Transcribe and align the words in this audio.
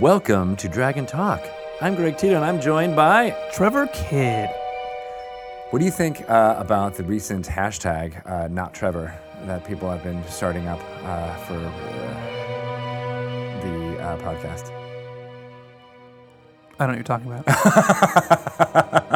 Welcome 0.00 0.56
to 0.56 0.68
Dragon 0.68 1.06
Talk. 1.06 1.42
I'm 1.80 1.94
Greg 1.94 2.18
Tito, 2.18 2.36
and 2.36 2.44
I'm 2.44 2.60
joined 2.60 2.94
by. 2.94 3.34
Trevor 3.50 3.86
Kidd. 3.94 4.50
What 5.70 5.78
do 5.78 5.86
you 5.86 5.90
think 5.90 6.28
uh, 6.28 6.56
about 6.58 6.96
the 6.96 7.02
recent 7.02 7.46
hashtag, 7.46 8.20
uh, 8.30 8.48
not 8.48 8.74
Trevor, 8.74 9.18
that 9.46 9.64
people 9.64 9.90
have 9.90 10.02
been 10.02 10.22
starting 10.28 10.68
up 10.68 10.80
uh, 11.02 11.34
for 11.36 11.54
uh, 11.54 11.70
the 13.62 13.98
uh, 14.02 14.18
podcast? 14.18 14.70
I 16.78 16.86
don't 16.86 16.88
know 16.88 16.88
what 16.88 16.96
you're 16.96 17.02
talking 17.02 17.32
about. 17.32 19.12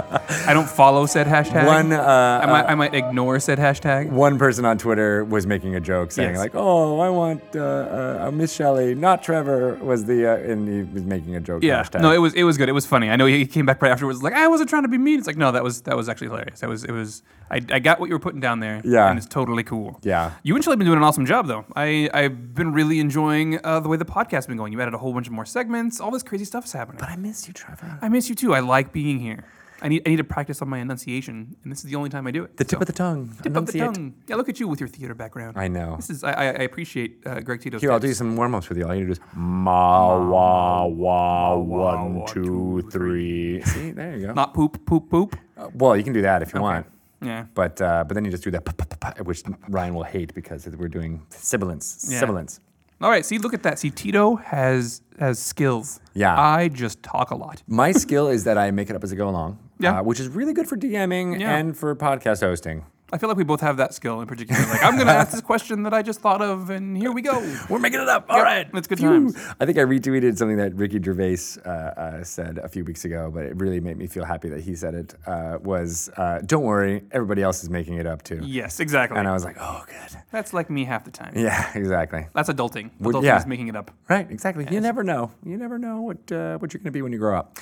I 0.51 0.55
don't 0.55 0.69
follow 0.69 1.07
said 1.07 1.27
hashtag. 1.29 1.65
One, 1.67 1.93
uh, 1.93 2.41
I 2.43 2.47
might, 2.47 2.65
I 2.67 2.75
might 2.75 2.95
ignore 2.95 3.39
said 3.39 3.59
hashtag. 3.59 4.11
One 4.11 4.37
person 4.37 4.65
on 4.65 4.79
Twitter 4.79 5.25
was 5.25 5.47
making 5.47 5.77
a 5.77 5.81
joke 5.81 6.11
saying 6.11 6.31
Yes. 6.31 6.39
like, 6.39 6.53
"Oh, 6.55 6.99
I 6.99 7.09
want 7.09 7.43
uh, 7.55 8.27
uh, 8.27 8.31
Miss 8.33 8.53
Shelley, 8.53 8.95
not 8.97 9.23
Trevor." 9.23 9.77
Was 9.77 10.07
the 10.07 10.27
uh, 10.27 10.51
and 10.51 10.69
he 10.69 10.83
was 10.93 11.05
making 11.05 11.37
a 11.37 11.41
joke. 11.41 11.63
Yeah, 11.63 11.83
hashtag. 11.85 12.01
no, 12.01 12.13
it 12.13 12.19
was 12.19 12.35
it 12.35 12.43
was 12.43 12.59
good. 12.59 12.69
It 12.69 12.73
was 12.73 12.85
funny. 12.85 13.11
I 13.11 13.17
know 13.17 13.27
he 13.27 13.47
came 13.47 13.65
back 13.65 13.81
right 13.81 13.93
afterwards, 13.93 14.23
like 14.23 14.35
I 14.35 14.49
wasn't 14.49 14.69
trying 14.71 14.83
to 14.83 14.89
be 14.89 14.99
mean. 14.99 15.19
It's 15.19 15.27
like 15.29 15.37
no, 15.37 15.53
that 15.53 15.63
was 15.63 15.83
that 15.83 15.97
was 15.97 16.09
actually 16.09 16.29
hilarious. 16.29 16.61
That 16.61 16.69
was 16.69 16.83
it 16.85 16.91
was. 16.93 17.23
I, 17.53 17.61
I 17.73 17.79
got 17.81 17.99
what 18.01 18.09
you 18.09 18.15
were 18.15 18.21
putting 18.21 18.41
down 18.41 18.61
there. 18.61 18.81
Yeah. 18.85 19.09
and 19.09 19.19
it's 19.19 19.27
totally 19.27 19.65
cool. 19.65 19.99
Yeah. 20.05 20.33
you 20.45 20.55
and 20.55 20.63
Shelley 20.63 20.75
have 20.75 20.79
been 20.79 20.87
doing 20.87 20.99
an 20.99 21.05
awesome 21.05 21.27
job 21.27 21.47
though. 21.47 21.65
I 21.77 22.09
I've 22.15 22.55
been 22.55 22.73
really 22.73 22.99
enjoying 23.01 23.59
uh, 23.65 23.81
the 23.81 23.89
way 23.89 23.97
the 23.97 24.05
podcast's 24.05 24.47
been 24.47 24.57
going. 24.57 24.73
You 24.73 24.81
added 24.81 24.95
a 24.95 24.99
whole 24.99 25.13
bunch 25.13 25.27
of 25.27 25.33
more 25.33 25.45
segments. 25.47 26.01
All 26.01 26.11
this 26.11 26.23
crazy 26.23 26.45
stuff's 26.45 26.73
happening. 26.73 26.99
But 27.01 27.09
I 27.09 27.17
miss 27.17 27.47
you, 27.47 27.55
Trevor. 27.55 27.99
I 28.03 28.09
miss 28.09 28.29
you 28.29 28.35
too. 28.35 28.55
I 28.55 28.61
like 28.61 28.93
being 28.93 29.21
here. 29.21 29.45
I 29.83 29.89
need 29.89 30.03
I 30.07 30.11
need 30.11 30.17
to 30.19 30.25
practice 30.25 30.61
on 30.63 30.69
my 30.69 30.79
enunciation, 30.79 31.57
and 31.63 31.73
this 31.73 31.79
is 31.85 31.91
the 31.91 31.97
only 31.97 32.11
time 32.11 32.27
I 32.27 32.31
do 32.31 32.45
it. 32.45 32.57
The 32.57 32.65
tip 32.65 32.79
So- 32.79 32.81
of 32.83 32.87
the 32.87 32.93
tongue. 32.93 33.33
Tip 33.43 33.57
of 33.57 33.67
the 33.67 33.79
tongue. 33.79 34.15
Yeah, 34.29 34.37
look 34.37 34.49
at 34.49 34.61
you 34.61 34.69
with 34.69 34.81
your 34.81 34.89
theater 34.89 35.15
background. 35.15 35.57
I 35.59 35.69
know. 35.69 35.97
This 35.97 36.11
is 36.11 36.23
I, 36.25 36.33
I 36.33 36.63
appreciate 36.71 37.23
uh, 37.27 37.41
Greg 37.41 37.61
Tito's. 37.63 37.81
Here, 37.81 37.91
I'll 37.93 37.99
do 37.99 38.09
tips. 38.09 38.19
some 38.19 38.37
warm 38.37 38.55
ups 38.55 38.69
with 38.69 38.79
you. 38.79 38.87
All 38.87 38.95
you 38.95 39.07
need 39.07 39.15
to 39.15 39.21
do 39.21 39.21
is 39.23 39.35
ma 39.35 40.19
wah 40.19 40.87
wah 40.87 41.57
one 41.57 42.27
two. 42.27 42.83
See, 42.93 43.91
there 43.93 44.17
you 44.17 44.27
go. 44.29 44.33
Not 44.35 44.55
poop, 44.55 44.85
poop, 44.87 45.09
poop. 45.11 45.37
Uh, 45.57 45.69
well, 45.75 45.97
you 45.97 46.03
can 46.05 46.13
do 46.13 46.23
that 46.23 46.43
if 46.43 46.53
you 46.55 46.61
want, 46.61 46.87
Yeah. 47.23 47.47
but 47.55 47.81
uh, 47.81 48.05
but 48.07 48.15
then 48.15 48.25
you 48.25 48.31
just 48.31 48.45
do 48.45 48.51
that, 48.53 49.21
which 49.25 49.43
Ryan 49.69 49.95
will 49.95 50.05
hate 50.05 50.35
because 50.35 50.67
we're 50.67 50.89
doing 50.89 51.23
sibilance. 51.31 52.07
Yeah. 52.11 52.21
Sibilance. 52.21 52.61
All 53.03 53.09
right. 53.11 53.25
See, 53.25 53.39
look 53.39 53.55
at 53.55 53.63
that. 53.63 53.79
See, 53.79 53.91
Tito 53.91 54.37
has 54.37 55.01
has 55.19 55.39
skills. 55.39 56.01
Yeah. 56.15 56.39
I 56.39 56.69
just 56.69 57.03
talk 57.03 57.31
a 57.31 57.35
lot. 57.37 57.63
My 57.67 57.93
skill 57.93 58.29
is 58.29 58.45
that 58.45 58.59
I 58.59 58.71
make 58.71 58.91
it 58.91 58.97
up 58.97 59.03
as 59.05 59.13
I 59.13 59.17
go 59.17 59.29
along, 59.29 59.59
Yeah. 59.81 59.99
uh, 60.01 60.03
which 60.03 60.21
is 60.21 60.29
really 60.29 60.53
good 60.53 60.69
for 60.69 60.77
DMing 60.77 61.41
Yeah. 61.41 61.57
and 61.57 61.77
for 61.77 61.95
podcast 61.97 62.41
hosting. 62.41 62.85
I 63.13 63.19
feel 63.19 63.29
like 63.29 63.37
we 63.39 63.43
both 63.43 63.61
have 63.63 63.79
that 63.79 63.93
skill 63.93 64.21
in 64.21 64.29
particular. 64.29 64.61
Like, 64.69 64.85
I'm 64.85 64.95
going 64.95 65.09
to 65.09 65.13
ask 65.13 65.33
this 65.33 65.41
question 65.41 65.83
that 65.83 65.93
I 65.93 66.01
just 66.01 66.21
thought 66.21 66.41
of, 66.41 66.71
and 66.71 66.97
here 66.97 67.11
we 67.11 67.23
go. 67.23 67.41
We're 67.69 67.81
making 67.81 67.99
it 68.01 68.09
up. 68.09 68.27
All 68.29 68.37
Yep, 68.37 68.45
right, 68.45 68.69
it's 68.75 68.87
good 68.87 68.99
Phew. 69.01 69.09
times. 69.09 69.37
I 69.59 69.67
think 69.67 69.79
I 69.79 69.81
retweeted 69.81 70.39
something 70.39 70.59
that 70.59 70.77
Ricky 70.77 71.03
Gervais 71.03 71.39
uh, 71.67 71.69
uh, 71.69 72.23
said 72.23 72.59
a 72.59 72.69
few 72.69 72.85
weeks 72.85 73.05
ago, 73.05 73.29
but 73.35 73.47
it 73.47 73.57
really 73.57 73.81
made 73.81 73.97
me 73.97 74.07
feel 74.07 74.25
happy 74.25 74.49
that 74.51 74.61
he 74.61 74.77
said 74.77 74.95
it. 74.95 75.15
Uh, 75.27 75.59
was 75.61 76.09
uh, 76.17 76.39
don't 76.47 76.63
worry, 76.63 77.03
everybody 77.11 77.43
else 77.43 77.65
is 77.65 77.69
making 77.69 77.95
it 77.95 78.07
up 78.07 78.23
too. 78.23 78.43
Yes, 78.45 78.79
exactly. 78.79 79.19
And 79.19 79.27
I 79.27 79.33
was 79.33 79.45
like, 79.45 79.57
oh, 79.59 79.83
good. 79.89 80.21
That's 80.31 80.53
like 80.53 80.71
me 80.71 80.85
half 80.85 81.05
the 81.05 81.11
time. 81.11 81.33
Yeah, 81.35 81.69
exactly. 81.75 82.29
That's 82.33 82.49
adulting. 82.49 82.91
Adulting 83.01 83.25
yeah. 83.25 83.39
is 83.41 83.47
making 83.47 83.67
it 83.67 83.75
up. 83.75 83.91
Right, 84.09 84.31
exactly. 84.31 84.69
You 84.71 84.81
never 84.81 85.03
know. 85.03 85.33
You 85.45 85.57
never 85.57 85.79
know 85.79 86.01
what 86.01 86.31
uh, 86.31 86.59
what 86.59 86.73
you're 86.73 86.79
going 86.79 86.85
to 86.85 86.91
be 86.93 87.03
when 87.03 87.11
you 87.13 87.19
grow 87.19 87.37
up. 87.37 87.59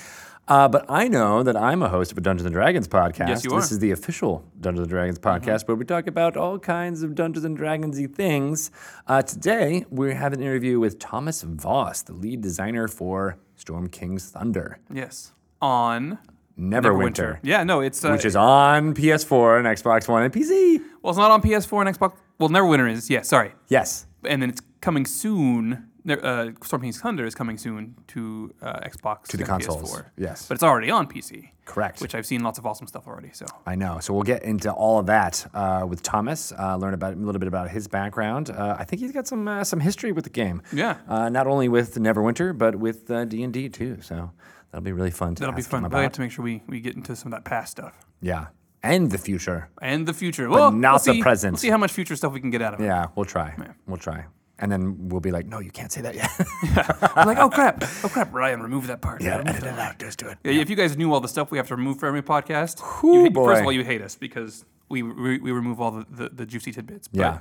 Uh, 0.49 0.67
but 0.67 0.87
I 0.89 1.09
know 1.09 1.43
that 1.43 1.57
I'm 1.57 1.83
a 1.83 1.89
host 1.91 2.11
of 2.11 2.17
a 2.19 2.21
Dungeons 2.23 2.47
and 2.47 2.55
Dragons 2.55 2.89
podcast. 2.89 3.29
Yes, 3.29 3.45
you 3.45 3.51
are. 3.53 3.61
This 3.61 3.71
is 3.71 3.81
the 3.81 3.91
official 3.91 4.45
Dungeons 4.59 4.85
and 4.85 4.91
Dragons 4.91 5.19
podcast 5.19 5.69
where 5.69 5.77
we 5.77 5.85
talk 5.85 6.07
about 6.07 6.37
all 6.39 6.59
kinds 6.59 7.03
of 7.03 7.15
Dungeons 7.15 7.45
and 7.45 7.57
Dragonsy 7.59 8.13
things. 8.13 8.71
Uh, 9.07 9.21
today 9.21 9.85
we 9.91 10.15
have 10.15 10.33
an 10.33 10.41
interview 10.41 10.81
with 10.81 10.99
Thomas 10.99 11.45
Foss, 11.59 12.01
the 12.03 12.15
lead 12.15 12.41
designer 12.41 12.89
for 12.89 13.37
Storm 13.57 13.89
King's 13.89 14.31
Thunder, 14.31 14.79
Yes. 14.93 15.33
On 15.61 16.19
Neverwinter, 16.59 17.39
Yeah, 17.43 17.63
no, 17.65 17.81
it's 17.81 18.05
uh, 18.05 18.11
which 18.11 18.25
is 18.25 18.35
on 18.37 18.95
PS4 18.95 19.59
and 19.59 19.67
Xbox 19.67 20.09
One 20.09 20.23
and 20.23 20.33
PC. 20.33 20.81
well, 21.03 21.11
it's 21.11 21.19
not 21.19 21.31
on 21.31 21.43
PS4 21.43 21.87
and 21.87 21.97
Xbox. 21.99 22.15
Well, 22.39 22.49
Neverwinter 22.49 22.91
is. 22.91 23.11
Yeah, 23.11 23.23
sorry. 23.23 23.53
Yes, 23.69 24.07
and 24.25 24.41
then 24.41 24.49
it's 24.51 24.63
coming 24.81 25.05
soon. 25.05 25.88
Uh, 26.09 26.51
Storm 26.63 26.83
King's 26.83 27.01
Thunder 27.01 27.25
is 27.27 27.35
coming 27.35 27.59
soon 27.59 27.95
to 28.09 28.55
uh, 28.63 28.81
Xbox 28.81 29.25
To 29.29 29.37
the 29.37 29.45
consoles, 29.45 29.93
PS4. 29.97 30.07
yes. 30.17 30.47
but 30.49 30.55
it's 30.55 30.63
already 30.63 30.91
on 30.91 31.07
PC. 31.07 31.51
Correct. 31.65 32.01
Which 32.01 32.15
I've 32.15 32.25
seen 32.27 32.43
lots 32.43 32.59
of 32.59 32.65
awesome 32.67 32.87
stuff 32.87 33.07
already. 33.07 33.31
So 33.33 33.45
I 33.67 33.75
know. 33.75 33.99
So 34.01 34.15
we'll 34.15 34.23
get 34.23 34.43
into 34.43 34.73
all 34.73 34.99
of 34.99 35.07
that 35.07 35.47
uh, 35.53 35.85
with 35.89 36.03
Thomas. 36.03 36.53
Uh, 36.59 36.77
learn 36.77 36.95
about 36.95 37.15
a 37.15 37.17
little 37.17 37.39
bit 37.39 37.49
about 37.49 37.71
his 37.71 37.89
background. 37.89 38.49
Uh, 38.51 38.77
I 38.79 38.85
think 38.85 39.01
he's 39.03 39.13
got 39.13 39.27
some 39.27 39.47
uh, 39.49 39.65
some 39.65 39.81
history 39.81 40.13
with 40.13 40.25
the 40.25 40.31
game. 40.31 40.63
Yeah. 40.73 40.97
Uh, 41.07 41.29
not 41.29 41.47
only 41.47 41.69
with 41.69 41.95
Neverwinter, 41.97 42.57
but 42.57 42.77
with 42.77 43.07
D 43.29 43.43
and 43.43 43.53
D 43.53 43.69
too. 43.69 43.99
So 44.01 44.31
that'll 44.71 44.85
be 44.85 44.93
really 44.93 45.11
fun 45.11 45.35
to 45.35 45.41
that'll 45.41 45.55
be 45.55 45.61
fun. 45.63 45.83
But 45.83 45.95
I 45.95 46.03
have 46.05 46.13
to 46.13 46.21
make 46.23 46.31
sure 46.31 46.43
we, 46.45 46.63
we 46.67 46.81
get 46.81 46.97
into 46.97 47.15
some 47.17 47.33
of 47.33 47.37
that 47.37 47.45
past 47.45 47.73
stuff 47.73 48.07
Yeah, 48.23 48.47
and 48.83 49.11
the 49.11 49.19
future. 49.19 49.69
and 49.83 50.07
the 50.09 50.15
future. 50.15 50.49
Well, 50.49 50.71
not 50.73 50.93
we'll 50.93 50.99
the 51.01 51.13
see, 51.19 51.23
present. 51.23 51.53
We'll 51.55 51.59
see 51.59 51.69
how 51.71 51.77
much 51.79 51.93
future 51.93 52.17
stuff 52.17 52.33
we 52.33 52.41
can 52.41 52.51
get 52.51 52.63
out 52.63 52.73
of 52.75 52.81
it. 52.81 52.85
Yeah, 52.85 53.09
we'll 53.15 53.27
try. 53.27 53.55
We'll 53.87 53.99
try. 53.99 54.25
And 54.61 54.73
then 54.73 55.09
we'll 55.09 55.21
be 55.21 55.31
like, 55.31 55.47
no, 55.47 55.61
you 55.61 55.71
can't 55.71 55.93
say 55.93 56.01
that 56.01 56.15
yet. 56.17 56.31
I'm 57.17 57.27
like, 57.29 57.39
oh 57.39 57.49
crap, 57.49 57.85
oh 58.03 58.09
crap, 58.09 58.33
Ryan, 58.35 58.61
remove 58.61 58.89
that 58.89 59.01
part. 59.01 59.23
Remove 59.23 59.47
edit 59.47 59.63
it 59.63 59.79
out. 59.79 59.99
Just 60.01 60.19
do 60.19 60.27
it. 60.29 60.39
Yeah, 60.43 60.61
If 60.61 60.69
you 60.69 60.75
guys 60.77 60.97
knew 60.97 61.13
all 61.13 61.21
the 61.21 61.29
stuff 61.29 61.51
we 61.53 61.59
have 61.59 61.69
to 61.69 61.77
remove 61.77 62.01
for 62.01 62.07
every 62.07 62.23
podcast, 62.23 62.81
Whew, 63.01 63.25
you 63.25 63.31
boy. 63.31 63.47
first 63.47 63.61
of 63.61 63.67
all, 63.67 63.73
you 63.73 63.85
hate 63.85 64.03
us 64.03 64.17
because 64.17 64.65
we 64.89 65.03
we, 65.03 65.39
we 65.39 65.53
remove 65.53 65.81
all 65.81 65.93
the, 65.93 66.07
the, 66.11 66.29
the 66.31 66.47
juicy 66.47 66.73
tidbits. 66.73 67.07
But 67.09 67.19
Yeah. 67.21 67.39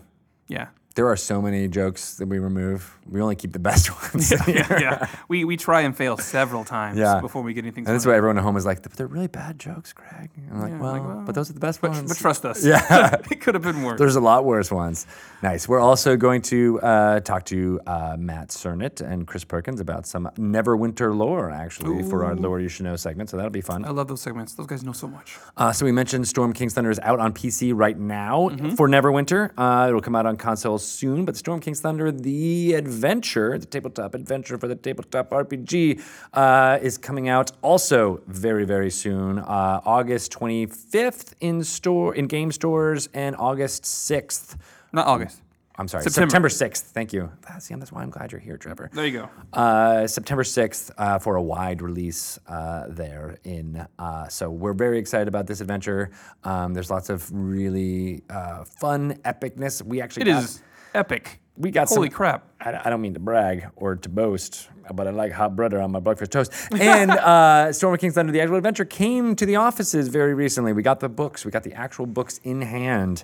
yeah. 0.48 0.68
There 0.98 1.08
are 1.08 1.16
so 1.16 1.42
many 1.42 1.68
jokes 1.68 2.16
that 2.16 2.28
we 2.28 2.40
remove. 2.40 2.98
We 3.08 3.22
only 3.22 3.36
keep 3.36 3.54
the 3.54 3.60
best 3.60 3.90
ones. 4.14 4.32
yeah, 4.48 4.80
yeah. 4.80 5.08
We 5.30 5.46
we 5.46 5.56
try 5.56 5.82
and 5.82 5.96
fail 5.96 6.18
several 6.18 6.66
times 6.66 6.98
Yeah. 6.98 7.22
before 7.22 7.44
we 7.44 7.54
get 7.54 7.64
anything. 7.64 7.86
And 7.86 7.94
that's 7.96 8.06
why 8.06 8.16
everyone 8.18 8.38
at 8.40 8.44
home 8.44 8.58
is 8.58 8.66
like, 8.66 8.82
but 8.82 8.94
they're 8.94 9.08
really 9.08 9.28
bad 9.28 9.60
jokes, 9.60 9.94
Greg. 9.94 10.32
I'm 10.52 10.60
like, 10.60 10.72
Yeah, 10.72 10.80
well, 10.80 10.92
like, 10.92 11.04
well, 11.06 11.24
but 11.26 11.36
those 11.36 11.50
are 11.52 11.54
the 11.54 11.60
best 11.60 11.82
But, 11.82 11.92
ones. 11.92 12.10
but 12.10 12.18
trust 12.18 12.44
us. 12.46 12.66
Yeah. 12.66 13.16
it 13.32 13.40
could 13.42 13.54
have 13.54 13.64
been 13.64 13.84
worse. 13.84 14.00
There's 14.00 14.16
a 14.18 14.20
lot 14.22 14.44
worse 14.44 14.72
ones. 14.72 15.06
Nice. 15.44 15.68
We're 15.70 15.80
also 15.80 16.18
going 16.18 16.42
to 16.54 16.82
uh, 16.82 17.20
talk 17.20 17.46
to 17.46 17.80
uh, 17.86 18.16
Matt 18.20 18.50
Sernett 18.50 19.00
and 19.00 19.28
Chris 19.28 19.44
Perkins 19.44 19.80
about 19.80 20.08
some 20.08 20.28
Neverwinter 20.36 21.16
lore, 21.16 21.52
actually, 21.52 22.02
for 22.10 22.26
our 22.26 22.36
Lore 22.36 22.60
You 22.60 22.70
Should 22.70 22.86
Know 22.86 22.96
segment. 22.96 23.30
So 23.30 23.38
that'll 23.38 23.52
be 23.52 23.62
fun. 23.62 23.86
I 23.86 23.92
love 23.92 24.08
those 24.08 24.22
segments. 24.22 24.54
Those 24.54 24.66
guys 24.66 24.84
know 24.84 24.94
so 24.94 25.08
much. 25.08 25.38
Uh, 25.56 25.72
so 25.72 25.86
we 25.86 25.92
mentioned 25.92 26.28
Storm 26.28 26.54
King's 26.54 26.74
Thunder 26.74 26.90
is 26.90 27.00
out 27.00 27.20
on 27.20 27.34
PC 27.34 27.72
right 27.76 27.98
now 27.98 28.50
Mm-hmm. 28.50 28.72
for 28.76 28.88
Neverwinter. 28.90 29.52
Uh, 29.58 29.86
it'll 29.90 30.02
come 30.02 30.16
out 30.16 30.26
on 30.26 30.36
consoles 30.38 30.87
soon, 30.88 31.26
but 31.26 31.36
Storm 31.38 31.60
King's 31.60 31.82
Thunder, 31.82 32.12
the 32.12 32.74
adventure, 32.74 33.58
the 33.58 33.66
tabletop 33.66 34.16
adventure 34.16 34.58
for 34.58 34.68
the 34.68 34.76
tabletop 34.76 35.30
RPG, 35.30 36.02
uh, 36.34 36.80
is 36.82 36.98
coming 36.98 37.28
out 37.30 37.52
also 37.62 38.22
very, 38.28 38.66
very 38.66 38.90
soon. 38.90 39.40
Uh, 39.40 39.82
August 39.86 40.32
25th 40.32 41.34
in 41.40 41.64
store 41.64 42.16
in 42.16 42.28
game 42.28 42.52
stores 42.52 43.10
and 43.14 43.36
August 43.38 43.84
6th. 43.84 44.56
Not 44.94 45.08
August. 45.08 45.42
I'm 45.80 45.88
sorry, 45.88 46.04
September. 46.04 46.50
September 46.50 46.76
6th. 46.76 46.82
Thank 46.92 47.14
you. 47.14 47.32
See, 47.60 47.76
that's 47.76 47.92
why 47.92 48.02
I'm 48.02 48.10
glad 48.10 48.32
you're 48.32 48.42
here, 48.42 48.58
Trevor. 48.58 48.90
There 48.92 49.06
you 49.06 49.12
go. 49.20 49.30
Uh, 49.54 50.08
September 50.08 50.42
6th 50.42 50.90
uh, 50.98 51.20
for 51.20 51.36
a 51.36 51.42
wide 51.42 51.84
release 51.84 52.40
uh, 52.48 52.86
there 52.90 53.38
in. 53.44 53.86
Uh, 54.00 54.28
so 54.28 54.50
we're 54.50 54.74
very 54.74 54.98
excited 54.98 55.28
about 55.28 55.46
this 55.46 55.62
adventure. 55.62 56.10
Um, 56.44 56.74
there's 56.74 56.90
lots 56.90 57.10
of 57.12 57.30
really 57.32 58.24
uh, 58.28 58.64
fun 58.64 59.20
epicness. 59.24 59.84
We 59.84 60.02
actually 60.02 60.24
It 60.24 60.34
got, 60.34 60.46
is 60.46 60.64
epic. 60.94 61.40
we 61.58 61.72
got 61.72 61.88
Holy 61.90 62.10
some, 62.10 62.16
crap. 62.16 62.48
I, 62.60 62.82
I 62.86 62.90
don't 62.90 63.02
mean 63.02 63.14
to 63.14 63.20
brag 63.20 63.68
or 63.76 63.96
to 63.96 64.10
boast, 64.10 64.70
but 64.94 65.08
I 65.08 65.12
like 65.12 65.32
hot 65.32 65.56
butter 65.56 65.80
on 65.82 65.92
my 65.92 66.00
breakfast 66.00 66.32
toast. 66.32 66.52
And 66.80 67.12
uh, 67.12 67.74
Storm 67.74 67.94
of 67.94 68.00
King's 68.00 68.16
Thunder: 68.16 68.32
The 68.32 68.42
Actual 68.42 68.58
Adventure 68.58 68.86
came 68.86 69.36
to 69.36 69.46
the 69.46 69.56
offices 69.58 70.08
very 70.08 70.34
recently. 70.34 70.74
We 70.74 70.84
got 70.84 71.00
the 71.00 71.10
books. 71.10 71.46
We 71.46 71.52
got 71.52 71.64
the 71.64 71.74
actual 71.74 72.06
books 72.06 72.40
in 72.44 72.62
hand. 72.62 73.24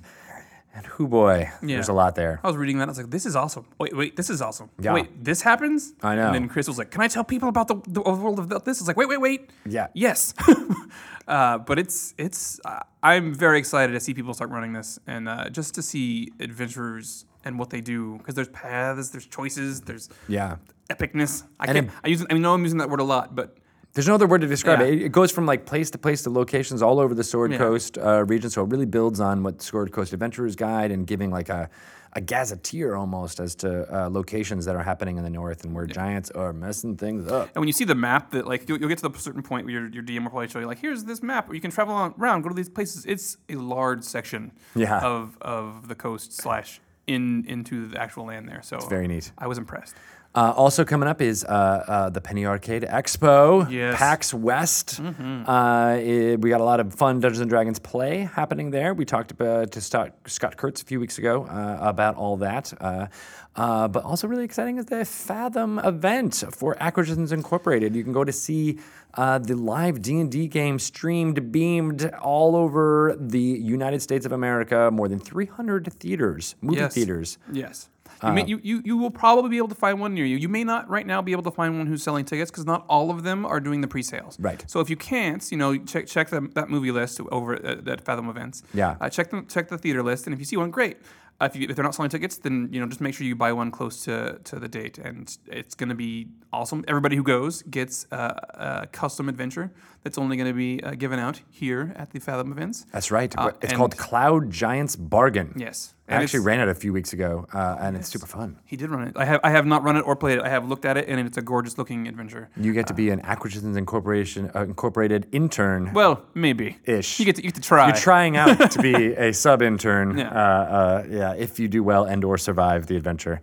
And 0.75 0.87
whoo 0.97 1.07
boy, 1.07 1.51
there's 1.61 1.87
a 1.87 1.93
lot 1.93 2.15
there. 2.15 2.39
I 2.43 2.47
was 2.47 2.57
reading 2.57 2.79
that. 2.79 2.85
I 2.85 2.91
was 2.91 2.97
like, 2.97 3.11
this 3.11 3.27
is 3.27 3.35
awesome. 3.35 3.67
Wait, 3.79 3.95
wait, 3.95 4.15
this 4.15 4.31
is 4.31 4.41
awesome. 4.41 4.71
Yeah. 4.79 4.93
Wait, 4.93 5.23
this 5.23 5.43
happens? 5.43 5.93
I 6.01 6.15
know. 6.15 6.25
And 6.25 6.33
then 6.33 6.49
Chris 6.49 6.67
was 6.67 6.79
like, 6.79 6.89
can 6.89 7.01
I 7.01 7.07
tell 7.07 7.23
people 7.23 7.47
about 7.47 7.67
the, 7.67 7.75
the 7.87 8.01
world 8.01 8.39
of 8.39 8.49
this? 8.63 8.79
It's 8.79 8.87
like, 8.87 8.97
wait, 8.97 9.07
wait, 9.07 9.21
wait. 9.21 9.51
Yeah. 9.67 9.87
Yes. 9.93 10.33
uh, 11.27 11.59
but 11.59 11.77
it's, 11.77 12.15
it's, 12.17 12.59
uh, 12.65 12.79
I'm 13.03 13.35
very 13.35 13.59
excited 13.59 13.93
to 13.93 13.99
see 13.99 14.15
people 14.15 14.33
start 14.33 14.49
running 14.49 14.73
this 14.73 14.97
and 15.05 15.29
uh, 15.29 15.47
just 15.51 15.75
to 15.75 15.83
see 15.83 16.31
adventurers 16.39 17.25
and 17.43 17.59
what 17.59 17.69
they 17.69 17.81
do. 17.81 18.17
Because 18.17 18.35
there's 18.35 18.49
paths, 18.49 19.09
there's 19.09 19.25
choices, 19.25 19.81
there's 19.81 20.09
Yeah. 20.27 20.57
epicness. 20.89 21.43
I 21.59 21.65
And 21.65 21.75
can't, 21.75 21.91
I 22.03 22.07
use, 22.07 22.25
I 22.29 22.33
know 22.37 22.53
I'm 22.53 22.63
using 22.63 22.79
that 22.79 22.89
word 22.89 22.99
a 22.99 23.03
lot, 23.05 23.35
but 23.35 23.57
There's 23.95 24.07
no 24.07 24.15
other 24.15 24.25
word 24.25 24.41
to 24.41 24.47
describe 24.47 24.79
Yeah. 24.79 24.87
it. 24.87 25.01
It 25.03 25.11
goes 25.11 25.31
from 25.31 25.45
like 25.45 25.67
place 25.67 25.91
to 25.91 25.99
place 25.99 26.23
to 26.23 26.31
locations 26.31 26.81
all 26.81 26.99
over 26.99 27.13
the 27.13 27.23
Sword 27.23 27.51
Yeah. 27.51 27.59
Coast 27.59 27.95
uh, 27.99 28.25
region. 28.25 28.49
So 28.49 28.63
it 28.63 28.71
really 28.71 28.87
builds 28.87 29.19
on 29.19 29.43
what 29.43 29.61
Sword 29.61 29.91
Coast 29.91 30.13
Adventurers 30.13 30.55
Guide 30.55 30.89
and 30.89 31.05
giving 31.05 31.29
like 31.29 31.49
a, 31.49 31.69
a 32.13 32.19
gazetteer 32.21 32.95
almost 32.95 33.39
as 33.39 33.53
to 33.57 33.69
uh, 33.95 34.09
locations 34.09 34.65
that 34.65 34.75
are 34.75 34.81
happening 34.81 35.17
in 35.17 35.23
the 35.23 35.29
north 35.29 35.63
and 35.63 35.75
where 35.75 35.85
giants 35.85 36.31
are 36.31 36.51
messing 36.53 36.97
things 36.97 37.27
up. 37.27 37.49
And 37.53 37.61
when 37.61 37.67
you 37.67 37.73
see 37.73 37.85
the 37.85 37.93
map, 37.93 38.31
that 38.31 38.47
like 38.47 38.67
you'll, 38.67 38.79
you'll 38.79 38.89
get 38.89 38.97
to 38.97 39.07
the 39.09 39.19
certain 39.19 39.43
point 39.43 39.65
where 39.67 39.73
your, 39.81 39.87
your 39.89 40.01
DM 40.03 40.23
will 40.23 40.31
probably 40.31 40.47
show 40.47 40.57
you 40.59 40.65
like, 40.65 40.79
here's 40.79 41.03
this 41.03 41.21
map 41.21 41.47
where 41.47 41.53
you 41.53 41.61
can 41.61 41.69
travel 41.69 41.93
on, 41.93 42.15
around, 42.19 42.41
go 42.41 42.49
to 42.49 42.55
these 42.55 42.69
places. 42.69 43.05
It's 43.05 43.37
a 43.47 43.55
large 43.57 44.03
section 44.03 44.53
Yeah. 44.73 45.01
of 45.01 45.37
of 45.39 45.87
the 45.87 45.93
coast 45.93 46.33
slash 46.33 46.81
in 47.07 47.45
into 47.47 47.87
the 47.87 47.99
actual 47.99 48.25
land 48.25 48.47
there. 48.47 48.61
So 48.61 48.77
it's 48.77 48.87
very 48.87 49.07
neat. 49.07 49.31
I 49.37 49.47
was 49.47 49.57
impressed. 49.57 49.95
Uh, 50.35 50.51
also 50.55 50.83
coming 50.83 51.07
up 51.07 51.21
is 51.21 51.43
uh, 51.45 51.47
uh, 51.87 52.09
the 52.09 52.19
Penny 52.19 52.43
Arcade 52.45 52.81
Expo, 52.83 53.69
Yes. 53.69 53.97
PAX 53.99 54.33
West. 54.33 54.99
Uh, 54.99 55.97
it- 55.99 56.41
we 56.41 56.49
got 56.49 56.59
a 56.59 56.63
lot 56.63 56.79
of 56.79 56.93
fun 56.95 57.19
Dungeons 57.19 57.39
and 57.41 57.49
Dragons 57.49 57.77
play 57.77 58.21
happening 58.21 58.71
there. 58.71 58.95
We 58.95 59.05
talked 59.05 59.29
about, 59.31 59.71
to 59.73 59.81
Scott, 59.81 60.13
Scott 60.25 60.57
Kurtz 60.57 60.81
a 60.81 60.85
few 60.85 60.99
weeks 60.99 61.19
ago 61.19 61.43
uh, 61.45 61.77
about 61.81 62.15
all 62.15 62.37
that. 62.37 62.73
Uh, 62.81 63.07
uh, 63.55 63.87
but 63.87 64.03
also 64.03 64.27
really 64.27 64.43
exciting 64.43 64.79
is 64.79 64.85
the 64.87 65.05
Fathom 65.05 65.77
event 65.79 66.43
for 66.51 66.75
Acquisitions 66.79 67.31
Incorporated. 67.31 67.95
You 67.95 68.03
can 68.03 68.11
go 68.13 68.23
to 68.23 68.31
see 68.31 68.79
uh, 69.13 69.37
the 69.37 69.53
live 69.55 70.01
D&D 70.01 70.47
game 70.47 70.79
streamed, 70.79 71.51
beamed 71.51 72.09
all 72.19 72.55
over 72.55 73.15
the 73.19 73.39
United 73.39 74.01
States 74.01 74.25
of 74.25 74.31
America, 74.31 74.89
more 74.91 75.07
than 75.07 75.19
300 75.19 75.93
theaters, 75.93 76.55
movie 76.61 76.79
Yes. 76.79 76.95
theaters. 76.95 77.37
Yes. 77.51 77.89
You, 78.23 78.33
may, 78.33 78.45
you, 78.45 78.59
you, 78.63 78.81
you 78.85 78.97
will 78.97 79.11
probably 79.11 79.49
be 79.49 79.57
able 79.57 79.67
to 79.69 79.75
find 79.75 79.99
one 79.99 80.13
near 80.13 80.25
you. 80.25 80.37
You 80.37 80.49
may 80.49 80.63
not 80.63 80.89
right 80.89 81.05
now 81.05 81.21
be 81.21 81.31
able 81.31 81.43
to 81.43 81.51
find 81.51 81.77
one 81.77 81.87
who's 81.87 82.03
selling 82.03 82.25
tickets 82.25 82.51
because 82.51 82.65
not 82.65 82.85
all 82.87 83.11
of 83.11 83.23
them 83.23 83.45
are 83.45 83.59
doing 83.59 83.81
the 83.81 83.87
pre-sales. 83.87 84.39
Right. 84.39 84.63
So 84.67 84.79
if 84.79 84.89
you 84.89 84.95
can't, 84.95 85.49
you 85.51 85.57
know, 85.57 85.77
check 85.77 86.07
check 86.07 86.29
the, 86.29 86.41
that 86.53 86.69
movie 86.69 86.91
list 86.91 87.19
over 87.31 87.55
at, 87.55 87.87
at 87.87 88.05
Fathom 88.05 88.29
Events. 88.29 88.63
Yeah. 88.73 88.95
Uh, 88.99 89.09
check 89.09 89.29
the 89.29 89.43
check 89.43 89.69
the 89.69 89.77
theater 89.77 90.03
list, 90.03 90.27
and 90.27 90.33
if 90.33 90.39
you 90.39 90.45
see 90.45 90.57
one, 90.57 90.71
great. 90.71 90.97
Uh, 91.41 91.45
if, 91.45 91.55
you, 91.55 91.67
if 91.69 91.75
they're 91.75 91.83
not 91.83 91.95
selling 91.95 92.11
tickets, 92.11 92.37
then 92.37 92.69
you 92.71 92.79
know 92.79 92.87
just 92.87 93.01
make 93.01 93.15
sure 93.15 93.25
you 93.25 93.35
buy 93.35 93.51
one 93.51 93.71
close 93.71 94.03
to, 94.05 94.39
to 94.43 94.59
the 94.59 94.67
date, 94.67 94.97
and 94.97 95.37
it's 95.47 95.75
going 95.75 95.89
to 95.89 95.95
be 95.95 96.27
awesome. 96.53 96.85
Everybody 96.87 97.15
who 97.15 97.23
goes 97.23 97.63
gets 97.63 98.07
uh, 98.11 98.83
a 98.83 98.87
custom 98.87 99.27
adventure 99.27 99.71
that's 100.03 100.17
only 100.17 100.37
going 100.37 100.49
to 100.49 100.53
be 100.53 100.83
uh, 100.83 100.91
given 100.91 101.19
out 101.19 101.41
here 101.49 101.93
at 101.95 102.11
the 102.11 102.19
Fathom 102.19 102.51
Events. 102.51 102.85
That's 102.91 103.11
right. 103.11 103.33
Uh, 103.37 103.51
it's 103.61 103.73
called 103.73 103.97
Cloud 103.97 104.51
Giants 104.51 104.95
Bargain. 104.95 105.53
Yes. 105.57 105.93
I 106.07 106.15
actually 106.15 106.41
ran 106.41 106.59
it 106.59 106.67
a 106.67 106.75
few 106.75 106.91
weeks 106.91 107.13
ago, 107.13 107.47
uh, 107.53 107.77
and 107.79 107.95
it's 107.95 108.09
super 108.09 108.27
fun. 108.27 108.59
He 108.65 108.75
did 108.75 108.89
run 108.91 109.07
it. 109.07 109.13
I 109.15 109.23
have 109.23 109.39
I 109.43 109.51
have 109.51 109.65
not 109.65 109.83
run 109.83 109.95
it 109.95 110.01
or 110.01 110.17
played 110.17 110.37
it. 110.39 110.43
I 110.43 110.49
have 110.49 110.67
looked 110.67 110.83
at 110.83 110.97
it, 110.97 111.07
and 111.07 111.17
it's 111.25 111.37
a 111.37 111.41
gorgeous 111.41 111.77
looking 111.77 112.07
adventure. 112.07 112.49
You 112.57 112.73
get 112.73 112.87
to 112.87 112.93
be 112.93 113.09
an 113.09 113.21
Acquisitions 113.21 113.77
Incorporation 113.77 114.51
uh, 114.53 114.63
Incorporated 114.63 115.27
intern. 115.31 115.93
Well, 115.93 116.23
maybe 116.33 116.77
Ish. 116.83 117.19
You 117.19 117.25
get 117.25 117.37
to, 117.37 117.41
you 117.41 117.49
get 117.51 117.55
to 117.55 117.61
try. 117.61 117.87
You're 117.87 117.95
trying 117.95 118.35
out 118.35 118.69
to 118.71 118.81
be 118.81 118.93
a 119.17 119.33
sub 119.33 119.61
intern. 119.61 120.17
Yeah. 120.17 120.27
Uh, 120.27 120.33
uh, 120.33 121.05
yeah, 121.09 121.33
if 121.35 121.57
you 121.57 121.69
do 121.69 121.83
well 121.83 122.03
and 122.03 122.23
or 122.25 122.37
survive 122.37 122.87
the 122.87 122.97
adventure. 122.97 123.41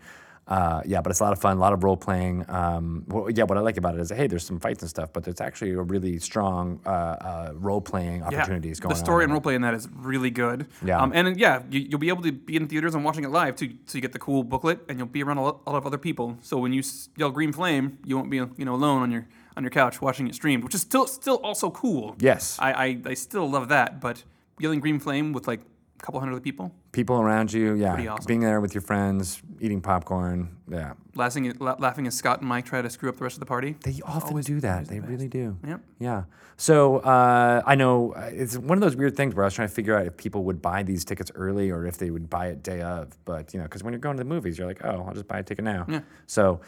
Uh, 0.50 0.82
yeah, 0.85 1.00
but 1.00 1.11
it's 1.11 1.20
a 1.20 1.23
lot 1.25 1.32
of 1.32 1.41
fun, 1.41 1.56
a 1.56 1.61
lot 1.61 1.73
of 1.73 1.85
role 1.85 1.97
playing. 1.97 2.44
Um, 2.49 3.05
well, 3.06 3.31
yeah, 3.31 3.44
what 3.44 3.56
I 3.56 3.61
like 3.61 3.76
about 3.76 3.94
it 3.94 4.00
is, 4.00 4.11
hey, 4.11 4.26
there's 4.26 4.44
some 4.44 4.58
fights 4.58 4.82
and 4.82 4.91
stuff, 4.91 5.12
but 5.12 5.23
there's 5.23 5.41
actually 5.41 5.70
a 5.70 5.81
really 5.82 6.19
strong 6.19 6.81
uh, 6.85 6.88
uh, 6.91 7.52
role 7.55 7.81
playing 7.81 8.19
Yeah. 8.23 8.26
opportunities 8.41 8.81
going 8.81 8.93
on. 8.93 8.99
The 8.99 9.05
story 9.05 9.25
on. 9.25 9.31
and 9.31 9.41
roleplay 9.41 9.55
in 9.55 9.62
that 9.62 9.75
is 9.75 9.88
really 9.94 10.31
good. 10.31 10.67
Yeah. 10.85 11.00
Um, 11.00 11.12
and 11.14 11.38
yeah, 11.38 11.62
you, 11.70 11.81
you'll 11.88 12.00
be 12.00 12.08
able 12.08 12.23
to 12.25 12.32
be 12.32 12.56
in 12.56 12.67
theaters 12.67 12.97
and 12.97 13.05
watching 13.05 13.23
it 13.23 13.31
live 13.31 13.55
too. 13.55 13.75
So 13.87 13.97
you 13.97 14.02
get 14.02 14.12
the 14.12 14.19
cool 14.19 14.43
booklet, 14.43 14.81
and 14.88 14.99
you'll 14.99 15.06
be 15.06 15.23
around 15.23 15.38
a 15.38 15.43
lot, 15.44 15.61
a 15.69 15.70
lot 15.70 15.79
of 15.79 15.87
other 15.87 15.99
people. 15.99 16.37
So 16.43 16.58
when 16.58 16.73
you 16.73 16.82
yell 17.17 17.31
"Green 17.31 17.53
Flame," 17.53 17.99
you 18.05 18.17
won't 18.17 18.29
be 18.31 18.38
you 18.38 18.64
know 18.64 18.75
alone 18.75 19.03
on 19.03 19.11
your 19.12 19.29
on 19.56 19.62
your 19.62 19.70
couch 19.70 20.03
watching 20.03 20.26
it 20.26 20.35
streamed, 20.35 20.64
which 20.64 20.75
is 20.75 20.81
still 20.81 21.06
still 21.06 21.37
also 21.44 21.70
cool. 21.70 22.17
Yes. 22.19 22.56
I, 22.58 22.73
I, 22.73 23.00
I 23.06 23.14
still 23.14 23.49
love 23.49 23.69
that, 23.69 24.00
but 24.00 24.25
yelling 24.58 24.81
"Green 24.81 24.99
Flame" 24.99 25.32
with 25.32 25.46
like 25.46 25.61
a 25.61 26.03
couple 26.03 26.19
hundred 26.19 26.32
other 26.32 26.41
people, 26.41 26.73
People 26.93 27.21
around 27.21 27.53
you, 27.53 27.75
yeah, 27.75 27.95
Pretty 27.95 28.09
awesome. 28.09 28.25
being 28.27 28.41
there 28.41 28.61
with 28.61 28.75
your 28.75 28.81
friends, 28.81 29.41
eating 29.61 29.81
popcorn, 29.81 30.57
yeah. 30.69 30.95
laughing 31.15 31.47
at, 31.47 31.61
la- 31.61 31.77
laughing 31.79 32.05
as 32.09 32.17
Scott 32.17 32.41
and 32.41 32.49
Mike 32.49 32.65
try 32.65 32.83
to 32.83 32.91
screw 32.91 33.09
up 33.09 33.17
the 33.17 33.23
rest 33.23 33.37
of 33.37 33.41
the 33.41 33.47
party. 33.47 33.77
They 33.85 34.01
often 34.05 34.41
do 34.41 34.59
that. 34.61 34.89
They 34.89 34.99
really 34.99 35.29
do. 35.29 35.57
Yep. 35.65 35.81
Yeah. 36.01 36.25
So 36.57 36.97
uh, 36.99 37.63
I 37.65 37.77
know 37.77 38.13
uh, 38.15 38.31
it's 38.33 38.59
one 38.59 38.77
of 38.77 38.83
those 38.83 38.97
weird 38.97 39.17
things 39.17 39.37
where 39.37 39.45
I 39.45 39.47
was 39.47 39.55
trying 39.55 39.69
to 39.69 39.75
figure 39.75 39.97
out 39.97 40.05
if 40.07 40.17
people 40.17 40.43
would 40.45 40.61
buy 40.61 40.83
these 40.83 41.05
tickets 41.05 41.31
early 41.37 41.71
or 41.71 41.87
if 41.87 41.97
they 41.97 42.11
would 42.11 42.29
buy 42.29 42.49
it 42.49 42.63
day 42.65 42.81
of. 42.83 43.17
But 43.25 43.55
you 43.55 43.61
know, 43.61 43.65
because 43.67 43.85
when 43.85 43.93
you're 43.93 44.01
going 44.01 44.17
to 44.17 44.23
the 44.25 44.29
movies, 44.29 44.59
you're 44.59 44.67
like, 44.67 44.85
oh, 44.85 45.05
I'll 45.07 45.15
just 45.15 45.29
buy 45.29 45.39
a 45.39 45.43
ticket 45.45 45.65
now. 45.65 45.87
Yeah. 45.89 46.01
So 46.27 46.61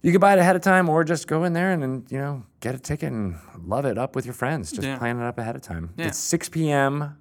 you 0.00 0.12
could 0.12 0.20
buy 0.22 0.32
it 0.32 0.38
ahead 0.38 0.56
of 0.56 0.62
time 0.62 0.88
or 0.88 1.04
just 1.04 1.28
go 1.28 1.44
in 1.44 1.52
there 1.52 1.70
and, 1.72 1.82
then 1.82 2.06
you 2.08 2.18
know 2.18 2.42
get 2.60 2.74
a 2.74 2.78
ticket 2.78 3.12
and 3.12 3.36
love 3.64 3.84
it 3.84 3.98
up 3.98 4.16
with 4.16 4.24
your 4.24 4.34
friends. 4.34 4.70
Just 4.72 4.82
Yeah. 4.82 4.96
plan 4.98 5.20
it 5.20 5.24
up 5.24 5.38
ahead 5.38 5.56
of 5.56 5.62
time. 5.62 5.90
Yeah. 5.96 6.06
It's 6.06 6.18
6 6.18 6.48
p.m. 6.48 7.16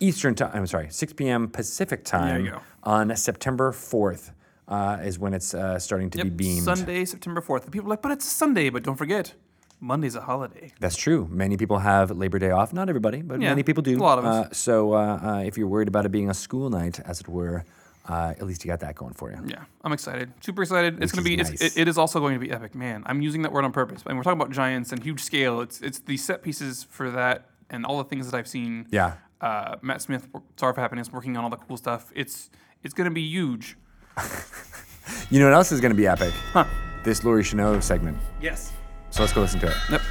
Eastern 0.00 0.34
time. 0.34 0.50
I'm 0.54 0.66
sorry, 0.66 0.88
6 0.90 1.12
p.m. 1.14 1.48
Pacific 1.48 2.04
time 2.04 2.44
you 2.44 2.50
go. 2.52 2.60
on 2.84 3.14
September 3.16 3.72
4th. 3.72 4.32
Uh, 4.68 4.98
is 5.02 5.18
when 5.18 5.34
it's 5.34 5.52
uh, 5.52 5.76
starting 5.80 6.08
to 6.10 6.22
be 6.22 6.30
beamed. 6.30 6.62
Sunday, 6.62 7.04
September 7.04 7.40
4th. 7.40 7.64
And 7.64 7.72
people 7.72 7.88
are 7.88 7.90
like, 7.90 8.02
but 8.02 8.12
it's 8.12 8.24
a 8.24 8.30
Sunday, 8.30 8.70
but 8.70 8.84
don't 8.84 8.94
forget, 8.94 9.34
Monday's 9.80 10.14
a 10.14 10.20
holiday. 10.20 10.72
That's 10.78 10.94
true. 10.96 11.26
Many 11.28 11.56
people 11.56 11.78
have 11.80 12.12
Labor 12.12 12.38
Day 12.38 12.50
off. 12.52 12.72
Not 12.72 12.88
everybody, 12.88 13.20
but 13.20 13.40
Yeah, 13.40 13.48
many 13.48 13.64
people 13.64 13.82
do. 13.82 13.96
a 13.96 13.98
lot 13.98 14.18
of 14.20 14.24
us. 14.24 14.46
Uh, 14.46 14.52
so 14.52 14.94
uh, 14.94 15.18
uh, 15.20 15.42
if 15.44 15.58
you're 15.58 15.66
worried 15.66 15.88
about 15.88 16.06
it 16.06 16.10
being 16.10 16.30
a 16.30 16.34
school 16.34 16.70
night, 16.70 17.00
as 17.00 17.20
it 17.20 17.26
were, 17.28 17.64
uh, 18.08 18.34
at 18.38 18.46
least 18.46 18.64
you 18.64 18.68
got 18.68 18.78
that 18.80 18.94
going 18.94 19.12
for 19.14 19.32
you. 19.32 19.38
Yeah, 19.44 19.64
I'm 19.82 19.92
excited. 19.92 20.32
Super 20.40 20.62
excited. 20.62 21.02
it's 21.02 21.10
going 21.10 21.24
to 21.24 21.28
be. 21.28 21.40
is 21.40 21.50
It's, 21.50 21.76
it, 21.76 21.80
it 21.82 21.88
is 21.88 21.98
also 21.98 22.20
going 22.20 22.34
to 22.34 22.40
be 22.40 22.52
epic. 22.52 22.76
Man, 22.76 23.02
I'm 23.06 23.20
using 23.22 23.42
that 23.42 23.52
word 23.52 23.64
on 23.64 23.72
purpose. 23.72 24.02
And 24.06 24.16
we're 24.16 24.22
talking 24.22 24.40
about 24.40 24.52
giants 24.52 24.92
and 24.92 25.02
huge 25.02 25.20
scale. 25.20 25.62
It's 25.62 25.80
it's 25.80 25.98
the 25.98 26.16
set 26.16 26.42
pieces 26.42 26.84
for 26.84 27.10
that 27.10 27.46
and 27.70 27.84
all 27.84 27.98
the 27.98 28.04
things 28.04 28.30
that 28.30 28.36
I've 28.36 28.48
seen. 28.48 28.86
Yeah. 28.90 29.14
Uh, 29.40 29.76
Matt 29.82 30.02
Smith, 30.02 30.28
Star 30.56 30.74
for 30.74 30.80
Happiness, 30.80 31.10
working 31.10 31.36
on 31.36 31.44
all 31.44 31.50
the 31.50 31.56
cool 31.56 31.76
stuff. 31.76 32.12
It's 32.14 32.50
it's 32.82 32.94
going 32.94 33.06
to 33.06 33.14
be 33.14 33.22
huge. 33.22 33.76
You 35.30 35.38
know 35.38 35.46
what 35.46 35.54
else 35.54 35.72
is 35.72 35.80
going 35.80 35.90
to 35.92 35.96
be 35.96 36.06
epic? 36.06 36.32
Huh. 36.52 36.64
This 37.04 37.24
Laurie 37.24 37.44
Chanel 37.44 37.80
segment. 37.80 38.18
Yes. 38.40 38.72
So 39.10 39.22
let's 39.22 39.32
go 39.32 39.40
listen 39.40 39.60
to 39.60 39.68
it. 39.68 39.76
Yep. 39.90 40.02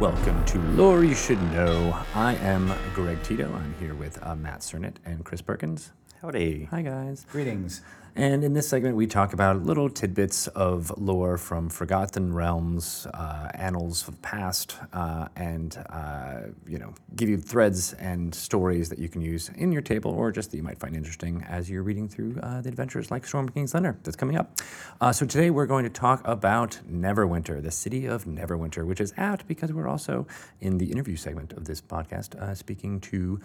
Welcome 0.00 0.44
to 0.46 0.58
Lore 0.72 1.04
You 1.04 1.14
Should 1.14 1.42
Know. 1.52 1.98
I 2.14 2.34
am 2.36 2.72
Greg 2.94 3.22
Tito. 3.22 3.52
I'm 3.52 3.74
here 3.78 3.94
with 3.94 4.18
uh, 4.22 4.34
Matt 4.34 4.60
Sernett 4.60 4.96
and 5.04 5.24
Chris 5.24 5.42
Perkins. 5.42 5.92
Howdy. 6.22 6.68
Hi, 6.70 6.80
guys. 6.82 7.26
Greetings. 7.30 7.82
And 8.16 8.42
in 8.42 8.54
this 8.54 8.68
segment, 8.68 8.96
we 8.96 9.06
talk 9.06 9.32
about 9.32 9.64
little 9.64 9.88
tidbits 9.88 10.48
of 10.48 10.92
lore 10.98 11.38
from 11.38 11.68
forgotten 11.68 12.34
realms, 12.34 13.06
uh, 13.14 13.48
annals 13.54 14.06
of 14.08 14.20
past, 14.20 14.76
uh, 14.92 15.28
and 15.36 15.76
uh, 15.90 16.40
you 16.66 16.78
know, 16.78 16.92
give 17.14 17.28
you 17.28 17.38
threads 17.38 17.92
and 17.94 18.34
stories 18.34 18.88
that 18.88 18.98
you 18.98 19.08
can 19.08 19.20
use 19.20 19.48
in 19.54 19.70
your 19.70 19.82
table, 19.82 20.10
or 20.10 20.32
just 20.32 20.50
that 20.50 20.56
you 20.56 20.62
might 20.62 20.78
find 20.78 20.96
interesting 20.96 21.44
as 21.48 21.70
you're 21.70 21.84
reading 21.84 22.08
through 22.08 22.38
uh, 22.42 22.60
the 22.60 22.68
adventures 22.68 23.10
like 23.10 23.26
Storm 23.26 23.48
King's 23.48 23.72
Thunder 23.72 23.96
that's 24.02 24.16
coming 24.16 24.36
up. 24.36 24.58
Uh, 25.00 25.12
so 25.12 25.24
today 25.24 25.50
we're 25.50 25.66
going 25.66 25.84
to 25.84 25.90
talk 25.90 26.20
about 26.26 26.80
Neverwinter, 26.90 27.62
the 27.62 27.70
city 27.70 28.06
of 28.06 28.24
Neverwinter, 28.24 28.84
which 28.84 29.00
is 29.00 29.14
apt 29.16 29.46
because 29.46 29.72
we're 29.72 29.88
also 29.88 30.26
in 30.60 30.78
the 30.78 30.90
interview 30.90 31.16
segment 31.16 31.52
of 31.52 31.64
this 31.64 31.80
podcast 31.80 32.34
uh, 32.40 32.54
speaking 32.54 33.00
to 33.00 33.40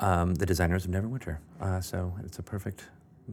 um, 0.00 0.34
the 0.34 0.46
designers 0.46 0.84
of 0.84 0.90
Neverwinter. 0.90 1.38
Uh, 1.60 1.80
so 1.80 2.14
it's 2.24 2.38
a 2.38 2.42
perfect 2.42 2.84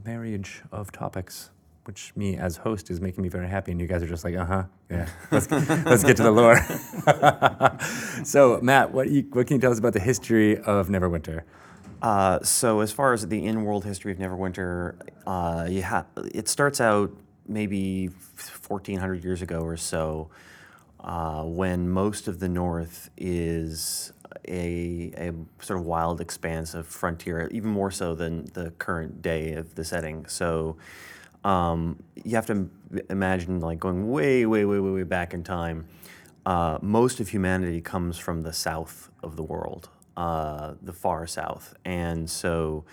marriage 0.04 0.62
of 0.72 0.92
topics, 0.92 1.50
which 1.86 2.14
me 2.16 2.38
as 2.38 2.58
host 2.58 2.90
is 2.90 3.00
making 3.02 3.24
me 3.24 3.30
very 3.30 3.48
happy. 3.48 3.72
And 3.72 3.82
you 3.82 3.88
guys 3.88 4.04
are 4.04 4.08
just 4.08 4.24
like, 4.24 4.36
uh 4.36 4.46
huh, 4.46 4.64
yeah. 4.90 5.08
Let's, 5.32 5.50
let's 5.86 6.04
get 6.04 6.18
to 6.18 6.24
the 6.24 6.32
lore. 6.32 6.58
so 8.24 8.60
Matt, 8.62 8.92
what 8.92 9.10
you, 9.10 9.28
what 9.32 9.48
can 9.48 9.56
you 9.56 9.62
tell 9.62 9.72
us 9.72 9.80
about 9.80 9.94
the 9.94 10.00
history 10.00 10.58
of 10.58 10.90
Neverwinter? 10.90 11.44
Uh, 12.02 12.40
so, 12.44 12.82
as 12.82 12.92
far 12.92 13.14
as 13.14 13.28
the 13.28 13.44
in-world 13.44 13.84
history 13.84 14.12
of 14.12 14.20
Neverwinter, 14.20 14.96
uh, 15.26 15.68
you 15.68 15.82
ha- 15.82 16.06
it 16.32 16.48
starts 16.48 16.80
out 16.80 17.12
maybe 17.48 18.08
1,400 18.08 19.24
years 19.24 19.42
ago 19.42 19.62
or 19.62 19.78
so, 19.78 20.30
uh, 21.00 21.44
when 21.44 21.90
most 21.90 22.28
of 22.28 22.40
the 22.40 22.50
North 22.50 23.10
is 23.18 24.12
a, 24.48 25.12
a 25.18 25.34
sort 25.64 25.80
of 25.80 25.86
wild 25.86 26.22
expanse 26.22 26.74
of 26.74 26.88
frontier, 26.88 27.50
even 27.52 27.70
more 27.70 27.92
so 27.92 28.16
than 28.16 28.46
the 28.54 28.72
current 28.72 29.22
day 29.22 29.54
of 29.54 29.76
the 29.76 29.84
setting. 29.84 30.26
So, 30.28 30.78
um, 31.44 32.04
you 32.24 32.36
have 32.36 32.48
to 32.48 32.70
imagine 33.10 33.60
like 33.60 33.80
going 33.80 34.10
way, 34.10 34.46
way, 34.46 34.66
way, 34.66 34.80
way, 34.80 34.92
way 34.92 35.04
back 35.04 35.34
in 35.34 35.44
time. 35.44 35.86
Uh, 36.46 36.78
most 36.82 37.20
of 37.20 37.30
humanity 37.30 37.82
comes 37.82 38.18
from 38.18 38.42
the 38.42 38.54
south 38.54 39.10
of 39.22 39.36
the 39.36 39.44
world, 39.44 39.90
uh, 40.16 40.74
the 40.82 40.94
far 40.94 41.28
south, 41.28 41.76
and 41.84 42.30
so 42.30 42.86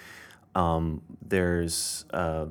um, 0.54 1.02
there's 1.26 2.04
uh, 2.12 2.46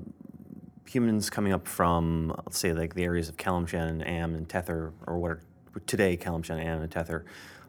humans 0.86 1.30
coming 1.30 1.54
up 1.54 1.68
from, 1.68 2.30
let's 2.46 2.60
say, 2.60 2.74
like 2.74 2.94
the 2.96 3.04
areas 3.04 3.28
of 3.28 3.36
Calimshan 3.38 3.82
and 3.82 4.02
Amn 4.04 4.36
and 4.36 4.48
Tethyr, 4.48 4.92
or 5.08 5.18
what 5.18 5.32
are 5.32 5.42
today 5.88 6.16
Calimshan, 6.16 6.58
Amn, 6.58 6.82
and 6.82 6.92
Tethyr. 6.92 7.24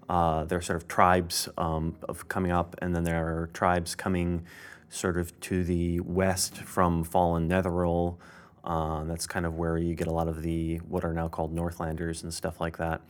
Uh, 0.09 0.45
there 0.45 0.59
are 0.59 0.63
sort 0.63 0.77
of 0.77 0.89
tribes 0.89 1.49
um, 1.57 1.97
of 2.09 2.29
coming 2.29 2.53
up, 2.53 2.77
and 2.79 2.95
then 2.95 3.05
there 3.05 3.27
are 3.27 3.47
tribes 3.53 3.95
coming 3.95 4.45
sort 4.91 5.17
of 5.17 5.39
to 5.41 5.65
the 5.65 6.01
west 6.01 6.59
from 6.59 7.05
fallen 7.05 7.49
Netheril. 7.49 8.17
Uh, 8.63 9.05
that's 9.05 9.27
kind 9.27 9.45
of 9.45 9.57
where 9.57 9.77
you 9.77 9.95
get 9.95 10.07
a 10.07 10.13
lot 10.13 10.29
of 10.29 10.43
the 10.43 10.77
what 10.89 11.05
are 11.05 11.13
now 11.13 11.29
called 11.29 11.53
Northlanders 11.53 12.23
and 12.23 12.33
stuff 12.33 12.61
like 12.61 12.79
that. 12.79 13.01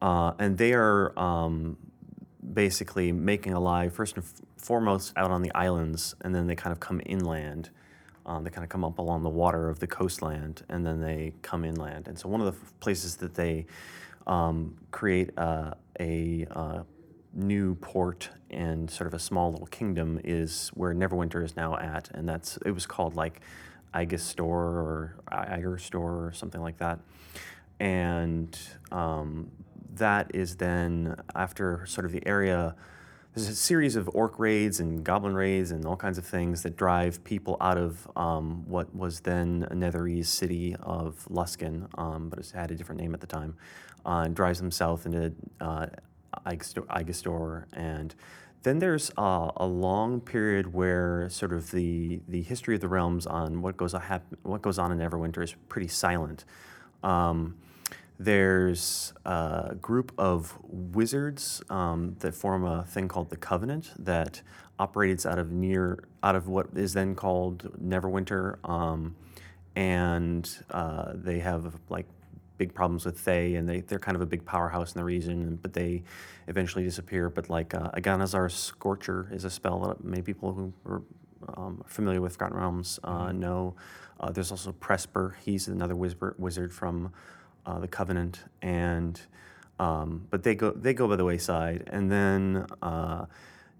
Uh, 0.00 0.32
and 0.38 0.56
they 0.58 0.72
are 0.72 1.18
um, 1.18 1.76
basically 2.54 3.12
making 3.12 3.52
a 3.52 3.60
life 3.60 3.94
first 3.94 4.16
and 4.16 4.24
f- 4.24 4.32
foremost 4.56 5.12
out 5.16 5.30
on 5.30 5.42
the 5.42 5.52
islands, 5.54 6.14
and 6.22 6.34
then 6.34 6.46
they 6.46 6.54
kind 6.54 6.72
of 6.72 6.80
come 6.80 7.00
inland. 7.04 7.70
Um, 8.24 8.44
they 8.44 8.50
kind 8.50 8.62
of 8.62 8.68
come 8.68 8.84
up 8.84 8.98
along 8.98 9.22
the 9.22 9.30
water 9.30 9.68
of 9.68 9.80
the 9.80 9.86
coastland, 9.86 10.62
and 10.68 10.86
then 10.86 11.00
they 11.00 11.32
come 11.42 11.64
inland. 11.64 12.08
And 12.08 12.18
so 12.18 12.28
one 12.28 12.40
of 12.40 12.46
the 12.46 12.60
f- 12.60 12.72
places 12.78 13.16
that 13.16 13.34
they 13.34 13.66
um, 14.26 14.76
create 14.90 15.30
uh, 15.36 15.72
a 16.00 16.46
uh, 16.50 16.82
new 17.34 17.74
port 17.76 18.30
and 18.50 18.90
sort 18.90 19.06
of 19.06 19.14
a 19.14 19.18
small 19.18 19.52
little 19.52 19.66
kingdom 19.66 20.20
is 20.24 20.70
where 20.74 20.94
Neverwinter 20.94 21.44
is 21.44 21.56
now 21.56 21.76
at, 21.76 22.10
and 22.14 22.28
that's 22.28 22.58
it 22.64 22.72
was 22.72 22.86
called 22.86 23.14
like 23.14 23.40
Igestor 23.94 24.40
or 24.40 25.16
Igerstor 25.30 25.94
or 25.94 26.32
something 26.32 26.60
like 26.60 26.78
that, 26.78 27.00
and 27.80 28.58
um, 28.90 29.50
that 29.94 30.30
is 30.34 30.56
then 30.56 31.16
after 31.34 31.84
sort 31.86 32.04
of 32.04 32.12
the 32.12 32.26
area. 32.26 32.74
There's 33.34 33.50
a 33.50 33.54
series 33.54 33.94
of 33.94 34.10
orc 34.14 34.38
raids 34.40 34.80
and 34.80 35.04
goblin 35.04 35.34
raids 35.34 35.70
and 35.70 35.84
all 35.84 35.96
kinds 35.96 36.18
of 36.18 36.26
things 36.26 36.64
that 36.64 36.76
drive 36.76 37.22
people 37.22 37.56
out 37.60 37.78
of 37.78 38.10
um, 38.16 38.64
what 38.66 38.92
was 38.92 39.20
then 39.20 39.64
a 39.70 39.74
Netherese 39.74 40.26
city 40.26 40.74
of 40.80 41.24
Luskan, 41.30 41.86
um, 41.96 42.30
but 42.30 42.40
it 42.40 42.50
had 42.52 42.72
a 42.72 42.74
different 42.74 43.00
name 43.00 43.14
at 43.14 43.20
the 43.20 43.28
time, 43.28 43.54
uh, 44.06 44.22
and 44.24 44.34
drives 44.34 44.58
them 44.58 44.70
south 44.70 45.06
into 45.06 45.32
uh, 45.60 45.86
Igestor. 46.46 47.64
And 47.72 48.14
then 48.62 48.78
there's 48.78 49.10
uh, 49.16 49.50
a 49.56 49.66
long 49.66 50.20
period 50.20 50.72
where 50.72 51.28
sort 51.30 51.52
of 51.52 51.70
the, 51.70 52.20
the 52.28 52.42
history 52.42 52.74
of 52.74 52.80
the 52.80 52.88
realms 52.88 53.26
on 53.26 53.62
what 53.62 53.76
goes, 53.76 53.92
hap- 53.92 54.34
what 54.42 54.62
goes 54.62 54.78
on 54.78 54.92
in 54.92 54.98
Neverwinter 54.98 55.42
is 55.42 55.54
pretty 55.68 55.88
silent. 55.88 56.44
Um, 57.02 57.56
there's 58.18 59.12
a 59.24 59.76
group 59.80 60.12
of 60.18 60.58
wizards 60.64 61.62
um, 61.70 62.16
that 62.18 62.34
form 62.34 62.64
a 62.64 62.84
thing 62.84 63.06
called 63.06 63.30
the 63.30 63.36
Covenant 63.36 63.92
that 63.96 64.42
operates 64.78 65.24
out 65.24 65.38
of 65.38 65.52
near 65.52 66.04
out 66.22 66.34
of 66.34 66.48
what 66.48 66.68
is 66.74 66.94
then 66.94 67.14
called 67.14 67.70
Neverwinter, 67.80 68.58
um, 68.68 69.14
and 69.76 70.50
uh, 70.70 71.12
they 71.14 71.38
have 71.38 71.78
like 71.88 72.06
big 72.58 72.74
problems 72.74 73.06
with 73.06 73.18
Thay, 73.18 73.54
and 73.54 73.68
they 73.68 73.80
they're 73.80 73.98
kind 73.98 74.16
of 74.16 74.20
a 74.20 74.26
big 74.26 74.44
powerhouse 74.44 74.92
in 74.94 74.98
the 74.98 75.04
region, 75.04 75.58
but 75.62 75.72
they 75.72 76.02
eventually 76.48 76.84
disappear. 76.84 77.30
But 77.30 77.48
like 77.48 77.72
uh, 77.72 77.90
Aganazzar's 77.94 78.54
Scorcher 78.54 79.28
is 79.32 79.44
a 79.44 79.50
spell 79.50 79.80
that 79.80 80.04
many 80.04 80.22
people 80.22 80.52
who 80.52 80.72
are 80.84 81.02
um, 81.56 81.82
familiar 81.86 82.20
with 82.20 82.32
Forgotten 82.32 82.56
Realms 82.56 83.00
uh, 83.04 83.32
know. 83.32 83.74
Uh, 84.20 84.30
there's 84.32 84.50
also 84.50 84.72
Presper. 84.72 85.34
He's 85.44 85.68
another 85.68 85.94
wizard, 85.94 86.34
wizard 86.38 86.72
from 86.72 87.12
uh, 87.64 87.78
the 87.78 87.88
Covenant, 87.88 88.44
and 88.60 89.20
um, 89.78 90.26
but 90.30 90.42
they 90.42 90.54
go 90.54 90.72
they 90.72 90.92
go 90.92 91.06
by 91.08 91.16
the 91.16 91.24
wayside, 91.24 91.88
and 91.92 92.10
then 92.10 92.66
uh, 92.82 93.26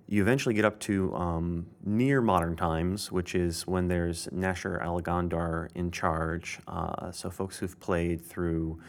you 0.09 0.23
eventually 0.23 0.55
get 0.55 0.65
up 0.65 0.81
to 0.81 1.15
um, 1.15 1.67
near 1.85 2.23
modern 2.23 2.57
times, 2.57 3.13
which 3.13 3.35
is 3.35 3.67
when 3.67 3.89
there's 3.89 4.27
Nasher 4.29 4.83
Alagondar 4.83 5.69
in 5.75 5.91
charge. 5.91 6.59
Uh, 6.67 7.13
so 7.13 7.29
folks 7.29 7.59
who've 7.59 7.79
played 7.79 8.25
through 8.25 8.81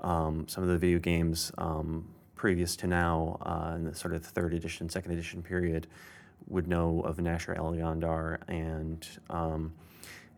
um, 0.00 0.46
some 0.46 0.62
of 0.62 0.70
the 0.70 0.78
video 0.78 1.00
games 1.00 1.50
um, 1.58 2.08
previous 2.36 2.76
to 2.76 2.86
now, 2.86 3.38
uh, 3.42 3.74
in 3.74 3.84
the 3.84 3.94
sort 3.94 4.14
of 4.14 4.24
third 4.24 4.54
edition, 4.54 4.88
second 4.88 5.10
edition 5.10 5.42
period, 5.42 5.88
would 6.46 6.68
know 6.68 7.00
of 7.00 7.16
Nasher 7.16 7.56
Alagondar 7.56 8.38
and. 8.48 9.06
Um, 9.28 9.72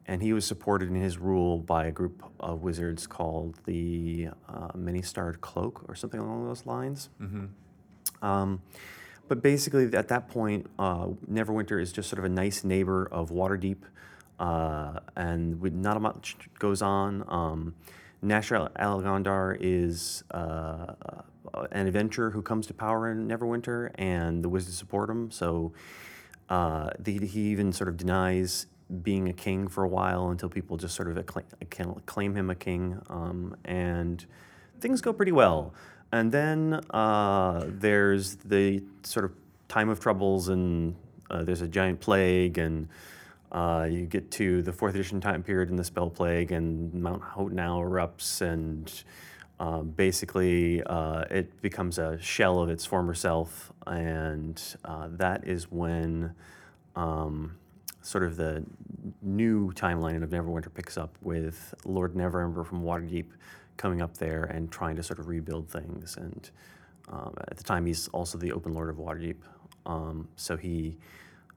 and 0.09 0.23
he 0.23 0.33
was 0.33 0.47
supported 0.47 0.89
in 0.89 0.95
his 0.95 1.19
rule 1.19 1.59
by 1.59 1.87
a 1.87 1.91
group 1.91 2.23
of 2.39 2.63
wizards 2.63 3.09
called 3.09 3.59
the 3.65 4.29
uh, 4.49 4.69
Many 4.73 5.03
Starred 5.03 5.41
Cloak 5.41 5.85
or 5.89 5.97
something 5.97 6.21
along 6.21 6.47
those 6.47 6.65
lines. 6.65 7.09
Um, 8.23 8.63
but 9.29 9.43
basically, 9.43 9.93
at 9.97 10.09
that 10.09 10.29
point, 10.29 10.67
uh, 10.79 11.09
Neverwinter 11.31 11.81
is 11.81 11.93
just 11.93 12.09
sort 12.09 12.19
of 12.19 12.25
a 12.25 12.29
nice 12.29 12.65
neighbor 12.65 13.09
of 13.11 13.31
Waterdeep, 13.31 13.79
uh, 14.39 15.01
and 15.17 15.61
with 15.61 15.73
not 15.73 16.01
much 16.01 16.37
goes 16.59 16.83
on. 16.83 17.25
Um, 17.29 17.75
Nasher 18.25 18.71
Alagondar 18.73 19.57
is 19.61 20.25
uh, 20.31 20.95
an 21.73 21.87
adventurer 21.87 22.31
who 22.31 22.43
comes 22.43 22.67
to 22.67 22.75
power 22.75 23.11
in 23.11 23.29
Neverwinter, 23.29 23.91
and 23.97 24.43
the 24.43 24.49
wizards 24.49 24.77
support 24.77 25.11
him. 25.11 25.31
So 25.31 25.73
uh, 26.49 26.91
the, 26.99 27.27
he 27.27 27.41
even 27.49 27.73
sort 27.73 27.89
of 27.89 27.97
denies 27.97 28.67
being 29.03 29.29
a 29.29 29.33
king 29.33 29.69
for 29.69 29.83
a 29.85 29.89
while 29.89 30.31
until 30.31 30.49
people 30.49 30.77
just 30.77 30.95
sort 30.95 31.09
of 31.09 31.17
acclaim, 31.17 31.47
acclaim 31.61 32.35
him 32.37 32.51
a 32.51 32.55
king, 32.55 33.01
um, 33.09 33.57
and 33.65 34.25
things 34.81 35.01
go 35.01 35.13
pretty 35.13 35.33
well. 35.33 35.75
And 36.13 36.31
then 36.31 36.81
uh, 36.91 37.65
there's 37.67 38.37
the 38.37 38.83
sort 39.03 39.25
of 39.25 39.33
time 39.69 39.89
of 39.89 40.01
troubles, 40.01 40.49
and 40.49 40.95
uh, 41.31 41.43
there's 41.43 41.63
a 41.63 41.69
giant 41.69 42.01
plague, 42.01 42.59
and 42.59 42.89
uh, 43.53 43.87
you 43.91 44.07
get 44.07 44.31
to 44.33 44.63
the 44.63 44.73
fourth 44.73 44.95
edition 44.95 45.21
time 45.21 45.43
period 45.43 45.71
in 45.71 45.77
the 45.77 45.85
spell 45.85 46.11
plague, 46.11 46.53
and 46.53 46.95
Mount 46.95 47.23
Hotenow 47.23 47.83
erupts, 47.83 48.41
and 48.41 48.93
uh, 49.59 49.81
basically 49.81 50.83
uh, 50.85 51.25
it 51.31 51.61
becomes 51.63 51.99
a 51.99 52.21
shell 52.21 52.61
of 52.61 52.71
its 52.71 52.85
former 52.85 53.15
self, 53.15 53.73
and 53.87 54.63
uh, 54.85 55.09
that 55.11 55.47
is 55.47 55.71
when 55.71 56.35
um, 56.95 57.57
sort 58.03 58.23
of 58.25 58.37
the 58.37 58.65
new 59.23 59.73
timeline 59.73 60.23
of 60.23 60.31
Neverwinter 60.31 60.73
picks 60.73 60.97
up 60.97 61.17
with 61.23 61.75
Lord 61.85 62.15
Neverember 62.15 62.65
from 62.65 62.83
Waterdeep 62.83 63.27
coming 63.77 64.03
up 64.03 64.19
there 64.19 64.45
and 64.45 64.71
trying 64.71 64.97
to 64.97 65.03
sort 65.03 65.19
of 65.19 65.29
rebuild 65.29 65.69
things. 65.69 66.17
And 66.17 66.51
um, 67.09 67.35
at 67.49 67.57
the 67.57 67.65
time, 67.65 67.87
he's 67.87 68.09
also 68.09 68.39
the 68.39 68.53
Open 68.53 68.75
Lord 68.75 68.91
of 68.91 68.97
Waterdeep. 68.97 69.37
Um, 69.85 70.29
so 70.37 70.57
he 70.57 70.97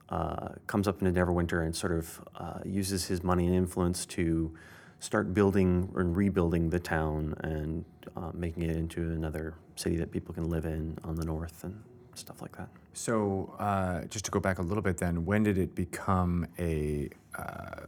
uh, 0.09 0.49
comes 0.67 0.87
up 0.87 1.01
into 1.01 1.19
Neverwinter 1.19 1.63
and 1.63 1.75
sort 1.75 1.93
of 1.93 2.21
uh, 2.35 2.59
uses 2.65 3.05
his 3.05 3.23
money 3.23 3.45
and 3.45 3.55
influence 3.55 4.05
to 4.07 4.53
start 4.99 5.33
building 5.33 5.91
and 5.95 6.15
rebuilding 6.15 6.69
the 6.69 6.79
town 6.79 7.33
and 7.41 7.85
uh, 8.17 8.31
making 8.33 8.63
it 8.63 8.75
into 8.75 9.01
another 9.01 9.53
city 9.75 9.95
that 9.97 10.11
people 10.11 10.33
can 10.33 10.49
live 10.49 10.65
in 10.65 10.97
on 11.03 11.15
the 11.15 11.25
north 11.25 11.63
and 11.63 11.81
stuff 12.15 12.41
like 12.41 12.55
that. 12.57 12.67
So, 12.93 13.55
uh, 13.59 14.03
just 14.05 14.25
to 14.25 14.31
go 14.31 14.39
back 14.39 14.59
a 14.59 14.61
little 14.61 14.81
bit, 14.81 14.97
then, 14.97 15.25
when 15.25 15.43
did 15.43 15.57
it 15.57 15.73
become 15.73 16.47
a, 16.57 17.09
uh, 17.37 17.81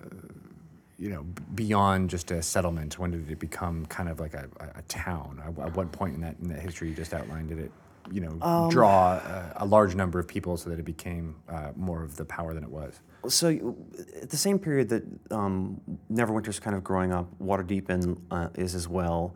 you 1.01 1.09
know, 1.09 1.25
beyond 1.55 2.11
just 2.11 2.29
a 2.29 2.43
settlement? 2.43 2.99
When 2.99 3.09
did 3.09 3.29
it 3.29 3.39
become 3.39 3.87
kind 3.87 4.07
of 4.07 4.19
like 4.19 4.35
a, 4.35 4.47
a, 4.75 4.83
town? 4.83 5.41
At, 5.43 5.65
at 5.65 5.75
what 5.75 5.91
point 5.91 6.13
in 6.13 6.21
that 6.21 6.35
in 6.39 6.49
that 6.49 6.59
history 6.59 6.89
you 6.89 6.95
just 6.95 7.11
outlined 7.11 7.49
did 7.49 7.57
it, 7.57 7.71
you 8.11 8.21
know, 8.21 8.69
draw 8.69 9.13
a, 9.13 9.53
a 9.57 9.65
large 9.65 9.95
number 9.95 10.19
of 10.19 10.27
people 10.27 10.57
so 10.57 10.69
that 10.69 10.77
it 10.77 10.85
became 10.85 11.35
uh, 11.49 11.71
more 11.75 12.03
of 12.03 12.17
the 12.17 12.25
power 12.25 12.53
than 12.53 12.63
it 12.63 12.69
was? 12.69 12.99
So 13.27 13.75
at 14.21 14.29
the 14.29 14.37
same 14.37 14.59
period 14.59 14.89
that 14.89 15.03
um, 15.31 15.81
Neverwinter's 16.11 16.59
kind 16.59 16.75
of 16.75 16.83
growing 16.83 17.11
up, 17.11 17.27
Waterdeep 17.41 17.89
and 17.89 18.21
uh, 18.29 18.49
is 18.53 18.75
as 18.75 18.87
well, 18.87 19.35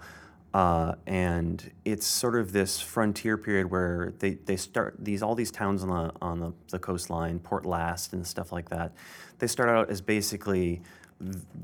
uh, 0.54 0.94
and 1.08 1.72
it's 1.84 2.06
sort 2.06 2.36
of 2.36 2.52
this 2.52 2.80
frontier 2.80 3.40
period 3.40 3.72
where 3.72 4.14
they, 4.20 4.36
they 4.36 4.56
start 4.56 4.96
these 5.00 5.24
all 5.24 5.34
these 5.34 5.52
towns 5.52 5.82
on 5.82 5.90
the 5.90 6.14
on 6.22 6.40
the, 6.40 6.54
the 6.70 6.78
coastline, 6.78 7.40
Port 7.40 7.64
Llast 7.64 8.14
and 8.14 8.26
stuff 8.26 8.52
like 8.52 8.70
that. 8.70 8.94
They 9.40 9.48
start 9.48 9.70
out 9.70 9.90
as 9.90 10.00
basically 10.00 10.84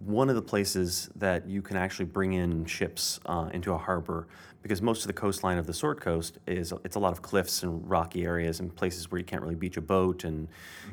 one 0.05 0.29
of 0.29 0.35
the 0.35 0.41
places 0.41 1.09
that 1.15 1.47
you 1.47 1.61
can 1.61 1.77
actually 1.77 2.05
bring 2.05 2.33
in 2.33 2.65
ships 2.65 3.19
uh, 3.25 3.49
into 3.53 3.73
a 3.73 3.77
harbor 3.77 4.27
because 4.61 4.81
most 4.81 5.01
of 5.01 5.07
the 5.07 5.13
coastline 5.13 5.57
of 5.57 5.65
the 5.65 5.73
Sword 5.73 5.99
Coast 5.99 6.37
is 6.45 6.73
it's 6.83 6.95
a 6.95 6.99
lot 6.99 7.11
of 7.11 7.21
cliffs 7.21 7.63
and 7.63 7.87
rocky 7.89 8.23
areas 8.23 8.59
and 8.59 8.73
places 8.75 9.09
where 9.09 9.19
you 9.19 9.25
can't 9.25 9.41
really 9.41 9.55
beach 9.55 9.77
a 9.77 9.81
boat 9.81 10.23
and 10.23 10.47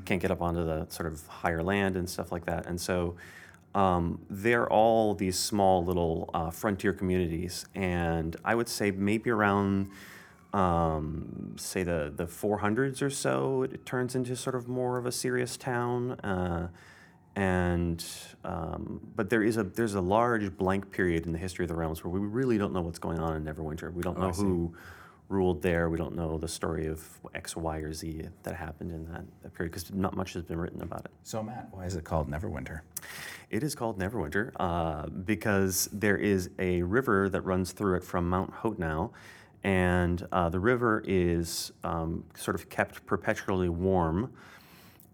can't 0.05 0.21
get 0.21 0.31
up 0.31 0.41
onto 0.41 0.65
the 0.65 0.87
sort 0.89 1.07
of 1.11 1.27
higher 1.27 1.63
land 1.63 1.97
and 1.97 2.09
stuff 2.09 2.33
like 2.33 2.47
that. 2.47 2.67
And 2.67 2.81
so 2.81 3.17
um, 3.75 4.21
they're 4.31 4.69
all 4.73 5.15
these 5.15 5.39
small 5.39 5.85
little 5.85 6.31
uh, 6.33 6.51
frontier 6.51 6.93
communities, 6.93 7.67
and 7.75 8.35
I 8.45 8.55
would 8.55 8.69
say 8.69 8.91
maybe 8.91 9.31
around 9.31 9.91
um, 10.55 11.55
say 11.59 11.83
the 11.83 12.13
the 12.17 12.25
400s 12.25 13.03
or 13.03 13.11
so, 13.11 13.63
it 13.63 13.85
turns 13.85 14.15
into 14.15 14.35
sort 14.35 14.57
of 14.57 14.67
more 14.67 14.97
of 14.97 15.05
a 15.05 15.13
serious 15.13 15.57
town. 15.59 16.13
Uh, 16.21 16.69
and 17.39 18.05
um, 18.43 19.01
but 19.15 19.31
there 19.31 19.45
is 19.45 19.59
a 19.59 19.63
there's 19.63 19.95
a 19.95 20.01
large 20.01 20.57
blank 20.57 20.91
period 20.91 21.25
in 21.25 21.33
the 21.33 21.39
history 21.39 21.65
of 21.65 21.69
the 21.69 21.75
realms 21.75 22.03
where 22.03 22.11
we 22.11 22.19
really 22.19 22.59
don't 22.59 22.73
know 22.73 22.81
what's 22.81 22.99
going 22.99 23.21
on 23.21 23.37
in 23.37 23.45
Neverwinter. 23.45 23.93
We 23.93 24.03
don't 24.03 24.19
know 24.19 24.33
who 24.33 24.75
ruled 25.29 25.63
there. 25.63 25.89
We 25.89 25.99
don't 25.99 26.17
know 26.17 26.37
the 26.37 26.49
story 26.49 26.89
of 26.89 27.01
X, 27.35 27.55
Y, 27.55 27.79
or 27.79 27.93
Z 27.93 28.23
that 28.43 28.57
happened 28.57 28.91
in 28.91 29.05
that, 29.13 29.23
that 29.43 29.55
period 29.55 29.71
because 29.71 29.93
not 29.93 30.17
much 30.17 30.33
has 30.33 30.43
been 30.43 30.59
written 30.59 30.83
about 30.83 31.05
it. 31.05 31.13
So, 31.23 31.41
Matt, 31.41 31.69
why 31.71 31.85
is 31.85 31.95
it 31.95 32.03
called 32.03 32.29
Neverwinter? 32.29 32.81
It 33.51 33.63
is 33.63 33.77
called 33.77 34.01
Neverwinter 34.01 34.51
uh, 34.59 35.07
because 35.07 35.89
there 35.93 36.17
is 36.17 36.51
a 36.59 36.83
river 36.83 37.29
that 37.29 37.43
runs 37.43 37.71
through 37.71 37.99
it 37.99 38.05
from 38.05 38.29
Mount 38.29 38.53
Hotenow, 38.53 39.13
and 39.63 40.27
uh, 40.33 40.49
the 40.49 40.59
river 40.59 41.05
is 41.07 41.71
um, 41.85 42.25
sort 42.35 42.57
of 42.57 42.69
kept 42.69 43.07
perpetually 43.07 43.69
warm. 43.69 44.33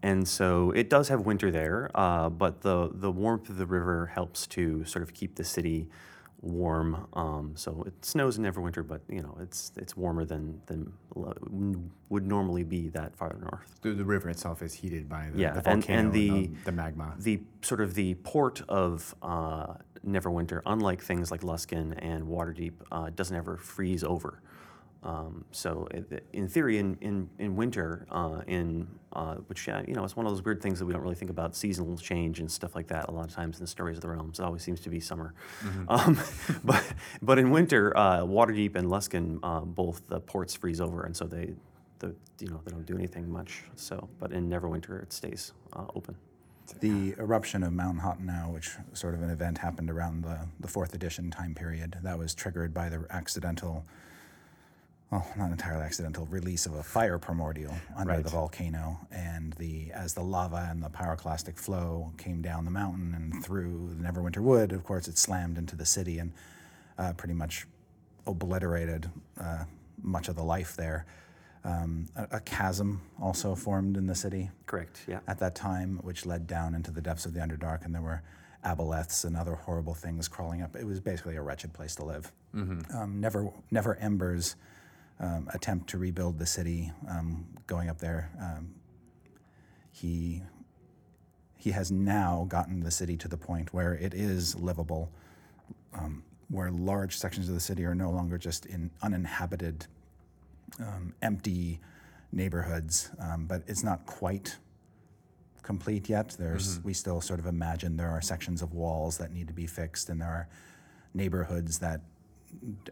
And 0.05 0.27
so 0.27 0.69
it 0.69 0.87
does 0.87 1.07
have 1.07 1.21
winter 1.21 1.49
there, 1.49 1.89
uh, 1.95 2.29
but 2.29 2.61
the, 2.61 2.91
the 2.93 3.09
warmth 3.11 3.49
of 3.49 3.57
the 3.57 3.65
river 3.65 4.05
helps 4.13 4.45
to 4.47 4.85
sort 4.85 5.01
of 5.01 5.15
keep 5.15 5.35
the 5.35 5.43
city 5.43 5.87
warm. 6.41 7.07
Um, 7.13 7.53
so 7.55 7.83
it 7.87 8.05
snows 8.05 8.37
in 8.37 8.43
Neverwinter, 8.43 8.87
but 8.87 9.01
you 9.09 9.23
know 9.23 9.35
it's 9.41 9.71
it's 9.77 9.97
warmer 9.97 10.23
than 10.23 10.61
than 10.67 10.93
would 12.09 12.27
normally 12.27 12.63
be 12.63 12.89
that 12.89 13.15
farther 13.15 13.39
north. 13.39 13.79
The, 13.81 13.93
the 13.93 14.05
river 14.05 14.29
itself 14.29 14.61
is 14.61 14.75
heated 14.75 15.09
by 15.09 15.31
the, 15.31 15.39
Yeah, 15.41 15.53
the 15.59 15.67
and- 15.71 15.81
volcano 15.83 15.99
and 16.01 16.13
the- 16.13 16.51
the, 16.65 16.71
magma. 16.71 17.15
the 17.17 17.41
sort 17.63 17.81
of 17.81 17.95
the 17.95 18.13
port 18.13 18.61
of 18.69 19.15
uh, 19.23 19.73
Neverwinter, 20.07 20.61
unlike 20.67 21.01
things 21.01 21.31
like 21.31 21.41
Luskan 21.41 21.95
and 21.97 22.25
Waterdeep, 22.27 22.73
uh, 22.91 23.09
doesn't 23.15 23.35
ever 23.35 23.57
freeze 23.57 24.03
over. 24.03 24.39
Um, 25.05 25.45
so 25.51 25.87
it, 25.91 26.25
in 26.33 26.47
theory, 26.47 26.79
in 26.79 26.97
in, 26.99 27.29
in 27.37 27.55
winter, 27.55 28.07
uh, 28.09 28.41
in 28.47 28.87
uh, 29.13 29.35
which 29.47 29.69
uh, 29.69 29.83
you 29.87 29.93
know 29.93 30.03
it's 30.03 30.15
one 30.15 30.25
of 30.25 30.31
those 30.31 30.43
weird 30.43 30.61
things 30.61 30.79
that 30.79 30.85
we 30.85 30.93
don't 30.93 31.03
really 31.03 31.15
think 31.15 31.29
about 31.29 31.55
seasonal 31.55 31.95
change 31.97 32.39
and 32.39 32.51
stuff 32.51 32.75
like 32.75 32.87
that. 32.87 33.07
A 33.07 33.11
lot 33.11 33.27
of 33.27 33.33
times 33.33 33.57
in 33.59 33.63
the 33.63 33.67
stories 33.67 33.97
of 33.97 34.01
the 34.01 34.09
realms, 34.09 34.39
it 34.39 34.43
always 34.43 34.63
seems 34.63 34.79
to 34.81 34.89
be 34.89 34.99
summer. 34.99 35.35
Um, 35.87 36.19
but 36.63 36.83
but 37.21 37.37
in 37.37 37.51
winter, 37.51 37.95
uh, 37.95 38.21
Waterdeep 38.21 38.75
and 38.75 38.87
Luskan, 38.87 39.39
uh, 39.43 39.61
both 39.61 40.07
the 40.07 40.19
ports 40.19 40.55
freeze 40.55 40.81
over, 40.81 41.03
and 41.03 41.15
so 41.15 41.25
they 41.25 41.53
the 41.99 42.15
you 42.39 42.47
know 42.47 42.59
they 42.65 42.71
don't 42.71 42.85
do 42.85 42.95
anything 42.95 43.31
much. 43.31 43.63
So 43.75 44.09
but 44.19 44.31
in 44.31 44.49
Neverwinter, 44.49 45.03
it 45.03 45.13
stays 45.13 45.53
uh, 45.73 45.85
open. 45.95 46.15
The 46.79 47.13
eruption 47.19 47.61
of 47.61 47.73
Mount 47.73 47.99
Hotenow, 47.99 48.51
which 48.51 48.71
sort 48.93 49.13
of 49.13 49.21
an 49.21 49.29
event 49.29 49.59
happened 49.59 49.91
around 49.91 50.23
the, 50.23 50.39
the 50.59 50.67
fourth 50.67 50.95
edition 50.95 51.29
time 51.29 51.53
period, 51.53 51.99
that 52.01 52.17
was 52.17 52.33
triggered 52.33 52.73
by 52.73 52.89
the 52.89 53.05
accidental, 53.11 53.85
well, 55.15 55.27
not 55.37 55.51
entirely 55.51 55.83
accidental, 55.83 56.25
release 56.27 56.65
of 56.65 56.73
a 56.73 56.83
fire 56.83 57.17
primordial 57.17 57.73
under 57.95 58.13
Right. 58.13 58.23
the 58.23 58.29
volcano. 58.29 58.99
And 59.11 59.53
the 59.53 59.91
as 59.93 60.13
the 60.13 60.23
lava 60.23 60.67
and 60.69 60.83
the 60.83 60.89
pyroclastic 60.89 61.57
flow 61.57 62.11
came 62.17 62.41
down 62.41 62.65
the 62.65 62.71
mountain 62.71 63.13
and 63.13 63.43
through 63.43 63.95
the 63.97 64.03
Neverwinter 64.03 64.39
Wood, 64.41 64.71
of 64.71 64.83
course, 64.83 65.07
it 65.07 65.17
slammed 65.17 65.57
into 65.57 65.75
the 65.75 65.85
city 65.85 66.19
and 66.19 66.33
uh, 66.97 67.13
pretty 67.13 67.33
much 67.33 67.65
obliterated 68.27 69.09
uh, 69.39 69.65
much 70.01 70.27
of 70.27 70.35
the 70.35 70.43
life 70.43 70.75
there. 70.75 71.05
Um, 71.63 72.07
a, 72.15 72.27
a 72.37 72.39
chasm 72.41 73.01
also 73.19 73.55
formed 73.55 73.97
in 73.97 74.05
the 74.07 74.15
city 74.15 74.51
Correct. 74.67 75.01
Yeah. 75.07 75.19
at 75.27 75.39
that 75.39 75.55
time, 75.55 75.97
which 76.03 76.25
led 76.25 76.45
down 76.45 76.75
into 76.75 76.91
the 76.91 77.01
depths 77.01 77.25
of 77.25 77.33
the 77.33 77.39
Underdark, 77.39 77.85
and 77.85 77.93
there 77.95 78.01
were 78.03 78.21
aboleths 78.63 79.25
and 79.25 79.35
other 79.35 79.55
horrible 79.55 79.93
things 79.95 80.27
crawling 80.27 80.61
up. 80.61 80.75
It 80.75 80.85
was 80.85 80.99
basically 80.99 81.35
a 81.37 81.41
wretched 81.41 81.73
place 81.73 81.95
to 81.95 82.05
live. 82.05 82.31
Um, 82.53 83.19
never, 83.19 83.49
never 83.69 83.95
Ember's 83.95 84.55
um, 85.19 85.49
attempt 85.53 85.89
to 85.89 85.97
rebuild 85.97 86.39
the 86.39 86.45
city, 86.45 86.91
um, 87.09 87.45
going 87.67 87.89
up 87.89 87.99
there. 87.99 88.31
Um, 88.39 88.75
he 89.91 90.43
he 91.57 91.71
has 91.71 91.91
now 91.91 92.45
gotten 92.47 92.81
the 92.81 92.91
city 92.91 93.17
to 93.17 93.27
the 93.27 93.37
point 93.37 93.73
where 93.73 93.93
it 93.95 94.13
is 94.13 94.55
livable, 94.55 95.11
um, 95.93 96.23
where 96.49 96.69
large 96.69 97.17
sections 97.17 97.49
of 97.49 97.55
the 97.55 97.61
city 97.61 97.83
are 97.85 97.95
no 97.95 98.11
longer 98.11 98.37
just 98.37 98.67
in 98.67 98.91
uninhabited, 99.01 99.87
um, 100.79 101.15
empty 101.23 101.79
neighborhoods. 102.31 103.09
Um, 103.17 103.45
but 103.47 103.63
it's 103.65 103.83
not 103.83 104.05
quite 104.05 104.57
complete 105.63 106.07
yet. 106.07 106.35
There's 106.37 106.79
we 106.83 106.93
still 106.93 107.19
sort 107.19 107.39
of 107.39 107.47
imagine 107.47 107.97
there 107.97 108.11
are 108.11 108.21
sections 108.21 108.61
of 108.61 108.73
walls 108.73 109.17
that 109.17 109.33
need 109.33 109.47
to 109.47 109.53
be 109.53 109.65
fixed, 109.65 110.09
and 110.09 110.21
there 110.21 110.29
are 110.29 110.47
neighborhoods 111.15 111.79
that 111.79 112.01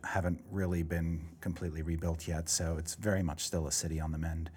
haven't 0.04 0.44
really 0.52 0.84
been 0.84 1.22
completely 1.42 1.82
rebuilt 1.82 2.28
yet. 2.28 2.50
So 2.50 2.78
it's 2.78 2.96
very 2.96 3.24
much 3.24 3.44
still 3.46 3.68
a 3.68 3.72
city 3.72 4.00
on 4.00 4.12
the 4.12 4.18
mend. 4.18 4.50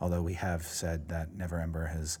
Although 0.00 0.22
we 0.22 0.34
have 0.34 0.62
said 0.62 1.08
that 1.08 1.36
Neverember 1.36 1.90
has 1.90 2.18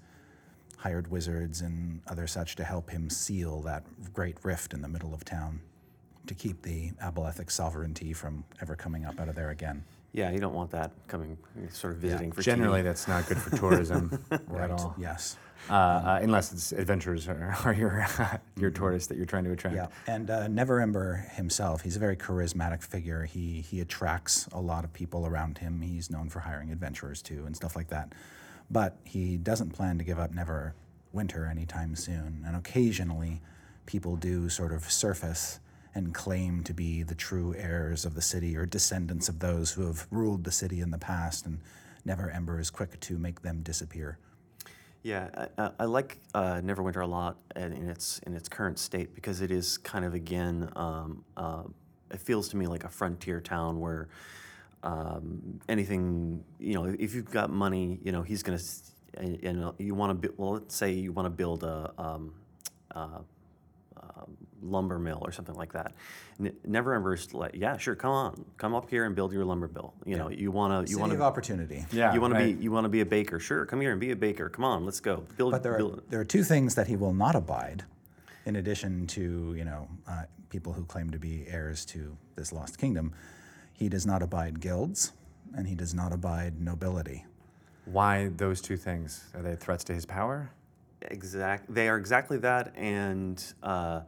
hired 0.76 1.08
wizards 1.10 1.60
and 1.60 2.00
other 2.06 2.26
such 2.26 2.56
to 2.56 2.64
help 2.64 2.90
him 2.90 3.10
seal 3.10 3.60
that 3.62 3.84
great 4.12 4.36
rift 4.44 4.72
in 4.72 4.82
the 4.82 4.88
middle 4.88 5.12
of 5.12 5.24
town 5.24 5.60
to 6.26 6.34
keep 6.34 6.62
the 6.62 6.92
abelethic 7.02 7.50
sovereignty 7.50 8.12
from 8.12 8.44
ever 8.60 8.76
coming 8.76 9.04
up 9.04 9.18
out 9.18 9.28
of 9.28 9.34
there 9.34 9.50
again. 9.50 9.84
Yeah, 10.12 10.30
you 10.30 10.38
don't 10.38 10.54
want 10.54 10.70
that 10.70 10.92
coming, 11.06 11.36
sort 11.70 11.92
of 11.92 11.98
visiting 11.98 12.32
for 12.32 12.42
Generally, 12.42 12.80
TV. 12.80 12.84
that's 12.84 13.06
not 13.08 13.26
good 13.28 13.38
for 13.38 13.56
tourism 13.56 14.18
at 14.30 14.70
all. 14.70 14.94
Yes. 14.98 15.36
Uh, 15.68 15.72
uh, 15.74 16.20
unless 16.22 16.52
it's 16.52 16.72
adventurers 16.72 17.28
are, 17.28 17.54
are 17.64 17.74
your 17.74 18.06
your 18.56 18.70
tourists 18.70 19.08
that 19.08 19.16
you're 19.16 19.26
trying 19.26 19.44
to 19.44 19.52
attract. 19.52 19.76
Yeah, 19.76 19.88
and 20.06 20.30
uh, 20.30 20.46
Neverember 20.46 21.28
himself, 21.32 21.82
he's 21.82 21.96
a 21.96 21.98
very 21.98 22.16
charismatic 22.16 22.82
figure. 22.82 23.24
He 23.24 23.60
he 23.60 23.80
attracts 23.80 24.46
a 24.52 24.60
lot 24.60 24.84
of 24.84 24.92
people 24.92 25.26
around 25.26 25.58
him. 25.58 25.82
He's 25.82 26.10
known 26.10 26.28
for 26.30 26.40
hiring 26.40 26.70
adventurers 26.72 27.20
too 27.20 27.44
and 27.44 27.54
stuff 27.54 27.76
like 27.76 27.88
that. 27.88 28.14
But 28.70 28.96
he 29.04 29.36
doesn't 29.36 29.70
plan 29.70 29.98
to 29.98 30.04
give 30.04 30.18
up 30.18 30.32
Neverwinter 30.32 31.50
anytime 31.50 31.94
soon. 31.96 32.44
And 32.46 32.56
occasionally, 32.56 33.40
people 33.86 34.16
do 34.16 34.48
sort 34.48 34.72
of 34.72 34.90
surface 34.90 35.60
and 35.94 36.14
claim 36.14 36.62
to 36.64 36.74
be 36.74 37.02
the 37.02 37.14
true 37.14 37.54
heirs 37.56 38.04
of 38.04 38.14
the 38.14 38.22
city 38.22 38.56
or 38.56 38.66
descendants 38.66 39.28
of 39.28 39.38
those 39.40 39.72
who 39.72 39.86
have 39.86 40.06
ruled 40.10 40.44
the 40.44 40.52
city 40.52 40.80
in 40.80 40.90
the 40.90 40.98
past. 40.98 41.46
And 41.46 41.60
Neverember 42.06 42.60
is 42.60 42.70
quick 42.70 42.98
to 43.00 43.18
make 43.18 43.42
them 43.42 43.62
disappear. 43.62 44.18
Yeah, 45.02 45.48
I, 45.56 45.70
I- 45.78 45.84
like 45.84 46.18
uh, 46.34 46.54
Neverwinter 46.56 47.02
a 47.02 47.06
lot 47.06 47.36
in 47.56 47.88
its 47.88 48.18
in 48.26 48.34
its 48.34 48.48
current 48.48 48.78
state 48.78 49.14
because 49.14 49.40
it 49.40 49.50
is 49.50 49.78
kind 49.78 50.04
of 50.04 50.14
again, 50.14 50.70
um, 50.76 51.24
uh, 51.36 51.62
it 52.10 52.20
feels 52.20 52.48
to 52.50 52.56
me 52.56 52.66
like 52.66 52.84
a 52.84 52.88
frontier 52.88 53.40
town 53.40 53.80
where 53.80 54.08
um, 54.82 55.60
anything 55.68 56.44
you 56.58 56.74
know, 56.74 56.84
if 56.84 57.14
you've 57.14 57.30
got 57.30 57.50
money, 57.50 57.98
you 58.02 58.12
know, 58.12 58.22
he's 58.22 58.42
gonna, 58.42 58.58
and, 59.14 59.42
and 59.44 59.72
you 59.78 59.94
want 59.94 60.10
to, 60.10 60.14
build 60.14 60.34
well, 60.38 60.52
let's 60.54 60.74
say 60.74 60.92
you 60.92 61.12
want 61.12 61.26
to 61.26 61.30
build 61.30 61.62
a. 61.64 61.92
Um, 61.98 62.34
uh, 62.94 63.18
um, 63.96 64.36
lumber 64.62 64.98
mill 64.98 65.18
or 65.22 65.32
something 65.32 65.54
like 65.54 65.72
that. 65.72 65.92
Ne- 66.38 66.52
Neverember 66.66 67.14
is 67.14 67.32
like, 67.34 67.52
yeah, 67.54 67.76
sure, 67.76 67.94
come 67.94 68.10
on, 68.10 68.44
come 68.56 68.74
up 68.74 68.88
here 68.90 69.04
and 69.04 69.14
build 69.14 69.32
your 69.32 69.44
lumber 69.44 69.68
mill. 69.68 69.94
You 70.04 70.16
know, 70.16 70.28
you 70.30 70.50
want 70.50 70.72
to, 70.72 70.90
you 70.90 70.96
City 70.96 71.00
want 71.00 71.12
of 71.12 71.18
to, 71.18 71.24
opportunity. 71.24 71.84
Yeah, 71.92 72.14
you 72.14 72.20
want 72.20 72.34
to 72.34 72.40
right. 72.40 72.56
be, 72.58 72.62
you 72.62 72.70
want 72.72 72.84
to 72.84 72.88
be 72.88 73.00
a 73.00 73.06
baker. 73.06 73.38
Sure, 73.38 73.64
come 73.66 73.80
here 73.80 73.92
and 73.92 74.00
be 74.00 74.10
a 74.10 74.16
baker. 74.16 74.48
Come 74.48 74.64
on, 74.64 74.84
let's 74.84 75.00
go. 75.00 75.24
Build, 75.36 75.52
But 75.52 75.62
there 75.62 75.74
are, 75.74 75.78
build. 75.78 76.02
there 76.10 76.20
are 76.20 76.24
two 76.24 76.42
things 76.44 76.74
that 76.74 76.86
he 76.86 76.96
will 76.96 77.14
not 77.14 77.34
abide, 77.34 77.84
in 78.46 78.56
addition 78.56 79.06
to 79.08 79.54
you 79.56 79.64
know 79.64 79.88
uh, 80.08 80.22
people 80.50 80.72
who 80.72 80.84
claim 80.84 81.10
to 81.10 81.18
be 81.18 81.44
heirs 81.48 81.84
to 81.86 82.16
this 82.36 82.52
lost 82.52 82.78
kingdom. 82.78 83.12
He 83.74 83.88
does 83.88 84.06
not 84.06 84.22
abide 84.22 84.60
guilds, 84.60 85.12
and 85.56 85.66
he 85.66 85.74
does 85.74 85.94
not 85.94 86.12
abide 86.12 86.60
nobility. 86.60 87.24
Why 87.84 88.28
those 88.36 88.60
two 88.60 88.76
things? 88.76 89.24
Are 89.34 89.42
they 89.42 89.54
threats 89.56 89.84
to 89.84 89.94
his 89.94 90.04
power? 90.04 90.50
Exact. 91.02 91.72
They 91.72 91.88
are 91.88 91.96
exactly 91.96 92.38
that, 92.38 92.74
and 92.76 93.42
uh, 93.62 94.00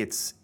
it's 0.00 0.34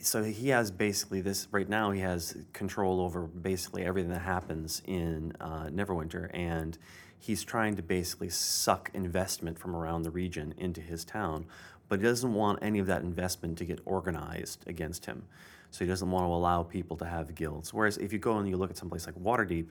so 0.00 0.22
he 0.22 0.50
has 0.50 0.70
basically 0.70 1.20
this 1.20 1.48
right 1.50 1.68
now. 1.68 1.90
He 1.90 2.00
has 2.00 2.36
control 2.52 3.00
over 3.00 3.22
basically 3.22 3.84
everything 3.84 4.10
that 4.12 4.22
happens 4.22 4.82
in 4.86 5.32
uh, 5.40 5.66
Neverwinter, 5.66 6.30
and 6.32 6.78
he's 7.18 7.42
trying 7.42 7.76
to 7.76 7.82
basically 7.82 8.28
suck 8.28 8.90
investment 8.94 9.58
from 9.58 9.74
around 9.74 10.02
the 10.02 10.10
region 10.10 10.54
into 10.58 10.80
his 10.80 11.04
town, 11.04 11.46
but 11.88 11.98
he 11.98 12.04
doesn't 12.04 12.34
want 12.34 12.58
any 12.62 12.78
of 12.78 12.86
that 12.86 13.02
investment 13.02 13.58
to 13.58 13.64
get 13.64 13.80
organized 13.84 14.64
against 14.68 15.06
him. 15.06 15.24
So 15.70 15.84
he 15.84 15.88
doesn't 15.88 16.10
want 16.10 16.24
to 16.24 16.28
allow 16.28 16.62
people 16.62 16.96
to 16.98 17.04
have 17.04 17.34
guilds. 17.34 17.74
Whereas 17.74 17.98
if 17.98 18.12
you 18.12 18.18
go 18.18 18.38
and 18.38 18.48
you 18.48 18.56
look 18.56 18.70
at 18.70 18.76
someplace 18.76 19.06
like 19.06 19.16
Waterdeep. 19.16 19.66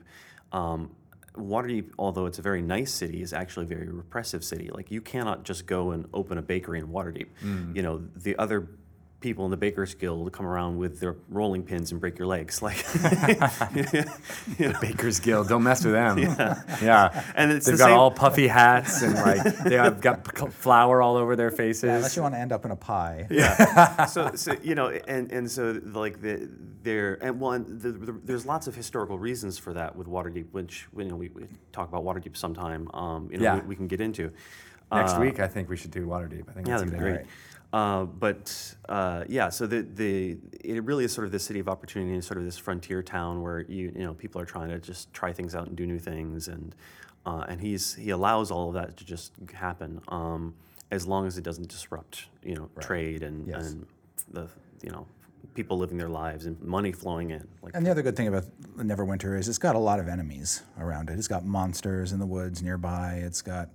Um, 0.52 0.90
Waterdeep, 1.34 1.90
although 1.98 2.26
it's 2.26 2.38
a 2.38 2.42
very 2.42 2.62
nice 2.62 2.92
city, 2.92 3.20
is 3.20 3.32
actually 3.32 3.64
a 3.64 3.68
very 3.68 3.88
repressive 3.88 4.42
city. 4.44 4.70
Like 4.72 4.90
you 4.90 5.00
cannot 5.00 5.44
just 5.44 5.66
go 5.66 5.90
and 5.90 6.06
open 6.14 6.38
a 6.38 6.42
bakery 6.42 6.78
in 6.78 6.88
Waterdeep. 6.88 7.26
You 7.76 7.82
know, 7.82 8.02
the 8.16 8.36
other 8.36 8.68
people 9.26 9.44
in 9.44 9.50
the 9.50 9.56
Bakers 9.56 9.92
Guild 9.94 10.30
come 10.32 10.46
around 10.46 10.76
with 10.78 11.00
their 11.00 11.16
rolling 11.28 11.64
pins 11.64 11.90
and 11.90 12.00
break 12.00 12.16
your 12.16 12.28
legs. 12.28 12.62
Like, 12.62 12.76
the 12.92 14.76
Baker's 14.80 15.18
Guild. 15.20 15.48
Don't 15.48 15.64
mess 15.64 15.84
with 15.84 15.94
them. 15.94 16.18
yeah. 16.18 17.24
And 17.34 17.50
it's 17.50 17.66
They've 17.66 17.76
the 17.76 17.78
got 17.82 17.88
same- 17.88 17.98
all 17.98 18.10
puffy 18.12 18.46
hats 18.46 19.02
and 19.02 19.14
like 19.14 19.42
they 19.64 19.74
have 19.74 20.00
got 20.00 20.52
flour 20.52 21.02
all 21.02 21.16
over 21.16 21.34
their 21.34 21.50
faces. 21.50 21.84
Unless 21.84 22.14
you 22.16 22.22
want 22.22 22.34
to 22.34 22.38
end 22.38 22.52
up 22.52 22.64
in 22.64 22.70
a 22.70 22.76
pie. 22.76 23.26
so, 24.08 24.30
so 24.36 24.54
you 24.62 24.74
know, 24.76 24.88
and 24.90 25.32
and 25.32 25.50
so 25.50 25.80
like 25.84 26.20
the 26.22 26.48
there 26.82 27.18
and 27.20 27.40
one 27.40 27.64
the, 27.80 27.90
the, 27.92 28.12
there's 28.24 28.46
lots 28.46 28.66
of 28.68 28.74
historical 28.76 29.18
reasons 29.18 29.58
for 29.58 29.72
that 29.72 29.96
with 29.96 30.06
Waterdeep, 30.06 30.46
which 30.52 30.86
you 30.96 31.04
know 31.04 31.16
we, 31.16 31.30
we 31.30 31.46
talk 31.72 31.88
about 31.88 32.04
Waterdeep 32.04 32.36
sometime. 32.36 32.88
Um, 32.94 33.28
you 33.32 33.38
know, 33.38 33.44
Yeah. 33.44 33.54
we, 33.56 33.68
we 33.68 33.76
can 33.76 33.88
get 33.88 34.00
into 34.00 34.30
Next 34.92 35.14
Uh, 35.14 35.18
week, 35.20 35.40
I 35.40 35.48
think 35.48 35.68
we 35.68 35.76
should 35.76 35.90
do 35.90 36.06
Waterdeep. 36.06 36.48
I 36.48 36.52
think 36.52 36.68
Yeah, 36.68 36.78
that's 36.78 36.82
a 36.82 36.84
that'd 36.84 36.92
be 36.92 36.98
great. 36.98 37.14
idea. 37.14 37.26
Uh, 37.72 38.04
but 38.04 38.74
uh, 38.88 39.24
yeah, 39.28 39.48
so 39.48 39.66
the 39.66 39.82
the 39.82 40.38
it 40.64 40.82
really 40.84 41.04
is 41.04 41.12
sort 41.12 41.26
of 41.26 41.32
the 41.32 41.38
city 41.38 41.60
of 41.60 41.68
opportunity, 41.68 42.12
and 42.14 42.24
sort 42.24 42.38
of 42.38 42.44
this 42.44 42.56
frontier 42.56 43.02
town 43.02 43.42
where 43.42 43.60
you 43.68 43.92
you 43.94 44.04
know 44.04 44.14
people 44.14 44.40
are 44.40 44.46
trying 44.46 44.68
to 44.68 44.78
just 44.78 45.12
try 45.12 45.32
things 45.32 45.54
out 45.54 45.66
and 45.66 45.76
do 45.76 45.86
new 45.86 45.98
things, 45.98 46.48
and 46.48 46.74
uh, 47.26 47.44
and 47.48 47.60
he's 47.60 47.94
he 47.94 48.10
allows 48.10 48.50
all 48.50 48.68
of 48.68 48.74
that 48.74 48.96
to 48.96 49.04
just 49.04 49.32
happen 49.52 50.00
um, 50.08 50.54
as 50.90 51.06
long 51.06 51.26
as 51.26 51.36
it 51.38 51.42
doesn't 51.44 51.68
disrupt 51.68 52.26
you 52.42 52.54
know 52.54 52.70
trade 52.80 53.22
and 53.22 53.46
Yes. 53.48 53.72
and 53.72 53.86
the 54.30 54.48
you 54.82 54.90
know 54.90 55.06
people 55.54 55.76
living 55.78 55.96
their 55.98 56.08
lives 56.08 56.46
and 56.46 56.60
money 56.62 56.92
flowing 56.92 57.30
in. 57.30 57.46
Like 57.62 57.74
And 57.74 57.84
the 57.84 57.90
other 57.90 58.02
good 58.02 58.16
thing 58.16 58.28
about 58.28 58.44
Neverwinter 58.76 59.38
is 59.38 59.48
it's 59.48 59.58
got 59.58 59.74
a 59.74 59.78
lot 59.78 59.98
of 60.00 60.06
enemies 60.08 60.62
around 60.78 61.08
it. 61.10 61.18
It's 61.18 61.28
got 61.28 61.44
monsters 61.44 62.12
in 62.12 62.18
the 62.18 62.26
woods 62.26 62.62
nearby. 62.62 63.22
It's 63.24 63.40
got 63.42 63.70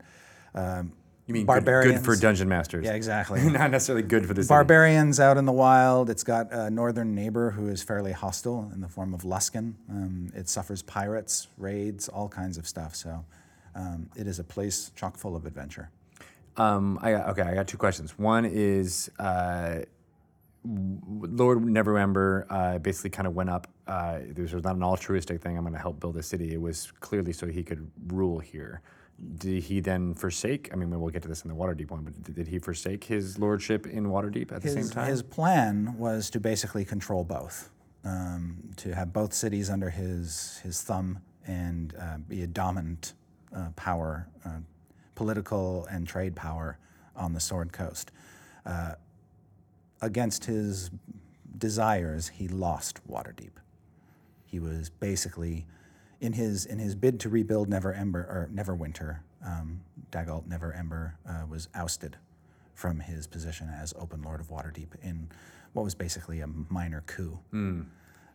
um, 0.54 0.92
You 1.32 1.34
mean 1.34 1.46
good, 1.46 1.63
barbarians. 1.63 2.00
good 2.00 2.06
for 2.06 2.15
dungeon 2.20 2.50
masters? 2.50 2.86
Yeah, 2.86 2.94
exactly. 2.94 3.41
Not 3.50 3.72
necessarily 3.72 4.04
good 4.04 4.26
for 4.26 4.34
the 4.34 4.44
city. 4.44 4.50
Barbarians 4.50 5.17
out 5.17 5.38
in 5.38 5.46
the 5.46 5.54
wild. 5.54 6.10
It's 6.10 6.26
got 6.26 6.52
a 6.52 6.70
northern 6.70 7.15
neighbor 7.15 7.52
who 7.52 7.70
is 7.70 7.82
fairly 7.82 8.12
hostile 8.12 8.70
in 8.74 8.82
the 8.82 8.89
form 8.89 9.13
of 9.13 9.22
Luskan. 9.22 9.76
Um, 9.89 10.30
it 10.36 10.50
suffers 10.50 10.82
pirates, 10.82 11.48
raids, 11.58 12.10
all 12.10 12.28
kinds 12.28 12.58
of 12.58 12.67
stuff. 12.67 12.98
So 12.98 13.24
um, 13.76 14.10
it 14.17 14.28
is 14.28 14.39
a 14.39 14.44
place 14.44 14.91
chock 14.98 15.15
full 15.15 15.38
of 15.38 15.46
adventure. 15.46 15.89
Um, 16.58 17.00
I 17.02 17.13
got, 17.13 17.30
okay, 17.30 17.44
I 17.44 17.56
got 17.56 17.70
two 17.70 17.78
questions. 17.78 18.20
One 18.20 18.44
is, 18.44 19.10
uh, 19.17 19.84
Lord 20.65 21.60
Neverember 21.60 22.46
uh, 22.50 22.78
basically 22.80 23.12
kind 23.12 23.26
of 23.26 23.36
went 23.36 23.50
up. 23.50 23.67
Uh, 23.88 24.20
this 24.28 24.52
was 24.52 24.65
not 24.65 24.76
an 24.76 24.84
altruistic 24.84 25.41
thing. 25.41 25.58
I'm 25.58 25.63
going 25.63 25.74
to 25.74 25.80
help 25.80 26.02
build 26.02 26.17
a 26.17 26.24
city. 26.24 26.54
It 26.54 26.62
was 26.62 26.91
clearly 27.00 27.32
so 27.32 27.48
he 27.48 27.63
could 27.63 27.89
rule 28.08 28.39
here. 28.39 28.82
Did 29.38 29.64
he 29.64 29.80
then 29.80 30.14
forsake? 30.14 30.70
I 30.74 30.76
mean, 30.76 30.90
we'll 31.00 31.10
get 31.10 31.22
to 31.24 31.28
this 31.28 31.44
in 31.44 31.50
the 31.50 31.56
Waterdeep 31.56 31.92
one, 31.92 32.04
but 32.04 32.36
did, 32.36 32.48
he 32.48 32.58
forsake 32.58 33.04
his 33.04 33.38
lordship 33.38 33.86
in 33.86 34.08
Waterdeep 34.08 34.52
at 34.52 34.62
the 34.62 34.70
same 34.70 34.90
time? 34.90 35.08
his 35.08 35.22
plan 35.22 35.96
was 35.98 36.30
to 36.32 36.40
basically 36.40 36.86
control 36.86 37.24
both, 37.24 37.70
um, 38.04 38.58
to 38.78 38.96
have 38.96 39.14
both 39.14 39.34
cities 39.34 39.70
under 39.70 39.90
his 39.90 40.60
his 40.64 40.82
thumb 40.82 41.20
and 41.46 41.94
uh, 42.00 42.18
be 42.28 42.42
a 42.42 42.48
dominant 42.48 43.14
uh, 43.56 43.70
power, 43.76 44.28
uh, 44.46 44.60
political 45.16 45.86
and 45.92 46.08
trade 46.08 46.36
power 46.36 46.78
on 47.16 47.34
the 47.34 47.40
Sword 47.40 47.72
Coast. 47.72 48.12
Uh, 48.66 48.94
against 50.02 50.46
his 50.46 50.90
desires, 51.58 52.28
he 52.28 52.48
lost 52.48 53.00
Waterdeep. 53.08 53.52
He 54.46 54.60
was 54.60 54.90
basically 54.90 55.66
in 56.22 56.34
his 56.34 56.66
in 56.66 56.80
his 56.80 56.96
bid 56.96 57.20
to 57.22 57.30
rebuild 57.30 57.70
Neverember 57.70 58.16
or 58.16 58.50
Neverwinter. 58.54 59.20
Um, 59.46 59.82
Dagult 60.12 60.48
Neverember 60.48 61.14
uh, 61.28 61.46
was 61.50 61.68
ousted 61.74 62.16
from 62.76 63.00
his 63.00 63.28
position 63.28 63.70
as 63.70 63.94
Open 64.00 64.22
Lord 64.22 64.40
of 64.40 64.50
Waterdeep 64.50 64.90
in 65.02 65.30
what 65.74 65.84
was 65.84 65.96
basically 65.96 66.42
a 66.42 66.48
minor 66.48 67.04
coup. 67.08 67.40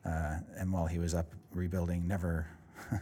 Uh, 0.04 0.36
and 0.58 0.72
while 0.72 0.86
he 0.86 0.98
was 0.98 1.14
up 1.14 1.32
rebuilding 1.52 2.06
Never 2.06 2.46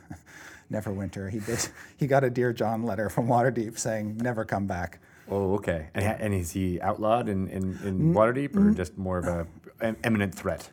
Neverwinter, 0.73 1.31
he 1.31 1.41
did 1.41 1.67
he 1.97 2.07
got 2.07 2.23
a 2.25 2.31
Dear 2.31 2.53
John 2.53 2.83
letter 2.83 3.09
from 3.09 3.27
Waterdeep 3.27 3.79
saying 3.79 4.19
never 4.19 4.45
come 4.45 4.67
back. 4.67 5.01
oh, 5.31 5.55
okay. 5.55 5.89
And, 5.95 6.05
and 6.21 6.35
is 6.35 6.51
he 6.53 6.81
outlawed 6.81 7.29
in, 7.29 7.49
in, 7.49 7.79
in 7.85 8.15
Waterdeep 8.15 8.55
or 8.57 8.71
just 8.75 8.99
more 8.99 9.19
of 9.19 9.27
a 9.27 9.47
an 9.81 9.97
imminent 10.05 10.35
threat? 10.35 10.69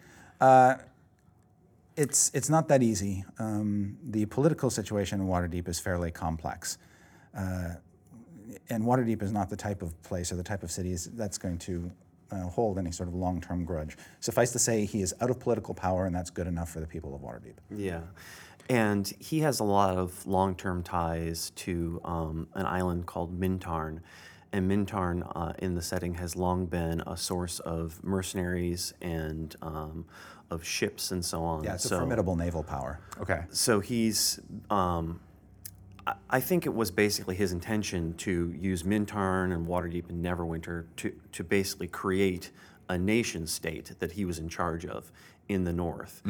It's 1.97 2.31
it's 2.33 2.49
not 2.49 2.67
that 2.69 2.81
easy. 2.81 3.25
Um, 3.37 3.97
the 4.03 4.25
political 4.25 4.69
situation 4.69 5.21
in 5.21 5.27
Waterdeep 5.27 5.67
is 5.67 5.79
fairly 5.79 6.11
complex, 6.11 6.77
uh, 7.37 7.75
and 8.69 8.83
Waterdeep 8.83 9.21
is 9.21 9.31
not 9.31 9.49
the 9.49 9.57
type 9.57 9.81
of 9.81 10.01
place 10.03 10.31
or 10.31 10.35
the 10.35 10.43
type 10.43 10.63
of 10.63 10.71
city 10.71 10.95
that's 11.13 11.37
going 11.37 11.57
to 11.59 11.91
uh, 12.31 12.43
hold 12.43 12.77
any 12.77 12.91
sort 12.91 13.09
of 13.09 13.15
long-term 13.15 13.65
grudge. 13.65 13.97
Suffice 14.19 14.51
to 14.51 14.59
say, 14.59 14.85
he 14.85 15.01
is 15.01 15.13
out 15.21 15.29
of 15.29 15.39
political 15.39 15.73
power, 15.73 16.05
and 16.05 16.15
that's 16.15 16.29
good 16.29 16.47
enough 16.47 16.69
for 16.69 16.79
the 16.79 16.87
people 16.87 17.13
of 17.13 17.21
Waterdeep. 17.21 17.55
Yeah. 17.69 18.01
And 18.69 19.11
he 19.19 19.41
has 19.41 19.59
a 19.59 19.63
lot 19.63 19.97
of 19.97 20.25
long 20.25 20.55
term 20.55 20.83
ties 20.83 21.51
to 21.57 21.99
um, 22.05 22.47
an 22.53 22.65
island 22.65 23.05
called 23.05 23.37
Mintarn. 23.37 23.99
And 24.53 24.69
Mintarn, 24.69 25.29
uh, 25.35 25.53
in 25.59 25.75
the 25.75 25.81
setting, 25.81 26.15
has 26.15 26.35
long 26.35 26.65
been 26.65 27.01
a 27.07 27.17
source 27.17 27.59
of 27.59 28.03
mercenaries 28.03 28.93
and 29.01 29.55
um, 29.61 30.05
of 30.51 30.63
ships 30.63 31.11
and 31.11 31.23
so 31.25 31.43
on. 31.43 31.63
Yeah, 31.63 31.73
it's 31.75 31.85
so, 31.89 31.95
a 31.95 31.99
formidable 31.99 32.35
naval 32.35 32.61
power. 32.63 32.99
Okay. 33.19 33.41
So 33.51 33.79
he's. 33.79 34.39
Um, 34.69 35.19
I- 36.05 36.13
I 36.29 36.39
think 36.39 36.65
it 36.65 36.73
was 36.73 36.89
basically 36.91 37.35
his 37.35 37.51
intention 37.51 38.13
to 38.15 38.53
use 38.59 38.83
Mintarn 38.83 39.53
and 39.53 39.67
Waterdeep 39.67 40.09
and 40.09 40.23
Neverwinter 40.25 40.85
to, 40.97 41.13
to 41.31 41.43
basically 41.43 41.87
create 41.87 42.49
a 42.89 42.97
nation 42.97 43.45
state 43.47 43.93
that 43.99 44.11
he 44.13 44.25
was 44.25 44.39
in 44.39 44.49
charge 44.49 44.85
of 44.85 45.11
in 45.47 45.63
the 45.63 45.71
North. 45.73 46.21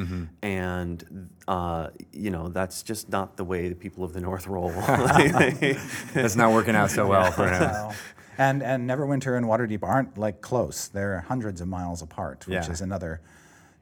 And, 0.41 1.29
uh, 1.47 1.89
you 2.11 2.31
know, 2.31 2.49
that's 2.49 2.83
just 2.83 3.09
not 3.09 3.37
the 3.37 3.43
way 3.45 3.69
the 3.69 3.75
people 3.75 4.03
of 4.03 4.11
the 4.13 4.19
North 4.21 4.45
roll. 4.47 4.69
That's 6.13 6.35
not 6.35 6.51
working 6.51 6.75
out 6.75 6.91
so 6.91 7.07
well 7.07 7.31
for 7.31 7.47
him. 7.47 7.61
Well, 7.61 7.95
and 8.37 8.63
and 8.63 8.89
Neverwinter 8.89 9.37
and 9.37 9.45
Waterdeep 9.45 9.83
aren't 9.83 10.17
like 10.17 10.41
close. 10.41 10.87
They're 10.87 11.21
hundreds 11.21 11.61
of 11.61 11.67
miles 11.67 12.01
apart, 12.01 12.45
which 12.47 12.53
Yeah. 12.65 12.71
is 12.71 12.81
another 12.81 13.21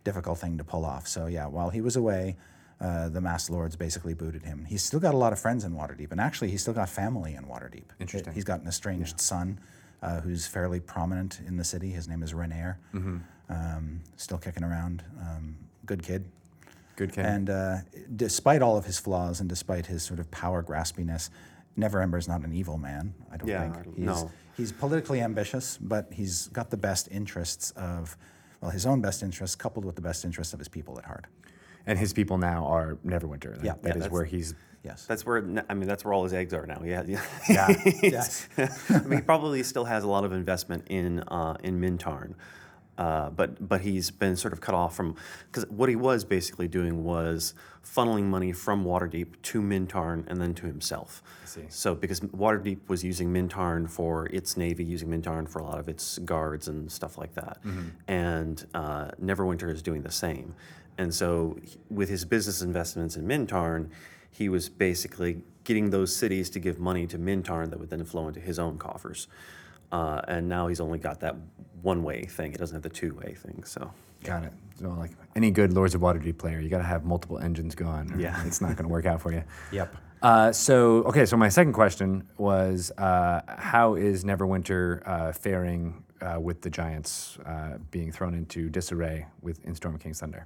difficult 0.10 0.38
thing 0.44 0.58
to 0.58 0.64
pull 0.64 0.84
off. 0.94 1.06
So 1.08 1.22
yeah, 1.28 1.46
while 1.56 1.70
he 1.70 1.82
was 1.82 1.96
away, 2.04 2.36
uh, 2.82 3.10
the 3.16 3.22
Masked 3.22 3.50
Lords 3.56 3.76
basically 3.76 4.14
booted 4.14 4.44
him. 4.44 4.66
He's 4.72 4.84
still 4.84 5.00
got 5.08 5.14
a 5.14 5.18
lot 5.18 5.32
of 5.34 5.40
friends 5.40 5.64
in 5.68 5.72
Waterdeep, 5.74 6.12
and 6.12 6.20
actually, 6.28 6.50
he's 6.54 6.62
still 6.62 6.74
got 6.82 6.90
family 6.90 7.36
in 7.36 7.44
Waterdeep. 7.54 7.88
Interesting. 8.00 8.34
He's 8.34 8.46
got 8.52 8.62
an 8.62 8.68
estranged 8.68 9.20
son 9.20 9.60
uh, 10.02 10.22
who's 10.22 10.48
fairly 10.48 10.80
prominent 10.80 11.42
in 11.48 11.58
the 11.58 11.64
city. 11.64 11.90
His 12.00 12.08
name 12.08 12.24
is 12.24 12.32
Renaer. 12.34 12.76
Um, 13.50 14.00
still 14.16 14.38
kicking 14.38 14.64
around. 14.64 15.04
Um, 15.20 15.56
good 15.86 16.02
kid. 16.04 16.24
Good 16.96 17.12
kid. 17.14 17.26
And 17.26 17.50
uh, 17.50 17.78
despite 18.16 18.62
all 18.62 18.78
of 18.78 18.86
his 18.86 19.00
flaws 19.00 19.40
and 19.42 19.50
despite 19.50 19.86
his 19.88 20.02
sort 20.04 20.20
of 20.20 20.30
power 20.32 20.62
graspiness, 20.64 21.30
Neverember's 21.76 22.28
not 22.28 22.42
an 22.48 22.54
evil 22.54 22.78
man. 22.78 23.14
I 23.32 23.38
don't 23.38 23.48
Yeah, 23.50 23.72
think. 23.72 23.96
He's, 23.96 24.06
no. 24.06 24.32
he's 24.58 24.72
politically 24.72 25.20
ambitious, 25.22 25.78
but 25.82 26.04
he's 26.12 26.48
got 26.50 26.70
the 26.70 26.78
best 26.78 27.08
interests 27.12 27.72
of, 27.72 28.16
well, 28.62 28.72
his 28.72 28.86
own 28.86 29.02
best 29.02 29.24
interests 29.24 29.56
coupled 29.56 29.86
with 29.86 29.96
the 29.96 30.02
best 30.02 30.26
interests 30.26 30.54
of 30.54 30.60
his 30.60 30.68
people 30.68 30.98
at 30.98 31.06
heart. 31.06 31.26
and 31.86 31.98
his 31.98 32.14
people 32.14 32.38
now 32.38 32.66
are 32.66 32.98
Neverwinter. 33.06 33.56
That- 33.56 33.64
Yeah. 33.64 33.74
that 33.74 33.84
Yeah, 33.84 33.90
is 33.90 33.94
that's- 33.96 34.12
where 34.12 34.26
he's. 34.26 34.54
Yes. 34.84 35.06
that's 35.06 35.26
where, 35.26 35.38
I 35.70 35.74
mean, 35.74 35.88
that's 35.88 36.06
where 36.06 36.14
all 36.14 36.24
his 36.24 36.34
eggs 36.34 36.54
are 36.54 36.66
now. 36.66 36.82
Yeah. 36.86 37.04
yeah. 37.06 37.22
Yeah. 37.50 37.82
yes. 38.02 38.48
I 38.90 39.00
mean, 39.08 39.20
he 39.20 39.22
probably 39.22 39.62
still 39.64 39.86
has 39.86 40.04
a 40.04 40.08
lot 40.08 40.24
of 40.24 40.32
investment 40.32 40.86
in 40.90 41.20
uh, 41.22 41.56
in 41.64 41.80
Mintarn, 41.82 42.36
uh, 43.00 43.30
but 43.30 43.68
but 43.68 43.82
he's 43.82 44.12
been 44.12 44.36
sort 44.36 44.52
of 44.54 44.60
cut 44.60 44.76
off 44.76 44.94
from 44.96 45.16
because 45.48 45.66
what 45.70 45.88
he 45.88 45.96
was 45.96 46.26
basically 46.26 46.68
doing 46.68 47.04
was 47.04 47.54
funneling 47.84 48.26
money 48.26 48.52
from 48.52 48.84
Waterdeep 48.84 49.42
to 49.42 49.62
Mintarn 49.62 50.26
and 50.28 50.40
then 50.42 50.54
to 50.56 50.66
himself. 50.66 51.24
I 51.44 51.48
see. 51.48 51.66
So 51.70 51.96
because 51.96 52.20
Waterdeep 52.20 52.80
was 52.90 53.04
using 53.04 53.34
Mintarn 53.34 53.90
for 53.90 54.26
its 54.28 54.58
navy, 54.58 54.84
using 54.84 55.08
Mintarn 55.08 55.48
for 55.50 55.60
a 55.60 55.64
lot 55.64 55.80
of 55.80 55.88
its 55.88 56.18
guards 56.20 56.68
and 56.68 56.92
stuff 56.92 57.18
like 57.18 57.34
that, 57.36 57.60
and 58.10 58.66
uh, 58.74 59.12
Neverwinter 59.24 59.72
is 59.72 59.82
doing 59.82 60.04
the 60.04 60.12
same. 60.12 60.54
And 60.98 61.16
so, 61.16 61.58
with 61.90 62.10
his 62.10 62.26
business 62.26 62.62
investments 62.62 63.16
in 63.16 63.26
Mintarn, 63.26 63.90
he 64.30 64.50
was 64.50 64.68
basically 64.68 65.42
getting 65.64 65.92
those 65.92 66.14
cities 66.14 66.50
to 66.50 66.60
give 66.60 66.78
money 66.78 67.08
to 67.08 67.18
Mintarn 67.18 67.70
that 67.70 67.80
would 67.80 67.90
then 67.90 68.04
flow 68.04 68.28
into 68.28 68.42
his 68.42 68.60
own 68.60 68.78
coffers. 68.78 69.30
Uh, 69.94 70.22
and 70.28 70.50
now 70.50 70.68
he's 70.68 70.82
only 70.82 71.00
got 71.00 71.22
that 71.22 71.36
one 71.82 72.04
way 72.04 72.26
thing. 72.26 72.54
It 72.54 72.60
doesn't 72.60 72.76
have 72.76 72.84
the 72.84 72.90
two 72.90 73.14
way 73.16 73.36
thing. 73.36 73.64
So, 73.66 73.92
Got 74.24 74.44
it. 74.44 74.54
So, 74.80 74.90
like 74.90 75.12
any 75.36 75.52
good 75.52 75.74
Lords 75.74 75.96
of 75.96 76.02
Waterdeep 76.02 76.38
player, 76.38 76.60
you 76.60 76.70
got 76.70 76.80
to 76.80 76.84
have 76.84 77.06
multiple 77.06 77.40
engines 77.40 77.76
going. 77.76 78.14
or 78.14 78.20
Yeah. 78.20 78.42
It's 78.46 78.62
not 78.62 78.76
going 78.76 78.84
to 78.88 78.90
work 78.90 79.06
out 79.06 79.22
for 79.22 79.32
you. 79.32 79.44
Yep. 79.72 79.96
Uh, 80.22 80.52
so, 80.52 81.04
okay, 81.04 81.26
so 81.26 81.38
my 81.38 81.48
second 81.48 81.72
question 81.72 82.28
was 82.38 82.92
uh, 82.98 83.40
how 83.48 83.96
is 83.96 84.26
Neverwinter 84.26 85.02
uh, 85.08 85.32
faring 85.32 86.04
uh, 86.22 86.38
with 86.42 86.62
the 86.62 86.70
Giants 86.70 87.38
uh, 87.46 87.78
being 87.90 88.12
thrown 88.12 88.34
into 88.34 88.70
disarray 88.70 89.26
with 89.42 89.64
in 89.66 89.74
Storm 89.76 89.98
King's 89.98 90.20
Thunder? 90.20 90.46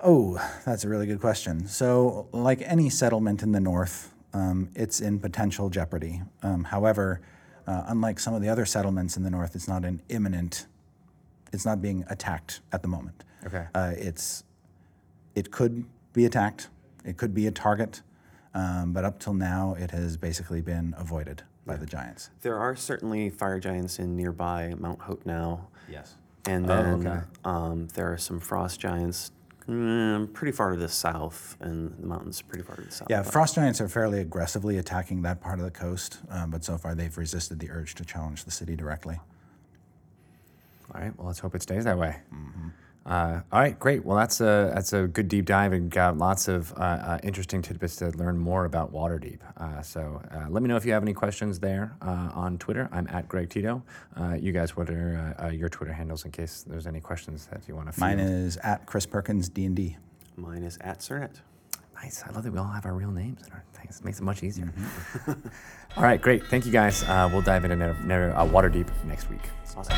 Oh, 0.00 0.38
that's 0.64 0.84
a 0.84 0.88
really 0.88 1.06
good 1.06 1.20
question. 1.20 1.66
So, 1.66 2.28
like 2.30 2.62
any 2.62 2.88
settlement 2.88 3.42
in 3.42 3.50
the 3.50 3.60
north, 3.60 4.12
um, 4.32 4.68
it's 4.76 5.00
in 5.00 5.18
potential 5.18 5.68
jeopardy. 5.70 6.22
Um, 6.42 6.64
however, 6.64 7.20
uh, 7.66 7.84
unlike 7.88 8.18
some 8.20 8.34
of 8.34 8.42
the 8.42 8.48
other 8.48 8.64
settlements 8.66 9.16
in 9.16 9.22
the 9.22 9.30
north, 9.30 9.54
it's 9.54 9.68
not 9.68 9.84
an 9.84 10.00
imminent. 10.08 10.66
It's 11.52 11.64
not 11.64 11.80
being 11.80 12.04
attacked 12.08 12.60
at 12.72 12.82
the 12.82 12.88
moment. 12.88 13.24
Okay. 13.46 13.66
Uh, 13.74 13.92
it's 13.96 14.44
it 15.34 15.50
could 15.50 15.84
be 16.12 16.24
attacked. 16.24 16.68
It 17.04 17.16
could 17.16 17.34
be 17.34 17.46
a 17.46 17.50
target, 17.50 18.02
um, 18.54 18.92
but 18.92 19.04
up 19.04 19.18
till 19.18 19.34
now, 19.34 19.74
it 19.78 19.90
has 19.90 20.16
basically 20.16 20.60
been 20.62 20.94
avoided 20.96 21.42
by 21.66 21.76
the 21.76 21.86
giants. 21.86 22.28
there 22.42 22.58
are 22.58 22.76
certainly 22.76 23.30
fire 23.30 23.58
giants 23.58 23.98
in 23.98 24.16
nearby 24.16 24.74
Mount 24.78 24.98
Hotenow. 24.98 25.60
Yes. 25.90 26.14
And 26.46 26.70
Oh, 26.70 26.82
then 26.82 27.06
okay. 27.06 27.20
um, 27.46 27.88
there 27.94 28.12
are 28.12 28.18
some 28.18 28.38
frost 28.38 28.78
giants 28.80 29.30
mm, 29.68 30.32
pretty 30.32 30.52
far 30.52 30.70
to 30.72 30.76
the 30.76 30.88
south, 30.88 31.56
and 31.60 31.96
the 31.98 32.06
mountains 32.06 32.42
pretty 32.42 32.64
far 32.64 32.76
to 32.76 32.82
the 32.82 32.90
south. 32.90 33.08
Yeah, 33.10 33.22
but- 33.22 33.32
frost 33.32 33.54
giants 33.54 33.80
are 33.80 33.88
fairly 33.88 34.20
aggressively 34.20 34.78
attacking 34.78 35.22
that 35.22 35.40
part 35.40 35.58
of 35.58 35.64
the 35.64 35.70
coast, 35.70 36.18
um, 36.30 36.50
but 36.50 36.64
so 36.64 36.76
far 36.78 36.94
they've 36.94 37.16
resisted 37.16 37.58
the 37.60 37.70
urge 37.70 37.94
to 37.96 38.04
challenge 38.04 38.44
the 38.44 38.50
city 38.50 38.76
directly. 38.76 39.18
All 40.94 41.00
right. 41.00 41.16
Well, 41.18 41.26
let's 41.28 41.40
hope 41.40 41.54
it 41.54 41.62
stays 41.62 41.84
that 41.84 41.98
way. 41.98 42.16
Uh, 43.06 43.40
all 43.52 43.60
right. 43.60 43.78
Great. 43.78 44.04
Well, 44.04 44.16
that's 44.16 44.40
a 44.40 44.70
that's 44.74 44.92
a 44.94 45.06
good 45.06 45.28
deep 45.28 45.44
dive 45.44 45.72
and 45.72 45.90
got 45.90 46.16
lots 46.16 46.48
of 46.48 46.72
uh, 46.72 46.76
uh, 46.76 47.18
interesting 47.22 47.60
tidbits 47.60 47.96
to 47.96 48.08
learn 48.12 48.38
more 48.38 48.64
about 48.64 48.92
Waterdeep. 48.92 49.40
Uh, 49.58 49.82
so 49.82 50.22
uh, 50.30 50.46
let 50.48 50.62
me 50.62 50.68
know 50.68 50.76
if 50.76 50.86
you 50.86 50.92
have 50.92 51.02
any 51.02 51.12
questions 51.12 51.58
there 51.60 51.94
uh, 52.00 52.30
on 52.32 52.56
Twitter. 52.56 52.88
I'm 52.92 53.06
at 53.08 53.28
Greg 53.28 53.50
Tito. 53.50 53.82
Uh, 54.18 54.34
you 54.40 54.52
guys, 54.52 54.74
what 54.76 54.88
are 54.88 55.34
uh, 55.38 55.44
uh, 55.46 55.48
your 55.50 55.68
Twitter 55.68 55.92
handles 55.92 56.24
in 56.24 56.30
case 56.30 56.64
there's 56.66 56.86
any 56.86 57.00
questions 57.00 57.46
that 57.52 57.68
you 57.68 57.74
want 57.76 57.88
to? 57.88 57.92
Find. 57.92 58.18
Mine 58.18 58.26
is 58.26 58.56
at 58.58 58.86
Chris 58.86 59.04
Perkins 59.04 59.48
D 59.50 59.66
and 59.66 59.76
D. 59.76 59.96
Mine 60.36 60.62
is 60.62 60.78
at 60.80 61.00
Sernett. 61.00 61.40
Nice. 61.94 62.24
I 62.26 62.32
love 62.32 62.44
that 62.44 62.52
we 62.52 62.58
all 62.58 62.64
have 62.66 62.86
our 62.86 62.94
real 62.94 63.10
names 63.10 63.46
in 63.46 63.52
our 63.52 63.64
things. 63.74 63.98
It 63.98 64.04
makes 64.04 64.18
it 64.18 64.24
much 64.24 64.42
easier. 64.42 64.72
all 65.28 66.02
right. 66.02 66.20
Great. 66.20 66.46
Thank 66.46 66.66
you 66.66 66.72
guys. 66.72 67.02
Uh, 67.02 67.28
we'll 67.30 67.42
dive 67.42 67.64
into 67.64 67.76
Never, 67.76 68.02
Never, 68.02 68.32
uh, 68.32 68.46
Waterdeep 68.46 68.88
next 69.04 69.30
week. 69.30 69.42
Awesome. 69.76 69.94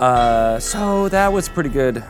Uh, 0.00 0.58
so 0.58 1.08
that 1.10 1.32
was 1.32 1.48
pretty 1.48 1.68
good. 1.70 2.02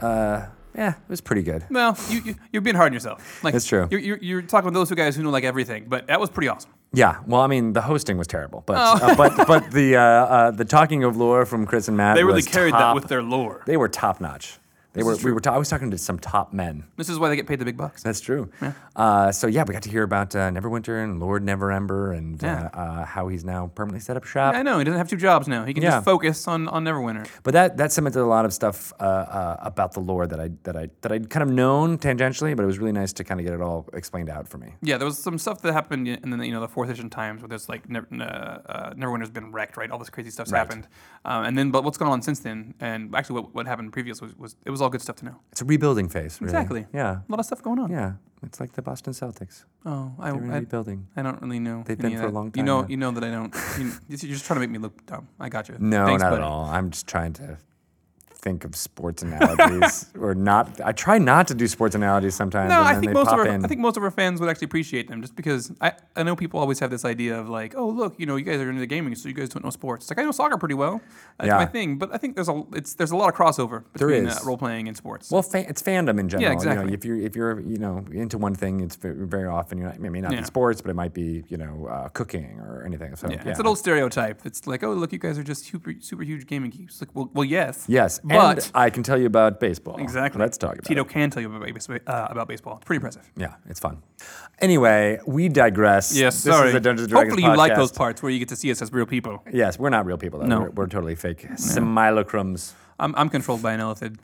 Uh, 0.00 0.46
yeah, 0.74 0.90
it 0.94 0.96
was 1.08 1.20
pretty 1.20 1.42
good. 1.42 1.64
Well, 1.70 1.96
you, 2.08 2.20
you 2.24 2.34
you're 2.52 2.62
being 2.62 2.74
hard 2.74 2.88
on 2.88 2.92
yourself. 2.94 3.44
Like 3.44 3.52
That's 3.52 3.66
true. 3.66 3.86
You're, 3.90 4.00
you're, 4.00 4.18
you're 4.18 4.42
talking 4.42 4.64
with 4.66 4.74
those 4.74 4.88
two 4.88 4.94
guys 4.96 5.14
who 5.14 5.22
know 5.22 5.30
like 5.30 5.44
everything, 5.44 5.84
but 5.88 6.06
that 6.08 6.18
was 6.18 6.30
pretty 6.30 6.48
awesome. 6.48 6.70
Yeah, 6.92 7.18
well, 7.26 7.40
I 7.42 7.46
mean, 7.48 7.72
the 7.72 7.80
hosting 7.80 8.18
was 8.18 8.26
terrible, 8.26 8.62
but 8.66 8.76
Oh. 8.78 9.06
uh, 9.06 9.14
but 9.16 9.46
but 9.46 9.70
the 9.72 9.96
uh, 9.96 10.00
uh, 10.00 10.50
the 10.52 10.64
talking 10.64 11.04
of 11.04 11.16
lore 11.16 11.44
from 11.44 11.66
Chris 11.66 11.88
and 11.88 11.96
Matt 11.96 12.16
They 12.16 12.24
really 12.24 12.36
was 12.36 12.46
carried 12.48 12.74
that 12.74 12.78
top- 12.78 12.94
with 12.94 13.08
their 13.08 13.22
lore. 13.22 13.62
They 13.66 13.76
were 13.76 13.88
top 13.88 14.20
notch. 14.20 14.58
They 14.94 15.02
were. 15.02 15.16
We 15.16 15.32
were. 15.32 15.40
Ta- 15.40 15.54
I 15.54 15.58
was 15.58 15.68
talking 15.68 15.90
to 15.90 15.98
some 15.98 16.18
top 16.18 16.52
men. 16.52 16.84
This 16.96 17.08
is 17.08 17.18
why 17.18 17.28
they 17.28 17.36
get 17.36 17.46
paid 17.46 17.58
the 17.58 17.64
big 17.64 17.76
bucks. 17.76 18.02
That's 18.02 18.20
true. 18.20 18.48
Uh, 18.96 19.32
so 19.32 19.46
yeah, 19.48 19.64
we 19.66 19.72
got 19.74 19.82
to 19.82 19.90
hear 19.90 20.04
about 20.04 20.34
uh, 20.34 20.50
Neverwinter 20.50 21.02
and 21.02 21.18
Lord 21.20 21.44
Neverember 21.44 22.16
and 22.16 22.40
Yeah. 22.42 22.70
uh, 22.72 22.76
uh, 22.78 23.04
how 23.04 23.26
he's 23.28 23.44
now 23.44 23.66
permanently 23.74 24.00
set 24.00 24.16
up 24.16 24.24
shop. 24.24 24.54
I 24.54 24.62
know 24.62 24.78
he 24.78 24.84
doesn't 24.84 24.98
have 24.98 25.08
two 25.08 25.16
jobs 25.16 25.48
now. 25.48 25.64
He 25.64 25.74
can 25.74 25.82
Yeah. 25.82 25.90
just 25.90 26.04
focus 26.04 26.46
on 26.46 26.68
on 26.68 26.84
Neverwinter. 26.84 27.26
But 27.42 27.52
that 27.54 27.76
that 27.78 27.90
cemented 27.92 28.20
a 28.20 28.26
lot 28.26 28.44
of 28.44 28.52
stuff 28.54 28.92
uh, 29.00 29.02
uh, 29.04 29.56
about 29.62 29.92
the 29.92 30.00
lore 30.00 30.26
that 30.28 30.38
I 30.40 30.50
that 30.62 30.76
I 30.76 30.88
that 31.02 31.10
I'd 31.12 31.28
kind 31.28 31.42
of 31.42 31.50
known 31.50 31.98
tangentially, 31.98 32.54
but 32.56 32.62
it 32.62 32.66
was 32.66 32.78
really 32.78 32.92
nice 32.92 33.12
to 33.14 33.24
kind 33.24 33.40
of 33.40 33.44
get 33.46 33.52
it 33.54 33.60
all 33.60 33.88
explained 33.94 34.30
out 34.30 34.46
for 34.48 34.58
me. 34.58 34.74
Yeah, 34.80 34.96
there 34.98 35.06
was 35.06 35.18
some 35.18 35.38
stuff 35.38 35.60
that 35.62 35.72
happened 35.72 36.06
in 36.06 36.30
the 36.30 36.46
you 36.46 36.52
know 36.52 36.60
the 36.60 36.68
fourth 36.68 36.88
edition 36.88 37.10
times 37.10 37.42
where 37.42 37.48
there's 37.48 37.68
like 37.68 37.88
never, 37.90 38.06
uh, 38.12 38.24
uh, 38.24 38.94
Neverwinter's 38.94 39.30
been 39.30 39.50
wrecked, 39.50 39.76
right? 39.76 39.90
All 39.90 39.98
this 39.98 40.10
crazy 40.10 40.30
stuff's 40.30 40.52
Right. 40.52 40.58
happened, 40.60 40.86
um, 41.24 41.44
and 41.46 41.58
then 41.58 41.72
but 41.72 41.82
what's 41.82 41.98
gone 41.98 42.08
on 42.08 42.22
since 42.22 42.38
then, 42.40 42.74
and 42.78 43.12
actually 43.16 43.40
what, 43.40 43.54
what 43.56 43.66
happened 43.66 43.92
previous 43.92 44.20
was, 44.20 44.36
was 44.38 44.54
it 44.64 44.70
was 44.70 44.80
all 44.84 44.90
good 44.90 45.02
stuff 45.02 45.16
to 45.16 45.24
know. 45.24 45.36
It's 45.50 45.60
a 45.62 45.64
rebuilding 45.64 46.08
phase. 46.08 46.40
Really. 46.40 46.52
Exactly. 46.52 46.86
Yeah. 46.94 47.18
A 47.28 47.32
lot 47.32 47.40
of 47.40 47.46
stuff 47.46 47.62
going 47.62 47.78
on. 47.80 47.90
Yeah. 47.90 48.12
It's 48.42 48.60
like 48.60 48.72
the 48.74 48.82
Boston 48.82 49.12
Celtics. 49.14 49.64
Oh, 49.86 50.12
I, 50.18 50.30
They're 50.32 50.52
I, 50.52 50.58
rebuilding. 50.58 51.08
I 51.16 51.22
don't 51.22 51.40
really 51.40 51.58
know. 51.60 51.82
They've 51.86 51.98
any 51.98 52.10
been 52.10 52.20
for 52.22 52.28
a 52.28 52.30
long 52.30 52.46
You 52.46 52.50
time 52.52 52.64
know, 52.66 52.80
now. 52.82 52.88
you 52.88 52.96
know 52.98 53.10
that 53.10 53.24
I 53.24 53.30
don't. 53.30 53.54
You, 53.78 53.92
you're 54.08 54.18
just 54.18 54.44
trying 54.44 54.56
to 54.56 54.60
make 54.60 54.70
me 54.70 54.78
look 54.78 55.04
dumb. 55.06 55.28
I 55.40 55.48
got 55.48 55.68
you. 55.68 55.76
No, 55.80 56.04
Thanks, 56.06 56.22
not 56.22 56.30
buddy. 56.30 56.42
at 56.42 56.46
all. 56.46 56.66
I'm 56.66 56.90
just 56.90 57.06
trying 57.06 57.32
to 57.34 57.56
think 58.44 58.64
of 58.64 58.76
sports 58.76 59.22
analogies 59.22 60.06
or 60.20 60.34
not. 60.34 60.80
I 60.84 60.92
try 60.92 61.16
not 61.18 61.48
to 61.48 61.54
do 61.54 61.66
sports 61.66 61.94
analogies 61.94 62.34
sometimes. 62.34 62.68
No, 62.70 62.82
I 62.82 62.94
think 63.00 63.12
most 63.12 63.28
of 63.32 63.38
our 63.38 63.46
in. 63.46 63.64
I 63.64 63.68
think 63.68 63.80
most 63.80 63.96
of 63.96 64.02
our 64.02 64.10
fans 64.10 64.38
would 64.40 64.50
actually 64.50 64.66
appreciate 64.66 65.08
them 65.08 65.22
just 65.22 65.34
because 65.34 65.72
I, 65.80 65.92
I 66.14 66.22
know 66.22 66.36
people 66.36 66.60
always 66.60 66.78
have 66.80 66.90
this 66.90 67.04
idea 67.04 67.38
of 67.40 67.48
like, 67.48 67.74
oh 67.76 67.88
look, 67.88 68.14
you 68.20 68.26
know, 68.26 68.36
you 68.36 68.44
guys 68.44 68.60
are 68.60 68.68
into 68.68 68.80
the 68.80 68.86
gaming, 68.86 69.14
so 69.14 69.28
you 69.28 69.34
guys 69.34 69.48
don't 69.48 69.64
know 69.64 69.70
sports. 69.70 70.04
It's 70.04 70.10
like 70.10 70.18
I 70.18 70.22
know 70.24 70.30
soccer 70.32 70.58
pretty 70.58 70.74
well. 70.74 71.00
That's 71.38 71.48
Yeah. 71.48 71.56
my 71.56 71.66
thing. 71.66 71.96
But 71.98 72.14
I 72.14 72.18
think 72.18 72.34
there's 72.36 72.48
a 72.50 72.62
it's 72.74 72.94
there's 72.94 73.10
a 73.12 73.16
lot 73.16 73.28
of 73.30 73.34
crossover 73.34 73.82
between. 73.92 74.28
Uh, 74.28 74.38
role 74.44 74.58
playing 74.58 74.88
and 74.88 74.96
sports. 74.96 75.30
Well, 75.30 75.42
fa- 75.42 75.66
it's 75.68 75.80
fandom 75.82 76.18
in 76.20 76.28
general. 76.28 76.50
You 76.50 76.52
exactly. 76.54 76.86
know, 76.86 76.92
if 76.92 77.04
you're 77.04 77.16
if 77.18 77.34
you're 77.34 77.60
you 77.60 77.78
know 77.78 78.04
into 78.12 78.36
one 78.36 78.54
thing, 78.54 78.80
it's 78.80 78.96
very, 78.96 79.46
often 79.46 79.78
you're 79.78 79.86
not, 79.88 79.96
it 79.96 80.10
may 80.10 80.20
not 80.20 80.32
Yeah. 80.32 80.40
be 80.40 80.44
sports, 80.46 80.80
but 80.82 80.90
it 80.90 80.94
might 80.94 81.14
be 81.14 81.44
you 81.48 81.56
know 81.56 81.86
uh, 81.86 82.08
cooking 82.10 82.58
or 82.60 82.82
anything. 82.84 83.16
So 83.16 83.28
yeah, 83.30 83.42
yeah, 83.44 83.50
it's 83.52 83.60
an 83.60 83.66
old 83.66 83.78
stereotype. 83.78 84.44
It's 84.44 84.66
like, 84.66 84.82
oh 84.84 84.92
look, 84.92 85.12
you 85.12 85.18
guys 85.18 85.38
are 85.38 85.42
just 85.42 85.64
super 85.64 85.94
super 86.00 86.22
huge 86.24 86.46
gaming 86.46 86.70
geeks. 86.70 87.00
Like, 87.00 87.10
well, 87.14 87.30
well, 87.32 87.44
yes. 87.44 87.84
Yes, 87.88 88.20
but 88.38 88.64
and 88.66 88.70
I 88.74 88.90
can 88.90 89.02
tell 89.02 89.18
you 89.18 89.26
about 89.26 89.60
baseball. 89.60 89.96
exactly. 89.98 90.38
Let's 90.40 90.58
talk 90.58 90.74
about 90.74 90.84
Tito 90.84 91.02
it. 91.02 91.08
can 91.08 91.30
tell 91.30 91.42
you 91.42 91.54
about, 91.54 91.72
base- 91.74 91.88
uh, 91.88 92.26
about 92.30 92.48
baseball. 92.48 92.76
It's 92.76 92.84
pretty 92.84 92.98
impressive. 92.98 93.30
Yeah, 93.36 93.54
it's 93.68 93.80
fun. 93.80 94.02
Anyway, 94.60 95.18
we 95.26 95.48
digress. 95.48 96.16
Yes, 96.16 96.42
this 96.42 96.54
sorry. 96.54 96.68
is 96.70 96.74
a 96.74 96.80
Dungeons 96.80 97.12
Hopefully, 97.12 97.42
you 97.42 97.56
like 97.56 97.74
those 97.74 97.92
parts 97.92 98.22
where 98.22 98.30
you 98.30 98.38
get 98.38 98.48
to 98.50 98.56
see 98.56 98.70
us 98.70 98.80
as 98.82 98.92
real 98.92 99.06
people. 99.06 99.42
Yes, 99.52 99.78
we're 99.78 99.90
not 99.90 100.06
real 100.06 100.18
people. 100.18 100.40
Though. 100.40 100.46
No. 100.46 100.60
We're, 100.60 100.70
we're 100.70 100.86
totally 100.86 101.14
fake 101.14 101.42
simulacrums. 101.56 102.72
I'm, 102.98 103.14
I'm 103.16 103.28
controlled 103.28 103.62
by 103.62 103.72
an 103.72 103.80
illithid, 103.80 104.16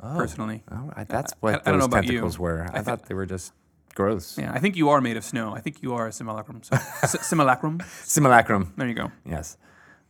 personally. 0.00 0.62
Oh, 0.70 0.92
I, 0.94 1.04
that's 1.04 1.32
what 1.40 1.62
I 1.66 1.72
those 1.72 1.84
you. 1.84 1.88
tentacles 1.88 2.38
were. 2.38 2.62
I, 2.62 2.66
I 2.66 2.78
thi- 2.78 2.84
thought 2.84 3.06
they 3.06 3.14
were 3.14 3.26
just 3.26 3.52
gross. 3.94 4.38
Yeah, 4.38 4.52
I 4.52 4.58
think 4.58 4.76
you 4.76 4.90
are 4.90 5.00
made 5.00 5.16
of 5.16 5.24
snow. 5.24 5.54
I 5.54 5.60
think 5.60 5.82
you 5.82 5.94
are 5.94 6.06
a 6.08 6.12
simulacrum. 6.12 6.60
So, 7.06 7.18
simulacrum. 7.22 7.80
Simulacrum. 8.04 8.72
There 8.76 8.86
you 8.88 8.94
go. 8.94 9.10
Yes. 9.24 9.56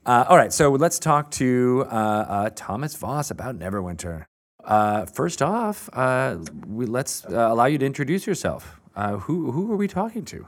Uh, 0.08 0.24
all 0.30 0.38
right, 0.38 0.54
so 0.54 0.70
let's 0.70 0.98
talk 0.98 1.30
to 1.30 1.84
uh, 1.90 1.94
uh, 1.94 2.50
Thomas 2.56 2.94
Foss 2.94 3.30
about 3.30 3.58
Neverwinter. 3.58 4.24
Uh, 4.64 5.04
first 5.04 5.42
off, 5.42 5.90
uh, 5.92 6.38
we, 6.66 6.86
let's 6.86 7.26
uh, 7.26 7.48
allow 7.50 7.66
you 7.66 7.76
to 7.76 7.84
introduce 7.84 8.26
yourself. 8.26 8.80
Uh, 8.96 9.18
who 9.18 9.52
who 9.52 9.70
are 9.70 9.76
we 9.76 9.86
talking 9.86 10.24
to? 10.24 10.46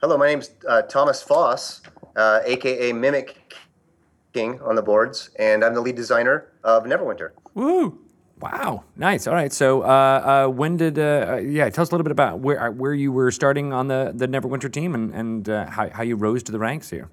Hello, 0.00 0.18
my 0.18 0.26
name's 0.26 0.50
uh, 0.68 0.82
Thomas 0.82 1.22
Foss, 1.22 1.82
uh, 2.16 2.40
aka 2.44 2.92
Mimic 2.92 3.54
King 4.32 4.60
on 4.62 4.74
the 4.74 4.82
boards, 4.82 5.30
and 5.38 5.62
I'm 5.62 5.74
the 5.74 5.80
lead 5.80 5.94
designer 5.94 6.48
of 6.64 6.82
Neverwinter. 6.82 7.30
Woo! 7.54 8.00
Wow, 8.40 8.82
nice. 8.96 9.28
All 9.28 9.34
right, 9.34 9.52
so 9.52 9.82
uh, 9.82 9.86
uh, 10.46 10.50
when 10.50 10.76
did? 10.76 10.98
Uh, 10.98 11.34
uh, 11.34 11.36
yeah, 11.36 11.70
tell 11.70 11.82
us 11.82 11.90
a 11.90 11.94
little 11.94 12.02
bit 12.02 12.10
about 12.10 12.40
where 12.40 12.68
where 12.72 12.94
you 12.94 13.12
were 13.12 13.30
starting 13.30 13.72
on 13.72 13.86
the 13.86 14.10
the 14.12 14.26
Neverwinter 14.26 14.72
team 14.72 14.96
and 14.96 15.14
and 15.14 15.48
uh, 15.48 15.70
how 15.70 15.88
how 15.90 16.02
you 16.02 16.16
rose 16.16 16.42
to 16.42 16.50
the 16.50 16.58
ranks 16.58 16.90
here. 16.90 17.08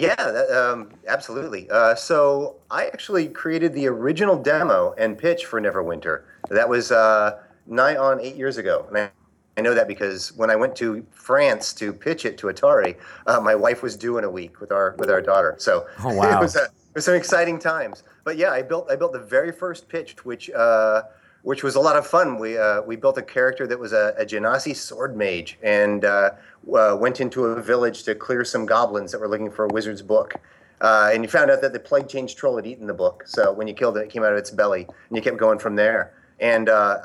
Yeah, 0.00 0.14
that, 0.16 0.50
um, 0.50 0.90
absolutely. 1.06 1.68
Uh, 1.70 1.94
so 1.94 2.56
I 2.70 2.86
actually 2.86 3.28
created 3.28 3.72
the 3.74 3.86
original 3.86 4.36
demo 4.36 4.94
and 4.98 5.16
pitch 5.16 5.46
for 5.46 5.60
Neverwinter. 5.60 6.22
That 6.48 6.68
was 6.68 6.90
uh, 6.90 7.40
nigh 7.66 7.96
on 7.96 8.20
eight 8.20 8.36
years 8.36 8.56
ago, 8.56 8.86
and 8.88 8.98
I, 8.98 9.10
I 9.56 9.60
know 9.62 9.74
that 9.74 9.88
because 9.88 10.32
when 10.36 10.50
I 10.50 10.56
went 10.56 10.74
to 10.76 11.04
France 11.10 11.72
to 11.74 11.92
pitch 11.92 12.24
it 12.24 12.38
to 12.38 12.46
Atari, 12.46 12.96
uh, 13.26 13.40
my 13.40 13.54
wife 13.54 13.82
was 13.82 13.96
due 13.96 14.16
in 14.18 14.24
a 14.24 14.30
week 14.30 14.60
with 14.60 14.72
our 14.72 14.94
with 14.98 15.10
our 15.10 15.20
daughter. 15.20 15.56
So 15.58 15.86
Oh, 16.02 16.14
wow. 16.14 16.36
it 16.38 16.40
was 16.40 16.56
a, 16.56 16.64
it 16.64 16.94
was 16.94 17.04
some 17.04 17.14
exciting 17.14 17.58
times. 17.58 18.02
But 18.24 18.36
yeah, 18.36 18.50
I 18.50 18.62
built 18.62 18.90
I 18.90 18.96
built 18.96 19.12
the 19.12 19.18
very 19.18 19.52
first 19.52 19.88
pitch, 19.88 20.24
which 20.24 20.50
uh, 20.50 21.02
which 21.42 21.62
was 21.62 21.74
a 21.74 21.80
lot 21.80 21.96
of 21.96 22.06
fun. 22.06 22.38
We 22.38 22.58
uh, 22.58 22.82
we 22.82 22.96
built 22.96 23.18
a 23.18 23.22
character 23.22 23.66
that 23.66 23.78
was 23.78 23.92
a, 23.92 24.14
a 24.18 24.24
Genasi 24.24 24.76
sword 24.76 25.16
mage 25.16 25.58
and 25.62 26.04
uh, 26.04 26.30
uh, 26.74 26.96
went 26.98 27.20
into 27.20 27.44
a 27.46 27.62
village 27.62 28.02
to 28.04 28.14
clear 28.14 28.44
some 28.44 28.66
goblins 28.66 29.12
that 29.12 29.20
were 29.20 29.28
looking 29.28 29.50
for 29.50 29.64
a 29.64 29.68
wizard's 29.68 30.02
book. 30.02 30.34
Uh, 30.80 31.10
and 31.12 31.22
you 31.22 31.28
found 31.28 31.50
out 31.50 31.60
that 31.60 31.72
the 31.74 31.80
plague 31.80 32.08
change 32.08 32.36
troll 32.36 32.56
had 32.56 32.66
eaten 32.66 32.86
the 32.86 32.94
book. 32.94 33.24
So 33.26 33.52
when 33.52 33.68
you 33.68 33.74
killed 33.74 33.98
it, 33.98 34.00
it 34.00 34.10
came 34.10 34.22
out 34.24 34.32
of 34.32 34.38
its 34.38 34.50
belly, 34.50 34.84
and 34.84 35.16
you 35.16 35.22
kept 35.22 35.36
going 35.36 35.58
from 35.58 35.76
there. 35.76 36.14
And 36.40 36.70
uh, 36.70 36.98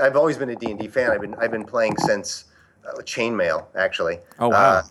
I've 0.00 0.16
always 0.16 0.38
been 0.38 0.48
a 0.50 0.56
D&D 0.56 0.88
fan. 0.88 1.10
I've 1.10 1.20
been 1.20 1.34
I've 1.34 1.50
been 1.50 1.64
playing 1.64 1.96
since 1.98 2.46
uh, 2.86 2.98
Chainmail, 3.02 3.66
actually. 3.76 4.18
Oh, 4.38 4.48
wow. 4.48 4.56
Uh, 4.56 4.82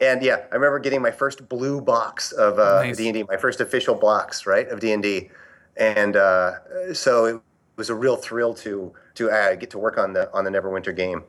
and 0.00 0.22
yeah, 0.22 0.44
I 0.52 0.54
remember 0.54 0.78
getting 0.78 1.02
my 1.02 1.10
first 1.10 1.48
blue 1.48 1.80
box 1.80 2.30
of 2.32 2.58
uh, 2.58 2.92
D&D, 2.92 3.24
my 3.24 3.36
first 3.36 3.60
official 3.60 3.96
box, 3.96 4.46
right, 4.46 4.68
of 4.68 4.78
D&D. 4.78 5.30
And 5.76 6.14
uh, 6.14 6.94
so 6.94 7.24
it 7.24 7.42
was 7.78 7.88
a 7.88 7.94
real 7.94 8.16
thrill 8.16 8.52
to 8.52 8.92
to 9.14 9.30
uh, 9.30 9.54
get 9.54 9.70
to 9.70 9.78
work 9.78 9.96
on 9.96 10.12
the 10.12 10.30
on 10.34 10.44
the 10.44 10.50
Neverwinter 10.50 10.94
game. 10.94 11.24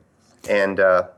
And 0.48 0.78
uh, 0.80 1.08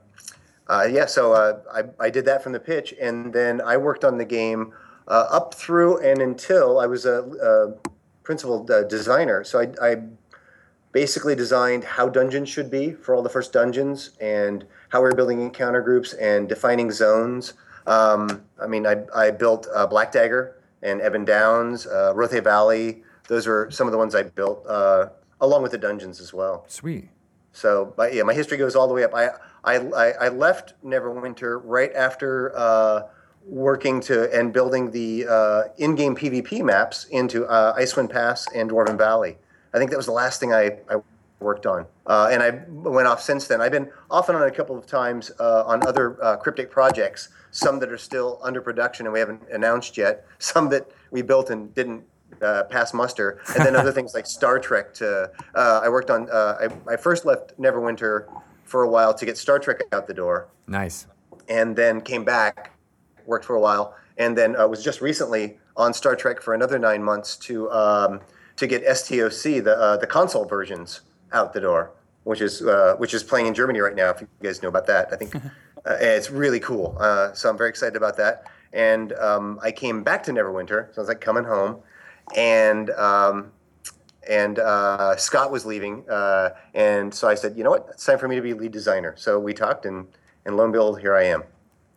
uh, 0.69 0.87
yeah, 0.89 1.07
so 1.07 1.33
uh, 1.33 1.61
I, 1.73 2.05
I 2.07 2.11
did 2.11 2.25
that 2.27 2.43
from 2.43 2.53
the 2.53 2.61
pitch, 2.61 2.95
and 3.01 3.33
then 3.33 3.61
I 3.61 3.77
worked 3.77 4.05
on 4.05 4.19
the 4.19 4.25
game 4.25 4.73
uh, 5.09 5.27
up 5.31 5.55
through 5.55 5.99
and 5.99 6.23
until 6.23 6.79
I 6.79 6.87
was 6.87 7.05
a, 7.07 7.23
a 7.23 7.91
principal 8.23 8.65
designer. 8.89 9.43
So 9.45 9.61
I, 9.61 9.91
I 9.91 9.97
basically 10.93 11.35
designed 11.35 11.85
how 11.85 12.09
dungeons 12.09 12.49
should 12.49 12.71
be 12.71 12.93
for 12.93 13.15
all 13.15 13.23
the 13.23 13.29
first 13.29 13.53
dungeons 13.53 14.11
and 14.21 14.65
how 14.91 15.01
we 15.01 15.09
were 15.09 15.15
building 15.15 15.41
encounter 15.41 15.81
groups 15.81 16.13
and 16.15 16.49
defining 16.49 16.91
zones. 16.91 17.55
Um, 17.87 18.43
I 18.61 18.67
mean, 18.67 18.87
I, 18.87 19.03
I 19.15 19.31
built 19.31 19.67
uh, 19.75 19.87
Black 19.87 20.13
Dagger 20.13 20.57
and 20.83 21.01
Ebon 21.01 21.25
Downs, 21.25 21.87
uh, 21.87 22.13
Rothe 22.15 22.43
Valley. 22.45 23.03
Those 23.29 23.47
were 23.47 23.71
some 23.71 23.87
of 23.87 23.93
the 23.93 23.99
ones 23.99 24.15
I 24.15 24.23
built, 24.23 24.65
uh, 24.69 25.09
along 25.43 25.63
with 25.63 25.73
the 25.73 25.79
dungeons 25.79 26.21
as 26.21 26.33
well. 26.33 26.65
Sweet. 26.69 27.11
So, 27.53 27.93
but 27.97 28.15
yeah, 28.15 28.23
my 28.23 28.33
history 28.33 28.57
goes 28.57 28.75
all 28.75 28.89
the 28.89 28.95
way 28.95 29.05
up. 29.05 29.15
I 29.15 29.29
I, 29.65 29.77
I, 30.13 30.29
left 30.29 30.75
Neverwinter 30.85 31.61
right 31.63 31.93
after 31.95 32.53
uh, 32.57 33.03
working 33.47 34.01
to 34.01 34.33
and 34.37 34.53
building 34.53 34.91
the 34.91 35.27
uh, 35.29 35.63
in-game 35.79 36.17
PvP 36.17 36.63
maps 36.63 37.05
into 37.11 37.45
uh, 37.47 37.77
Icewind 37.77 38.11
Pass 38.11 38.47
and 38.55 38.71
Dwarven 38.71 38.99
Valley. 38.99 39.37
I 39.73 39.79
think 39.79 39.91
that 39.91 39.97
was 39.97 40.07
the 40.07 40.13
last 40.13 40.41
thing 40.41 40.53
I, 40.53 40.79
I 40.91 40.97
worked 41.39 41.67
on, 41.67 41.87
uh, 42.07 42.31
and 42.33 42.43
I 42.43 42.63
went 42.69 43.07
off 43.07 43.23
since 43.23 43.47
then. 43.47 43.61
I've 43.61 43.71
been 43.71 43.91
off 44.11 44.29
and 44.29 44.37
on 44.37 44.49
a 44.49 44.51
couple 44.51 44.77
of 44.77 44.87
times 44.87 45.31
uh, 45.39 45.65
on 45.65 45.87
other 45.87 46.23
uh, 46.25 46.37
cryptic 46.39 46.71
projects. 46.71 47.29
Some 47.53 47.79
that 47.81 47.93
are 47.93 47.99
still 47.99 48.41
under 48.43 48.63
production 48.63 49.05
and 49.07 49.13
we 49.13 49.19
haven't 49.19 49.43
announced 49.53 49.99
yet. 49.99 50.25
Some 50.39 50.71
that 50.71 50.91
we 51.11 51.21
built 51.21 51.51
and 51.51 51.73
didn't 51.75 52.03
uh, 52.41 52.65
pass 52.65 52.95
muster, 52.95 53.41
and 53.57 53.67
then 53.67 53.77
other 53.77 53.93
things 53.99 54.15
like 54.15 54.27
Star 54.27 54.59
Trek. 54.59 54.95
To 54.95 55.31
uh, 55.55 55.81
I 55.83 55.89
worked 55.89 56.11
on. 56.11 56.31
Uh, 56.31 56.69
I, 56.89 56.93
I 56.95 56.97
first 56.97 57.25
left 57.25 57.59
Neverwinter 57.61 58.27
for 58.65 58.83
a 58.83 58.89
while 58.89 59.13
to 59.15 59.27
get 59.27 59.37
Star 59.37 59.59
Trek 59.59 59.83
out 59.93 60.07
the 60.07 60.15
door, 60.15 60.49
Nice. 60.67 61.07
and 61.49 61.77
then 61.77 62.01
came 62.01 62.25
back, 62.25 62.73
worked 63.27 63.45
for 63.45 63.55
a 63.57 63.61
while, 63.61 63.95
and 64.17 64.37
then 64.37 64.57
uh, 64.57 64.67
was 64.67 64.83
just 64.83 65.01
recently 65.01 65.59
on 65.77 65.93
Star 65.93 66.17
Trek 66.17 66.41
for 66.41 66.55
another 66.55 66.79
nine 66.79 67.03
months 67.03 67.37
to 67.37 67.71
um, 67.71 68.21
to 68.57 68.67
get 68.67 68.85
STOC 68.87 69.65
the 69.65 69.77
uh, 69.77 69.97
the 69.97 70.07
console 70.07 70.45
versions 70.45 71.01
out 71.33 71.53
the 71.53 71.61
door, 71.61 71.93
which 72.25 72.41
is 72.41 72.63
uh, 72.63 72.95
which 72.99 73.15
is 73.15 73.23
playing 73.23 73.47
in 73.47 73.55
Germany 73.55 73.81
right 73.81 73.95
now. 73.95 74.11
If 74.11 74.21
you 74.21 74.29
guys 74.43 74.63
know 74.63 74.69
about 74.69 74.87
that, 74.87 75.09
I 75.13 75.17
think 75.17 75.35
uh, 75.37 75.51
it's 76.01 76.31
really 76.31 76.61
cool. 76.61 76.97
Uh, 77.01 77.33
so 77.33 77.49
I'm 77.51 77.59
very 77.59 77.71
excited 77.71 77.97
about 77.97 78.17
that. 78.19 78.45
And 78.75 79.13
um, 79.15 79.61
I 79.63 79.71
came 79.71 80.03
back 80.03 80.23
to 80.25 80.33
Neverwinter, 80.33 80.95
so 80.95 80.99
I 80.99 81.01
was 81.01 81.09
like 81.09 81.21
coming 81.21 81.45
home, 81.45 81.83
and 82.37 82.91
um, 82.91 83.53
and 84.29 84.59
uh, 84.59 85.17
Scott 85.17 85.51
was 85.51 85.67
leaving, 85.67 86.09
uh, 86.09 86.51
and 86.75 87.13
so 87.13 87.29
I 87.29 87.35
said, 87.35 87.57
you 87.57 87.65
know 87.65 87.71
what, 87.71 87.89
it's 87.91 88.05
time 88.05 88.19
for 88.19 88.29
me 88.29 88.37
to 88.37 88.43
be 88.43 88.55
lead 88.55 88.73
designer. 88.73 89.15
So 89.17 89.39
we 89.39 89.53
talked, 89.53 89.87
and 89.87 90.07
and 90.45 90.57
lo 90.57 90.65
and 90.65 90.73
behold, 90.73 91.01
here 91.01 91.17
I 91.17 91.25
am. 91.25 91.45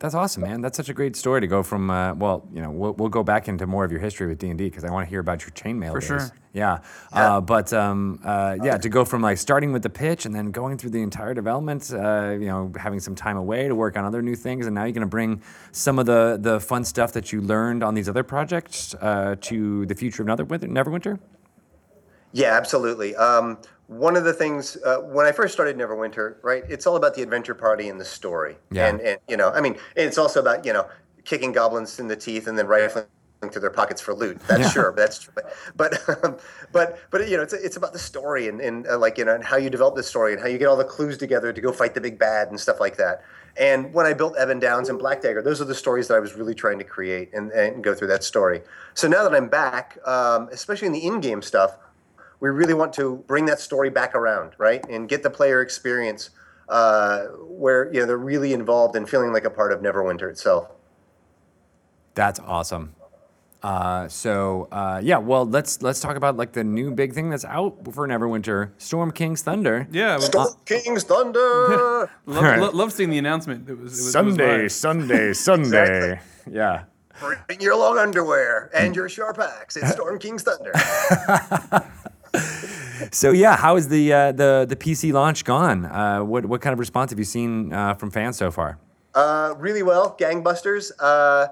That's 0.06 0.14
awesome, 0.14 0.44
man. 0.44 0.62
That's 0.62 0.78
such 0.78 0.90
a 0.90 0.94
great 0.94 1.16
story 1.16 1.42
to 1.42 1.48
go 1.48 1.64
from. 1.64 1.90
Uh, 1.90 2.14
well, 2.14 2.48
you 2.54 2.62
know, 2.62 2.70
we'll, 2.70 2.94
we'll 2.94 3.10
go 3.10 3.24
back 3.24 3.48
into 3.48 3.66
more 3.66 3.84
of 3.84 3.92
your 3.92 4.00
history 4.00 4.28
with 4.28 4.38
D 4.38 4.50
and 4.50 4.58
D 4.60 4.66
because 4.66 4.84
I 4.84 4.92
want 4.92 5.08
to 5.08 5.10
hear 5.10 5.20
about 5.20 5.42
your 5.42 5.50
chainmail. 5.50 5.94
For 5.94 6.00
days. 6.00 6.08
sure. 6.08 6.32
Yeah. 6.54 6.82
Uh, 7.12 7.42
but 7.42 7.74
um, 7.74 8.20
uh, 8.24 8.56
yeah, 8.62 8.78
to 8.78 8.88
go 8.88 9.04
from 9.04 9.24
like 9.24 9.40
starting 9.40 9.72
with 9.72 9.82
the 9.82 9.90
pitch 9.90 10.28
and 10.28 10.36
then 10.36 10.52
going 10.52 10.78
through 10.78 10.92
the 10.92 11.02
entire 11.02 11.34
development, 11.34 11.92
uh, 11.92 12.36
you 12.40 12.46
know, 12.46 12.72
having 12.78 13.00
some 13.00 13.16
time 13.16 13.36
away 13.36 13.68
to 13.68 13.74
work 13.74 13.98
on 13.98 14.06
other 14.06 14.22
new 14.22 14.36
things, 14.36 14.68
and 14.68 14.76
now 14.76 14.84
you're 14.84 14.92
going 14.92 15.02
to 15.02 15.08
bring 15.08 15.42
some 15.72 15.98
of 15.98 16.06
the 16.06 16.38
the 16.40 16.60
fun 16.60 16.84
stuff 16.84 17.12
that 17.14 17.34
you 17.34 17.42
learned 17.42 17.84
on 17.84 17.96
these 17.96 18.08
other 18.08 18.22
projects 18.22 18.94
uh, 19.02 19.36
to 19.42 19.88
the 19.88 19.96
future 19.96 20.22
of 20.22 20.28
Neverwinter. 20.28 20.70
Neverwinter. 20.70 21.18
Yeah, 22.32 22.56
absolutely. 22.56 23.16
Um, 23.16 23.58
one 23.88 24.16
of 24.16 24.24
the 24.24 24.34
things 24.34 24.78
uh, 24.86 24.98
when 24.98 25.26
I 25.26 25.32
first 25.32 25.54
started 25.54 25.78
Neverwinter, 25.78 26.38
right? 26.44 26.64
It's 26.68 26.88
all 26.88 26.96
about 26.96 27.16
the 27.16 27.22
adventure 27.22 27.54
party 27.56 27.90
and 27.90 28.00
the 28.00 28.06
story. 28.06 28.58
Yeah. 28.72 28.88
And 28.88 29.02
and 29.02 29.20
you 29.28 29.38
know, 29.38 29.52
I 29.52 29.62
mean, 29.62 29.78
it's 29.96 30.18
also 30.18 30.40
about 30.40 30.66
you 30.66 30.74
know 30.74 30.88
kicking 31.24 31.52
goblins 31.52 32.00
in 32.00 32.08
the 32.08 32.16
teeth 32.16 32.48
and 32.48 32.58
then 32.58 32.68
rifling 32.68 33.06
to 33.52 33.60
their 33.60 33.70
pockets 33.70 34.02
for 34.02 34.14
loot. 34.16 34.40
That's 34.48 34.62
Yeah. 34.62 34.70
sure, 34.70 34.94
that's 34.96 35.20
true. 35.20 35.34
But 35.76 36.00
um, 36.24 36.38
but 36.72 37.00
but 37.12 37.30
you 37.30 37.38
know, 37.38 37.44
it's 37.44 37.54
it's 37.54 37.78
about 37.78 37.94
the 37.94 38.00
story 38.00 38.48
and 38.48 38.60
and 38.60 38.88
uh, 38.88 38.98
like 38.98 39.18
you 39.18 39.26
know 39.26 39.36
and 39.36 39.44
how 39.44 39.58
you 39.58 39.70
develop 39.70 39.96
the 39.96 40.04
story 40.04 40.34
and 40.34 40.42
how 40.42 40.48
you 40.48 40.58
get 40.58 40.68
all 40.68 40.78
the 40.78 40.84
clues 40.84 41.18
together 41.18 41.54
to 41.54 41.62
go 41.62 41.72
fight 41.72 41.94
the 41.94 42.02
big 42.02 42.18
bad 42.18 42.48
and 42.50 42.60
stuff 42.60 42.80
like 42.80 42.98
that. 42.98 43.24
And 43.58 43.94
when 43.94 44.06
I 44.06 44.14
built 44.14 44.36
Ebon 44.42 44.60
Downs 44.60 44.90
and 44.90 45.00
Black 45.00 45.22
Dagger, 45.22 45.42
those 45.42 45.62
are 45.62 45.66
the 45.66 45.76
stories 45.76 46.10
that 46.10 46.16
I 46.16 46.20
was 46.20 46.34
really 46.36 46.54
trying 46.54 46.78
to 46.80 46.84
create 46.84 47.34
and, 47.34 47.52
and 47.52 47.82
go 47.82 47.94
through 47.94 48.10
that 48.10 48.22
story. 48.22 48.62
So 48.96 49.08
now 49.08 49.24
that 49.24 49.34
I'm 49.34 49.48
back, 49.48 49.98
um, 50.06 50.50
especially 50.52 50.88
in 50.88 50.92
the 50.92 51.06
in-game 51.06 51.42
stuff, 51.42 51.78
we 52.40 52.50
really 52.50 52.74
want 52.74 52.94
to 52.94 53.24
bring 53.28 53.46
that 53.46 53.60
story 53.60 53.90
back 53.90 54.16
around, 54.16 54.54
right, 54.58 54.84
and 54.90 55.08
get 55.08 55.24
the 55.24 55.30
player 55.30 55.62
experience 55.62 56.30
uh, 56.70 57.26
where 57.48 57.92
you 57.94 58.00
know 58.00 58.06
they're 58.06 58.18
really 58.18 58.54
involved 58.54 58.96
and 58.96 59.10
feeling 59.10 59.32
like 59.34 59.46
a 59.46 59.50
part 59.50 59.72
of 59.72 59.80
Neverwinter 59.82 60.30
itself. 60.30 60.72
That's 62.14 62.40
awesome. 62.40 62.96
Uh, 63.64 64.08
so 64.08 64.68
uh, 64.72 65.02
yeah, 65.04 65.18
well 65.18 65.44
let's 65.46 65.82
let's 65.82 66.00
talk 66.00 66.16
about 66.16 66.38
like 66.38 66.52
the 66.54 66.64
new 66.64 66.92
big 66.92 67.14
thing 67.14 67.32
that's 67.32 67.46
out 67.46 67.76
for 67.94 68.08
Neverwinter, 68.08 68.70
Storm 68.78 69.12
King's 69.12 69.42
Thunder. 69.42 69.88
Yeah. 69.92 70.18
well, 70.18 70.22
Storm 70.22 70.56
King's 70.66 71.04
Thunder. 71.04 71.40
love, 72.28 72.44
Alright. 72.44 72.60
lo- 72.60 72.70
love 72.72 72.94
seeing 72.94 73.10
the 73.10 73.18
announcement. 73.18 73.68
It 73.68 73.74
was, 73.74 73.80
it 73.80 73.82
was, 73.82 73.88
it 73.98 74.04
was 74.04 74.12
Sunday. 74.12 74.68
Sunday, 74.68 75.34
Sunday. 75.34 76.20
Yeah. 76.50 76.84
Bring 77.48 77.62
your 77.62 77.76
long 77.78 77.98
underwear 77.98 78.70
and 78.76 78.96
your 78.96 79.08
sharp 79.10 79.40
axe. 79.40 79.78
It's 79.78 79.92
Storm 79.94 80.20
King's 80.20 80.44
Thunder. 80.44 80.74
So 83.12 83.32
yeah, 83.32 83.56
how 83.58 83.76
is 83.76 83.88
the 83.90 84.14
uh, 84.14 84.32
the 84.32 84.66
the 84.68 84.76
PC 84.76 85.12
launch 85.12 85.44
gone? 85.44 85.86
Uh, 85.86 86.24
what 86.24 86.46
what 86.46 86.62
kind 86.62 86.74
of 86.74 86.80
response 86.80 87.12
have 87.12 87.20
you 87.20 87.26
seen 87.26 87.74
uh, 87.74 87.94
from 87.94 88.12
fans 88.12 88.38
so 88.38 88.52
far? 88.52 88.78
Uh, 89.14 89.54
really 89.58 89.84
well, 89.84 90.16
gangbusters. 90.20 90.92
Uh, 91.00 91.48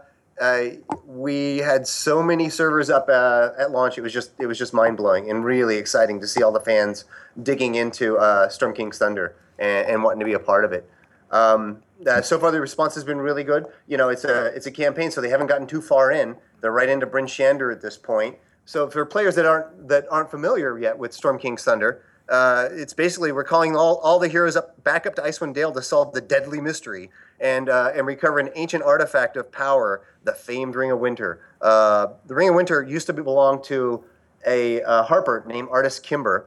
we 1.05 1.59
had 1.59 1.87
so 1.87 2.21
many 2.23 2.49
servers 2.49 2.89
up 2.89 3.07
uh, 3.09 3.49
at 3.57 3.71
launch. 3.71 3.97
It 3.97 4.01
was 4.01 4.13
just 4.13 4.31
it 4.39 4.45
was 4.45 4.57
just 4.57 4.73
mind 4.73 4.97
blowing 4.97 5.29
and 5.29 5.43
really 5.45 5.77
exciting 5.77 6.19
to 6.21 6.27
see 6.27 6.41
all 6.41 6.51
the 6.51 6.59
fans 6.59 7.05
digging 7.41 7.75
into 7.75 8.17
Storm 8.49 8.73
King's 8.73 8.97
Thunder 8.97 9.35
and, 9.59 9.87
and 9.87 10.03
wanting 10.03 10.19
to 10.19 10.25
be 10.25 10.33
a 10.33 10.39
part 10.39 10.65
of 10.65 10.71
it. 10.71 10.89
Um, 11.31 11.81
so 12.21 12.39
far, 12.39 12.51
the 12.51 12.61
response 12.61 12.95
has 12.95 13.03
been 13.03 13.19
really 13.19 13.43
good. 13.43 13.65
You 13.87 13.97
know, 13.97 14.09
it's 14.09 14.23
a 14.23 14.47
it's 14.47 14.65
a 14.65 14.71
campaign, 14.71 15.11
so 15.11 15.21
they 15.21 15.29
haven't 15.29 15.47
gotten 15.47 15.67
too 15.67 15.81
far 15.81 16.11
in. 16.11 16.37
They're 16.61 16.71
right 16.71 16.89
into 16.89 17.05
Bryn 17.05 17.25
Shander 17.25 17.71
at 17.71 17.81
this 17.81 17.97
point. 17.97 18.37
So 18.65 18.89
for 18.89 19.05
players 19.05 19.35
that 19.35 19.45
aren't 19.45 19.87
that 19.89 20.05
aren't 20.09 20.31
familiar 20.31 20.79
yet 20.79 20.97
with 20.97 21.13
Storm 21.13 21.37
King's 21.37 21.63
Thunder, 21.63 22.03
uh, 22.29 22.69
it's 22.71 22.93
basically 22.93 23.31
we're 23.31 23.43
calling 23.43 23.75
all, 23.75 23.97
all 23.97 24.19
the 24.19 24.27
heroes 24.29 24.55
up 24.55 24.81
back 24.83 25.05
up 25.05 25.15
to 25.15 25.21
Icewind 25.21 25.53
Dale 25.53 25.71
to 25.73 25.81
solve 25.81 26.13
the 26.13 26.21
deadly 26.21 26.61
mystery 26.61 27.09
and 27.39 27.67
uh, 27.69 27.91
and 27.93 28.07
recover 28.07 28.39
an 28.39 28.49
ancient 28.55 28.83
artifact 28.83 29.35
of 29.35 29.51
power, 29.51 30.05
the 30.23 30.33
famed 30.33 30.75
Ring 30.75 30.91
of 30.91 30.99
Winter. 30.99 31.41
Uh, 31.61 32.07
the 32.25 32.35
Ring 32.35 32.49
of 32.49 32.55
Winter 32.55 32.81
used 32.83 33.07
to 33.07 33.13
belong 33.13 33.61
to 33.63 34.03
a 34.47 34.81
harper 35.03 35.43
named 35.47 35.69
Artus 35.69 35.99
Cimber, 35.99 36.45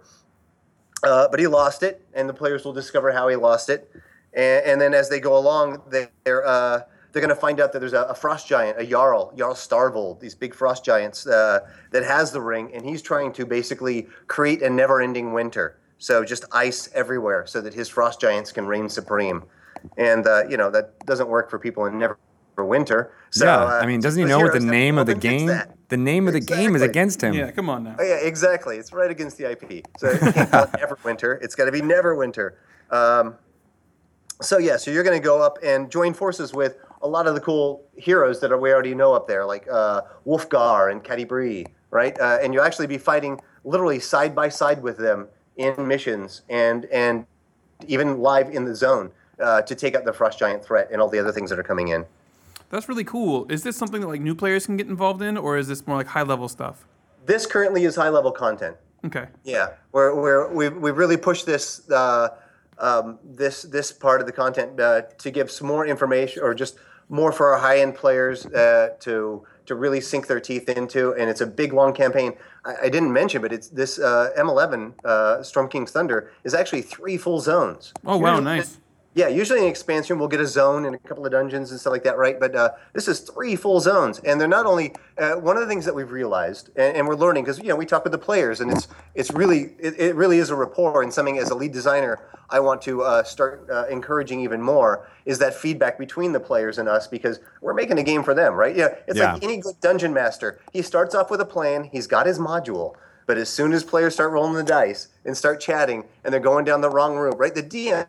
uh, 1.02 1.28
but 1.28 1.38
he 1.40 1.46
lost 1.46 1.82
it, 1.82 2.06
and 2.14 2.28
the 2.28 2.34
players 2.34 2.64
will 2.64 2.72
discover 2.72 3.12
how 3.12 3.28
he 3.28 3.36
lost 3.36 3.68
it. 3.70 3.90
And, 4.34 4.64
and 4.66 4.80
then 4.80 4.94
as 4.94 5.08
they 5.08 5.20
go 5.20 5.36
along, 5.36 5.82
they- 5.88 6.08
they're 6.24 6.46
uh, 6.46 6.82
they're 7.16 7.22
going 7.22 7.34
to 7.34 7.40
find 7.40 7.60
out 7.60 7.72
that 7.72 7.78
there's 7.78 7.94
a, 7.94 8.02
a 8.02 8.14
frost 8.14 8.46
giant, 8.46 8.78
a 8.78 8.84
Jarl, 8.84 9.32
Jarl 9.34 9.54
Storvald, 9.54 10.20
these 10.20 10.34
big 10.34 10.54
frost 10.54 10.84
giants 10.84 11.26
uh, 11.26 11.60
that 11.90 12.04
has 12.04 12.30
the 12.30 12.42
ring, 12.42 12.70
and 12.74 12.84
he's 12.84 13.00
trying 13.00 13.32
to 13.32 13.46
basically 13.46 14.06
create 14.26 14.60
a 14.60 14.68
never-ending 14.68 15.32
winter. 15.32 15.78
So 15.96 16.26
just 16.26 16.44
ice 16.52 16.90
everywhere, 16.92 17.46
so 17.46 17.62
that 17.62 17.72
his 17.72 17.88
frost 17.88 18.20
giants 18.20 18.52
can 18.52 18.66
reign 18.66 18.90
supreme. 18.90 19.44
And 19.96 20.26
uh, 20.26 20.46
you 20.46 20.58
know 20.58 20.68
that 20.72 20.98
doesn't 21.06 21.26
work 21.26 21.48
for 21.48 21.58
people 21.58 21.86
in 21.86 21.94
Neverwinter. 21.94 23.08
So, 23.30 23.46
yeah, 23.46 23.64
uh, 23.64 23.80
I 23.80 23.86
mean, 23.86 24.00
doesn't 24.02 24.22
he 24.22 24.28
know 24.28 24.40
what 24.40 24.52
the 24.52 24.58
heroes 24.58 24.64
have 24.64 24.72
to 24.72 24.78
name 24.78 24.98
of 24.98 25.06
the 25.06 25.12
help 25.12 25.24
him 25.24 25.30
fix 25.30 25.40
game? 25.40 25.46
that. 25.46 25.76
The 25.88 25.96
name 25.96 26.26
of 26.28 26.34
the 26.34 26.40
game 26.40 26.76
is 26.76 26.82
against 26.82 27.22
him. 27.22 27.32
Yeah, 27.32 27.50
come 27.50 27.70
on 27.70 27.84
now. 27.84 27.96
Oh, 27.98 28.04
yeah, 28.04 28.16
exactly. 28.16 28.76
It's 28.76 28.92
right 28.92 29.10
against 29.10 29.38
the 29.38 29.50
IP. 29.50 29.86
So 29.96 30.10
you 30.10 30.18
can't 30.18 30.50
call 30.50 30.64
it 30.64 30.70
Everwinter. 30.72 31.42
It's 31.42 31.54
got 31.54 31.64
to 31.64 31.72
be 31.72 31.80
Neverwinter. 31.80 32.56
Um, 32.90 33.36
so 34.42 34.58
yeah, 34.58 34.76
so 34.76 34.90
you're 34.90 35.02
going 35.04 35.18
to 35.18 35.24
go 35.24 35.40
up 35.40 35.58
and 35.62 35.90
join 35.90 36.12
forces 36.12 36.52
with 36.52 36.76
a 37.02 37.08
lot 37.08 37.26
of 37.26 37.34
the 37.34 37.40
cool 37.40 37.84
heroes 37.96 38.40
that 38.40 38.52
are, 38.52 38.58
we 38.58 38.72
already 38.72 38.94
know 38.94 39.12
up 39.12 39.26
there, 39.26 39.44
like 39.44 39.66
uh, 39.70 40.02
Wulfgar 40.26 40.90
and 40.90 41.02
Catti 41.02 41.66
right? 41.90 42.18
Uh, 42.18 42.38
and 42.42 42.52
you'll 42.52 42.64
actually 42.64 42.86
be 42.86 42.98
fighting 42.98 43.40
literally 43.64 43.98
side 43.98 44.34
by 44.34 44.48
side 44.48 44.82
with 44.82 44.96
them 44.96 45.28
in 45.56 45.88
missions 45.88 46.42
and 46.48 46.84
and 46.86 47.26
even 47.86 48.18
live 48.18 48.48
in 48.50 48.64
the 48.64 48.74
zone 48.74 49.10
uh, 49.40 49.62
to 49.62 49.74
take 49.74 49.94
out 49.94 50.04
the 50.04 50.12
frost 50.12 50.38
giant 50.38 50.64
threat 50.64 50.88
and 50.90 51.00
all 51.00 51.08
the 51.08 51.18
other 51.18 51.32
things 51.32 51.50
that 51.50 51.58
are 51.58 51.64
coming 51.64 51.88
in. 51.88 52.04
That's 52.70 52.88
really 52.88 53.04
cool. 53.04 53.50
Is 53.50 53.62
this 53.62 53.76
something 53.76 54.00
that 54.00 54.08
like 54.08 54.20
new 54.20 54.34
players 54.34 54.66
can 54.66 54.76
get 54.76 54.88
involved 54.88 55.22
in, 55.22 55.36
or 55.36 55.56
is 55.56 55.68
this 55.68 55.86
more 55.86 55.96
like 55.96 56.08
high 56.08 56.22
level 56.22 56.48
stuff? 56.48 56.86
This 57.24 57.46
currently 57.46 57.84
is 57.84 57.96
high 57.96 58.08
level 58.08 58.32
content. 58.32 58.76
Okay. 59.04 59.26
Yeah, 59.44 59.74
we're, 59.92 60.14
we're, 60.14 60.52
we've, 60.52 60.76
we've 60.76 60.96
really 60.96 61.16
pushed 61.16 61.46
this 61.46 61.88
uh, 61.90 62.30
um, 62.78 63.18
this 63.24 63.62
this 63.62 63.92
part 63.92 64.20
of 64.20 64.26
the 64.26 64.32
content 64.32 64.78
uh, 64.80 65.02
to 65.18 65.30
give 65.30 65.50
some 65.50 65.66
more 65.66 65.86
information 65.86 66.42
or 66.42 66.54
just 66.54 66.78
more 67.08 67.32
for 67.32 67.52
our 67.52 67.58
high 67.58 67.78
end 67.80 67.94
players 67.94 68.46
uh, 68.46 68.90
to 69.00 69.44
to 69.66 69.74
really 69.74 70.00
sink 70.00 70.26
their 70.26 70.40
teeth 70.40 70.68
into. 70.68 71.12
And 71.14 71.28
it's 71.30 71.40
a 71.40 71.46
big 71.46 71.72
long 71.72 71.92
campaign. 71.92 72.34
I, 72.64 72.74
I 72.84 72.88
didn't 72.88 73.12
mention, 73.12 73.42
but 73.42 73.52
it's 73.52 73.68
this 73.68 73.98
uh, 73.98 74.30
M11 74.38 74.92
uh, 75.04 75.42
Storm 75.42 75.68
King's 75.68 75.90
Thunder 75.90 76.30
is 76.44 76.54
actually 76.54 76.82
three 76.82 77.16
full 77.16 77.40
zones. 77.40 77.92
Oh 78.04 78.16
wow, 78.18 78.36
Usually- 78.36 78.44
nice. 78.44 78.78
Yeah, 79.16 79.28
usually 79.28 79.60
in 79.60 79.66
expansion 79.66 80.18
we'll 80.18 80.28
get 80.28 80.40
a 80.40 80.46
zone 80.46 80.84
and 80.84 80.94
a 80.94 80.98
couple 80.98 81.24
of 81.24 81.32
dungeons 81.32 81.70
and 81.70 81.80
stuff 81.80 81.90
like 81.90 82.04
that, 82.04 82.18
right? 82.18 82.38
But 82.38 82.54
uh, 82.54 82.72
this 82.92 83.08
is 83.08 83.20
three 83.20 83.56
full 83.56 83.80
zones, 83.80 84.18
and 84.18 84.38
they're 84.38 84.46
not 84.46 84.66
only 84.66 84.92
uh, 85.16 85.36
one 85.36 85.56
of 85.56 85.62
the 85.62 85.66
things 85.66 85.86
that 85.86 85.94
we've 85.94 86.10
realized, 86.10 86.68
and, 86.76 86.98
and 86.98 87.08
we're 87.08 87.14
learning 87.14 87.44
because 87.44 87.58
you 87.58 87.68
know 87.68 87.76
we 87.76 87.86
talk 87.86 88.04
with 88.04 88.12
the 88.12 88.18
players, 88.18 88.60
and 88.60 88.70
it's 88.70 88.88
it's 89.14 89.30
really 89.30 89.70
it, 89.78 89.98
it 89.98 90.14
really 90.16 90.36
is 90.36 90.50
a 90.50 90.54
rapport, 90.54 91.02
and 91.02 91.10
something 91.10 91.38
as 91.38 91.48
a 91.48 91.54
lead 91.54 91.72
designer 91.72 92.18
I 92.50 92.60
want 92.60 92.82
to 92.82 93.04
uh, 93.04 93.22
start 93.22 93.66
uh, 93.70 93.86
encouraging 93.86 94.40
even 94.40 94.60
more 94.60 95.08
is 95.24 95.38
that 95.38 95.54
feedback 95.54 95.98
between 95.98 96.32
the 96.32 96.40
players 96.40 96.76
and 96.76 96.86
us 96.86 97.06
because 97.06 97.40
we're 97.62 97.72
making 97.72 97.98
a 97.98 98.02
game 98.02 98.22
for 98.22 98.34
them, 98.34 98.52
right? 98.52 98.76
Yeah, 98.76 98.96
it's 99.08 99.18
like 99.18 99.42
any 99.42 99.56
good 99.56 99.80
dungeon 99.80 100.12
master. 100.12 100.60
He 100.74 100.82
starts 100.82 101.14
off 101.14 101.30
with 101.30 101.40
a 101.40 101.46
plan, 101.46 101.84
he's 101.84 102.06
got 102.06 102.26
his 102.26 102.38
module. 102.38 102.94
But 103.24 103.38
as 103.38 103.48
soon 103.48 103.72
as 103.72 103.82
players 103.82 104.12
start 104.12 104.30
rolling 104.30 104.54
the 104.54 104.62
dice 104.62 105.08
and 105.24 105.34
start 105.34 105.58
chatting, 105.58 106.04
and 106.22 106.32
they're 106.32 106.40
going 106.40 106.66
down 106.66 106.82
the 106.82 106.90
wrong 106.90 107.16
route, 107.16 107.38
right? 107.38 107.54
The 107.54 107.62
DM 107.62 108.06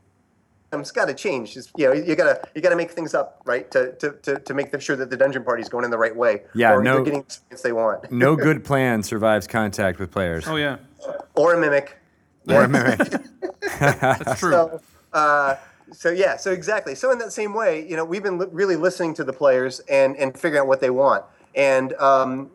it's 0.80 0.92
got 0.92 1.06
to 1.06 1.13
change. 1.13 1.56
It's, 1.58 1.72
you 1.78 1.88
know, 1.88 1.94
you 1.94 2.16
gotta 2.16 2.42
you 2.56 2.62
gotta 2.62 2.76
make 2.76 2.92
things 2.92 3.13
up, 3.13 3.42
right? 3.46 3.70
To 3.72 3.94
to, 3.94 4.12
to, 4.24 4.40
to 4.40 4.54
make 4.54 4.80
sure 4.82 4.96
that 4.96 5.10
the 5.10 5.18
dungeon 5.18 5.44
party's 5.44 5.70
going 5.70 5.86
in 5.86 5.92
the 5.92 5.98
right 5.98 6.16
way. 6.16 6.44
Yeah, 6.54 6.74
or 6.74 6.84
no- 6.84 6.96
they're 6.96 7.04
getting 7.04 7.20
the 7.22 7.26
experience 7.26 7.62
they 7.62 7.72
want. 7.72 8.12
No 8.28 8.36
good 8.36 8.63
plan 8.63 9.04
survives 9.04 9.48
contact 9.48 10.00
with 10.00 10.12
players. 10.12 10.48
Oh 10.48 10.56
yeah, 10.56 10.78
Or 11.36 11.54
a 11.54 11.60
mimic. 11.60 11.98
Or 12.48 12.63
a 12.63 12.68
mimic. 12.68 12.98
that's 13.80 14.40
true. 14.40 14.52
So, 14.52 14.82
uh, 15.13 15.56
so 15.92 16.10
yeah, 16.10 16.36
so 16.38 16.52
exactly. 16.52 16.96
So 16.96 17.12
in 17.12 17.20
that 17.20 17.32
same 17.32 17.54
way, 17.54 17.88
you 17.88 17.96
know, 17.96 18.04
we've 18.06 18.24
been 18.24 18.38
li- 18.38 18.48
really 18.52 18.76
listening 18.76 19.13
to 19.16 19.24
the 19.24 19.34
players 19.34 19.80
and 19.82 20.16
and 20.18 20.34
figuring 20.38 20.62
out 20.62 20.68
what 20.68 20.82
they 20.82 20.90
want, 20.90 21.24
and 21.56 21.94
um, 21.94 22.50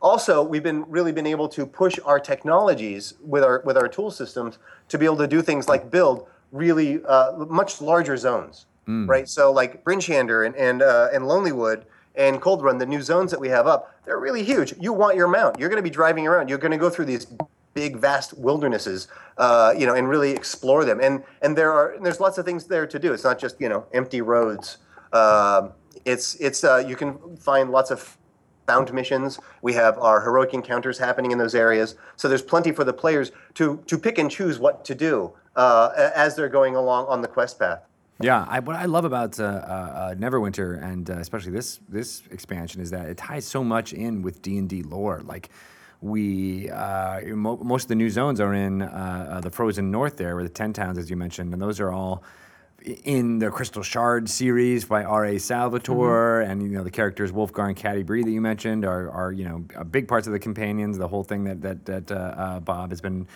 also 0.00 0.42
we've 0.42 0.62
been 0.62 0.84
really 0.88 1.12
been 1.12 1.26
able 1.26 1.48
to 1.48 1.66
push 1.66 1.98
our 2.04 2.20
technologies 2.20 3.14
with 3.20 3.42
our 3.42 3.62
with 3.64 3.76
our 3.76 3.88
tool 3.88 4.10
systems 4.10 4.58
to 4.88 4.98
be 4.98 5.04
able 5.04 5.16
to 5.16 5.26
do 5.26 5.42
things 5.42 5.68
like 5.68 5.90
build 5.90 6.28
really 6.52 7.02
uh, 7.04 7.32
much 7.48 7.80
larger 7.80 8.16
zones, 8.16 8.66
right? 9.10 9.28
So 9.28 9.52
like 9.52 9.82
Bryn 9.84 9.98
Shander 9.98 10.46
and 10.46 10.54
and 10.56 10.82
uh, 10.82 11.08
and 11.12 11.24
Lonelywood 11.24 11.84
and 12.14 12.40
Cold 12.40 12.62
Run, 12.62 12.78
the 12.78 12.86
new 12.86 13.02
zones 13.02 13.30
that 13.30 13.40
we 13.40 13.48
have 13.48 13.66
up, 13.66 13.94
they're 14.04 14.18
really 14.18 14.42
huge. 14.42 14.74
You 14.80 14.92
want 14.92 15.16
your 15.16 15.28
mount. 15.28 15.58
You're 15.58 15.68
going 15.68 15.78
to 15.78 15.82
be 15.82 15.90
driving 15.90 16.26
around. 16.26 16.48
You're 16.48 16.58
going 16.58 16.72
to 16.72 16.78
go 16.78 16.88
through 16.88 17.04
these 17.06 17.26
big, 17.74 17.96
vast 17.96 18.36
wildernesses, 18.38 19.08
uh, 19.36 19.74
you 19.76 19.86
know, 19.86 19.94
and 19.94 20.08
really 20.08 20.30
explore 20.30 20.84
them. 20.84 21.00
And 21.00 21.22
and 21.42 21.56
there 21.56 21.72
are 21.72 21.96
there's 22.00 22.20
lots 22.20 22.38
of 22.38 22.44
things 22.44 22.66
there 22.66 22.86
to 22.86 22.98
do. 22.98 23.12
It's 23.12 23.24
not 23.24 23.38
just 23.38 23.60
you 23.60 23.68
know 23.68 23.86
empty 23.92 24.20
roads. 24.20 24.78
Um 25.12 25.72
it's 26.06 26.36
it's 26.36 26.62
uh, 26.64 26.82
you 26.86 26.96
can 26.96 27.36
find 27.36 27.70
lots 27.70 27.90
of 27.90 28.15
found 28.66 28.92
missions. 28.92 29.38
We 29.62 29.72
have 29.74 29.98
our 29.98 30.20
heroic 30.20 30.54
encounters 30.54 30.98
happening 30.98 31.30
in 31.30 31.38
those 31.38 31.54
areas. 31.54 31.96
So 32.16 32.28
there's 32.28 32.42
plenty 32.42 32.72
for 32.72 32.84
the 32.84 32.92
players 32.92 33.32
to 33.54 33.82
to 33.86 33.98
pick 33.98 34.18
and 34.18 34.30
choose 34.30 34.58
what 34.58 34.84
to 34.84 34.94
do 34.94 35.32
uh, 35.54 36.10
as 36.14 36.36
they're 36.36 36.48
going 36.48 36.76
along 36.76 37.06
on 37.06 37.22
the 37.22 37.28
quest 37.28 37.58
path. 37.58 37.80
Yeah, 38.18 38.46
I, 38.48 38.60
what 38.60 38.76
I 38.76 38.86
love 38.86 39.04
about 39.04 39.38
uh, 39.38 39.44
uh, 39.44 39.46
uh, 39.46 40.14
Neverwinter 40.14 40.82
and 40.82 41.10
uh, 41.10 41.18
especially 41.18 41.52
this 41.52 41.80
this 41.88 42.22
expansion 42.30 42.80
is 42.80 42.90
that 42.90 43.06
it 43.06 43.18
ties 43.18 43.44
so 43.44 43.62
much 43.62 43.92
in 43.92 44.22
with 44.22 44.40
D 44.42 44.56
and 44.56 44.68
D 44.68 44.82
lore. 44.82 45.20
Like 45.22 45.50
we, 46.00 46.70
uh, 46.70 47.20
mo- 47.34 47.58
most 47.62 47.84
of 47.84 47.88
the 47.88 47.94
new 47.94 48.10
zones 48.10 48.40
are 48.40 48.54
in 48.54 48.82
uh, 48.82 48.86
uh, 48.86 49.40
the 49.40 49.50
Frozen 49.50 49.90
North 49.90 50.16
there, 50.16 50.38
or 50.38 50.42
the 50.42 50.48
Ten 50.48 50.72
Towns, 50.72 50.98
as 50.98 51.10
you 51.10 51.16
mentioned, 51.16 51.52
and 51.52 51.60
those 51.60 51.80
are 51.80 51.90
all 51.90 52.22
in 52.82 53.38
the 53.38 53.50
Crystal 53.50 53.82
Shard 53.82 54.28
series 54.28 54.84
by 54.84 55.02
R.A. 55.04 55.38
Salvatore, 55.38 56.42
and 56.42 56.62
you 56.62 56.68
know 56.68 56.84
the 56.84 56.90
characters 56.90 57.32
Wulfgar 57.32 57.68
and 57.68 57.76
Catti-brie 57.76 58.22
that 58.22 58.30
you 58.30 58.40
mentioned 58.40 58.84
are, 58.84 59.10
are 59.10 59.32
you 59.32 59.44
know 59.44 59.58
big 59.84 60.08
parts 60.08 60.26
of 60.26 60.32
the 60.32 60.38
companions. 60.38 60.98
The 60.98 61.08
whole 61.08 61.24
thing 61.24 61.44
that 61.44 61.62
that 61.62 61.84
that 61.86 62.10
uh, 62.10 62.14
uh, 62.14 62.60
Bob 62.60 62.90
has 62.90 63.00
been 63.00 63.26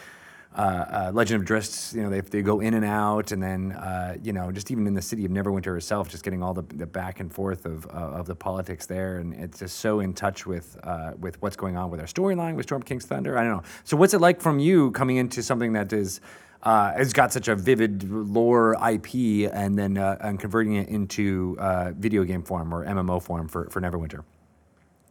uh, 0.55 0.61
uh, 0.61 1.11
Legend 1.14 1.41
of 1.41 1.49
Drizzt, 1.49 1.95
you 1.95 2.03
know, 2.03 2.11
they, 2.11 2.20
they 2.22 2.43
go 2.43 2.59
in 2.59 2.74
and 2.74 2.84
out, 2.84 3.30
and 3.30 3.41
then, 3.41 3.70
uh, 3.70 4.16
you 4.20 4.32
know, 4.32 4.51
just 4.51 4.72
even 4.72 4.84
in 4.88 4.95
the 4.95 5.03
city 5.03 5.24
of 5.24 5.30
Neverwinter 5.30 5.76
itself, 5.76 6.09
just 6.09 6.24
getting 6.24 6.43
all 6.43 6.53
the, 6.53 6.62
the 6.74 6.86
back 6.86 7.20
and 7.20 7.32
forth 7.32 7.66
of, 7.66 7.86
uh, 7.86 7.91
of 7.91 8.26
the 8.26 8.34
politics 8.34 8.84
there, 8.84 9.18
and 9.18 9.32
it's 9.34 9.61
just 9.61 9.78
so 9.78 10.01
in 10.01 10.12
touch 10.12 10.47
with 10.47 10.76
uh, 10.82 11.12
with 11.20 11.41
what's 11.41 11.55
going 11.55 11.76
on 11.76 11.88
with 11.88 12.01
our 12.01 12.07
storyline 12.07 12.57
with 12.57 12.66
Storm 12.66 12.82
King's 12.82 13.07
Thunder. 13.07 13.38
I 13.38 13.45
don't 13.45 13.59
know. 13.59 13.62
So, 13.84 13.97
what's 13.97 14.12
it 14.12 14.20
like 14.20 14.41
from 14.41 14.59
you 14.59 14.91
coming 14.91 15.18
into 15.18 15.41
something 15.41 15.72
that 15.74 15.93
is 15.93 16.20
uh, 16.62 16.92
has 16.92 17.12
got 17.12 17.32
such 17.32 17.48
a 17.48 17.56
vivid 17.56 18.11
lore 18.11 18.76
IP, 18.86 19.50
and 19.52 19.78
then 19.78 19.96
uh, 19.96 20.18
and 20.20 20.38
converting 20.38 20.74
it 20.74 20.88
into 20.88 21.56
uh, 21.58 21.92
video 21.92 22.24
game 22.24 22.42
form 22.42 22.74
or 22.74 22.84
MMO 22.84 23.22
form 23.22 23.48
for, 23.48 23.68
for 23.70 23.80
Neverwinter? 23.80 24.24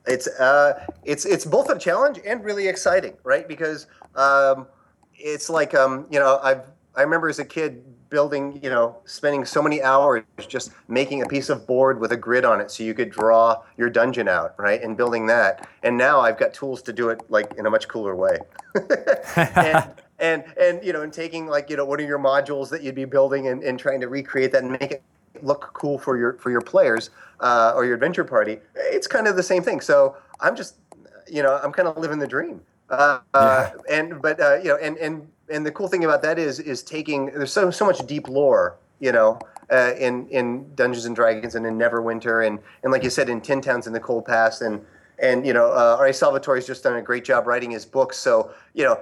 It's 0.06 0.28
uh, 0.28 0.86
it's 1.04 1.26
it's 1.26 1.46
both 1.46 1.70
a 1.70 1.78
challenge 1.78 2.20
and 2.26 2.44
really 2.44 2.68
exciting, 2.68 3.18
right? 3.24 3.48
Because 3.48 3.88
um, 4.16 4.68
it's 5.16 5.50
like 5.50 5.74
um, 5.74 6.08
you 6.10 6.20
know, 6.20 6.40
I've 6.44 6.62
I 6.96 7.02
remember 7.02 7.30
as 7.30 7.40
a 7.40 7.46
kid 7.46 7.84
building, 8.10 8.60
you 8.64 8.70
know, 8.70 8.98
spending 9.06 9.46
so 9.46 9.62
many 9.62 9.82
hours 9.82 10.24
just 10.48 10.72
making 10.88 11.22
a 11.22 11.28
piece 11.28 11.50
of 11.50 11.68
board 11.68 12.00
with 12.00 12.12
a 12.12 12.18
grid 12.18 12.44
on 12.44 12.60
it 12.60 12.72
so 12.72 12.84
you 12.84 12.94
could 12.94 13.12
draw 13.12 13.62
your 13.78 13.90
dungeon 13.90 14.28
out, 14.28 14.56
right? 14.58 14.82
And 14.82 14.98
building 14.98 15.28
that. 15.28 15.68
And 15.84 15.98
now 15.98 16.20
I've 16.20 16.38
got 16.38 16.54
tools 16.54 16.82
to 16.84 16.94
do 16.94 17.10
it 17.10 17.22
like 17.30 17.54
in 17.58 17.66
a 17.66 17.70
much 17.70 17.88
cooler 17.88 18.16
way. 18.16 18.40
and, 19.56 19.94
and 20.20 20.44
and 20.60 20.84
you 20.84 20.94
know, 20.94 21.02
and 21.02 21.14
taking 21.14 21.48
like, 21.48 21.70
you 21.70 21.78
know, 21.78 21.86
what 21.86 22.00
are 22.00 22.06
your 22.06 22.20
modules 22.20 22.70
that 22.70 22.82
you'd 22.82 22.96
be 22.96 23.06
building 23.06 23.48
and, 23.48 23.64
and 23.64 23.80
trying 23.80 24.02
to 24.02 24.08
recreate 24.08 24.52
that 24.52 24.64
and 24.64 24.72
make 24.74 24.92
it 24.92 25.04
look 25.42 25.72
cool 25.74 25.98
for 25.98 26.18
your 26.18 26.34
for 26.34 26.52
your 26.52 26.62
players 26.62 27.10
uh, 27.40 27.74
or 27.76 27.86
your 27.86 27.96
adventure 27.96 28.24
party. 28.24 28.60
It's 28.76 29.08
kind 29.08 29.28
of 29.28 29.36
the 29.36 29.44
same 29.44 29.64
thing. 29.64 29.82
So 29.82 30.18
I'm 30.40 30.56
just, 30.56 30.76
you 31.28 31.44
know, 31.44 31.60
I'm 31.64 31.72
kind 31.72 31.88
of 31.88 31.98
living 31.98 32.20
the 32.20 32.28
dream. 32.28 32.62
Uh, 32.90 33.20
uh, 33.34 33.70
and 33.90 34.22
but 34.22 34.40
uh, 34.40 34.56
you 34.58 34.70
know, 34.70 34.78
and 34.78 34.98
and 34.98 35.28
and 35.50 35.66
the 35.66 35.72
cool 35.72 35.88
thing 35.88 36.04
about 36.04 36.22
that 36.24 36.40
is 36.40 36.60
is 36.60 36.84
taking 36.84 37.28
there's 37.28 37.54
so 37.54 37.72
so 37.72 37.86
much 37.86 38.06
deep 38.08 38.28
lore, 38.28 38.78
you 39.00 39.12
know, 39.12 39.40
uh, 39.72 39.94
in 39.98 40.28
in 40.30 40.74
Dungeons 40.76 41.06
and 41.06 41.16
Dragons 41.16 41.56
and 41.56 41.66
in 41.66 41.78
Neverwinter 41.78 42.46
and 42.46 42.60
and 42.84 42.92
like 42.92 43.04
you 43.04 43.10
said 43.10 43.30
in 43.30 43.42
Ten 43.42 43.62
Towns 43.62 43.88
in 43.88 43.94
the 43.94 44.00
Cold 44.00 44.26
Past 44.26 44.62
and 44.62 44.84
and 45.20 45.46
you 45.46 45.54
know, 45.54 45.68
uh, 45.72 45.98
R.A. 46.00 46.12
Salvatore's 46.12 46.66
just 46.66 46.84
done 46.84 46.96
a 46.96 47.02
great 47.02 47.26
job 47.26 47.46
writing 47.46 47.72
his 47.72 47.86
books. 47.86 48.18
So 48.18 48.52
you 48.74 48.86
know, 48.86 49.00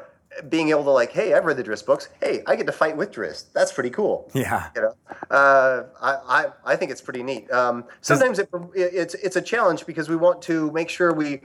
being 0.50 0.70
able 0.70 0.84
to 0.84 0.92
like, 0.92 1.12
hey, 1.12 1.34
I've 1.34 1.46
read 1.46 1.58
the 1.58 1.64
Drizzt 1.64 1.86
books. 1.86 2.10
Hey, 2.22 2.44
I 2.46 2.56
get 2.56 2.66
to 2.68 2.72
fight 2.72 2.96
with 2.96 3.12
Drizzt. 3.12 3.54
That's 3.54 3.72
pretty 3.72 3.90
cool. 3.90 4.30
Yeah. 4.34 4.70
You 4.76 4.82
know, 4.82 4.96
uh, 5.32 5.84
I, 6.02 6.44
I 6.44 6.46
I 6.74 6.76
think 6.76 6.92
it's 6.92 7.02
pretty 7.02 7.24
neat. 7.24 7.52
Um, 7.52 7.86
sometimes 8.02 8.40
it, 8.40 8.50
it's 8.76 9.14
it's 9.16 9.36
a 9.36 9.42
challenge 9.42 9.86
because 9.86 10.10
we 10.10 10.16
want 10.16 10.42
to 10.44 10.72
make 10.72 10.90
sure 10.90 11.14
we 11.14 11.42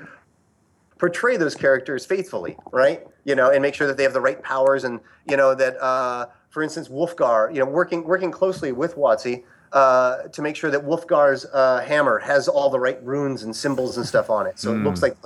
portray 0.98 1.36
those 1.36 1.56
characters 1.56 2.06
faithfully, 2.06 2.56
right? 2.70 3.04
You 3.24 3.34
know, 3.34 3.50
and 3.50 3.60
make 3.60 3.74
sure 3.74 3.86
that 3.86 3.96
they 3.96 4.04
have 4.04 4.12
the 4.12 4.20
right 4.20 4.40
powers, 4.42 4.84
and 4.84 5.00
you 5.28 5.36
know 5.36 5.54
that, 5.54 5.76
uh, 5.82 6.26
for 6.50 6.62
instance, 6.62 6.88
Wulfgar, 6.88 7.52
you 7.52 7.60
know, 7.60 7.66
working 7.66 8.04
working 8.04 8.30
closely 8.30 8.72
with 8.72 8.94
WotC 8.96 9.42
uh, 9.72 10.24
to 10.28 10.42
make 10.42 10.54
sure 10.54 10.70
that 10.70 10.82
Wulfgar's 10.82 11.44
uh, 11.52 11.80
hammer 11.80 12.18
has 12.18 12.46
all 12.46 12.70
the 12.70 12.78
right 12.78 13.02
runes 13.02 13.42
and 13.42 13.54
symbols 13.54 13.96
and 13.96 14.06
stuff 14.06 14.30
on 14.30 14.46
it, 14.46 14.58
so 14.58 14.72
it 14.72 14.78
looks 14.78 15.02
like 15.02 15.16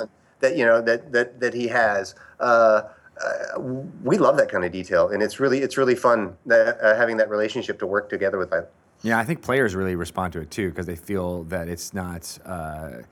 that 0.41 0.57
you 0.57 0.65
know 0.65 0.81
that 0.81 1.13
that 1.13 1.41
that 1.41 1.53
he 1.53 1.69
has. 1.69 2.15
Uh, 2.41 2.83
uh, 3.25 3.61
we 3.61 4.19
love 4.19 4.37
that 4.37 4.51
kind 4.51 4.65
of 4.65 4.73
detail, 4.73 5.09
and 5.09 5.23
it's 5.23 5.41
really 5.41 5.61
it's 5.61 5.77
really 5.77 5.95
fun 5.95 6.37
that, 6.47 6.81
uh, 6.81 6.97
having 6.97 7.17
that 7.17 7.31
relationship 7.31 7.79
to 7.79 7.87
work 7.87 8.09
together 8.09 8.39
with 8.39 8.51
that. 8.51 8.71
Yeah, 9.03 9.19
I 9.19 9.25
think 9.25 9.43
players 9.43 9.75
really 9.75 9.95
respond 9.95 10.33
to 10.35 10.41
it 10.41 10.51
too 10.51 10.71
because 10.71 10.87
they 10.87 10.97
feel 10.97 11.45
that 11.45 11.69
it's 11.69 11.93
not, 11.93 12.39
uh, 12.45 13.03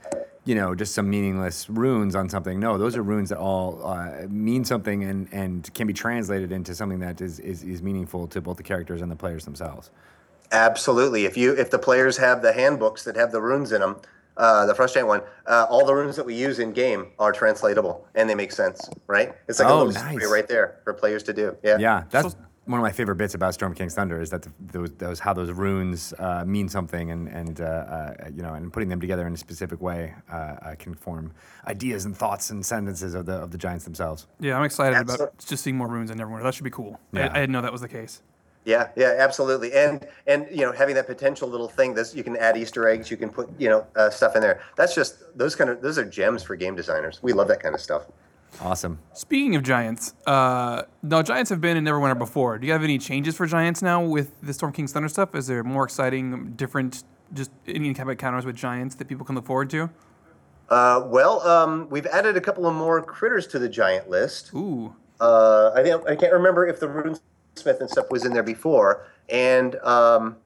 you 0.44 0.55
know, 0.55 0.74
just 0.74 0.94
some 0.94 1.09
meaningless 1.09 1.68
runes 1.68 2.14
on 2.14 2.28
something. 2.28 2.59
No, 2.59 2.78
those 2.78 2.96
are 2.96 3.02
runes 3.02 3.28
that 3.28 3.38
all 3.38 3.84
uh, 3.86 4.26
mean 4.28 4.64
something 4.64 5.05
and, 5.05 5.28
and 5.32 5.72
can 5.74 5.86
be 5.86 5.92
translated 5.92 6.52
into 6.52 6.74
something 6.74 7.00
that 7.00 7.20
is, 7.20 7.38
is, 7.38 7.62
is 7.62 7.82
meaningful 7.82 8.26
to 8.28 8.40
both 8.40 8.57
the 8.57 8.62
characters 8.62 9.02
and 9.02 9.11
the 9.11 9.16
players 9.16 9.44
themselves. 9.44 9.90
Absolutely. 10.52 11.24
If 11.26 11.36
you 11.36 11.52
if 11.55 11.70
the 11.70 11.78
players 11.78 12.16
have 12.18 12.42
the 12.42 12.52
handbooks 12.52 13.05
that 13.05 13.16
have 13.16 13.32
the 13.32 13.40
runes 13.40 13.72
in 13.72 13.80
them, 13.80 13.96
uh, 14.37 14.66
the 14.66 14.74
frustrating 14.74 15.09
one, 15.09 15.22
uh, 15.47 15.66
all 15.70 15.85
the 15.87 15.95
runes 15.95 16.16
that 16.16 16.26
we 16.26 16.35
use 16.35 16.59
in 16.59 16.72
game 16.72 17.09
are 17.18 17.32
translatable 17.32 18.07
and 18.14 18.28
they 18.28 18.35
make 18.35 18.53
sense, 18.53 18.89
right? 19.07 19.35
It's 19.49 19.59
like 19.59 19.68
a 19.68 19.72
Oh, 19.72 19.78
little 19.78 19.93
story 19.93 20.16
nice. 20.16 20.30
right 20.30 20.49
there 20.49 20.80
for 20.85 20.93
players 20.95 21.22
to 21.24 21.32
do. 21.32 21.57
Yeah. 21.62 21.78
Yeah, 21.78 22.05
that's 22.11 22.37
one 22.66 22.80
of 22.80 22.82
my 22.82 22.93
favorite 22.93 23.16
bits 23.16 23.35
about 23.35 23.53
Storm 23.53 23.74
King's 23.74 23.95
Thunder 23.95 24.20
is 24.22 24.30
that 24.30 24.41
the, 24.43 24.51
those, 24.72 24.91
those 24.97 25.20
how 25.20 25.35
those 25.35 25.51
runes 25.53 26.14
uh, 26.18 26.45
mean 26.47 26.66
something 26.68 27.11
and 27.11 27.28
and 27.28 27.61
uh, 27.61 27.64
uh, 27.64 28.14
you 28.35 28.41
know 28.43 28.55
and 28.55 28.72
putting 28.72 28.89
them 28.89 29.01
together 29.01 29.26
in 29.26 29.35
a 29.35 29.37
specific 29.37 29.82
way 29.82 30.14
uh, 30.32 30.35
uh, 30.37 30.74
can 30.78 30.95
form 30.95 31.32
ideas 31.66 32.07
and 32.07 32.16
thoughts 32.16 32.49
and 32.49 32.64
sentences 32.64 33.12
of 33.12 33.26
the 33.26 33.35
of 33.35 33.51
the 33.51 33.59
giants 33.59 33.85
themselves. 33.85 34.26
Yeah, 34.41 34.57
I'm 34.57 34.64
excited 34.64 34.97
Absolute- 34.97 35.20
about 35.20 35.39
just 35.45 35.62
seeing 35.62 35.76
more 35.76 35.89
runes 35.89 36.11
in 36.11 36.16
Neverwinter. 36.18 36.43
That 36.43 36.55
should 36.55 36.64
be 36.64 36.70
cool. 36.70 36.99
Yeah. 37.12 37.26
I, 37.26 37.37
I 37.37 37.41
didn't 37.41 37.53
know 37.53 37.61
that 37.61 37.72
was 37.72 37.82
the 37.82 37.89
case. 37.89 38.22
Yeah, 38.64 38.88
yeah, 38.96 39.16
absolutely. 39.18 39.72
And 39.74 40.06
and 40.26 40.46
you 40.50 40.64
know, 40.64 40.72
having 40.72 40.94
that 40.94 41.06
potential 41.06 41.48
little 41.48 41.68
thing, 41.68 41.94
this 41.94 42.14
you 42.14 42.24
can 42.24 42.36
add 42.36 42.56
Easter 42.56 42.88
eggs, 42.88 43.10
you 43.10 43.16
can 43.16 43.28
put 43.28 43.48
you 43.58 43.68
know 43.68 43.86
uh, 43.96 44.10
stuff 44.10 44.36
in 44.36 44.42
there. 44.42 44.60
That's 44.76 44.94
just 44.94 45.36
those 45.36 45.54
kind 45.54 45.70
of 45.70 45.82
those 45.82 45.98
are 45.98 46.04
gems 46.04 46.42
for 46.42 46.56
game 46.56 46.74
designers. 46.74 47.22
We 47.22 47.32
love 47.32 47.48
that 47.48 47.60
kind 47.60 47.74
of 47.74 47.80
stuff. 47.80 48.06
Awesome. 48.60 49.00
Speaking 49.12 49.56
of 49.56 49.62
giants, 49.64 50.14
uh, 50.26 50.82
now 51.02 51.22
giants 51.22 51.50
have 51.50 51.60
been 51.60 51.76
in 51.76 51.84
Neverwinter 51.84 52.18
before. 52.18 52.58
Do 52.58 52.66
you 52.66 52.72
have 52.72 52.84
any 52.84 52.98
changes 52.98 53.36
for 53.36 53.46
giants 53.46 53.82
now 53.82 54.02
with 54.02 54.40
the 54.42 54.52
Storm 54.52 54.72
King's 54.72 54.92
Thunder 54.92 55.08
stuff? 55.08 55.34
Is 55.34 55.48
there 55.48 55.64
more 55.64 55.84
exciting, 55.84 56.52
different, 56.52 57.02
just 57.32 57.50
any 57.66 57.92
type 57.94 58.06
of 58.06 58.10
encounters 58.10 58.46
with 58.46 58.54
giants 58.54 58.94
that 58.96 59.08
people 59.08 59.26
can 59.26 59.34
look 59.34 59.44
forward 59.44 59.70
to? 59.70 59.90
Uh, 60.68 61.02
well, 61.06 61.40
um, 61.40 61.88
we've 61.90 62.06
added 62.06 62.36
a 62.36 62.40
couple 62.40 62.66
of 62.66 62.74
more 62.74 63.02
critters 63.02 63.46
to 63.48 63.58
the 63.58 63.68
giant 63.68 64.08
list. 64.08 64.52
Ooh, 64.54 64.94
uh, 65.20 65.72
I 65.74 65.82
think 65.82 66.06
I 66.06 66.16
can't 66.16 66.32
remember 66.32 66.66
if 66.66 66.80
the 66.80 67.18
runesmith 67.55 67.80
and 67.80 67.90
stuff 67.90 68.11
was 68.11 68.24
in 68.24 68.32
there 68.32 68.42
before, 68.42 69.07
and 69.28 69.76
um, 69.76 70.36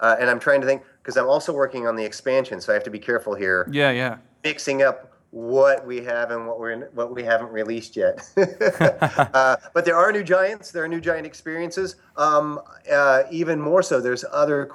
uh, 0.00 0.16
and 0.18 0.30
I'm 0.30 0.40
trying 0.40 0.60
to 0.60 0.66
think 0.66 0.82
because 1.02 1.16
I'm 1.16 1.28
also 1.28 1.52
working 1.52 1.86
on 1.86 1.96
the 1.96 2.04
expansion, 2.04 2.60
so 2.60 2.72
I 2.72 2.74
have 2.74 2.84
to 2.84 2.90
be 2.90 2.98
careful 2.98 3.34
here, 3.34 3.68
yeah, 3.70 3.90
yeah. 3.90 4.18
mixing 4.44 4.82
up 4.82 5.06
what 5.30 5.86
we 5.86 6.02
have 6.02 6.32
and 6.32 6.46
what 6.46 6.58
we're 6.58 6.72
in, 6.72 6.80
what 6.94 7.14
we 7.14 7.22
haven't 7.22 7.50
released 7.50 7.96
yet. 7.96 8.28
uh, 8.36 9.56
but 9.72 9.84
there 9.84 9.96
are 9.96 10.10
new 10.10 10.24
giants, 10.24 10.72
there 10.72 10.82
are 10.82 10.88
new 10.88 11.00
giant 11.00 11.26
experiences. 11.26 11.96
Um, 12.16 12.60
uh, 12.90 13.22
even 13.30 13.60
more 13.60 13.82
so, 13.82 14.00
there's 14.00 14.24
other 14.32 14.70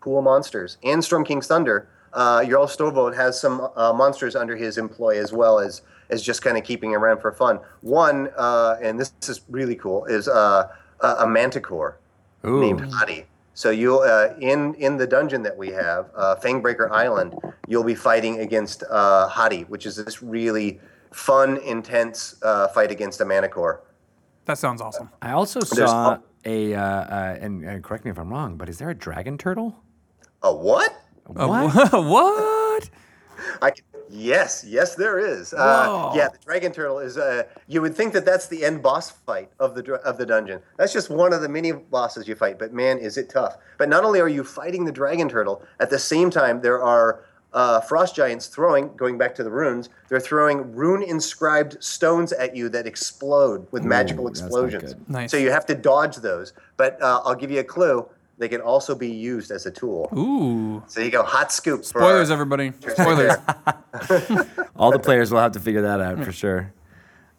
cool 0.00 0.20
monsters. 0.20 0.78
And 0.82 1.04
Storm 1.04 1.24
King's 1.24 1.46
Thunder, 1.46 1.88
uh, 2.12 2.44
Jarl 2.44 2.66
Storvald 2.66 3.14
has 3.14 3.40
some 3.40 3.68
uh, 3.76 3.92
monsters 3.92 4.34
under 4.34 4.56
his 4.56 4.76
employ 4.76 5.18
as 5.20 5.32
well 5.32 5.58
as 5.58 5.82
as 6.10 6.22
just 6.22 6.42
kind 6.42 6.58
of 6.58 6.64
keeping 6.64 6.94
around 6.94 7.20
for 7.20 7.32
fun. 7.32 7.58
One, 7.80 8.28
uh, 8.36 8.76
and 8.82 9.00
this 9.00 9.14
is 9.28 9.40
really 9.48 9.76
cool, 9.76 10.04
is 10.04 10.28
uh, 11.02 11.16
a, 11.18 11.24
a 11.24 11.28
manticore 11.28 11.98
Ooh. 12.44 12.60
named 12.60 12.80
Hottie. 12.80 13.24
So 13.54 13.70
you'll 13.70 14.00
uh, 14.00 14.34
in 14.40 14.74
in 14.74 14.96
the 14.96 15.06
dungeon 15.06 15.42
that 15.42 15.56
we 15.56 15.68
have, 15.68 16.10
uh, 16.16 16.36
Fangbreaker 16.36 16.90
Island, 16.90 17.34
you'll 17.68 17.84
be 17.84 17.94
fighting 17.94 18.40
against 18.40 18.82
uh, 18.90 19.28
Hottie, 19.28 19.68
which 19.68 19.84
is 19.84 19.96
this 19.96 20.22
really 20.22 20.80
fun, 21.12 21.58
intense 21.58 22.36
uh, 22.42 22.68
fight 22.68 22.90
against 22.90 23.20
a 23.20 23.24
manticore. 23.24 23.82
That 24.46 24.58
sounds 24.58 24.80
awesome. 24.80 25.10
I 25.20 25.32
also 25.32 25.60
saw 25.60 26.12
al- 26.12 26.24
a 26.44 26.74
uh, 26.74 26.80
uh, 26.80 27.38
and, 27.40 27.62
and 27.64 27.84
correct 27.84 28.04
me 28.04 28.10
if 28.10 28.18
I'm 28.18 28.30
wrong, 28.30 28.56
but 28.56 28.68
is 28.68 28.78
there 28.78 28.90
a 28.90 28.94
dragon 28.94 29.36
turtle? 29.36 29.76
A 30.42 30.52
what? 30.52 30.92
What? 31.26 31.92
what? 31.92 32.90
I 33.60 33.70
c 33.70 33.82
yes, 34.08 34.64
yes, 34.66 34.94
there 34.94 35.18
is. 35.18 35.52
Uh, 35.54 36.12
yeah, 36.14 36.28
the 36.28 36.38
dragon 36.38 36.72
turtle 36.72 36.98
is. 36.98 37.16
Uh, 37.16 37.44
you 37.66 37.80
would 37.80 37.94
think 37.94 38.12
that 38.12 38.24
that's 38.24 38.46
the 38.48 38.64
end 38.64 38.82
boss 38.82 39.10
fight 39.10 39.50
of 39.58 39.74
the 39.74 39.94
of 40.02 40.18
the 40.18 40.26
dungeon. 40.26 40.60
That's 40.76 40.92
just 40.92 41.10
one 41.10 41.32
of 41.32 41.40
the 41.42 41.48
many 41.48 41.72
bosses 41.72 42.28
you 42.28 42.34
fight. 42.34 42.58
But 42.58 42.72
man, 42.72 42.98
is 42.98 43.16
it 43.16 43.28
tough! 43.28 43.56
But 43.78 43.88
not 43.88 44.04
only 44.04 44.20
are 44.20 44.28
you 44.28 44.44
fighting 44.44 44.84
the 44.84 44.92
dragon 44.92 45.28
turtle, 45.28 45.62
at 45.80 45.90
the 45.90 45.98
same 45.98 46.30
time 46.30 46.60
there 46.60 46.82
are 46.82 47.24
uh, 47.52 47.80
frost 47.80 48.14
giants 48.14 48.46
throwing. 48.46 48.94
Going 48.96 49.18
back 49.18 49.34
to 49.36 49.44
the 49.44 49.50
runes, 49.50 49.88
they're 50.08 50.20
throwing 50.20 50.74
rune 50.74 51.02
inscribed 51.02 51.82
stones 51.82 52.32
at 52.32 52.56
you 52.56 52.68
that 52.70 52.86
explode 52.86 53.66
with 53.70 53.84
magical 53.84 54.24
that's 54.26 54.40
explosions. 54.40 54.94
Nice. 55.08 55.30
So 55.30 55.36
you 55.36 55.50
have 55.50 55.66
to 55.66 55.74
dodge 55.74 56.16
those. 56.16 56.52
But 56.76 57.00
uh, 57.02 57.22
I'll 57.24 57.34
give 57.34 57.50
you 57.50 57.60
a 57.60 57.64
clue. 57.64 58.06
They 58.42 58.48
can 58.48 58.60
also 58.60 58.96
be 58.96 59.08
used 59.08 59.52
as 59.52 59.66
a 59.66 59.70
tool. 59.70 60.08
Ooh. 60.18 60.82
So 60.88 61.00
you 61.00 61.12
go 61.12 61.22
hot 61.22 61.52
scoop. 61.52 61.82
for 61.82 62.00
Spoilers, 62.00 62.28
our- 62.28 62.34
everybody. 62.34 62.72
Spoilers. 62.88 63.36
All 64.76 64.90
the 64.90 64.98
players 64.98 65.30
will 65.30 65.38
have 65.38 65.52
to 65.52 65.60
figure 65.60 65.82
that 65.82 66.00
out 66.00 66.24
for 66.24 66.32
sure. 66.32 66.72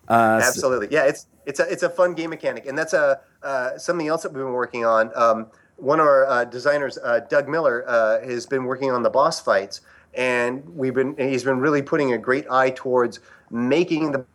Uh, 0.07 0.39
Absolutely, 0.41 0.87
yeah. 0.91 1.03
It's 1.03 1.27
it's 1.45 1.59
a 1.59 1.69
it's 1.69 1.83
a 1.83 1.89
fun 1.89 2.13
game 2.13 2.29
mechanic, 2.29 2.67
and 2.67 2.77
that's 2.77 2.93
a 2.93 3.19
uh, 3.43 3.77
something 3.77 4.07
else 4.07 4.23
that 4.23 4.31
we've 4.31 4.45
been 4.45 4.53
working 4.53 4.85
on. 4.85 5.11
Um, 5.13 5.47
one 5.75 5.99
of 5.99 6.05
our 6.05 6.25
uh, 6.25 6.45
designers, 6.45 6.97
uh, 7.03 7.19
Doug 7.29 7.49
Miller, 7.49 7.83
uh, 7.85 8.21
has 8.21 8.45
been 8.45 8.63
working 8.63 8.89
on 8.89 9.03
the 9.03 9.09
boss 9.09 9.41
fights, 9.41 9.81
and 10.13 10.63
we've 10.73 10.93
been 10.93 11.17
he's 11.17 11.43
been 11.43 11.59
really 11.59 11.81
putting 11.81 12.13
a 12.13 12.17
great 12.17 12.49
eye 12.49 12.69
towards 12.69 13.19
making 13.51 14.13
the 14.13 14.25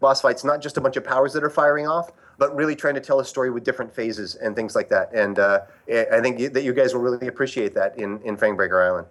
boss 0.00 0.20
fights 0.20 0.44
not 0.44 0.60
just 0.60 0.76
a 0.76 0.80
bunch 0.82 0.98
of 0.98 1.04
powers 1.04 1.32
that 1.32 1.42
are 1.42 1.48
firing 1.48 1.86
off, 1.88 2.10
but 2.38 2.54
really 2.54 2.74
trying 2.76 2.94
to 2.94 3.00
tell 3.00 3.20
a 3.20 3.24
story 3.24 3.50
with 3.50 3.64
different 3.64 3.92
phases 3.94 4.34
and 4.36 4.54
things 4.56 4.74
like 4.74 4.88
that. 4.88 5.12
And 5.12 5.38
uh, 5.38 5.60
I 5.88 6.06
I 6.12 6.20
think 6.20 6.52
that 6.52 6.62
you 6.62 6.72
guys 6.72 6.94
will 6.94 7.02
really 7.02 7.26
appreciate 7.26 7.74
that 7.74 7.98
in 7.98 8.20
in 8.22 8.36
Fangbreaker 8.36 8.84
Island. 8.84 9.06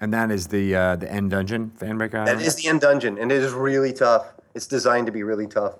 And 0.00 0.12
that 0.14 0.30
is 0.30 0.46
the 0.46 0.74
uh, 0.76 0.96
the 0.96 1.10
end 1.10 1.30
dungeon, 1.30 1.72
Fangbreaker 1.78 2.12
That 2.12 2.28
Island. 2.28 2.42
is 2.42 2.54
the 2.56 2.68
end 2.68 2.80
dungeon, 2.82 3.18
and 3.18 3.32
it 3.32 3.42
is 3.42 3.52
really 3.52 3.92
tough. 3.92 4.32
It's 4.54 4.66
designed 4.66 5.06
to 5.06 5.12
be 5.12 5.22
really 5.22 5.46
tough. 5.46 5.74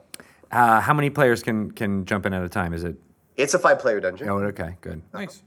Uh, 0.50 0.80
how 0.80 0.94
many 0.94 1.10
players 1.10 1.42
can 1.42 1.70
can 1.70 2.04
jump 2.04 2.26
in 2.26 2.32
at 2.32 2.42
a 2.42 2.48
time? 2.48 2.74
Is 2.74 2.84
it? 2.84 2.96
It's 3.36 3.54
a 3.54 3.58
five-player 3.58 4.00
dungeon. 4.00 4.28
Oh, 4.28 4.38
okay, 4.38 4.76
good. 4.80 5.00
Nice. 5.14 5.42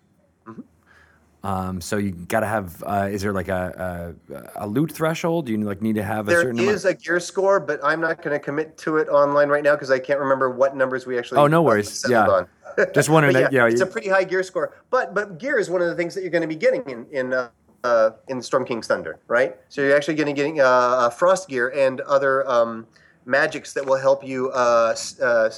Um, 1.43 1.81
so 1.81 1.97
you 1.97 2.11
got 2.11 2.41
to 2.41 2.45
have. 2.45 2.83
Uh, 2.85 3.09
is 3.11 3.21
there 3.23 3.33
like 3.33 3.47
a, 3.47 4.13
a 4.29 4.63
a 4.63 4.67
loot 4.67 4.91
threshold? 4.91 5.47
Do 5.47 5.51
you 5.53 5.57
like 5.59 5.81
need 5.81 5.95
to 5.95 6.03
have 6.03 6.27
a 6.27 6.31
There 6.31 6.41
certain 6.43 6.59
is 6.59 6.85
amount? 6.85 6.99
a 6.99 7.03
gear 7.03 7.19
score, 7.19 7.59
but 7.59 7.79
I'm 7.83 7.99
not 7.99 8.21
going 8.21 8.37
to 8.37 8.39
commit 8.39 8.77
to 8.79 8.97
it 8.97 9.07
online 9.09 9.49
right 9.49 9.63
now 9.63 9.73
because 9.75 9.89
I 9.89 9.97
can't 9.97 10.19
remember 10.19 10.51
what 10.51 10.75
numbers 10.75 11.05
we 11.07 11.17
actually. 11.17 11.39
Oh, 11.39 11.47
no 11.47 11.63
worries. 11.63 12.05
Yeah. 12.07 12.27
on. 12.27 12.47
Just 12.93 13.09
wondering 13.09 13.33
But 13.33 13.43
that- 13.43 13.51
yeah, 13.53 13.67
it's 13.67 13.81
a 13.81 13.85
pretty 13.85 14.07
high 14.07 14.23
gear 14.23 14.43
score. 14.43 14.75
But 14.91 15.13
but 15.15 15.39
gear 15.39 15.57
is 15.57 15.69
one 15.69 15.81
of 15.81 15.87
the 15.87 15.95
things 15.95 16.13
that 16.15 16.21
you're 16.21 16.29
going 16.29 16.43
to 16.43 16.47
be 16.47 16.55
getting 16.55 16.83
in 16.89 17.05
in 17.11 17.33
uh, 17.33 17.49
uh, 17.83 18.11
in 18.27 18.39
Storm 18.41 18.63
King's 18.63 18.85
Thunder, 18.87 19.19
right? 19.27 19.57
So 19.69 19.81
you're 19.81 19.95
actually 19.95 20.15
going 20.15 20.27
to 20.27 20.33
getting 20.33 20.61
uh, 20.61 21.09
frost 21.09 21.49
gear 21.49 21.69
and 21.69 22.01
other 22.01 22.47
um, 22.47 22.85
magics 23.25 23.73
that 23.73 23.83
will 23.85 23.97
help 23.97 24.23
you. 24.23 24.51
Uh, 24.51 24.95
uh, 25.21 25.49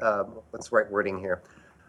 uh, 0.00 0.24
what's 0.50 0.70
the 0.70 0.76
right 0.76 0.90
wording 0.90 1.18
here? 1.18 1.42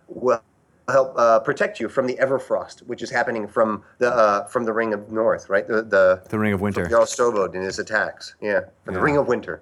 Will 0.09 0.41
help 0.89 1.13
uh, 1.17 1.39
protect 1.39 1.79
you 1.79 1.89
from 1.89 2.07
the 2.07 2.15
Everfrost, 2.15 2.79
which 2.87 3.01
is 3.01 3.09
happening 3.09 3.47
from 3.47 3.83
the 3.99 4.09
uh, 4.09 4.45
from 4.45 4.63
the 4.63 4.73
Ring 4.73 4.93
of 4.93 5.11
North, 5.11 5.49
right? 5.49 5.67
The 5.67 5.83
the 5.83 6.23
The 6.29 6.39
Ring 6.39 6.53
of 6.53 6.61
Winter. 6.61 6.87
Jarl 6.87 7.05
Storvald 7.05 7.53
and 7.55 7.63
his 7.63 7.79
attacks. 7.79 8.35
Yeah, 8.41 8.61
from 8.85 8.93
the 8.93 9.01
Ring 9.01 9.17
of 9.17 9.27
Winter. 9.27 9.61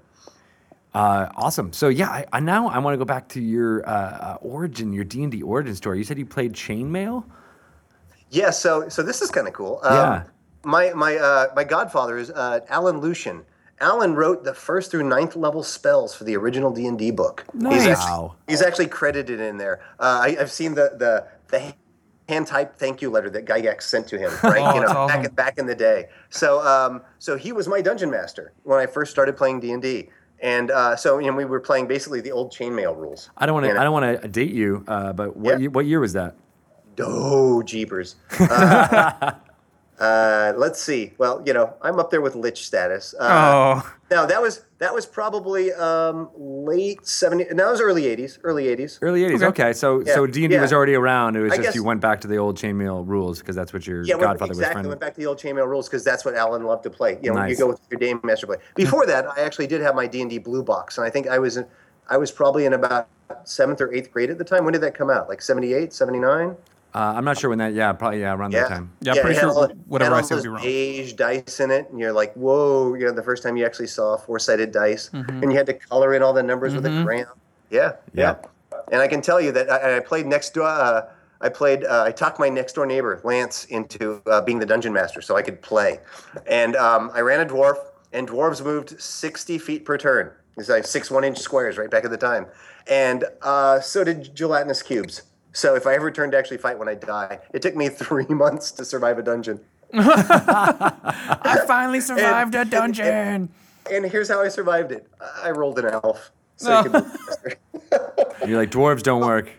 Uh, 0.93 1.29
awesome. 1.35 1.73
So 1.73 1.89
yeah, 1.89 2.09
I, 2.09 2.25
I 2.31 2.39
now 2.39 2.69
I 2.69 2.77
want 2.77 2.93
to 2.93 2.97
go 2.97 3.05
back 3.05 3.27
to 3.29 3.41
your 3.41 3.87
uh, 3.87 3.91
uh, 3.91 4.37
origin, 4.41 4.93
your 4.93 5.03
D 5.03 5.23
and 5.23 5.31
D 5.31 5.41
origin 5.41 5.75
story. 5.75 5.97
You 5.97 6.03
said 6.03 6.17
you 6.17 6.25
played 6.25 6.53
Chainmail. 6.53 7.25
Yeah, 8.29 8.51
so 8.51 8.87
so 8.89 9.01
this 9.03 9.21
is 9.21 9.31
kind 9.31 9.47
of 9.47 9.53
cool. 9.53 9.79
Um, 9.83 9.93
Yeah. 9.93 10.23
My 10.63 10.93
my 10.93 11.17
uh, 11.17 11.47
my 11.55 11.63
godfather 11.63 12.17
is 12.17 12.31
uh, 12.31 12.59
Alan 12.69 12.99
Lucien. 12.99 13.43
Alan 13.81 14.15
wrote 14.15 14.43
the 14.43 14.53
first 14.53 14.89
through 14.91 15.03
ninth 15.03 15.35
level 15.35 15.61
spells 15.63 16.15
for 16.15 16.23
the 16.23 16.35
original 16.37 16.71
D 16.71 16.87
and 16.87 16.97
D 16.97 17.11
book. 17.11 17.43
He's 17.53 17.85
actually, 17.85 17.93
Wow. 17.93 18.35
he's 18.47 18.61
actually 18.61 18.87
credited 18.87 19.39
in 19.39 19.57
there. 19.57 19.81
Uh, 19.99 20.19
I, 20.23 20.37
I've 20.39 20.51
seen 20.51 20.75
the 20.75 20.93
the 20.97 21.27
the 21.49 21.73
hand 22.29 22.47
typed 22.47 22.79
thank 22.79 23.01
you 23.01 23.09
letter 23.11 23.29
that 23.29 23.45
Gygax 23.45 23.83
sent 23.83 24.07
to 24.07 24.17
him. 24.17 24.31
Right, 24.43 24.61
Oh, 24.61 24.75
you 24.75 24.81
know, 24.81 24.87
awesome. 24.87 25.21
back 25.23 25.35
back 25.35 25.57
in 25.57 25.65
the 25.65 25.75
day. 25.75 26.07
So 26.29 26.65
um, 26.65 27.01
so 27.19 27.37
he 27.37 27.51
was 27.51 27.67
my 27.67 27.81
dungeon 27.81 28.09
master 28.09 28.53
when 28.63 28.79
I 28.79 28.85
first 28.85 29.11
started 29.11 29.35
playing 29.37 29.59
D 29.59 29.71
and 29.71 29.81
D. 29.81 30.09
And 30.41 30.69
uh, 30.71 30.95
so 30.95 31.19
you 31.19 31.27
know, 31.29 31.35
we 31.37 31.45
were 31.45 31.59
playing 31.59 31.87
basically 31.87 32.21
the 32.21 32.31
old 32.31 32.51
chainmail 32.51 32.95
rules. 32.97 33.29
I 33.37 33.45
don't 33.45 33.55
want 33.55 33.65
to. 33.67 33.79
I 33.79 33.83
don't 33.83 33.93
want 33.93 34.21
to 34.21 34.27
date 34.27 34.51
you, 34.51 34.83
uh, 34.87 35.11
but 35.13 35.35
what 35.35 35.53
Yeah. 35.55 35.57
ye- 35.59 35.67
what 35.69 35.85
year 35.85 35.99
was 35.99 36.13
that? 36.13 36.35
Oh, 36.99 37.61
jeepers. 37.63 38.15
Uh, 38.39 39.31
uh, 39.99 40.53
let's 40.57 40.81
see. 40.81 41.13
Well, 41.17 41.41
you 41.45 41.53
know, 41.53 41.73
I'm 41.81 41.99
up 41.99 42.11
there 42.11 42.21
with 42.21 42.35
lich 42.35 42.65
status. 42.65 43.13
Uh, 43.19 43.81
Oh, 43.81 43.93
Now 44.11 44.25
that 44.25 44.41
was 44.41 44.63
that 44.79 44.93
was 44.93 45.05
probably 45.05 45.71
um, 45.73 46.29
late 46.37 47.07
70. 47.07 47.45
No, 47.53 47.69
it 47.69 47.71
was 47.71 47.81
early 47.81 48.03
80s. 48.03 48.37
Early 48.43 48.65
80s. 48.65 48.99
Early 49.01 49.21
'80s. 49.21 49.35
Okay. 49.35 49.45
Okay, 49.47 49.73
so 49.73 50.03
so 50.03 50.27
D 50.27 50.43
and 50.45 50.51
D 50.51 50.59
was 50.59 50.73
already 50.73 50.95
around. 50.95 51.35
It 51.37 51.41
was 51.41 51.53
I 51.53 51.55
just 51.55 51.67
guess- 51.67 51.75
you 51.75 51.83
went 51.83 52.01
back 52.01 52.19
to 52.21 52.27
the 52.27 52.37
old 52.37 52.57
chainmail 52.57 53.07
rules 53.07 53.39
because 53.39 53.55
that's 53.55 53.71
what 53.73 53.87
your 53.87 54.03
Yeah, 54.03 54.15
went, 54.15 54.23
godfather 54.23 54.49
was 54.49 54.57
exactly. 54.59 54.73
friend. 54.73 54.87
Went 54.89 54.99
back 55.01 55.13
to 55.13 55.19
the 55.19 55.25
old 55.27 55.39
chainmail 55.39 55.65
rules 55.67 55.87
because 55.87 56.03
that's 56.03 56.25
what 56.25 56.35
Alan 56.35 56.63
loved 56.65 56.83
to 56.83 56.89
play. 56.89 57.17
You 57.21 57.31
know, 57.31 57.39
Nice. 57.39 57.51
you 57.51 57.57
go 57.57 57.67
with 57.67 57.79
your 57.89 57.99
Dame 57.99 58.19
Master 58.23 58.47
play. 58.47 58.57
Before 58.75 59.05
that, 59.05 59.25
I 59.27 59.41
actually 59.41 59.67
did 59.67 59.81
have 59.81 59.95
my 59.95 60.07
D 60.07 60.21
and 60.21 60.29
D 60.29 60.37
blue 60.39 60.61
box, 60.63 60.97
and 60.97 61.07
I 61.07 61.09
think 61.09 61.27
I 61.27 61.39
was 61.39 61.55
in, 61.57 61.65
I 62.09 62.17
was 62.17 62.31
probably 62.31 62.65
in 62.65 62.73
about 62.73 63.07
seventh 63.45 63.79
or 63.81 63.91
eighth 63.93 64.11
grade 64.11 64.29
at 64.29 64.37
the 64.37 64.43
time. 64.43 64.65
When 64.65 64.73
did 64.73 64.81
that 64.81 64.93
come 64.93 65.09
out? 65.09 65.29
Like 65.29 65.41
78, 65.41 65.93
79? 65.93 66.55
Uh, 66.95 67.13
I'm 67.17 67.25
not 67.25 67.37
sure 67.37 67.49
when 67.49 67.59
that. 67.59 67.73
Yeah, 67.73 67.91
probably 67.91 68.21
yeah 68.21 68.33
around 68.33 68.51
that 68.51 68.69
time. 68.69 68.89
Yeah, 69.01 69.19
pretty 69.21 69.37
sure 69.37 69.49
all- 69.51 69.67
whatever 69.87 70.15
I 70.15 70.19
all 70.19 70.23
said 70.23 70.35
would 70.35 70.37
those 70.39 70.43
be 70.43 70.49
wrong. 70.49 70.61
Beige 70.63 71.11
dice 71.13 71.59
in 71.59 71.69
it, 71.69 71.89
and 71.89 71.99
you're 71.99 72.13
like, 72.13 72.33
whoa! 72.35 72.93
You 72.93 73.05
know, 73.07 73.11
the 73.11 73.21
first 73.23 73.43
time 73.43 73.57
you 73.57 73.65
actually 73.65 73.87
saw 73.87 74.15
four-sided 74.17 74.71
dice, 74.71 75.09
Mm-hmm. 75.09 75.43
and 75.43 75.51
you 75.51 75.57
had 75.57 75.65
to 75.65 75.73
color 75.73 76.13
in 76.15 76.21
all 76.23 76.31
the 76.31 76.41
numbers 76.43 76.73
with 76.73 76.85
a 76.85 77.03
crayon. 77.03 77.27
Yeah, 77.69 77.93
Yeah. 78.13 78.35
yeah. 78.71 78.81
And 78.93 79.01
I 79.01 79.07
can 79.09 79.21
tell 79.21 79.41
you 79.41 79.51
that 79.51 79.69
I, 79.69 79.97
I 79.97 79.99
played 79.99 80.25
next 80.25 80.53
door. 80.53 80.67
Uh, 80.67 81.09
I 81.41 81.49
played. 81.49 81.83
Uh, 81.83 82.03
I 82.05 82.11
talked 82.11 82.39
my 82.39 82.47
next 82.47 82.73
door 82.73 82.85
neighbor 82.85 83.19
Lance 83.25 83.65
into 83.65 84.21
uh, 84.27 84.39
being 84.41 84.59
the 84.59 84.65
dungeon 84.65 84.93
master, 84.93 85.21
so 85.21 85.35
I 85.35 85.41
could 85.41 85.61
play. 85.61 85.99
And 86.47 86.77
um, 86.77 87.11
I 87.13 87.19
ran 87.19 87.41
a 87.41 87.45
dwarf, 87.45 87.75
and 88.13 88.25
dwarves 88.25 88.63
moved 88.63 89.01
60 89.01 89.57
feet 89.57 89.83
per 89.83 89.97
turn. 89.97 90.31
It's 90.57 90.69
like 90.69 90.85
six 90.87 91.11
one-inch 91.11 91.39
squares 91.39 91.77
right 91.77 91.91
back 91.91 92.05
at 92.05 92.11
the 92.11 92.17
time, 92.17 92.45
and 92.87 93.25
uh, 93.41 93.81
so 93.81 94.05
did 94.05 94.33
gelatinous 94.33 94.81
cubes. 94.81 95.23
So 95.55 95.73
if 95.73 95.87
I 95.87 95.95
ever 95.95 96.11
turn 96.11 96.31
to 96.31 96.37
actually 96.37 96.57
fight 96.57 96.77
when 96.77 96.89
I 96.89 96.95
die, 96.95 97.39
it 97.53 97.61
took 97.61 97.75
me 97.75 97.87
three 98.03 98.27
months 98.27 98.71
to 98.73 98.83
survive 98.85 99.17
a 99.17 99.23
dungeon. 99.23 99.61
I 99.93 101.63
finally 101.65 102.01
survived 102.01 102.55
a 102.55 102.65
dungeon. 102.65 103.49
And 103.89 104.05
here's 104.05 104.27
how 104.27 104.41
I 104.41 104.49
survived 104.49 104.91
it. 104.91 105.07
I 105.41 105.51
rolled 105.51 105.79
an 105.79 105.85
elf. 105.85 106.31
So 106.57 106.73
oh. 106.73 106.83
could 106.83 107.57
You're 108.49 108.57
like 108.57 108.71
dwarves 108.71 109.01
don't 109.01 109.21
work. 109.21 109.49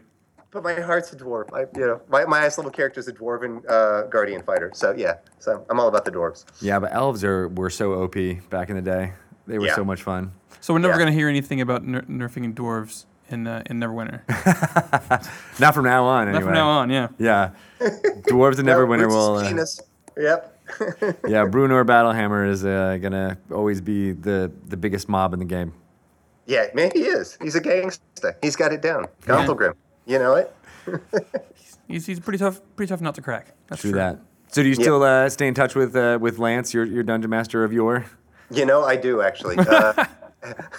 but 0.51 0.63
my 0.63 0.75
heart's 0.81 1.13
a 1.13 1.17
dwarf. 1.17 1.53
I, 1.55 1.61
you 1.79 1.87
know, 1.87 2.03
my, 2.09 2.27
my 2.27 2.41
highest 2.41 2.59
level 2.59 2.73
character 2.73 3.01
is 3.01 3.09
a 3.09 3.13
dwarven 3.13 3.63
uh, 3.69 4.03
guardian 4.09 4.43
fighter. 4.43 4.73
So 4.75 4.95
yeah, 4.97 5.15
so 5.39 5.65
I'm 5.71 5.81
all 5.81 5.89
about 5.89 6.05
the 6.05 6.11
dwarves. 6.11 6.45
Yeah, 6.61 6.79
but 6.79 6.93
elves 6.93 7.25
are 7.25 7.49
were 7.49 7.71
so 7.71 8.03
OP 8.03 8.17
back 8.51 8.69
in 8.69 8.77
the 8.77 8.83
day. 8.83 9.15
They 9.47 9.59
were 9.59 9.67
Yeah. 9.67 9.77
so 9.77 9.85
much 9.85 10.03
fun. 10.03 10.33
So 10.61 10.75
we're 10.75 10.81
never 10.81 10.95
Yeah. 10.95 10.99
gonna 10.99 11.13
hear 11.13 11.29
anything 11.29 11.63
about 11.63 11.85
ner- 11.85 12.03
nerfing 12.03 12.53
dwarves 12.53 13.07
in 13.31 13.47
uh, 13.47 13.63
in 13.67 13.81
Neverwinter. 13.81 14.21
Not 15.61 15.75
from 15.75 15.85
now 15.85 16.05
on, 16.05 16.29
anyway. 16.29 16.41
Not 16.41 16.45
from 16.45 16.55
now 16.55 16.69
on, 16.69 16.91
yeah. 16.91 17.09
Yeah, 17.19 17.51
dwarves 17.81 18.59
and 18.59 18.69
Neverwinter 18.69 19.03
Roots' 19.03 19.15
will. 19.15 19.37
Uh, 19.37 19.49
Genus. 19.49 19.81
Yep. 20.17 20.53
yeah, 21.29 21.45
Bruenor 21.47 21.85
Battlehammer 21.85 22.49
is 22.49 22.65
uh, 22.65 22.99
gonna 23.01 23.39
always 23.53 23.81
be 23.81 24.13
the 24.13 24.51
the 24.67 24.77
biggest 24.77 25.09
mob 25.09 25.33
in 25.33 25.39
the 25.39 25.45
game. 25.45 25.73
Yeah, 26.47 26.67
man, 26.75 26.91
he 26.93 27.01
is. 27.01 27.37
He's 27.41 27.55
a 27.55 27.61
gangster. 27.61 28.37
He's 28.43 28.57
got 28.57 28.73
it 28.73 28.81
down. 28.81 29.07
Gauntlgrym. 29.23 29.75
You 30.07 30.19
know 30.19 30.35
it? 30.35 30.55
He's, 31.89 32.05
he's 32.05 32.19
pretty 32.19 32.39
tough, 32.39 32.61
pretty 32.75 32.91
tough 32.91 33.01
not 33.01 33.15
to 33.15 33.23
crack. 33.23 33.53
That's 33.69 33.81
Through 33.81 33.93
true. 33.93 34.01
that. 34.01 34.19
So 34.49 34.61
do 34.63 34.69
you 34.69 34.75
still 34.75 35.05
uh, 35.05 35.29
stay 35.29 35.47
in 35.47 35.55
touch 35.55 35.77
with 35.77 35.95
uh, 35.95 36.19
with 36.21 36.39
Lance, 36.39 36.75
your 36.75 36.85
your 36.85 37.05
dungeon 37.05 37.31
master 37.31 37.63
of 37.63 37.73
yore? 37.73 38.07
You 38.51 38.67
know, 38.67 38.83
I 38.85 38.97
do 38.97 39.23
actually. 39.23 39.57
Uh, 39.59 40.05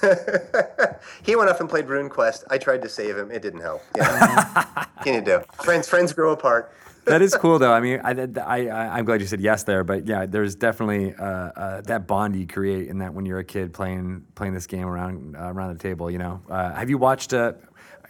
he 1.24 1.36
went 1.36 1.50
off 1.50 1.60
and 1.60 1.70
played 1.70 1.88
RuneQuest. 1.88 2.44
I 2.50 2.58
tried 2.58 2.82
to 2.84 2.90
save 2.90 3.18
him. 3.18 3.32
It 3.32 3.42
didn't 3.42 3.62
help. 3.62 3.84
You 3.96 4.04
know? 4.04 4.10
what 4.10 4.90
can 5.04 5.14
you 5.16 5.22
do? 5.22 5.42
Friends, 5.64 5.88
friends 5.88 6.14
grow 6.14 6.32
apart. 6.34 6.74
that 7.08 7.22
is 7.22 7.36
cool 7.36 7.58
though. 7.58 7.72
I 7.72 7.80
mean, 7.80 8.02
I, 8.04 8.12
I, 8.42 8.68
I 8.68 8.98
I'm 8.98 9.06
glad 9.06 9.22
you 9.22 9.28
said 9.28 9.40
yes 9.40 9.64
there, 9.64 9.86
but 9.86 10.06
yeah, 10.08 10.26
there's 10.26 10.56
definitely 10.56 11.16
uh, 11.16 11.24
uh, 11.26 11.82
that 11.82 12.06
bond 12.06 12.36
you 12.36 12.46
create 12.46 12.90
in 12.90 12.98
that 12.98 13.14
when 13.14 13.26
you're 13.26 13.40
a 13.40 13.46
kid 13.46 13.74
playing 13.74 14.26
playing 14.36 14.54
this 14.54 14.68
game 14.68 14.86
around 14.86 15.38
uh, 15.38 15.52
around 15.54 15.74
the 15.74 15.82
table. 15.82 16.12
You 16.12 16.18
know, 16.18 16.42
uh, 16.50 16.74
have 16.74 16.90
you 16.90 16.98
watched? 16.98 17.34
Uh, 17.34 17.54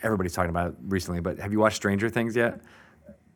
everybody's 0.01 0.33
talking 0.33 0.49
about 0.49 0.71
it 0.71 0.75
recently, 0.87 1.21
but 1.21 1.37
have 1.37 1.51
you 1.51 1.59
watched 1.59 1.75
Stranger 1.75 2.09
Things 2.09 2.35
yet? 2.35 2.59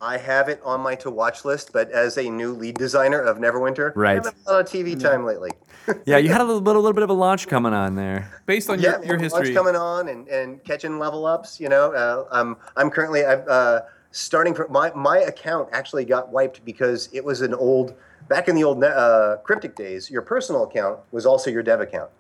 I 0.02 0.18
have 0.18 0.50
it 0.50 0.60
on 0.66 0.82
my 0.82 0.96
to 0.96 1.12
watch 1.12 1.46
list, 1.46 1.72
but 1.72 1.92
as 1.92 2.18
a 2.18 2.24
new 2.30 2.54
lead 2.54 2.76
designer 2.78 3.22
of 3.22 3.38
Neverwinter, 3.38 3.94
Right. 3.96 4.12
I 4.12 4.14
haven't 4.16 4.36
had 4.36 4.48
a 4.48 4.52
lot 4.52 4.62
of 4.62 4.68
TV 4.68 5.00
time 5.00 5.26
lately. 5.26 5.52
Yeah, 6.06 6.18
you 6.18 6.30
had 6.30 6.42
a 6.42 6.44
little, 6.44 6.62
little, 6.62 6.82
little 6.84 6.94
bit 6.94 7.02
of 7.02 7.10
a 7.10 7.14
launch 7.14 7.48
coming 7.48 7.74
on 7.74 7.96
there. 7.96 8.32
Based 8.46 8.70
on 8.70 8.80
yeah, 8.80 8.98
your, 8.98 9.06
your 9.06 9.18
history, 9.18 9.52
coming 9.52 9.76
on 9.76 10.10
and, 10.10 10.28
and 10.28 10.64
catching 10.64 11.00
level 11.00 11.26
ups. 11.26 11.60
You 11.60 11.70
know, 11.70 11.92
uh, 11.92 12.26
um, 12.30 12.58
I'm 12.78 12.92
currently 12.92 13.26
I've, 13.26 13.48
uh, 13.48 13.82
starting 14.12 14.54
from 14.54 14.72
my 14.72 14.92
my 14.94 15.18
account 15.20 15.70
actually 15.72 16.06
got 16.06 16.30
wiped 16.30 16.64
because 16.66 17.10
it 17.14 17.26
was 17.26 17.42
an 17.42 17.56
old 17.56 17.96
back 18.30 18.48
in 18.48 18.54
the 18.56 18.64
old 18.64 18.84
uh, 18.84 19.38
cryptic 19.44 19.76
days. 19.76 20.10
Your 20.12 20.22
personal 20.22 20.64
account 20.66 21.00
was 21.12 21.26
also 21.26 21.50
your 21.50 21.64
dev 21.64 21.82
account, 21.82 22.12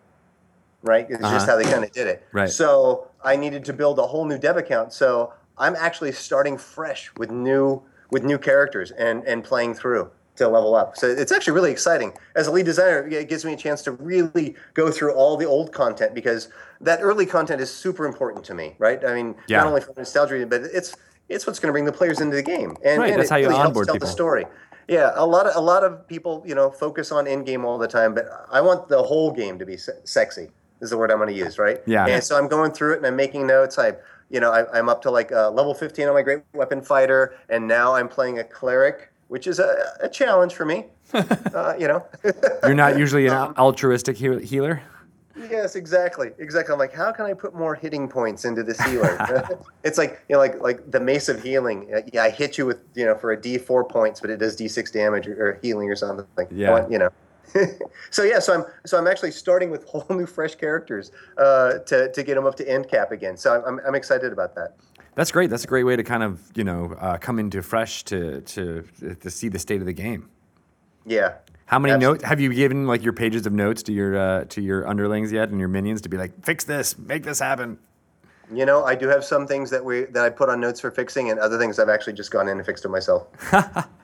right? 0.81 1.05
It's 1.07 1.19
just 1.19 1.23
Uh-huh. 1.23 1.45
how 1.45 1.55
they 1.57 1.71
kind 1.71 1.83
of 1.83 1.91
did 1.91 2.07
it. 2.07 2.25
Right. 2.31 2.49
So 2.49 3.09
I 3.23 3.35
needed 3.35 3.63
to 3.65 3.73
build 3.73 3.99
a 3.99 4.07
whole 4.07 4.25
new 4.25 4.39
dev 4.39 4.57
account. 4.57 4.91
So 4.91 5.33
I'm 5.57 5.75
actually 5.75 6.11
starting 6.11 6.57
fresh 6.57 7.11
with 7.17 7.31
new 7.31 7.81
with 8.11 8.23
new 8.23 8.37
characters 8.37 8.91
and 8.91 9.23
and 9.25 9.43
playing 9.43 9.73
through 9.75 10.09
to 10.37 10.47
level 10.47 10.75
up. 10.75 10.97
So 10.97 11.07
it's 11.07 11.31
actually 11.31 11.53
really 11.53 11.71
exciting. 11.71 12.13
As 12.35 12.47
a 12.47 12.51
lead 12.51 12.65
designer, 12.65 13.05
it 13.07 13.27
gives 13.27 13.43
me 13.43 13.53
a 13.53 13.57
chance 13.57 13.81
to 13.83 13.91
really 13.91 14.55
go 14.73 14.89
through 14.89 15.13
all 15.13 15.35
the 15.37 15.45
old 15.45 15.71
content 15.73 16.13
because 16.15 16.47
that 16.79 16.99
early 17.01 17.25
content 17.25 17.59
is 17.61 17.69
super 17.71 18.05
important 18.05 18.45
to 18.45 18.53
me, 18.53 18.75
right? 18.79 19.03
I 19.05 19.13
mean, 19.13 19.35
Yeah. 19.47 19.57
not 19.57 19.67
only 19.67 19.81
for 19.81 19.93
nostalgia, 19.97 20.45
but 20.47 20.61
it's 20.61 20.95
it's 21.29 21.45
what's 21.47 21.59
going 21.59 21.67
to 21.69 21.73
bring 21.73 21.85
the 21.85 21.91
players 21.93 22.19
into 22.19 22.35
the 22.35 22.43
game, 22.43 22.75
and, 22.83 22.99
Right, 22.99 23.11
and 23.11 23.19
that's 23.19 23.29
it 23.29 23.33
how 23.33 23.37
you 23.37 23.47
really 23.47 23.55
helps 23.57 23.67
onboard 23.67 23.87
tell 23.87 23.95
people. 23.95 24.07
the 24.07 24.11
story. 24.11 24.45
Yeah, 24.87 25.11
a 25.15 25.25
lot 25.25 25.45
of 25.47 25.55
a 25.55 25.61
lot 25.61 25.83
of 25.83 26.05
people, 26.07 26.43
you 26.45 26.55
know, 26.55 26.69
focus 26.71 27.11
on 27.11 27.27
in 27.27 27.43
game 27.43 27.63
all 27.63 27.77
the 27.77 27.87
time, 27.87 28.13
but 28.13 28.25
I 28.51 28.59
want 28.61 28.87
the 28.89 29.01
whole 29.03 29.31
game 29.31 29.59
to 29.59 29.65
be 29.65 29.77
se- 29.77 29.99
sexy. 30.03 30.49
Is 30.81 30.89
the 30.89 30.97
word 30.97 31.11
I'm 31.11 31.17
going 31.19 31.29
to 31.29 31.35
use, 31.35 31.59
right? 31.59 31.79
Yeah. 31.85 32.07
And 32.07 32.23
so 32.23 32.35
I'm 32.37 32.47
going 32.47 32.71
through 32.71 32.93
it 32.93 32.97
and 32.97 33.05
I'm 33.05 33.15
making 33.15 33.45
notes. 33.45 33.77
I, 33.77 33.93
you 34.31 34.39
know, 34.39 34.51
I, 34.51 34.77
I'm 34.77 34.89
up 34.89 35.01
to 35.03 35.11
like 35.11 35.31
uh, 35.31 35.51
level 35.51 35.73
15 35.73 36.07
on 36.07 36.13
my 36.13 36.21
great 36.21 36.41
weapon 36.53 36.81
fighter, 36.81 37.35
and 37.49 37.67
now 37.67 37.93
I'm 37.95 38.07
playing 38.07 38.39
a 38.39 38.43
cleric, 38.43 39.11
which 39.27 39.45
is 39.45 39.59
a, 39.59 39.93
a 39.99 40.09
challenge 40.09 40.53
for 40.53 40.65
me. 40.65 40.85
uh, 41.13 41.75
you 41.77 41.87
know. 41.87 42.05
You're 42.63 42.73
not 42.73 42.97
usually 42.97 43.27
an 43.27 43.33
al- 43.33 43.53
altruistic 43.57 44.17
heal- 44.17 44.39
healer. 44.39 44.81
Yes, 45.49 45.75
exactly, 45.75 46.31
exactly. 46.39 46.73
I'm 46.73 46.79
like, 46.79 46.93
how 46.93 47.11
can 47.11 47.25
I 47.25 47.33
put 47.33 47.55
more 47.55 47.73
hitting 47.73 48.07
points 48.07 48.45
into 48.45 48.63
this 48.63 48.79
healer? 48.81 49.17
it's 49.83 49.97
like 49.97 50.21
you 50.29 50.35
know, 50.35 50.39
like 50.39 50.61
like 50.61 50.91
the 50.91 50.99
mace 50.99 51.29
of 51.29 51.41
healing. 51.41 51.89
Uh, 51.93 52.01
Yeah, 52.13 52.23
I 52.23 52.29
hit 52.29 52.57
you 52.57 52.65
with 52.65 52.83
you 52.95 53.05
know 53.05 53.15
for 53.15 53.31
a 53.31 53.37
D4 53.37 53.89
points, 53.89 54.19
but 54.21 54.29
it 54.29 54.37
does 54.37 54.55
D6 54.55 54.91
damage 54.91 55.27
or, 55.27 55.47
or 55.47 55.59
healing 55.61 55.89
or 55.89 55.95
something. 55.95 56.25
Yeah. 56.51 56.87
you 56.89 56.99
know. 56.99 57.09
so 58.11 58.23
yeah, 58.23 58.39
so 58.39 58.53
I'm 58.53 58.63
so 58.85 58.97
I'm 58.97 59.07
actually 59.07 59.31
starting 59.31 59.69
with 59.69 59.85
whole 59.87 60.05
new 60.09 60.25
fresh 60.25 60.55
characters 60.55 61.11
uh, 61.37 61.79
to 61.79 62.11
to 62.11 62.23
get 62.23 62.35
them 62.35 62.45
up 62.45 62.55
to 62.55 62.69
end 62.69 62.89
cap 62.89 63.11
again. 63.11 63.37
So 63.37 63.53
I'm 63.53 63.65
I'm, 63.65 63.85
I'm 63.87 63.95
excited 63.95 64.31
about 64.31 64.55
that. 64.55 64.75
That's 65.15 65.31
great. 65.31 65.49
That's 65.49 65.63
a 65.65 65.67
great 65.67 65.83
way 65.83 65.95
to 65.95 66.03
kind 66.03 66.23
of 66.23 66.41
you 66.55 66.63
know 66.63 66.95
uh, 66.99 67.17
come 67.17 67.39
into 67.39 67.61
fresh 67.61 68.03
to 68.05 68.41
to 68.41 68.83
to 69.19 69.29
see 69.29 69.49
the 69.49 69.59
state 69.59 69.81
of 69.81 69.85
the 69.85 69.93
game. 69.93 70.29
Yeah. 71.05 71.35
How 71.65 71.79
many 71.79 71.93
Absolutely. 71.93 72.17
notes 72.19 72.29
have 72.29 72.39
you 72.41 72.53
given 72.53 72.85
like 72.85 73.01
your 73.01 73.13
pages 73.13 73.45
of 73.45 73.53
notes 73.53 73.81
to 73.83 73.93
your 73.93 74.17
uh, 74.17 74.45
to 74.45 74.61
your 74.61 74.87
underlings 74.87 75.31
yet 75.31 75.49
and 75.49 75.59
your 75.59 75.69
minions 75.69 76.01
to 76.01 76.09
be 76.09 76.17
like 76.17 76.43
fix 76.43 76.65
this, 76.65 76.97
make 76.97 77.23
this 77.23 77.39
happen? 77.39 77.79
You 78.53 78.65
know, 78.65 78.83
I 78.83 78.95
do 78.95 79.07
have 79.07 79.23
some 79.23 79.47
things 79.47 79.69
that 79.69 79.83
we 79.83 80.03
that 80.05 80.25
I 80.25 80.29
put 80.29 80.49
on 80.49 80.59
notes 80.59 80.81
for 80.81 80.91
fixing, 80.91 81.31
and 81.31 81.39
other 81.39 81.57
things 81.57 81.79
I've 81.79 81.87
actually 81.87 82.13
just 82.13 82.31
gone 82.31 82.49
in 82.49 82.57
and 82.57 82.65
fixed 82.65 82.83
them 82.83 82.91
myself. 82.91 83.27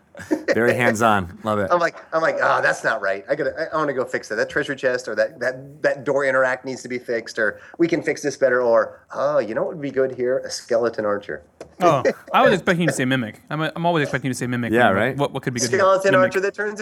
Very 0.53 0.73
hands 0.73 1.01
on. 1.01 1.37
Love 1.43 1.59
it. 1.59 1.69
I'm 1.71 1.79
like, 1.79 1.95
I'm 2.13 2.21
like, 2.21 2.37
ah, 2.41 2.61
that's 2.61 2.83
not 2.83 3.01
right. 3.01 3.23
I 3.29 3.35
gotta, 3.35 3.53
I, 3.59 3.73
I 3.73 3.77
want 3.77 3.89
to 3.89 3.93
go 3.93 4.03
fix 4.05 4.29
that. 4.29 4.35
That 4.35 4.49
treasure 4.49 4.75
chest 4.75 5.07
or 5.07 5.15
that 5.15 5.39
that 5.39 5.81
that 5.83 6.03
door 6.03 6.25
interact 6.25 6.65
needs 6.65 6.81
to 6.83 6.87
be 6.89 6.97
fixed, 6.99 7.37
or 7.39 7.59
we 7.77 7.87
can 7.87 8.01
fix 8.01 8.21
this 8.21 8.37
better, 8.37 8.61
or 8.61 9.05
oh, 9.13 9.39
you 9.39 9.53
know 9.55 9.61
what 9.63 9.69
would 9.75 9.81
be 9.81 9.91
good 9.91 10.15
here? 10.15 10.39
A 10.39 10.49
skeleton 10.49 11.05
archer. 11.05 11.43
Oh, 11.81 12.03
I 12.33 12.41
was 12.43 12.53
expecting 12.53 12.81
you 12.83 12.87
to 12.87 12.93
say 12.93 13.05
mimic. 13.05 13.41
I'm, 13.49 13.61
I'm 13.61 13.85
always 13.85 14.03
expecting 14.03 14.29
you 14.29 14.33
to 14.33 14.37
say 14.37 14.47
mimic. 14.47 14.71
Yeah, 14.73 14.89
right? 14.89 15.15
What, 15.15 15.31
what 15.31 15.43
could 15.43 15.53
be 15.53 15.59
good? 15.59 15.69
here? 15.69 15.79
Skeleton 15.79 16.11
Mimic. 16.13 16.23
archer 16.25 16.39
that 16.39 16.53
turns 16.55 16.81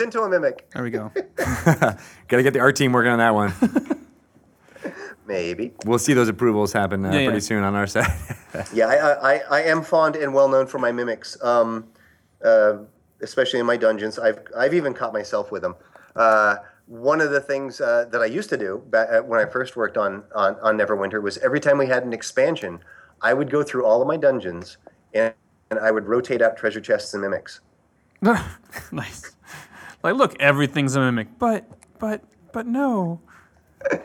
into 0.00 0.22
a 0.22 0.28
mimic. 0.30 0.70
There 0.70 0.82
we 0.82 0.90
go. 0.90 1.12
Got 1.36 1.98
to 2.28 2.42
get 2.42 2.54
the 2.54 2.60
art 2.60 2.76
team 2.76 2.92
working 2.92 3.10
on 3.12 3.18
that 3.18 3.34
one. 3.34 3.52
Maybe. 5.26 5.72
we'll 5.84 5.98
see 6.00 6.12
those 6.12 6.28
approvals 6.28 6.72
happen 6.72 7.04
uh, 7.04 7.12
Yeah, 7.12 7.18
yeah. 7.20 7.26
pretty 7.26 7.40
soon 7.40 7.62
on 7.62 7.74
our 7.74 7.86
side. 7.86 8.10
Yeah, 8.74 8.86
I, 8.88 8.94
I, 8.96 9.34
I- 9.34 9.42
I 9.50 9.62
am 9.62 9.82
fond 9.82 10.16
and 10.16 10.34
well 10.34 10.48
known 10.48 10.66
for 10.66 10.80
my 10.80 10.90
mimics, 10.90 11.40
um, 11.40 11.86
uh, 12.44 12.78
especially 13.22 13.60
in 13.60 13.66
my 13.66 13.76
dungeons. 13.76 14.18
I've, 14.18 14.40
I've 14.56 14.74
even 14.74 14.94
caught 14.94 15.12
myself 15.12 15.52
with 15.52 15.62
them. 15.62 15.76
Uh, 16.16 16.56
one 16.86 17.20
of 17.20 17.30
the 17.30 17.40
things 17.40 17.80
uh, 17.80 18.06
that 18.10 18.20
I 18.20 18.26
used 18.26 18.50
to 18.50 18.56
do 18.56 18.82
back 18.90 19.08
uh, 19.10 19.20
when 19.20 19.38
I 19.38 19.48
first 19.48 19.76
worked 19.76 19.96
on, 19.96 20.24
on, 20.34 20.56
on 20.60 20.76
Neverwinter 20.76 21.22
was 21.22 21.38
every 21.38 21.60
time 21.60 21.78
we 21.78 21.86
had 21.86 22.02
an 22.04 22.12
expansion, 22.12 22.80
I 23.22 23.34
would 23.34 23.50
go 23.50 23.62
through 23.62 23.84
all 23.86 24.02
of 24.02 24.08
my 24.08 24.16
dungeons 24.16 24.78
and, 25.14 25.32
and 25.70 25.78
I 25.78 25.90
would 25.90 26.06
rotate 26.06 26.42
out 26.42 26.56
treasure 26.56 26.80
chests 26.80 27.14
and 27.14 27.22
mimics. 27.22 27.60
nice. 28.92 29.32
Like, 30.02 30.14
look, 30.14 30.40
everything's 30.40 30.96
a 30.96 31.00
mimic, 31.00 31.38
but, 31.38 31.64
but, 31.98 32.22
but 32.52 32.66
no. 32.66 33.20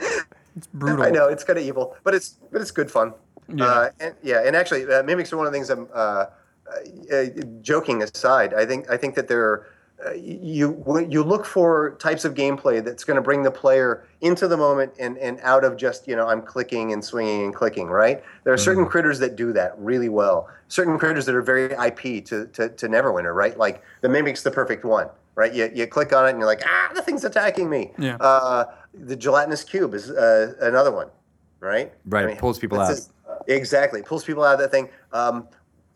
It's 0.55 0.67
brutal. 0.67 1.03
I 1.03 1.09
know 1.09 1.27
it's 1.27 1.43
kind 1.43 1.59
of 1.59 1.65
evil, 1.65 1.97
but 2.03 2.15
it's 2.15 2.37
but 2.51 2.61
it's 2.61 2.71
good 2.71 2.89
fun. 2.89 3.13
Yeah. 3.53 3.65
Uh, 3.65 3.89
and, 3.99 4.15
yeah, 4.23 4.43
and 4.45 4.55
actually, 4.55 4.85
uh, 4.85 5.03
mimics 5.03 5.31
are 5.33 5.37
one 5.37 5.45
of 5.45 5.51
the 5.51 5.57
things. 5.57 5.69
I'm 5.69 5.87
uh, 7.11 7.25
joking 7.61 8.03
aside. 8.03 8.53
I 8.53 8.65
think 8.65 8.89
I 8.89 8.97
think 8.97 9.15
that 9.15 9.27
there 9.27 9.43
are, 9.43 9.67
uh, 10.05 10.11
you 10.13 11.05
you 11.09 11.23
look 11.23 11.45
for 11.45 11.95
types 11.99 12.25
of 12.25 12.33
gameplay 12.33 12.83
that's 12.83 13.03
going 13.03 13.15
to 13.15 13.21
bring 13.21 13.43
the 13.43 13.51
player 13.51 14.05
into 14.21 14.47
the 14.47 14.57
moment 14.57 14.93
and 14.99 15.17
and 15.17 15.39
out 15.41 15.63
of 15.63 15.77
just 15.77 16.07
you 16.07 16.15
know 16.15 16.27
I'm 16.27 16.41
clicking 16.41 16.91
and 16.93 17.03
swinging 17.03 17.45
and 17.45 17.55
clicking. 17.55 17.87
Right? 17.87 18.23
There 18.43 18.53
are 18.53 18.57
certain 18.57 18.85
critters 18.85 19.19
that 19.19 19.35
do 19.35 19.53
that 19.53 19.73
really 19.77 20.09
well. 20.09 20.49
Certain 20.67 20.97
critters 20.99 21.25
that 21.27 21.35
are 21.35 21.41
very 21.41 21.71
IP 21.73 22.25
to 22.25 22.47
to, 22.47 22.69
to 22.69 22.87
Neverwinter. 22.87 23.33
Right? 23.33 23.57
Like 23.57 23.83
the 24.01 24.09
mimic's 24.09 24.43
the 24.43 24.51
perfect 24.51 24.83
one. 24.85 25.07
Right? 25.35 25.53
You, 25.53 25.69
you 25.75 25.85
click 25.85 26.13
on 26.13 26.25
it 26.25 26.29
and 26.29 26.39
you're 26.39 26.47
like, 26.47 26.63
ah, 26.65 26.91
the 26.95 27.01
thing's 27.01 27.25
attacking 27.25 27.69
me. 27.69 27.91
Yeah. 27.97 28.15
Uh, 28.21 28.65
the 28.93 29.17
gelatinous 29.17 29.65
cube 29.65 29.93
is 29.93 30.09
uh, 30.09 30.53
another 30.61 30.91
one. 30.93 31.09
Right? 31.59 31.91
Right, 32.05 32.29
It 32.29 32.37
pulls 32.37 32.57
people 32.57 32.79
out. 32.79 32.89
just- 32.89 33.11
exactly, 33.47 34.01
pulls 34.01 34.23
people 34.23 34.43
out 34.43 34.53
of 34.53 34.59
that 34.59 34.71
thing. 34.71 34.89
Um, 35.11 35.47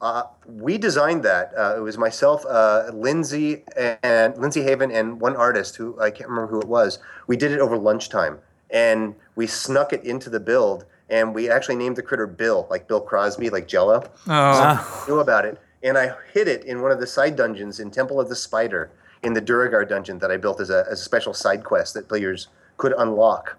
uh, 0.02 0.24
we 0.48 0.78
designed 0.78 1.24
that. 1.24 1.52
Uh, 1.58 1.76
it 1.78 1.82
was 1.82 1.98
myself, 1.98 2.46
uh, 2.46 2.90
Lindsay, 2.94 3.64
and 3.76 4.38
Lindsay 4.38 4.64
Haven, 4.64 4.92
and 4.92 5.20
one 5.20 5.36
artist 5.36 5.76
who 5.76 6.00
I 6.00 6.10
can't 6.10 6.30
remember 6.30 6.52
who 6.52 6.62
it 6.62 6.68
was. 6.68 7.00
We 7.28 7.36
did 7.36 7.52
it 7.52 7.60
over 7.60 7.78
lunchtime, 7.78 8.40
and 8.70 9.16
we 9.36 9.46
snuck 9.46 9.92
it 9.92 10.04
into 10.04 10.30
the 10.30 10.40
build, 10.40 10.86
and 11.10 11.36
we 11.36 11.50
actually 11.50 11.76
named 11.76 11.98
the 11.98 12.04
critter 12.04 12.28
Bill, 12.28 12.66
like 12.70 12.88
Bill 12.88 13.02
Crosby, 13.02 13.50
like 13.50 13.68
Jello. 13.68 14.10
Oh, 14.28 15.06
Knew 15.08 15.20
about 15.20 15.46
it, 15.46 15.60
and 15.84 15.98
I 15.98 16.14
hid 16.34 16.48
it 16.48 16.64
in 16.64 16.82
one 16.82 16.92
of 16.92 17.00
the 17.00 17.08
side 17.08 17.36
dungeons 17.36 17.80
in 17.80 17.92
Temple 17.92 18.22
of 18.22 18.30
the 18.30 18.36
Spider, 18.36 18.92
in 19.24 19.34
the 19.34 19.42
duergar 19.42 19.84
dungeon 19.84 20.20
that 20.20 20.32
I 20.32 20.38
built 20.38 20.62
as 20.62 20.70
a, 20.70 20.86
as 20.90 21.02
a 21.02 21.04
special 21.04 21.34
side 21.34 21.66
quest 21.66 21.94
that 21.96 22.08
players 22.08 22.48
could 22.78 22.94
unlock. 22.98 23.58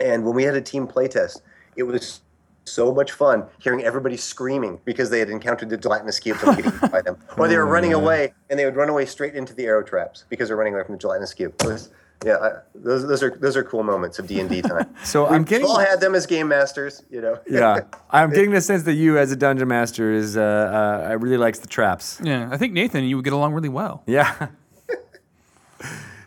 And 0.00 0.24
when 0.24 0.34
we 0.34 0.44
had 0.44 0.54
a 0.54 0.62
team 0.62 0.88
playtest, 0.88 1.42
it 1.76 1.82
was 1.82 2.22
so 2.70 2.94
much 2.94 3.12
fun 3.12 3.44
hearing 3.58 3.82
everybody 3.82 4.16
screaming 4.16 4.80
because 4.84 5.10
they 5.10 5.18
had 5.18 5.30
encountered 5.30 5.70
the 5.70 5.76
gelatinous 5.76 6.18
cubes 6.18 6.42
and 6.42 6.56
getting 6.56 6.88
by 6.90 7.02
them, 7.02 7.16
or 7.36 7.48
they 7.48 7.56
were 7.56 7.66
running 7.66 7.92
away 7.92 8.32
and 8.48 8.58
they 8.58 8.64
would 8.64 8.76
run 8.76 8.88
away 8.88 9.06
straight 9.06 9.34
into 9.34 9.54
the 9.54 9.64
arrow 9.66 9.82
traps 9.82 10.24
because 10.28 10.48
they're 10.48 10.56
running 10.56 10.74
away 10.74 10.84
from 10.84 10.94
the 10.94 10.98
gelatinous 10.98 11.34
cube. 11.34 11.54
It 11.60 11.66
was- 11.66 11.90
yeah, 12.24 12.36
I, 12.36 12.50
those, 12.74 13.06
those 13.06 13.22
are 13.22 13.30
those 13.30 13.56
are 13.56 13.64
cool 13.64 13.82
moments 13.82 14.18
of 14.18 14.26
D 14.26 14.40
and 14.40 14.48
D 14.50 14.60
time. 14.60 14.94
So 15.04 15.26
I'm 15.26 15.42
getting 15.42 15.66
all 15.66 15.78
had 15.78 16.00
them 16.00 16.14
as 16.14 16.26
game 16.26 16.48
masters, 16.48 17.02
you 17.10 17.22
know. 17.22 17.38
yeah, 17.48 17.80
I'm 18.10 18.28
getting 18.28 18.50
the 18.50 18.60
sense 18.60 18.82
that 18.82 18.92
you 18.92 19.16
as 19.16 19.32
a 19.32 19.36
dungeon 19.36 19.68
master 19.68 20.12
is 20.12 20.36
uh, 20.36 21.08
uh, 21.10 21.16
really 21.18 21.38
likes 21.38 21.60
the 21.60 21.66
traps. 21.66 22.20
yeah. 22.22 22.48
I 22.52 22.58
think 22.58 22.74
Nathan, 22.74 23.04
you 23.04 23.16
would 23.16 23.24
get 23.24 23.32
along 23.32 23.54
really 23.54 23.70
well. 23.70 24.02
Yeah. 24.06 24.48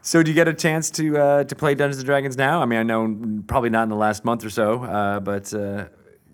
so 0.01 0.23
do 0.23 0.31
you 0.31 0.35
get 0.35 0.47
a 0.47 0.53
chance 0.53 0.89
to 0.91 1.17
uh, 1.17 1.43
to 1.43 1.55
play 1.55 1.75
Dungeons 1.75 1.99
and 1.99 2.05
Dragons 2.07 2.37
now? 2.37 2.61
I 2.61 2.65
mean, 2.65 2.79
I 2.79 2.83
know 2.83 3.41
probably 3.45 3.69
not 3.69 3.83
in 3.83 3.89
the 3.89 3.95
last 3.95 4.25
month 4.25 4.43
or 4.43 4.49
so, 4.49 4.83
uh, 4.83 5.19
but 5.19 5.53
uh, 5.53 5.85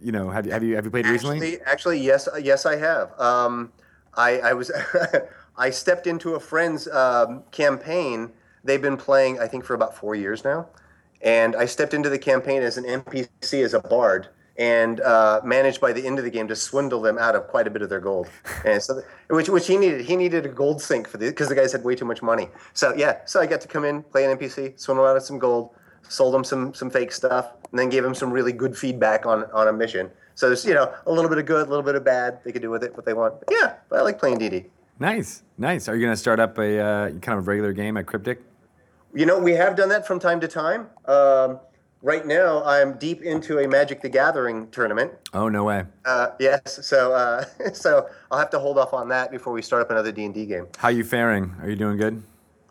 you 0.01 0.11
know, 0.11 0.29
have 0.29 0.45
you 0.45 0.51
have 0.51 0.63
you 0.63 0.75
have 0.75 0.85
you 0.85 0.91
played 0.91 1.05
recently? 1.05 1.37
Actually, 1.37 1.61
actually, 1.61 1.99
yes, 1.99 2.27
uh, 2.27 2.37
yes, 2.37 2.65
I 2.65 2.75
have. 2.77 3.19
Um, 3.19 3.71
I, 4.15 4.39
I 4.39 4.53
was, 4.53 4.71
I 5.57 5.69
stepped 5.69 6.07
into 6.07 6.35
a 6.35 6.39
friend's 6.39 6.87
um, 6.87 7.43
campaign. 7.51 8.31
They've 8.63 8.81
been 8.81 8.97
playing, 8.97 9.39
I 9.39 9.47
think, 9.47 9.63
for 9.63 9.73
about 9.73 9.95
four 9.95 10.15
years 10.15 10.43
now, 10.43 10.67
and 11.21 11.55
I 11.55 11.65
stepped 11.65 11.93
into 11.93 12.09
the 12.09 12.19
campaign 12.19 12.61
as 12.61 12.77
an 12.77 12.83
NPC, 12.83 13.63
as 13.63 13.73
a 13.73 13.79
bard, 13.79 14.27
and 14.57 14.99
uh, 14.99 15.39
managed 15.43 15.79
by 15.79 15.93
the 15.93 16.05
end 16.05 16.17
of 16.17 16.25
the 16.25 16.31
game 16.31 16.47
to 16.49 16.55
swindle 16.55 17.01
them 17.01 17.17
out 17.17 17.35
of 17.35 17.47
quite 17.47 17.67
a 17.67 17.69
bit 17.69 17.81
of 17.81 17.89
their 17.89 18.01
gold. 18.01 18.27
And 18.65 18.83
so, 18.83 19.01
which 19.29 19.47
which 19.47 19.67
he 19.67 19.77
needed. 19.77 20.01
He 20.01 20.17
needed 20.17 20.45
a 20.45 20.49
gold 20.49 20.81
sink 20.81 21.07
for 21.07 21.17
the 21.17 21.27
because 21.27 21.47
the 21.47 21.55
guys 21.55 21.71
had 21.71 21.83
way 21.85 21.95
too 21.95 22.05
much 22.05 22.21
money. 22.21 22.49
So 22.73 22.93
yeah, 22.93 23.19
so 23.25 23.39
I 23.39 23.45
got 23.45 23.61
to 23.61 23.69
come 23.69 23.85
in, 23.85 24.03
play 24.03 24.25
an 24.25 24.37
NPC, 24.37 24.77
swindle 24.77 25.05
out 25.05 25.15
of 25.15 25.23
some 25.23 25.39
gold, 25.39 25.69
sold 26.09 26.35
him 26.35 26.43
some 26.43 26.73
some 26.73 26.89
fake 26.89 27.13
stuff, 27.13 27.53
and 27.71 27.79
then 27.79 27.87
gave 27.87 28.03
him 28.03 28.13
some 28.13 28.31
really 28.31 28.51
good 28.51 28.77
feedback 28.77 29.25
on 29.25 29.45
on 29.53 29.69
a 29.69 29.73
mission. 29.73 30.11
So 30.35 30.47
there's 30.47 30.65
you 30.65 30.73
know 30.73 30.93
a 31.05 31.11
little 31.11 31.29
bit 31.29 31.37
of 31.37 31.45
good, 31.45 31.67
a 31.67 31.69
little 31.69 31.83
bit 31.83 31.95
of 31.95 32.03
bad. 32.03 32.39
They 32.43 32.51
could 32.51 32.61
do 32.61 32.69
with 32.69 32.83
it 32.83 32.95
what 32.95 33.05
they 33.05 33.13
want. 33.13 33.39
But 33.39 33.49
yeah, 33.51 33.75
but 33.87 33.99
I 33.99 34.01
like 34.01 34.19
playing 34.19 34.39
DD. 34.39 34.65
Nice, 34.99 35.43
nice. 35.57 35.87
Are 35.87 35.95
you 35.95 36.01
going 36.01 36.13
to 36.13 36.17
start 36.17 36.41
up 36.41 36.57
a 36.57 36.79
uh, 36.79 37.09
kind 37.19 37.39
of 37.39 37.47
regular 37.47 37.71
game 37.71 37.95
at 37.95 38.05
Cryptic? 38.05 38.41
You 39.13 39.25
know, 39.25 39.39
we 39.39 39.53
have 39.53 39.77
done 39.77 39.87
that 39.89 40.05
from 40.05 40.19
time 40.19 40.41
to 40.41 40.47
time. 40.47 40.87
Um, 41.05 41.59
right 42.01 42.25
now, 42.25 42.63
I'm 42.65 42.97
deep 42.97 43.21
into 43.21 43.59
a 43.59 43.67
Magic 43.67 44.01
the 44.01 44.09
Gathering 44.09 44.69
tournament. 44.71 45.13
Oh 45.33 45.47
no 45.47 45.63
way. 45.63 45.85
Uh, 46.05 46.31
yes, 46.39 46.85
so 46.85 47.13
uh, 47.13 47.45
so 47.73 48.07
I'll 48.29 48.39
have 48.39 48.49
to 48.51 48.59
hold 48.59 48.77
off 48.77 48.93
on 48.93 49.07
that 49.09 49.31
before 49.31 49.53
we 49.53 49.61
start 49.61 49.81
up 49.81 49.91
another 49.91 50.11
D 50.11 50.25
and 50.25 50.33
D 50.33 50.45
game. 50.45 50.67
How 50.77 50.89
are 50.89 50.91
you 50.91 51.03
faring? 51.03 51.55
Are 51.61 51.69
you 51.69 51.75
doing 51.75 51.97
good? 51.97 52.21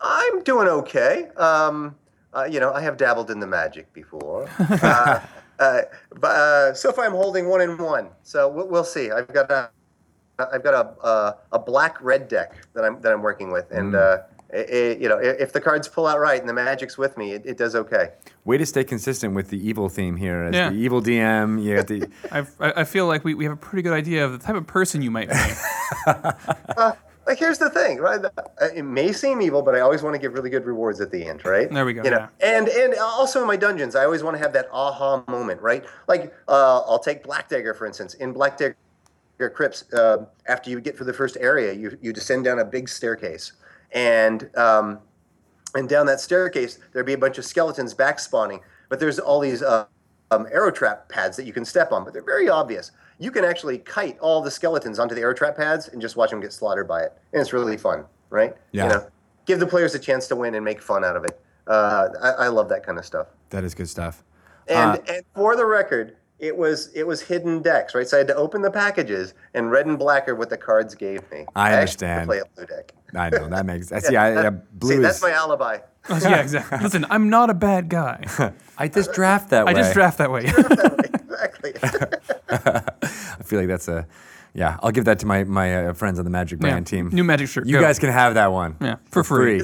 I'm 0.01 0.43
doing 0.43 0.69
okay. 0.69 1.29
Um, 1.37 1.97
uh, 2.39 2.45
you 2.45 2.61
know, 2.61 2.73
I 2.73 2.81
have 2.81 2.97
dabbled 2.97 3.31
in 3.31 3.41
the 3.41 3.47
magic 3.47 3.93
before. 3.93 4.49
uh, 4.59 5.21
uh, 5.59 5.81
but 6.21 6.29
uh, 6.31 6.75
so 6.75 6.93
far, 6.93 7.05
I'm 7.05 7.13
holding 7.13 7.49
one 7.49 7.61
in 7.61 7.77
one. 7.79 8.09
So 8.23 8.49
we'll, 8.49 8.69
we'll 8.69 8.85
see. 8.85 9.11
I've 9.11 9.33
got 9.33 9.51
a, 9.51 9.71
I've 10.39 10.63
got 10.63 10.75
a, 10.75 11.07
a, 11.07 11.37
a 11.53 11.59
black 11.59 12.01
red 12.01 12.29
deck 12.29 12.67
that 12.75 12.85
I'm 12.85 13.01
that 13.01 13.13
I'm 13.13 13.23
working 13.23 13.51
with, 13.51 13.71
and 13.73 13.95
uh, 13.97 14.19
it, 14.51 14.71
it- 14.71 14.99
you 15.01 15.09
know, 15.09 15.19
if, 15.19 15.41
if 15.41 15.53
the 15.53 15.61
cards 15.61 15.89
pull 15.89 16.07
out 16.07 16.21
right 16.21 16.39
and 16.41 16.49
the 16.49 16.53
magic's 16.55 16.97
with 16.97 17.17
me, 17.19 17.33
it, 17.33 17.43
it 17.45 17.59
does 17.59 17.75
okay. 17.75 18.11
Way 18.45 18.57
to 18.59 18.65
stay 18.67 18.85
consistent 18.85 19.35
with 19.35 19.49
the 19.49 19.59
evil 19.69 19.89
theme 19.89 20.17
here. 20.17 20.43
As 20.45 20.55
Yeah. 20.55 20.71
the 20.71 20.77
evil 20.77 21.03
DM, 21.03 21.63
you 21.63 21.77
got 21.77 21.87
the 21.89 22.09
I've, 22.31 22.55
I 22.61 22.73
I 22.81 22.85
feel 22.85 23.07
like 23.07 23.25
we, 23.25 23.35
we 23.35 23.45
have 23.45 23.53
a 23.53 23.57
pretty 23.57 23.83
good 23.83 23.93
idea 23.93 24.25
of 24.25 24.33
the 24.33 24.39
type 24.39 24.55
of 24.57 24.67
person 24.67 25.03
you 25.03 25.11
might 25.11 25.29
be. 25.29 25.35
Like 27.29 27.39
here's 27.39 27.59
the 27.59 27.69
thing, 27.69 27.99
right? 27.99 28.25
Uh, 28.25 28.69
It 28.75 28.85
may 28.85 29.13
seem 29.13 29.43
evil, 29.43 29.61
but 29.61 29.75
I 29.75 29.81
always 29.81 30.03
want 30.03 30.15
to 30.15 30.19
give 30.19 30.33
really 30.33 30.49
good 30.49 30.65
rewards 30.65 30.99
at 31.03 31.11
the 31.11 31.23
end, 31.27 31.45
right? 31.45 31.71
There 31.71 31.85
we 31.85 31.93
go, 31.93 32.03
You 32.03 32.11
know, 32.11 32.27
and 32.41 32.69
and 32.69 32.95
also 32.95 33.43
in 33.43 33.47
my 33.47 33.57
dungeons, 33.57 33.95
I 33.95 34.05
always 34.05 34.23
want 34.23 34.35
to 34.37 34.43
have 34.43 34.55
that 34.55 34.69
aha 34.73 35.23
moment, 35.29 35.61
right? 35.61 35.85
Like 36.09 36.35
uh, 36.49 36.81
I'll 36.81 36.99
take 36.99 37.23
Black 37.23 37.51
Dagger 37.51 37.75
for 37.75 37.87
instance. 37.87 38.15
In 38.15 38.33
Black 38.33 38.57
Dagger 38.57 39.51
Crypts, 39.55 39.93
uh, 39.93 40.25
after 40.47 40.71
you 40.71 40.81
get 40.81 40.97
through 40.97 41.05
the 41.05 41.13
first 41.13 41.37
area, 41.39 41.75
you 41.75 41.99
you 42.01 42.15
descend 42.15 42.45
down 42.45 42.61
a 42.61 42.65
big 42.65 42.89
staircase, 42.89 43.53
and 43.93 44.49
um, 44.57 44.99
and 45.75 45.87
down 45.87 46.07
that 46.07 46.21
staircase 46.21 46.79
there'd 46.95 47.05
be 47.05 47.13
a 47.13 47.19
bunch 47.19 47.37
of 47.37 47.45
skeletons 47.45 47.93
back 47.93 48.19
spawning, 48.21 48.61
but 48.89 48.99
there's 48.99 49.19
all 49.19 49.39
these 49.39 49.63
uh, 49.63 49.85
um, 50.31 50.47
arrow 50.51 50.71
trap 50.71 51.11
pads 51.11 51.37
that 51.37 51.45
you 51.45 51.53
can 51.53 51.67
step 51.67 51.93
on, 51.93 52.05
but 52.05 52.15
they're 52.15 52.23
very 52.23 52.49
obvious. 52.49 52.91
You 53.19 53.31
can 53.31 53.45
actually 53.45 53.79
kite 53.79 54.19
all 54.21 54.41
the 54.41 54.51
skeletons 54.51 54.99
onto 54.99 55.15
the 55.15 55.21
air 55.23 55.35
trap 55.35 55.57
pads 55.57 55.89
and 55.89 56.01
just 56.01 56.17
watch 56.17 56.31
them 56.31 56.41
get 56.41 56.53
slaughtered 56.53 56.87
by 56.87 57.03
it, 57.03 57.13
and 57.33 57.41
it's 57.41 57.53
really 57.53 57.77
fun, 57.77 58.05
right? 58.31 58.55
Yeah. 58.73 58.85
You 58.85 58.89
know, 58.91 59.07
give 59.47 59.59
the 59.61 59.67
players 59.67 59.95
a 59.95 59.99
chance 59.99 60.29
to 60.29 60.37
win 60.37 60.55
and 60.55 60.65
make 60.65 60.81
fun 60.81 61.05
out 61.05 61.17
of 61.17 61.25
it. 61.25 61.41
Uh, 61.67 62.09
I, 62.23 62.31
I 62.45 62.49
love 62.49 62.69
that 62.69 62.85
kind 62.85 62.99
of 62.99 63.05
stuff. 63.05 63.27
That 63.51 63.65
is 63.65 63.75
good 63.75 63.89
stuff. 63.89 64.23
And 64.69 64.99
Uh, 64.99 65.13
and 65.13 65.23
for 65.35 65.57
the 65.57 65.67
record, 65.67 66.17
it 66.39 66.57
was 66.57 66.91
it 66.95 67.05
was 67.07 67.21
hidden 67.21 67.61
decks, 67.63 67.95
right? 67.95 68.07
So 68.07 68.17
I 68.17 68.19
had 68.19 68.29
to 68.29 68.37
open 68.37 68.63
the 68.63 68.71
packages, 68.71 69.35
and 69.55 69.71
red 69.71 69.87
and 69.87 69.99
black 69.99 70.29
are 70.29 70.35
what 70.37 70.51
the 70.51 70.57
cards 70.57 70.95
gave 70.95 71.29
me. 71.33 71.45
I 71.57 71.71
actually 71.73 72.07
had 72.07 72.21
understand. 72.21 72.29
Play 72.29 72.39
a 72.39 72.45
blue 72.55 72.67
deck. 72.67 72.93
I 73.17 73.31
know 73.31 73.49
that 73.49 73.67
makes. 73.67 73.91
I 73.93 73.99
see. 73.99 74.17
I, 74.17 74.29
I, 74.29 74.43
That- 74.43 74.79
blue 74.79 74.97
see, 74.97 74.99
that's 75.03 75.21
my 75.23 75.31
alibi. 75.33 75.79
yeah, 76.23 76.41
exactly. 76.41 76.79
Listen, 76.79 77.05
I'm 77.11 77.29
not 77.29 77.51
a 77.51 77.55
bad 77.55 77.89
guy. 77.89 78.23
I 78.79 78.89
just 78.89 79.13
draft 79.13 79.51
that 79.51 79.67
way. 79.67 79.73
I 79.73 79.75
just 79.75 79.93
draft 79.93 80.19
that 80.19 80.31
way. 80.31 80.45
exactly. 80.45 81.75
I 83.49 83.51
feel 83.51 83.61
like 83.61 83.69
that's 83.69 83.89
a. 83.89 84.07
Yeah, 84.53 84.77
I'll 84.83 84.91
give 84.91 85.07
that 85.07 85.19
to 85.21 85.27
my 85.27 85.45
my 85.45 85.87
uh, 85.87 85.93
friends 85.95 86.19
on 86.19 86.25
the 86.27 86.31
Magic 86.31 86.59
Yeah. 86.59 86.69
Brand 86.71 86.87
team. 86.87 87.09
New 87.11 87.25
Magic 87.25 87.49
shirt. 87.49 87.67
You 87.67 87.77
go. 87.77 87.81
guys 87.81 87.99
can 87.99 88.11
have 88.11 88.35
that 88.35 88.53
one. 88.53 88.77
Yeah, 88.81 88.97
for 89.11 89.25
free. 89.25 89.63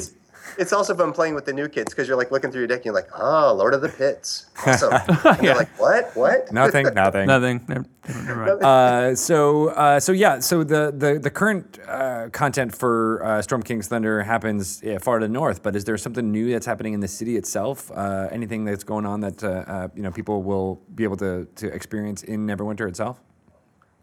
it's 0.56 0.72
also 0.72 0.94
fun 0.94 1.12
playing 1.12 1.34
with 1.34 1.44
the 1.46 1.52
new 1.52 1.68
kids 1.68 1.92
because 1.92 2.06
you're 2.06 2.16
like 2.16 2.30
looking 2.30 2.50
through 2.50 2.60
your 2.60 2.68
deck 2.68 2.78
and 2.78 2.84
you're 2.86 2.94
like, 2.94 3.08
oh, 3.18 3.52
Lord 3.54 3.74
of 3.74 3.82
the 3.82 3.88
Pits, 3.88 4.46
awesome. 4.66 4.92
and 4.92 5.38
they're 5.40 5.56
like, 5.56 5.68
what, 5.80 6.14
what? 6.14 6.52
Nothing. 6.52 6.84
Nothing. 6.94 7.26
Nothing. 7.26 7.64
Never, 7.68 7.84
never 8.24 8.46
mind. 8.46 8.62
Uh, 8.62 9.14
so 9.16 9.68
uh, 9.70 9.98
so 10.00 10.12
yeah, 10.12 10.38
so 10.38 10.64
the 10.64 10.94
the 10.96 11.18
the 11.18 11.30
current 11.30 11.78
uh, 11.88 12.28
content 12.30 12.74
for 12.74 13.22
uh, 13.24 13.42
Storm 13.42 13.62
King's 13.62 13.88
Thunder 13.88 14.22
happens 14.22 14.80
yeah, 14.82 14.98
far 14.98 15.18
to 15.18 15.26
the 15.26 15.32
north, 15.32 15.62
but 15.62 15.74
is 15.76 15.84
there 15.84 15.98
something 15.98 16.30
new 16.30 16.50
that's 16.52 16.66
happening 16.66 16.94
in 16.94 17.00
the 17.00 17.08
city 17.08 17.36
itself? 17.36 17.90
Uh, 17.90 18.28
anything 18.30 18.64
that's 18.64 18.84
going 18.84 19.06
on 19.06 19.20
that 19.20 19.42
uh, 19.42 19.48
uh, 19.48 19.88
you 19.96 20.02
know 20.02 20.10
people 20.12 20.42
will 20.42 20.80
be 20.94 21.04
able 21.04 21.16
to 21.16 21.46
to 21.56 21.66
experience 21.68 22.22
in 22.22 22.46
Neverwinter 22.46 22.88
itself? 22.88 23.20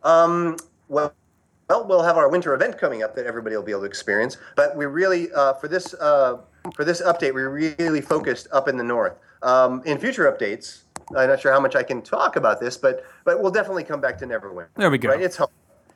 Well, 0.03 1.13
well, 1.69 1.85
we'll 1.87 2.03
have 2.03 2.17
our 2.17 2.27
winter 2.29 2.53
event 2.53 2.77
coming 2.77 3.01
up 3.01 3.15
that 3.15 3.25
everybody 3.25 3.55
will 3.55 3.63
be 3.63 3.71
able 3.71 3.81
to 3.81 3.87
experience. 3.87 4.37
But 4.57 4.75
we 4.75 4.85
really, 4.85 5.31
uh, 5.31 5.53
for 5.53 5.67
this 5.69 5.93
uh, 5.93 6.37
for 6.75 6.83
this 6.83 7.01
update, 7.01 7.33
we 7.33 7.43
really 7.43 8.01
focused 8.01 8.47
up 8.51 8.67
in 8.67 8.75
the 8.77 8.83
north. 8.83 9.13
Um, 9.41 9.81
in 9.85 9.97
future 9.97 10.29
updates, 10.31 10.81
I'm 11.15 11.29
not 11.29 11.39
sure 11.39 11.51
how 11.53 11.59
much 11.61 11.75
I 11.75 11.83
can 11.83 12.01
talk 12.01 12.35
about 12.35 12.59
this, 12.59 12.75
but 12.77 13.05
but 13.23 13.41
we'll 13.41 13.51
definitely 13.51 13.83
come 13.85 14.01
back 14.01 14.17
to 14.19 14.25
Neverwinter. 14.27 14.67
There 14.75 14.91
we 14.91 14.97
go. 14.97 15.09
Right? 15.09 15.21
It's 15.21 15.37
home. 15.37 15.47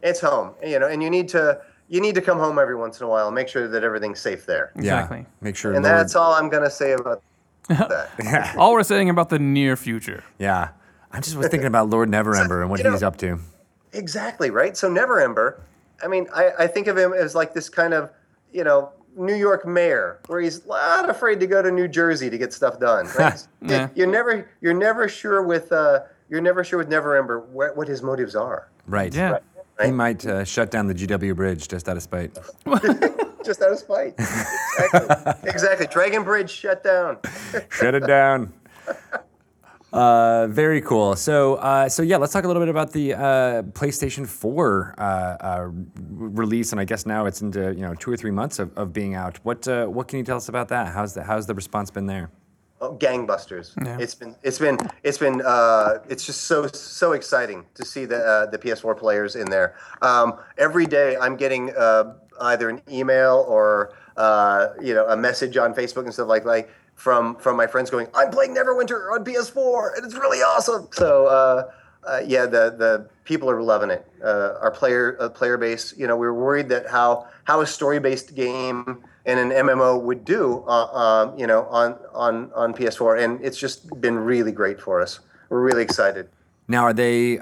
It's 0.01 0.22
home. 0.22 0.51
You 0.66 0.80
know, 0.80 0.88
and 0.88 1.03
you 1.03 1.10
need 1.10 1.28
to 1.30 1.60
you 1.89 1.99
need 1.99 2.16
to 2.16 2.22
come 2.22 2.39
home 2.39 2.58
every 2.58 2.76
once 2.76 2.99
in 3.01 3.06
a 3.06 3.10
while 3.10 3.28
and 3.28 3.36
make 3.36 3.47
sure 3.49 3.68
that 3.68 3.84
everything's 3.84 4.20
safe 4.20 4.45
there. 4.45 4.72
Exactly. 4.76 5.20
Yeah, 5.20 5.26
make 5.41 5.56
sure. 5.58 5.74
And 5.74 5.84
Lord- 5.84 5.97
that's 5.97 6.16
all 6.16 6.34
I'm 6.34 6.47
gonna 6.49 6.70
say 6.70 6.93
about 6.93 7.22
that. 7.68 8.56
All 8.58 8.72
we're 8.74 8.84
saying 8.84 9.10
about 9.10 9.30
the 9.30 9.39
near 9.39 9.76
future. 9.76 10.24
Yeah, 10.39 10.70
I 11.12 11.20
just 11.20 11.36
was 11.36 11.47
thinking 11.49 11.68
about 11.68 11.89
Lord 11.89 12.10
Neverember 12.10 12.62
and 12.62 12.70
what 12.70 12.80
you 12.80 12.86
know- 12.86 12.91
he's 12.93 13.03
up 13.03 13.18
to. 13.18 13.39
Exactly 13.95 14.49
right. 14.51 14.75
So 14.75 14.89
Neverember, 14.89 15.59
I 16.03 16.07
mean, 16.07 16.27
I, 16.33 16.51
I 16.59 16.67
think 16.67 16.87
of 16.87 16.97
him 16.97 17.13
as 17.13 17.35
like 17.35 17.53
this 17.53 17.69
kind 17.69 17.93
of, 17.93 18.11
you 18.51 18.63
know, 18.63 18.91
New 19.17 19.35
York 19.35 19.65
mayor, 19.65 20.19
where 20.27 20.41
he's 20.41 20.65
not 20.65 21.09
afraid 21.09 21.39
to 21.39 21.47
go 21.47 21.61
to 21.61 21.71
New 21.71 21.87
Jersey 21.87 22.29
to 22.29 22.37
get 22.37 22.53
stuff 22.53 22.79
done. 22.79 23.07
Right? 23.17 23.47
Yeah. 23.61 23.89
You're 23.95 24.05
never 24.07 24.47
you're 24.61 24.75
never 24.75 25.09
sure 25.09 25.41
with 25.41 25.71
uh, 25.71 26.01
you're 26.29 26.41
never 26.41 26.63
sure 26.63 26.77
with 26.77 26.89
Neverember 26.89 27.43
what, 27.47 27.75
what 27.75 27.87
his 27.87 28.03
motives 28.03 28.35
are. 28.35 28.69
Right. 28.85 29.13
Yeah. 29.13 29.39
He 29.83 29.91
might 29.91 30.25
uh, 30.25 30.43
shut 30.43 30.69
down 30.69 30.87
the 30.87 30.93
GW 30.93 31.35
bridge 31.35 31.67
just 31.67 31.89
out 31.89 31.97
of 31.97 32.03
spite. 32.03 32.37
Just 33.45 33.61
out 33.61 33.71
of 33.71 33.77
spite. 33.77 34.15
exactly. 34.17 35.49
exactly. 35.51 35.87
Dragon 35.87 36.23
Bridge 36.23 36.49
shut 36.49 36.83
down. 36.83 37.19
Shut 37.69 37.93
it 37.93 38.07
down. 38.07 38.51
Uh, 39.95 40.47
very 40.47 40.81
cool. 40.81 41.15
So, 41.15 41.55
uh, 41.55 41.87
so 41.87 42.03
yeah, 42.03 42.17
let's 42.17 42.33
talk 42.33 42.43
a 42.43 42.47
little 42.47 42.61
bit 42.61 42.67
about 42.67 42.91
the 42.91 43.13
uh, 43.13 43.19
PlayStation 43.71 44.27
4 44.27 44.95
uh, 44.97 45.01
uh, 45.01 45.69
release, 46.09 46.73
and 46.73 46.81
I 46.81 46.83
guess 46.83 47.05
now 47.05 47.25
it's 47.25 47.41
into 47.41 47.73
you 47.73 47.81
know 47.81 47.95
two 47.95 48.11
or 48.11 48.17
three 48.17 48.31
months 48.31 48.59
of, 48.59 48.77
of 48.77 48.91
being 48.91 49.15
out. 49.15 49.37
What 49.43 49.65
uh, 49.69 49.85
what 49.85 50.09
can 50.09 50.19
you 50.19 50.25
tell 50.25 50.35
us 50.35 50.49
about 50.49 50.67
that? 50.67 50.93
How's 50.93 51.13
the 51.13 51.23
how's 51.23 51.45
the 51.47 51.55
response 51.55 51.91
been 51.91 52.07
there? 52.07 52.29
Oh, 52.81 52.97
gangbusters! 52.97 53.73
Yeah. 53.85 53.97
It's 53.97 54.15
been 54.15 54.35
it's 54.43 54.59
been 54.59 54.77
it's 55.03 55.17
been 55.17 55.41
uh, 55.41 55.99
it's 56.09 56.25
just 56.25 56.41
so 56.41 56.67
so 56.67 57.13
exciting 57.13 57.65
to 57.75 57.85
see 57.85 58.03
the 58.03 58.17
uh, 58.17 58.45
the 58.47 58.57
PS4 58.57 58.97
players 58.97 59.37
in 59.37 59.49
there. 59.49 59.77
Um, 60.01 60.39
every 60.57 60.85
day 60.85 61.15
I'm 61.15 61.37
getting 61.37 61.73
uh, 61.73 62.15
either 62.41 62.69
an 62.69 62.81
email 62.91 63.45
or 63.47 63.93
uh, 64.17 64.67
you 64.81 64.93
know 64.93 65.07
a 65.07 65.15
message 65.15 65.55
on 65.55 65.73
Facebook 65.73 66.03
and 66.03 66.13
stuff 66.13 66.27
like 66.27 66.43
like 66.43 66.69
from 66.95 67.35
from 67.37 67.55
my 67.55 67.67
friends 67.67 67.89
going, 67.89 68.07
"I'm 68.13 68.31
playing 68.31 68.55
Neverwinter 68.55 69.13
on 69.13 69.23
PS4 69.23 69.95
and 69.95 70.05
it's 70.05 70.15
really 70.15 70.39
awesome." 70.39 70.87
So. 70.91 71.27
Uh, 71.27 71.71
uh, 72.05 72.21
yeah, 72.25 72.45
the 72.45 72.75
the 72.77 73.09
people 73.23 73.49
are 73.49 73.61
loving 73.61 73.89
it. 73.89 74.05
Uh, 74.23 74.53
our 74.61 74.71
player 74.71 75.17
uh, 75.19 75.29
player 75.29 75.57
base, 75.57 75.93
you 75.97 76.07
know, 76.07 76.15
we 76.15 76.27
were 76.27 76.33
worried 76.33 76.69
that 76.69 76.87
how 76.87 77.27
how 77.45 77.61
a 77.61 77.67
story 77.67 77.99
based 77.99 78.35
game 78.35 79.03
and 79.25 79.39
an 79.39 79.49
MMO 79.49 80.01
would 80.01 80.23
do, 80.23 80.63
uh, 80.67 80.85
um, 80.93 81.37
you 81.37 81.47
know, 81.47 81.63
on 81.63 81.97
on 82.13 82.51
on 82.53 82.73
PS4, 82.73 83.23
and 83.23 83.43
it's 83.43 83.57
just 83.57 83.89
been 83.99 84.17
really 84.17 84.51
great 84.51 84.79
for 84.79 85.01
us. 85.01 85.19
We're 85.49 85.61
really 85.61 85.83
excited. 85.83 86.29
Now, 86.67 86.83
are 86.83 86.93
they? 86.93 87.39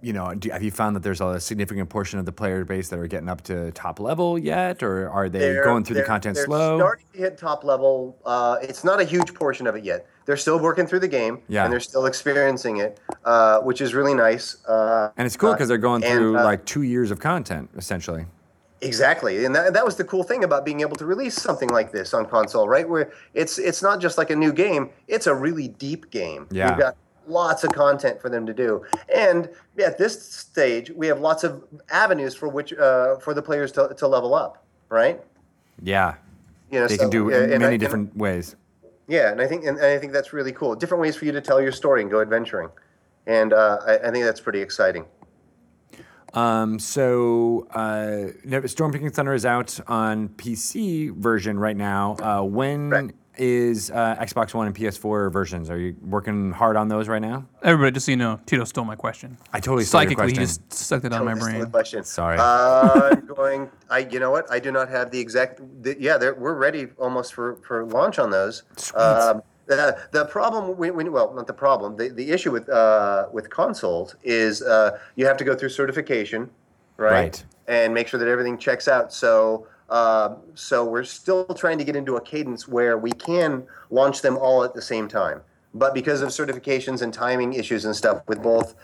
Uh, 0.00 0.06
you 0.06 0.12
know, 0.12 0.34
do, 0.34 0.50
have 0.50 0.62
you 0.62 0.70
found 0.70 0.96
that 0.96 1.02
there's 1.02 1.20
a 1.20 1.38
significant 1.40 1.88
portion 1.88 2.18
of 2.18 2.24
the 2.26 2.32
player 2.32 2.64
base 2.64 2.88
that 2.88 2.98
are 2.98 3.06
getting 3.06 3.28
up 3.28 3.42
to 3.42 3.70
top 3.72 4.00
level 4.00 4.38
yet, 4.38 4.82
or 4.82 5.08
are 5.10 5.28
they 5.28 5.38
They're- 5.38 5.64
going 5.64 5.84
through 5.84 5.96
the 5.96 6.02
content 6.02 6.36
they're 6.36 6.46
slow? 6.46 6.78
starting 6.78 7.06
to 7.12 7.18
hit 7.18 7.38
top 7.38 7.64
level. 7.64 8.16
Uh, 8.24 8.56
it's 8.62 8.84
not 8.84 9.00
a 9.00 9.04
huge 9.04 9.34
portion 9.34 9.66
of 9.66 9.76
it 9.76 9.84
yet. 9.84 10.06
They're 10.26 10.36
still 10.36 10.58
working 10.58 10.86
through 10.86 11.00
the 11.00 11.08
game, 11.08 11.40
Yeah. 11.48 11.64
and 11.64 11.72
they're 11.72 11.80
still 11.80 12.06
experiencing 12.06 12.78
it, 12.78 13.00
uh, 13.24 13.60
which 13.60 13.80
is 13.80 13.94
really 13.94 14.14
nice. 14.14 14.64
Uh, 14.66 15.10
and 15.16 15.26
it's 15.26 15.36
cool 15.36 15.52
because 15.52 15.68
they're 15.68 15.78
going 15.78 16.04
and, 16.04 16.18
through 16.18 16.38
uh, 16.38 16.44
like 16.44 16.64
two 16.64 16.82
years 16.82 17.10
of 17.10 17.18
content 17.20 17.70
essentially. 17.76 18.26
Exactly, 18.82 19.44
and 19.44 19.54
that, 19.54 19.74
that 19.74 19.84
was 19.84 19.96
the 19.96 20.04
cool 20.04 20.22
thing 20.22 20.42
about 20.42 20.64
being 20.64 20.80
able 20.80 20.96
to 20.96 21.04
release 21.04 21.34
something 21.34 21.68
like 21.68 21.92
this 21.92 22.14
on 22.14 22.24
console, 22.24 22.66
right? 22.66 22.88
Where 22.88 23.12
it's 23.34 23.58
it's 23.58 23.82
not 23.82 24.00
just 24.00 24.16
like 24.16 24.30
a 24.30 24.36
new 24.36 24.54
game; 24.54 24.88
it's 25.06 25.26
a 25.26 25.34
really 25.34 25.68
deep 25.68 26.10
game. 26.10 26.46
Yeah. 26.50 26.92
Lots 27.30 27.62
of 27.62 27.70
content 27.72 28.20
for 28.20 28.28
them 28.28 28.44
to 28.46 28.52
do, 28.52 28.84
and 29.14 29.48
at 29.82 29.96
this 29.98 30.20
stage, 30.20 30.90
we 30.90 31.06
have 31.06 31.20
lots 31.20 31.44
of 31.44 31.62
avenues 31.90 32.34
for 32.34 32.48
which 32.48 32.72
uh, 32.72 33.16
for 33.18 33.34
the 33.34 33.40
players 33.42 33.70
to, 33.72 33.94
to 33.96 34.08
level 34.08 34.34
up, 34.34 34.64
right? 34.88 35.20
Yeah, 35.82 36.16
You 36.72 36.80
know, 36.80 36.88
they 36.88 36.96
so, 36.96 37.02
can 37.04 37.10
do 37.10 37.30
and 37.32 37.54
I- 37.54 37.58
many 37.58 37.74
and- 37.74 37.80
different 37.80 38.16
ways. 38.16 38.56
Yeah, 39.06 39.30
and 39.30 39.40
I 39.40 39.46
think 39.46 39.64
and 39.64 39.78
I 39.80 39.96
think 39.98 40.12
that's 40.12 40.32
really 40.32 40.52
cool. 40.52 40.74
Different 40.74 41.00
ways 41.02 41.14
for 41.16 41.24
you 41.24 41.32
to 41.32 41.40
tell 41.40 41.60
your 41.60 41.72
story 41.72 42.02
and 42.02 42.10
go 42.10 42.20
adventuring, 42.20 42.68
and 43.26 43.52
uh, 43.52 43.78
I, 43.86 43.98
I 44.08 44.10
think 44.10 44.24
that's 44.24 44.40
pretty 44.40 44.60
exciting. 44.60 45.04
Um, 46.34 46.78
so 46.78 47.66
uh, 47.74 48.66
Storm 48.68 48.92
King's 48.92 49.12
Thunder 49.12 49.34
is 49.34 49.44
out 49.46 49.78
on 49.88 50.28
PC 50.30 51.12
version 51.16 51.58
right 51.58 51.76
now. 51.76 52.16
Uh, 52.20 52.42
when 52.44 53.12
is 53.40 53.90
uh, 53.90 54.16
Xbox 54.20 54.52
One 54.52 54.66
and 54.66 54.76
PS4 54.76 55.32
versions? 55.32 55.70
Are 55.70 55.78
you 55.78 55.96
working 56.02 56.52
hard 56.52 56.76
on 56.76 56.88
those 56.88 57.08
right 57.08 57.22
now? 57.22 57.46
Everybody, 57.62 57.94
just 57.94 58.04
so 58.06 58.12
you 58.12 58.16
know, 58.16 58.38
Tito 58.44 58.64
stole 58.64 58.84
my 58.84 58.94
question. 58.94 59.38
I 59.52 59.60
totally 59.60 59.84
stole 59.84 60.02
your 60.02 60.10
Psychically, 60.10 60.26
he 60.32 60.36
question. 60.36 60.64
just 60.68 60.72
sucked 60.72 61.06
it 61.06 61.12
out 61.14 61.20
of 61.20 61.24
my 61.24 61.32
Totally 61.32 61.50
stole 61.52 61.60
the 61.60 61.66
brain. 61.66 61.70
question. 61.72 62.04
Sorry. 62.04 62.36
Uh, 62.38 63.10
I'm 63.12 63.26
going. 63.26 63.70
I. 63.88 64.00
You 64.00 64.20
know 64.20 64.30
what? 64.30 64.50
I 64.52 64.58
do 64.60 64.70
not 64.70 64.90
have 64.90 65.10
the 65.10 65.18
exact. 65.18 65.60
The, 65.82 65.96
yeah, 65.98 66.18
they're- 66.18 66.34
we're 66.34 66.54
ready 66.54 66.88
almost 66.98 67.32
for, 67.32 67.56
for 67.66 67.86
launch 67.86 68.18
on 68.18 68.30
those. 68.30 68.62
Um, 68.94 69.42
the, 69.66 69.98
the 70.10 70.24
problem, 70.26 70.76
we, 70.76 70.90
we, 70.90 71.08
well, 71.08 71.32
not 71.32 71.46
the 71.46 71.52
problem. 71.52 71.96
The, 71.96 72.08
the 72.10 72.30
issue 72.30 72.50
with 72.52 72.68
uh, 72.68 73.28
with 73.32 73.48
consoles 73.48 74.16
is 74.22 74.60
uh, 74.62 74.98
you 75.16 75.24
have 75.26 75.38
to 75.38 75.44
go 75.44 75.54
through 75.54 75.70
certification, 75.70 76.50
right? 76.98 77.10
Right. 77.12 77.44
And 77.68 77.94
make 77.94 78.06
sure 78.08 78.20
that 78.20 78.28
everything 78.28 78.58
checks 78.58 78.86
out. 78.86 79.12
So. 79.14 79.66
Uh, 79.90 80.36
so 80.54 80.84
we're 80.84 81.04
still 81.04 81.44
trying 81.46 81.76
to 81.78 81.84
get 81.84 81.96
into 81.96 82.16
a 82.16 82.20
cadence 82.20 82.68
where 82.68 82.96
we 82.96 83.10
can 83.12 83.64
launch 83.90 84.22
them 84.22 84.36
all 84.38 84.62
at 84.64 84.72
the 84.72 84.82
same 84.82 85.08
time. 85.08 85.40
But 85.74 85.94
because 85.94 86.20
of 86.22 86.28
certifications 86.30 87.02
and 87.02 87.12
timing 87.12 87.52
issues 87.54 87.84
and 87.84 87.94
stuff 87.94 88.22
with 88.28 88.42
both 88.42 88.74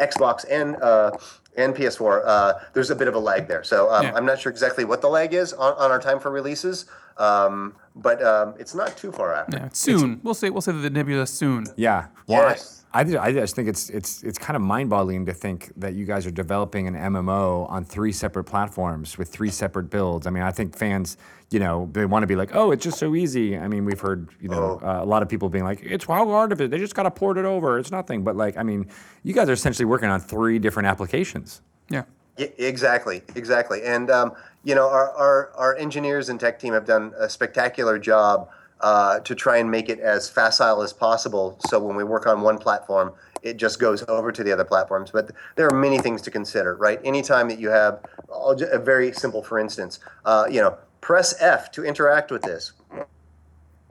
Xbox 0.00 0.44
and 0.50 0.76
uh, 0.82 1.10
and 1.56 1.74
PS4, 1.74 2.22
uh, 2.24 2.52
there's 2.74 2.90
a 2.90 2.96
bit 2.96 3.08
of 3.08 3.14
a 3.14 3.18
lag 3.18 3.48
there. 3.48 3.62
So 3.64 3.90
um, 3.92 4.04
Yeah. 4.04 4.14
I'm 4.14 4.24
not 4.24 4.38
sure 4.40 4.50
exactly 4.50 4.84
what 4.84 5.00
the 5.02 5.08
lag 5.08 5.34
is 5.34 5.52
on, 5.52 5.74
on 5.74 5.90
our 5.90 6.00
time 6.00 6.18
for 6.20 6.30
releases, 6.30 6.86
um, 7.18 7.74
but 7.96 8.22
um, 8.22 8.54
it's 8.58 8.74
not 8.74 8.96
too 8.96 9.10
far 9.12 9.34
after. 9.34 9.56
Yeah, 9.58 9.68
soon. 9.72 10.20
We'll 10.22 10.34
say 10.34 10.50
we'll 10.50 10.62
say 10.62 10.72
the 10.72 10.90
Nebula 10.90 11.26
soon. 11.26 11.66
Yeah. 11.76 12.06
Well, 12.28 12.42
I- 12.46 12.50
Yes. 12.50 12.79
I, 12.92 13.04
ju- 13.04 13.18
I 13.18 13.32
just 13.32 13.54
think 13.54 13.68
it's 13.68 13.88
it's 13.90 14.22
it's 14.24 14.36
kind 14.38 14.56
of 14.56 14.62
mind-boggling 14.62 15.26
to 15.26 15.32
think 15.32 15.70
that 15.76 15.94
you 15.94 16.04
guys 16.04 16.26
are 16.26 16.30
developing 16.32 16.88
an 16.88 16.94
MMO 16.94 17.70
on 17.70 17.84
three 17.84 18.10
separate 18.10 18.44
platforms 18.44 19.16
with 19.16 19.28
three 19.28 19.50
separate 19.50 19.90
builds. 19.90 20.26
I 20.26 20.30
mean, 20.30 20.42
I 20.42 20.50
think 20.50 20.76
fans, 20.76 21.16
you 21.50 21.60
know, 21.60 21.88
they 21.92 22.04
want 22.04 22.24
to 22.24 22.26
be 22.26 22.34
like, 22.34 22.54
oh, 22.54 22.72
it's 22.72 22.82
just 22.82 22.98
so 22.98 23.14
easy. 23.14 23.56
I 23.56 23.68
mean, 23.68 23.84
we've 23.84 24.00
heard, 24.00 24.30
you 24.40 24.48
know, 24.48 24.80
uh, 24.82 25.00
a 25.02 25.04
lot 25.04 25.22
of 25.22 25.28
people 25.28 25.48
being 25.48 25.62
like, 25.64 25.80
it's 25.84 26.04
how 26.04 26.26
hard 26.26 26.50
of 26.50 26.60
it. 26.60 26.72
They 26.72 26.78
just 26.78 26.96
got 26.96 27.04
to 27.04 27.12
port 27.12 27.38
it 27.38 27.44
over. 27.44 27.78
It's 27.78 27.92
nothing. 27.92 28.24
But 28.24 28.34
like, 28.34 28.56
I 28.56 28.64
mean, 28.64 28.88
you 29.22 29.34
guys 29.34 29.48
are 29.48 29.52
essentially 29.52 29.86
working 29.86 30.08
on 30.08 30.18
three 30.18 30.58
different 30.58 30.88
applications. 30.88 31.62
Yeah. 31.88 32.02
Yeah, 32.38 32.46
exactly, 32.58 33.22
exactly. 33.36 33.82
And 33.84 34.10
um, 34.10 34.32
you 34.64 34.74
know, 34.74 34.88
our, 34.88 35.10
our 35.12 35.52
our 35.56 35.76
engineers 35.76 36.28
and 36.28 36.40
tech 36.40 36.58
team 36.58 36.72
have 36.72 36.86
done 36.86 37.12
a 37.18 37.28
spectacular 37.28 37.98
job 37.98 38.48
uh, 38.80 39.20
to 39.20 39.34
try 39.34 39.58
and 39.58 39.70
make 39.70 39.88
it 39.88 40.00
as 40.00 40.28
facile 40.28 40.82
as 40.82 40.92
possible. 40.92 41.58
So 41.68 41.78
when 41.78 41.96
we 41.96 42.04
work 42.04 42.26
on 42.26 42.40
one 42.40 42.58
platform, 42.58 43.12
it 43.42 43.56
just 43.56 43.78
goes 43.78 44.06
over 44.08 44.32
to 44.32 44.44
the 44.44 44.52
other 44.52 44.64
platforms. 44.64 45.10
But 45.10 45.30
there 45.56 45.66
are 45.66 45.74
many 45.74 45.98
things 45.98 46.22
to 46.22 46.30
consider, 46.30 46.76
right? 46.76 47.00
Anytime 47.04 47.48
that 47.48 47.58
you 47.58 47.70
have 47.70 48.00
a 48.30 48.78
very 48.78 49.12
simple, 49.12 49.42
for 49.42 49.58
instance, 49.58 50.00
uh, 50.24 50.46
you 50.50 50.60
know, 50.60 50.76
press 51.00 51.34
F 51.40 51.70
to 51.72 51.84
interact 51.84 52.30
with 52.30 52.42
this. 52.42 52.72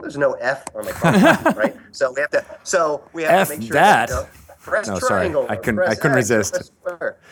There's 0.01 0.17
no 0.17 0.33
F 0.33 0.63
on 0.75 0.85
my 0.85 0.91
console, 0.91 1.53
right? 1.55 1.75
So 1.91 2.13
we 2.13 2.21
have 2.21 2.31
to. 2.31 2.45
So 2.63 3.03
we 3.11 3.23
have 3.23 3.31
F 3.31 3.47
to 3.49 3.57
make 3.57 3.67
sure 3.67 3.73
that. 3.73 4.09
know, 4.09 4.27
press 4.60 4.88
No, 4.88 4.99
sorry. 4.99 5.10
triangle. 5.22 5.45
I 5.49 5.55
couldn't- 5.55 5.80
I 5.88 5.95
couldn't 5.95 6.18
X 6.18 6.30
resist. 6.32 6.72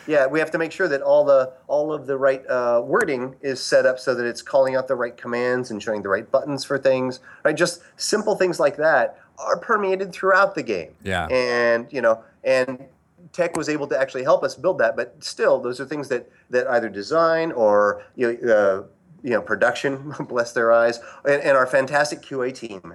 Yeah, 0.06 0.26
we 0.26 0.38
have 0.38 0.50
to 0.52 0.58
make 0.58 0.72
sure 0.72 0.88
that 0.88 1.02
all 1.02 1.24
the 1.24 1.52
all 1.66 1.92
of 1.92 2.06
the 2.06 2.16
right 2.16 2.44
uh, 2.48 2.82
wording 2.84 3.36
is 3.42 3.60
set 3.60 3.86
up 3.86 3.98
so 3.98 4.14
that 4.14 4.24
it's 4.26 4.42
calling 4.42 4.76
out 4.76 4.88
the 4.88 4.94
right 4.96 5.16
commands 5.16 5.70
and 5.70 5.82
showing 5.82 6.02
the 6.02 6.08
right 6.08 6.30
buttons 6.30 6.64
for 6.64 6.78
things. 6.78 7.20
Right, 7.44 7.56
just 7.56 7.82
simple 7.96 8.34
things 8.34 8.58
like 8.58 8.76
that 8.76 9.18
are 9.38 9.58
permeated 9.58 10.12
throughout 10.12 10.54
the 10.54 10.62
game. 10.62 10.94
Yeah. 11.02 11.26
and 11.26 11.86
you 11.90 12.00
know, 12.00 12.22
and 12.44 12.84
tech 13.32 13.56
was 13.56 13.68
able 13.68 13.86
to 13.88 13.98
actually 14.00 14.22
help 14.24 14.42
us 14.42 14.54
build 14.54 14.78
that. 14.78 14.96
But 14.96 15.22
still, 15.22 15.60
those 15.60 15.80
are 15.80 15.84
things 15.84 16.08
that 16.08 16.30
that 16.50 16.66
either 16.68 16.88
design 16.88 17.52
or 17.52 18.02
you 18.16 18.38
know, 18.42 18.52
uh, 18.54 18.82
you 19.22 19.30
know 19.30 19.42
production, 19.42 20.14
bless 20.28 20.52
their 20.52 20.72
eyes, 20.72 21.00
and, 21.24 21.42
and 21.42 21.56
our 21.56 21.66
fantastic 21.66 22.22
QA 22.22 22.54
team 22.54 22.94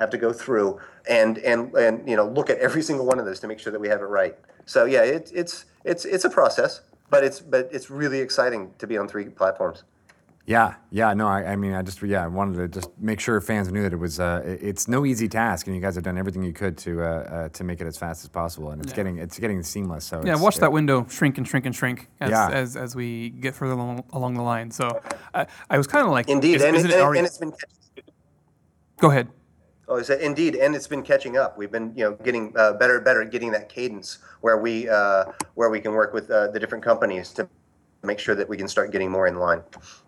have 0.00 0.10
to 0.10 0.18
go 0.18 0.32
through 0.32 0.80
and 1.08 1.38
and 1.38 1.72
and 1.74 2.08
you 2.08 2.16
know 2.16 2.26
look 2.26 2.50
at 2.50 2.58
every 2.58 2.82
single 2.82 3.06
one 3.06 3.18
of 3.20 3.26
those 3.26 3.38
to 3.40 3.46
make 3.46 3.60
sure 3.60 3.70
that 3.70 3.80
we 3.80 3.88
have 3.88 4.00
it 4.00 4.06
right. 4.06 4.36
So 4.66 4.86
yeah, 4.86 5.02
it, 5.02 5.30
it's 5.32 5.66
it's 5.84 6.04
it's 6.04 6.24
a 6.24 6.30
process, 6.30 6.80
but 7.10 7.22
it's 7.22 7.38
but 7.38 7.68
it's 7.70 7.90
really 7.90 8.18
exciting 8.20 8.72
to 8.78 8.86
be 8.86 8.96
on 8.96 9.06
three 9.06 9.26
platforms. 9.26 9.84
Yeah, 10.46 10.74
yeah, 10.90 11.14
no, 11.14 11.28
I, 11.28 11.52
I 11.52 11.56
mean, 11.56 11.74
I 11.74 11.82
just, 11.82 12.02
yeah, 12.02 12.24
I 12.24 12.26
wanted 12.26 12.56
to 12.56 12.66
just 12.80 12.90
make 12.98 13.20
sure 13.20 13.40
fans 13.40 13.70
knew 13.70 13.82
that 13.82 13.92
it 13.92 13.98
was, 13.98 14.18
uh, 14.18 14.42
it's 14.44 14.88
no 14.88 15.06
easy 15.06 15.28
task, 15.28 15.68
and 15.68 15.76
you 15.76 15.82
guys 15.82 15.94
have 15.94 16.02
done 16.02 16.18
everything 16.18 16.42
you 16.42 16.52
could 16.52 16.76
to, 16.78 17.02
uh, 17.02 17.06
uh, 17.06 17.48
to 17.50 17.62
make 17.62 17.80
it 17.80 17.86
as 17.86 17.96
fast 17.96 18.24
as 18.24 18.30
possible, 18.30 18.70
and 18.70 18.82
it's 18.82 18.92
getting, 18.92 19.18
it's 19.18 19.38
getting 19.38 19.62
seamless. 19.62 20.04
So 20.04 20.24
Yeah, 20.24 20.34
watch 20.40 20.56
it- 20.56 20.60
that 20.60 20.72
window 20.72 21.06
shrink 21.08 21.38
and 21.38 21.46
shrink 21.46 21.66
and 21.66 21.76
shrink 21.76 22.08
as 22.20 22.30
Yeah. 22.30 22.48
as, 22.50 22.74
as 22.74 22.96
we 22.96 23.28
get 23.30 23.54
further 23.54 23.74
along, 23.74 24.02
along 24.12 24.34
the 24.34 24.42
line. 24.42 24.72
So 24.72 25.00
I, 25.32 25.46
I 25.68 25.78
was 25.78 25.86
kind 25.86 26.04
of 26.04 26.10
like, 26.10 26.28
Indeed, 26.28 26.56
is, 26.56 26.62
and, 26.64 26.74
isn't 26.74 26.90
it, 26.90 26.96
it 26.96 27.00
already? 27.00 27.18
and 27.20 27.26
it's 27.28 27.38
been 27.38 27.52
Go 28.98 29.10
ahead. 29.10 29.28
Oh, 29.90 29.96
is 29.96 30.06
that 30.06 30.20
indeed, 30.20 30.54
and 30.54 30.76
it's 30.76 30.86
been 30.86 31.02
catching 31.02 31.36
up. 31.36 31.58
We've 31.58 31.70
been, 31.70 31.92
you 31.96 32.04
know, 32.04 32.12
getting 32.22 32.56
uh, 32.56 32.74
better 32.74 33.00
better 33.00 33.22
at 33.22 33.32
getting 33.32 33.50
that 33.50 33.68
cadence 33.68 34.18
where 34.40 34.56
we 34.56 34.88
uh, 34.88 35.24
where 35.56 35.68
we 35.68 35.80
can 35.80 35.92
work 35.92 36.14
with 36.14 36.30
uh, 36.30 36.46
the 36.52 36.60
different 36.60 36.84
companies 36.84 37.32
to 37.32 37.48
make 38.04 38.20
sure 38.20 38.36
that 38.36 38.48
we 38.48 38.56
can 38.56 38.68
start 38.68 38.92
getting 38.92 39.10
more 39.10 39.26
in 39.26 39.36
line. 39.36 39.62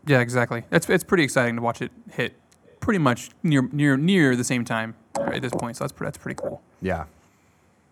Yeah, 0.07 0.20
exactly. 0.20 0.62
It's 0.70 0.89
it's 0.89 1.03
pretty 1.03 1.24
exciting 1.24 1.57
to 1.57 1.62
watch 1.62 1.83
it 1.83 1.91
hit 2.12 2.35
pretty 2.78 2.99
much 2.99 3.30
near 3.43 3.68
near 3.72 3.97
near 3.97 4.37
the 4.37 4.45
same 4.45 4.64
time 4.64 4.95
right, 5.18 5.35
at 5.35 5.43
this 5.43 5.53
point. 5.53 5.76
So 5.76 5.83
that's 5.83 5.93
pre- 5.93 6.07
that's 6.07 6.18
pretty 6.18 6.41
cool. 6.41 6.62
Yeah. 6.80 7.07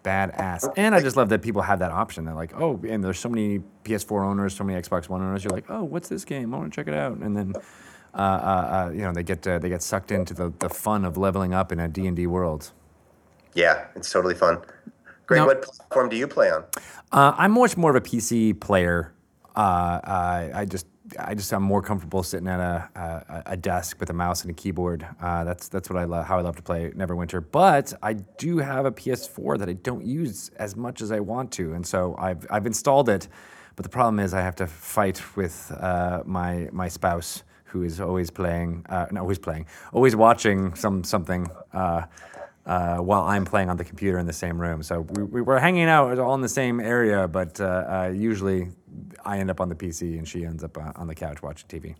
Badass. 0.04 0.72
And 0.76 0.94
I 0.94 1.00
just 1.00 1.16
love 1.16 1.28
that 1.28 1.42
people 1.42 1.60
have 1.60 1.80
that 1.80 1.90
option. 1.90 2.24
They're 2.24 2.34
like, 2.34 2.58
oh, 2.58 2.80
and 2.88 3.04
there's 3.04 3.18
so 3.18 3.28
many 3.28 3.60
PS4 3.84 4.24
owners, 4.24 4.54
so 4.54 4.64
many 4.64 4.80
Xbox 4.80 5.08
One 5.08 5.20
owners. 5.20 5.44
You're 5.44 5.52
like, 5.52 5.68
oh, 5.68 5.84
what's 5.84 6.08
this 6.08 6.24
game? 6.24 6.54
I 6.54 6.58
want 6.58 6.72
to 6.72 6.76
check 6.76 6.88
it 6.88 6.94
out. 6.94 7.18
And 7.18 7.36
then, 7.36 7.52
you 8.14 9.02
know, 9.02 9.12
they 9.12 9.22
get 9.22 9.46
uh, 9.46 9.58
they 9.58 9.68
get 9.68 9.82
sucked 9.82 10.10
into 10.12 10.34
the, 10.34 10.52
the 10.58 10.68
fun 10.68 11.04
of 11.04 11.16
leveling 11.16 11.54
up 11.54 11.72
in 11.72 11.80
a 11.80 11.88
D 11.88 12.06
and 12.06 12.16
D 12.16 12.26
world. 12.26 12.72
Yeah, 13.54 13.86
it's 13.96 14.10
totally 14.10 14.34
fun. 14.34 14.58
Greg, 15.26 15.40
Now- 15.40 15.46
what 15.46 15.62
platform 15.62 16.08
do 16.08 16.16
you 16.16 16.26
play 16.26 16.50
on? 16.50 16.64
Uh, 17.12 17.34
I'm 17.36 17.52
much 17.52 17.76
more 17.76 17.90
of 17.90 17.96
a 17.96 18.00
PC 18.00 18.58
player. 18.60 19.12
Uh, 19.56 20.00
I, 20.04 20.50
I 20.54 20.64
just 20.64 20.86
I 21.18 21.34
just 21.34 21.52
am 21.52 21.62
more 21.62 21.82
comfortable 21.82 22.22
sitting 22.22 22.46
at 22.46 22.60
a, 22.60 22.88
a, 22.94 23.42
a 23.52 23.56
desk 23.56 23.98
with 23.98 24.10
a 24.10 24.12
mouse 24.12 24.42
and 24.42 24.50
a 24.50 24.54
keyboard. 24.54 25.04
Uh, 25.20 25.42
that's 25.44 25.68
that's 25.68 25.90
what 25.90 25.98
I 25.98 26.04
love. 26.04 26.26
How 26.26 26.38
I 26.38 26.42
love 26.42 26.56
to 26.56 26.62
play 26.62 26.90
Neverwinter. 26.90 27.44
But 27.50 27.92
I 28.02 28.12
do 28.14 28.58
have 28.58 28.86
a 28.86 28.92
PS4 28.92 29.58
that 29.58 29.68
I 29.68 29.72
don't 29.72 30.04
use 30.04 30.50
as 30.56 30.76
much 30.76 31.02
as 31.02 31.10
I 31.10 31.20
want 31.20 31.50
to, 31.52 31.72
and 31.74 31.84
so 31.86 32.14
I've 32.18 32.46
I've 32.50 32.66
installed 32.66 33.08
it. 33.08 33.28
But 33.76 33.82
the 33.82 33.88
problem 33.88 34.20
is 34.20 34.34
I 34.34 34.40
have 34.42 34.56
to 34.56 34.66
fight 34.66 35.20
with 35.36 35.72
uh, 35.80 36.22
my 36.26 36.68
my 36.72 36.88
spouse 36.88 37.42
who 37.70 37.82
is 37.82 38.00
always 38.00 38.30
playing, 38.30 38.84
uh, 38.88 39.06
not 39.10 39.22
always 39.22 39.38
playing, 39.38 39.66
always 39.92 40.16
watching 40.16 40.74
some 40.74 41.04
something. 41.04 41.50
Uh, 41.72 42.02
uh, 42.66 42.98
while 42.98 43.22
I'm 43.22 43.44
playing 43.44 43.70
on 43.70 43.76
the 43.76 43.84
computer 43.84 44.18
in 44.18 44.26
the 44.26 44.32
same 44.32 44.60
room. 44.60 44.82
So 44.82 45.00
we, 45.00 45.22
we 45.24 45.40
were 45.40 45.58
hanging 45.58 45.88
out 45.88 46.18
all 46.18 46.34
in 46.34 46.40
the 46.40 46.48
same 46.48 46.78
area, 46.78 47.26
but 47.26 47.60
uh, 47.60 47.64
uh, 47.64 48.12
usually 48.14 48.68
I 49.24 49.38
end 49.38 49.50
up 49.50 49.60
on 49.60 49.68
the 49.68 49.74
PC 49.74 50.18
and 50.18 50.28
she 50.28 50.44
ends 50.44 50.62
up 50.62 50.76
uh, 50.78 50.92
on 50.94 51.06
the 51.08 51.14
couch 51.14 51.42
watching 51.42 51.68
TV. 51.68 51.96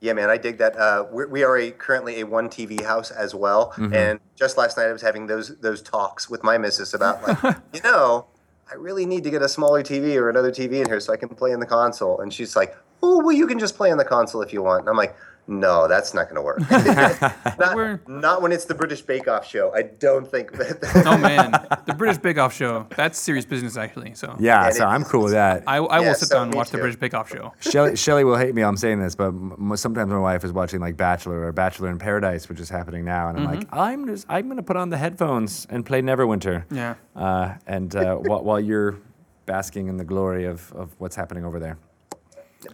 Yeah, 0.00 0.14
man, 0.14 0.30
I 0.30 0.36
dig 0.36 0.58
that. 0.58 0.76
Uh, 0.76 1.06
we're, 1.10 1.28
we 1.28 1.44
are 1.44 1.56
a, 1.58 1.70
currently 1.70 2.20
a 2.20 2.26
one 2.26 2.48
TV 2.48 2.82
house 2.82 3.12
as 3.12 3.36
well, 3.36 3.72
and 3.76 4.18
just 4.34 4.58
last 4.58 4.76
night 4.76 4.88
I 4.88 4.92
was 4.92 5.02
having 5.02 5.28
those 5.28 5.56
those 5.58 5.80
talks 5.80 6.28
with 6.28 6.42
my 6.42 6.58
missus 6.58 6.92
about 6.92 7.22
like, 7.22 7.56
you 7.72 7.80
know, 7.82 8.26
I 8.72 8.76
really 8.76 9.04
need 9.04 9.22
to 9.24 9.30
get 9.30 9.42
a 9.42 9.48
smaller 9.48 9.82
TV 9.82 10.16
or 10.16 10.30
another 10.30 10.50
TV 10.50 10.80
in 10.80 10.86
here 10.86 10.98
so 10.98 11.12
I 11.12 11.16
can 11.18 11.28
play 11.28 11.52
in 11.52 11.60
the 11.60 11.66
console. 11.66 12.20
And 12.20 12.32
she's 12.32 12.56
like, 12.56 12.74
"Oh, 13.02 13.18
well, 13.22 13.36
you 13.36 13.46
can 13.46 13.58
just 13.58 13.76
play 13.76 13.92
on 13.92 13.98
the 13.98 14.04
console 14.04 14.40
if 14.40 14.50
you 14.50 14.62
want." 14.62 14.80
And 14.80 14.88
I'm 14.88 14.96
like, 14.96 15.14
"No, 15.46 15.88
that's 15.88 16.14
not 16.14 16.24
going 16.30 16.36
to 16.36 16.42
work. 16.42 16.60
We're- 17.74 17.98
not, 18.06 18.08
not 18.08 18.42
when 18.42 18.52
it's 18.52 18.64
the 18.64 18.74
British 18.74 19.02
Bake 19.02 19.28
Off 19.28 19.46
show. 19.46 19.72
I 19.74 19.82
don't 19.82 20.26
think 20.30 20.52
that." 20.58 21.02
Oh 21.06 21.18
man, 21.18 21.50
the 21.86 21.94
British 21.94 22.18
Bake 22.18 22.38
Off 22.38 22.54
show. 22.54 22.86
That's 22.96 23.18
serious 23.18 23.44
business 23.44 23.76
actually. 23.76 24.14
So 24.14 24.36
Yeah, 24.38 24.66
And 24.66 24.74
so 24.74 24.86
I'm 24.86 25.04
cool 25.04 25.22
with 25.24 25.32
that. 25.32 25.64
I, 25.66 25.76
I 25.78 26.00
Yeah, 26.00 26.08
will 26.08 26.14
sit 26.14 26.28
so 26.28 26.36
down 26.36 26.42
and 26.44 26.52
me 26.52 26.56
watch 26.58 26.70
the. 26.70 26.78
British 26.78 26.96
Bake 26.98 27.14
Off 27.14 27.28
show. 27.30 27.52
Shelly, 27.60 27.96
Shelly 27.96 28.24
will 28.24 28.36
hate 28.36 28.54
me. 28.54 28.62
I'm 28.62 28.76
saying 28.76 29.00
this, 29.00 29.14
but 29.14 29.28
m- 29.28 29.72
sometimes 29.76 30.10
my 30.10 30.18
wife 30.18 30.44
is 30.44 30.52
watching 30.52 30.80
like 30.80 30.96
Bachelor 30.96 31.44
or 31.46 31.52
Bachelor 31.52 31.90
in 31.90 31.98
Paradise, 31.98 32.48
which 32.48 32.60
is 32.60 32.68
happening 32.70 33.04
now, 33.04 33.28
and 33.28 33.38
I'm 33.38 33.44
like, 33.44 33.68
I'm 33.72 34.06
just 34.06 34.26
I'm 34.28 34.48
gonna 34.48 34.62
put 34.62 34.76
on 34.76 34.90
the 34.90 34.96
headphones 34.98 35.66
and 35.70 35.84
play 35.84 36.02
Neverwinter. 36.02 36.64
Yeah. 36.70 36.94
Uh, 37.16 37.54
and 37.66 37.94
uh, 37.96 38.16
while, 38.16 38.42
while 38.44 38.60
you're 38.60 38.96
basking 39.46 39.88
in 39.88 39.96
the 39.96 40.04
glory 40.04 40.44
of, 40.46 40.72
of 40.72 40.94
what's 40.98 41.16
happening 41.16 41.44
over 41.44 41.58
there. 41.58 41.76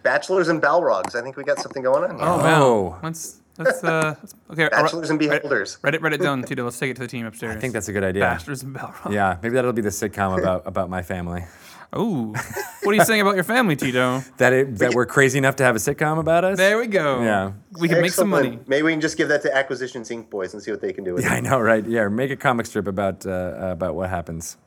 Bachelors 0.03 0.49
and 0.49 0.61
Balrogs. 0.62 1.14
I 1.14 1.22
think 1.22 1.36
we 1.36 1.45
got 1.45 1.59
something 1.59 1.82
going 1.82 2.05
on. 2.05 2.16
Here. 2.18 2.26
Oh 2.26 2.34
Oh. 2.41 2.82
wow. 2.93 2.99
Let's 3.03 3.41
let's 3.59 3.82
uh 3.84 4.14
let's, 4.20 4.34
okay. 4.51 4.62
all 4.64 4.68
right, 4.70 4.82
Bachelors 4.82 5.11
and 5.11 5.18
Beholders. 5.18 5.78
Write 5.82 5.95
it 5.95 6.03
write 6.03 6.12
it 6.12 6.20
down, 6.22 6.43
Tito. 6.43 6.64
Let's 6.64 6.78
take 6.78 6.91
it 6.91 6.95
to 6.95 7.03
the 7.03 7.09
team 7.09 7.26
upstairs. 7.26 7.57
I 7.57 7.61
think 7.61 7.72
that's 7.72 7.89
a 7.89 7.93
good 7.93 8.05
idea. 8.05 8.22
Bachelors 8.22 8.62
and 8.62 8.74
Balrog. 8.74 9.12
Yeah, 9.12 9.39
maybe 9.43 9.55
that'll 9.55 9.72
be 9.72 9.82
the 9.82 9.89
sitcom 9.91 10.39
about 10.39 10.62
about 10.66 10.91
my 10.91 11.03
family. 11.03 11.45
Oh, 11.91 12.34
what 12.82 12.93
are 12.93 12.95
you 12.95 13.05
saying 13.05 13.22
about 13.22 13.34
your 13.34 13.45
family, 13.45 13.74
Tito? 13.74 14.22
That 14.36 14.53
it, 14.53 14.76
that 14.78 14.93
we're 14.95 15.07
crazy 15.07 15.39
enough 15.39 15.57
to 15.57 15.64
have 15.64 15.74
a 15.74 15.78
sitcom 15.78 16.18
about 16.18 16.45
us. 16.45 16.59
There 16.59 16.78
we 16.78 16.86
go. 16.86 17.22
Yeah. 17.22 17.53
we 17.80 17.89
can 17.89 18.03
make 18.03 18.12
some 18.12 18.28
money. 18.28 18.59
Maybe 18.66 18.82
we 18.82 18.93
can 18.93 19.01
just 19.01 19.16
give 19.16 19.28
that 19.28 19.41
to 19.43 19.57
Acquisitions 19.57 20.11
Inc. 20.11 20.28
boys 20.28 20.53
and 20.53 20.62
see 20.62 20.70
what 20.70 20.82
they 20.82 20.93
can 20.93 21.03
do 21.03 21.14
with 21.14 21.24
Yeah, 21.24 21.32
it. 21.32 21.36
I 21.39 21.41
know, 21.41 21.59
right? 21.59 21.82
Yeah, 21.86 22.07
make 22.09 22.30
a 22.30 22.36
comic 22.36 22.66
strip 22.66 22.86
about 22.86 23.24
uh, 23.24 23.55
about 23.72 23.95
what 23.95 24.11
happens. 24.11 24.59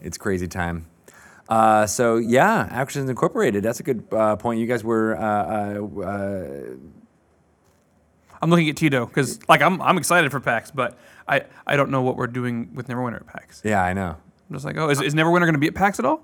it's 0.00 0.16
crazy 0.16 0.46
time. 0.46 0.86
Uh, 1.48 1.86
so 1.86 2.16
yeah, 2.16 2.68
Actions 2.70 3.08
Incorporated. 3.08 3.62
That's 3.62 3.80
a 3.80 3.82
good 3.82 4.04
uh, 4.12 4.36
point. 4.36 4.60
You 4.60 4.66
guys 4.66 4.82
were. 4.82 5.16
Uh, 5.16 5.22
uh, 5.22 6.00
uh, 6.02 6.60
I'm 8.42 8.50
looking 8.50 8.68
at 8.68 8.76
Tito 8.76 9.06
because 9.06 9.40
like 9.48 9.62
I'm 9.62 9.80
I'm 9.80 9.96
excited 9.98 10.30
for 10.30 10.40
PAX, 10.40 10.70
but 10.70 10.98
I 11.28 11.42
I 11.66 11.76
don't 11.76 11.90
know 11.90 12.02
what 12.02 12.16
we're 12.16 12.26
doing 12.26 12.70
with 12.74 12.88
Neverwinter 12.88 13.16
at 13.16 13.26
PAX. 13.26 13.62
yeah, 13.64 13.82
I 13.82 13.92
know. 13.92 14.16
I'm 14.48 14.54
just 14.54 14.64
like, 14.64 14.76
oh, 14.76 14.90
is, 14.90 15.00
is 15.00 15.14
Neverwinter 15.14 15.40
going 15.40 15.54
to 15.54 15.58
be 15.58 15.66
at 15.66 15.74
PAX 15.74 15.98
at 15.98 16.04
all? 16.04 16.22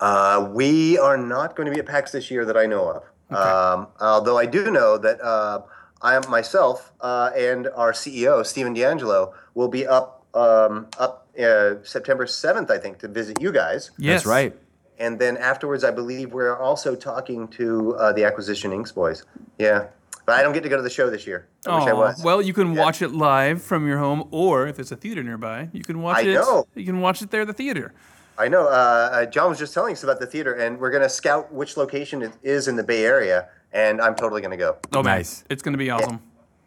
Uh, 0.00 0.50
we 0.52 0.98
are 0.98 1.16
not 1.16 1.56
going 1.56 1.66
to 1.66 1.72
be 1.72 1.78
at 1.78 1.86
PAX 1.86 2.12
this 2.12 2.30
year 2.30 2.44
that 2.44 2.56
I 2.56 2.66
know 2.66 2.90
of. 2.90 3.04
Um, 3.30 3.86
although 4.00 4.36
I 4.36 4.44
do 4.44 4.70
know 4.70 4.98
that 4.98 5.20
uh, 5.22 5.62
I 6.02 6.18
myself 6.28 6.92
uh, 7.00 7.30
and 7.36 7.68
our 7.68 7.92
CEO 7.92 8.44
Stephen 8.44 8.74
D'Angelo 8.74 9.32
will 9.54 9.68
be 9.68 9.86
up 9.86 10.26
um, 10.34 10.88
up 10.98 11.21
uh, 11.40 11.74
September 11.82 12.26
seventh, 12.26 12.70
I 12.70 12.78
think, 12.78 12.98
to 12.98 13.08
visit 13.08 13.40
you 13.40 13.52
guys. 13.52 13.90
Yes, 13.98 14.20
That's 14.22 14.26
right. 14.26 14.56
And 14.98 15.18
then 15.18 15.36
afterwards, 15.36 15.84
I 15.84 15.90
believe 15.90 16.32
we're 16.32 16.56
also 16.56 16.94
talking 16.94 17.48
to 17.48 17.94
uh, 17.96 18.12
the 18.12 18.24
Acquisition 18.24 18.72
Inks 18.72 18.92
boys. 18.92 19.24
Yeah, 19.58 19.86
but 20.26 20.38
I 20.38 20.42
don't 20.42 20.52
get 20.52 20.62
to 20.62 20.68
go 20.68 20.76
to 20.76 20.82
the 20.82 20.90
show 20.90 21.10
this 21.10 21.26
year. 21.26 21.48
I 21.66 21.78
wish 21.78 21.88
I 21.88 21.92
was. 21.92 22.22
Well, 22.22 22.40
you 22.42 22.52
can 22.52 22.74
watch 22.74 23.02
it 23.02 23.10
live 23.12 23.62
from 23.62 23.86
your 23.88 23.98
home, 23.98 24.28
or 24.30 24.66
if 24.68 24.76
there's 24.76 24.92
a 24.92 24.96
theater 24.96 25.22
nearby, 25.22 25.68
you 25.72 25.82
can 25.82 26.02
watch 26.02 26.18
I 26.18 26.22
it. 26.28 26.34
know. 26.34 26.66
You 26.74 26.84
can 26.84 27.00
watch 27.00 27.22
it 27.22 27.30
there 27.30 27.40
at 27.40 27.46
the 27.48 27.52
theater. 27.52 27.92
I 28.38 28.48
know. 28.48 28.66
Uh, 28.66 28.70
uh, 29.12 29.26
John 29.26 29.48
was 29.50 29.58
just 29.58 29.74
telling 29.74 29.92
us 29.92 30.04
about 30.04 30.20
the 30.20 30.26
theater, 30.26 30.54
and 30.54 30.78
we're 30.78 30.90
going 30.90 31.02
to 31.02 31.08
scout 31.08 31.52
which 31.52 31.76
location 31.76 32.22
it 32.22 32.32
is 32.42 32.68
in 32.68 32.76
the 32.76 32.82
Bay 32.84 33.04
Area, 33.04 33.48
and 33.72 34.00
I'm 34.00 34.14
totally 34.14 34.40
going 34.40 34.52
to 34.52 34.56
go. 34.56 34.76
Oh 34.92 35.02
man, 35.02 35.16
Nice. 35.18 35.44
it's 35.50 35.62
going 35.62 35.72
to 35.74 35.78
be 35.78 35.90
awesome. 35.90 36.20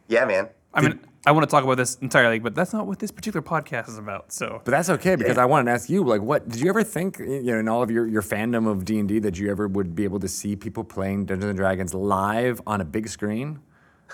Yeah, 0.07 0.25
man. 0.25 0.49
I 0.75 0.81
mean, 0.81 0.99
I 1.25 1.31
want 1.31 1.43
to 1.43 1.49
talk 1.49 1.63
about 1.63 1.77
this 1.77 1.95
entirely, 2.01 2.37
but 2.37 2.53
that's 2.53 2.71
not 2.73 2.85
what 2.85 2.99
this 2.99 3.09
particular 3.09 3.41
podcast 3.41 3.89
is 3.89 3.97
about. 3.97 4.31
So 4.31 4.61
But 4.63 4.71
that's 4.71 4.89
okay 4.89 5.15
because 5.15 5.37
I 5.37 5.45
wanted 5.45 5.65
to 5.65 5.71
ask 5.71 5.89
you, 5.89 6.03
like, 6.03 6.21
what 6.21 6.47
did 6.47 6.61
you 6.61 6.69
ever 6.69 6.83
think, 6.83 7.17
you 7.17 7.41
know, 7.43 7.59
in 7.59 7.67
all 7.67 7.81
of 7.81 7.89
your, 7.89 8.05
your 8.05 8.21
fandom 8.21 8.67
of 8.67 8.85
D 8.85 8.99
and 8.99 9.07
D, 9.07 9.19
that 9.19 9.39
you 9.39 9.49
ever 9.49 9.67
would 9.67 9.95
be 9.95 10.03
able 10.03 10.19
to 10.19 10.27
see 10.27 10.55
people 10.55 10.83
playing 10.83 11.25
Dungeons 11.25 11.49
and 11.49 11.57
Dragons 11.57 11.93
live 11.93 12.61
on 12.67 12.81
a 12.81 12.85
big 12.85 13.07
screen? 13.07 13.59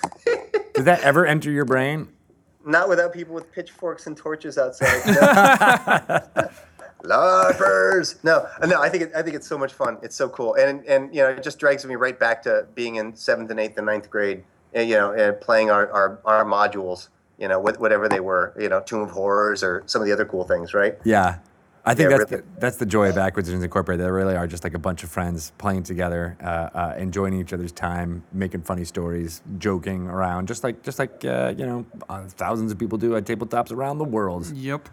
Did 0.74 0.86
that 0.86 1.01
ever 1.01 1.26
enter 1.26 1.51
your 1.51 1.66
brain? 1.66 2.07
Not 2.66 2.88
without 2.88 3.12
people 3.12 3.34
with 3.34 3.51
pitchforks 3.51 4.07
and 4.07 4.16
torches 4.16 4.57
outside. 4.57 5.01
No. 7.03 7.18
LARPers. 7.18 8.24
No, 8.24 8.47
no. 8.68 8.80
I 8.80 8.88
think 8.88 9.05
it, 9.05 9.12
I 9.16 9.24
think 9.24 9.36
it's 9.36 9.47
so 9.47 9.57
much 9.57 9.74
fun. 9.74 9.97
It's 10.03 10.16
so 10.16 10.30
cool, 10.30 10.53
and 10.53 10.86
and 10.86 11.12
you 11.12 11.24
know, 11.24 11.30
it 11.30 11.41
just 11.41 11.57
drags 11.57 11.84
me 11.84 11.95
right 11.95 12.20
back 12.20 12.43
to 12.43 12.68
being 12.76 12.97
in 12.97 13.16
seventh 13.16 13.49
and 13.49 13.59
eighth 13.59 13.76
and 13.78 13.88
ninth 13.88 14.07
grade 14.12 14.38
and, 14.38 14.43
you 14.76 14.95
know, 14.95 15.11
and 15.11 15.39
playing 15.41 15.69
our, 15.69 15.89
our, 15.91 16.19
our 16.26 16.45
modules, 16.45 17.09
you 17.38 17.47
know, 17.47 17.59
with 17.59 17.80
whatever 17.80 18.07
they 18.07 18.19
were, 18.19 18.53
you 18.59 18.69
know, 18.69 18.82
Tomb 18.82 19.01
of 19.01 19.11
Horrors 19.11 19.63
or 19.63 19.84
some 19.86 20.01
of 20.01 20.07
the 20.07 20.13
other 20.13 20.26
cool 20.26 20.43
things, 20.43 20.74
right? 20.74 20.97
Yeah. 21.03 21.39
I 21.84 21.95
think 21.95 22.11
Yeah, 22.11 22.17
that's 22.19 22.32
really. 22.32 22.43
the, 22.43 22.59
that's 22.59 22.78
the 22.78 22.86
joy 22.86 23.09
of 23.09 23.17
Acquisitions 23.17 23.63
Incorporated. 23.63 24.05
They 24.05 24.11
really 24.11 24.36
are 24.36 24.45
just 24.45 24.63
like 24.63 24.76
a 24.76 24.80
bunch 24.80 25.03
of 25.03 25.09
friends 25.09 25.51
playing 25.57 25.82
together, 25.82 26.38
uh, 26.39 26.45
uh, 26.78 26.95
enjoying 26.95 27.34
each 27.34 27.53
other's 27.53 27.72
time, 27.72 28.24
making 28.32 28.61
funny 28.61 28.86
stories, 28.86 29.41
joking 29.57 30.07
around, 30.07 30.47
just 30.47 30.63
like 30.63 30.84
just 30.84 30.99
like 30.99 31.26
uh, 31.26 31.55
you 31.57 31.65
know 31.65 31.86
uh, 32.07 32.28
thousands 32.28 32.72
of 32.72 32.78
people 32.78 32.99
do 32.99 33.15
at 33.15 33.24
tabletops 33.26 33.72
around 33.72 33.97
the 33.97 34.03
world. 34.05 34.51
Yep. 34.55 34.89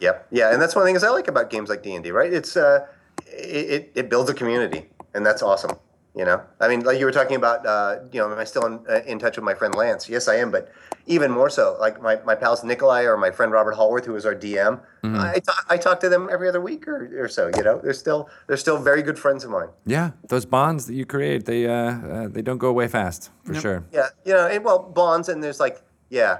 Yep. 0.00 0.26
Yeah, 0.32 0.52
and 0.52 0.60
that's 0.60 0.74
one 0.74 0.82
of 0.82 0.86
the 0.86 0.92
things 0.92 1.04
I 1.04 1.10
like 1.10 1.28
about 1.28 1.50
games 1.50 1.68
like 1.68 1.84
D 1.84 1.94
and 1.94 2.02
D. 2.02 2.10
Right? 2.10 2.32
It's 2.32 2.56
uh, 2.56 2.88
it, 3.28 3.70
it 3.70 3.92
it 3.94 4.10
builds 4.10 4.28
a 4.28 4.34
community, 4.34 4.88
and 5.14 5.24
that's 5.24 5.42
awesome. 5.42 5.76
You 6.18 6.24
know, 6.24 6.42
I 6.58 6.66
mean, 6.66 6.80
like 6.80 6.98
you 6.98 7.04
were 7.04 7.12
talking 7.12 7.36
about, 7.36 7.64
uh, 7.64 8.00
you 8.10 8.18
know, 8.18 8.32
am 8.32 8.36
I 8.36 8.42
still 8.42 8.66
in, 8.66 8.80
uh, 8.90 9.02
in 9.06 9.20
touch 9.20 9.36
with 9.36 9.44
my 9.44 9.54
friend 9.54 9.72
Lance? 9.72 10.08
Yes, 10.08 10.26
I 10.26 10.34
am, 10.34 10.50
but 10.50 10.68
even 11.06 11.30
more 11.30 11.48
so, 11.48 11.76
like 11.78 12.02
my, 12.02 12.16
my 12.26 12.34
pals 12.34 12.64
Nikolai 12.64 13.02
or 13.04 13.16
my 13.16 13.30
friend 13.30 13.52
Robert 13.52 13.76
Hallworth, 13.76 14.04
who 14.04 14.16
is 14.16 14.26
our 14.26 14.34
DM, 14.34 14.80
I, 15.04 15.38
talk, 15.38 15.66
I 15.68 15.76
talk 15.76 16.00
to 16.00 16.08
them 16.08 16.28
every 16.28 16.48
other 16.48 16.60
week 16.60 16.88
or, 16.88 17.22
or 17.22 17.28
so. 17.28 17.52
You 17.56 17.62
know, 17.62 17.80
they're 17.82 17.92
still 17.92 18.28
they're 18.48 18.56
still 18.56 18.78
very 18.78 19.00
good 19.00 19.16
friends 19.16 19.44
of 19.44 19.50
mine. 19.50 19.68
Yeah, 19.86 20.10
those 20.28 20.44
bonds 20.44 20.86
that 20.86 20.94
you 20.94 21.06
create, 21.06 21.44
they 21.44 21.68
uh, 21.68 21.72
uh, 21.72 22.28
they 22.28 22.42
don't 22.42 22.58
go 22.58 22.68
away 22.68 22.88
fast 22.88 23.30
for 23.44 23.54
sure. 23.54 23.84
Yeah, 23.92 24.08
you 24.24 24.34
know, 24.34 24.48
and, 24.48 24.64
well, 24.64 24.80
bonds, 24.80 25.28
and 25.28 25.40
there's 25.40 25.60
like, 25.60 25.80
yeah, 26.10 26.38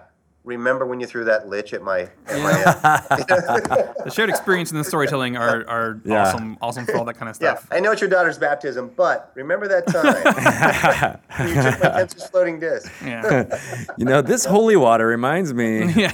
remember 0.48 0.86
when 0.86 0.98
you 0.98 1.06
threw 1.06 1.24
that 1.24 1.48
lich 1.48 1.72
at 1.74 1.82
my, 1.82 2.00
at 2.26 2.40
my 2.42 2.62
uh, 2.64 3.94
The 4.04 4.10
shared 4.10 4.30
experience 4.30 4.70
and 4.70 4.80
the 4.80 4.84
storytelling 4.84 5.36
are, 5.36 5.68
are 5.68 6.00
Yeah. 6.04 6.22
awesome, 6.22 6.56
awesome 6.62 6.86
for 6.86 6.96
all 6.96 7.04
that 7.04 7.14
kind 7.18 7.28
of 7.28 7.36
Yeah, 7.40 7.54
stuff. 7.56 7.68
I 7.70 7.80
know 7.80 7.92
it's 7.92 8.00
your 8.00 8.08
daughter's 8.10 8.38
baptism, 8.38 8.90
but 8.96 9.30
remember 9.34 9.68
that 9.68 9.86
time 9.86 10.16
you 11.48 11.54
took 11.54 11.80
my 11.82 11.88
Tenser's 11.90 12.26
floating 12.28 12.58
disc. 12.58 12.90
Yeah. 13.04 13.44
You 13.98 14.04
know, 14.04 14.22
this 14.22 14.44
holy 14.44 14.76
water 14.76 15.06
reminds 15.06 15.52
me. 15.52 15.92
yeah. 15.92 16.12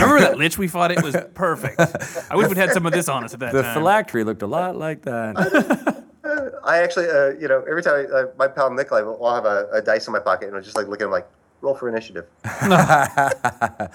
Remember 0.00 0.20
that 0.20 0.38
lich 0.38 0.56
we 0.58 0.68
fought? 0.68 0.92
It 0.92 1.02
was 1.02 1.16
perfect. 1.34 1.80
I 2.30 2.36
wish 2.36 2.48
we'd 2.48 2.56
had 2.56 2.70
some 2.72 2.86
of 2.86 2.92
this 2.92 3.08
on 3.08 3.24
us 3.24 3.34
at 3.34 3.40
that 3.40 3.52
The 3.52 3.62
time. 3.62 3.74
phylactery 3.74 4.24
looked 4.24 4.42
a 4.42 4.46
lot 4.46 4.76
like 4.76 5.02
that. 5.02 6.04
I 6.64 6.78
actually, 6.78 7.08
uh, 7.10 7.30
you 7.40 7.48
know, 7.48 7.64
every 7.68 7.82
time 7.82 7.94
I, 7.94 8.18
uh, 8.20 8.26
my 8.38 8.46
pal 8.46 8.70
Nikolai 8.70 9.02
will 9.02 9.24
I'll 9.24 9.34
have 9.34 9.44
a, 9.44 9.66
a 9.72 9.82
dice 9.82 10.06
in 10.06 10.12
my 10.12 10.20
pocket 10.20 10.46
and 10.48 10.56
I'll 10.56 10.62
just 10.62 10.76
like 10.76 10.86
look 10.86 11.00
at 11.00 11.04
him 11.06 11.10
like, 11.10 11.26
roll 11.62 11.74
for 11.74 11.88
initiative. 11.88 12.26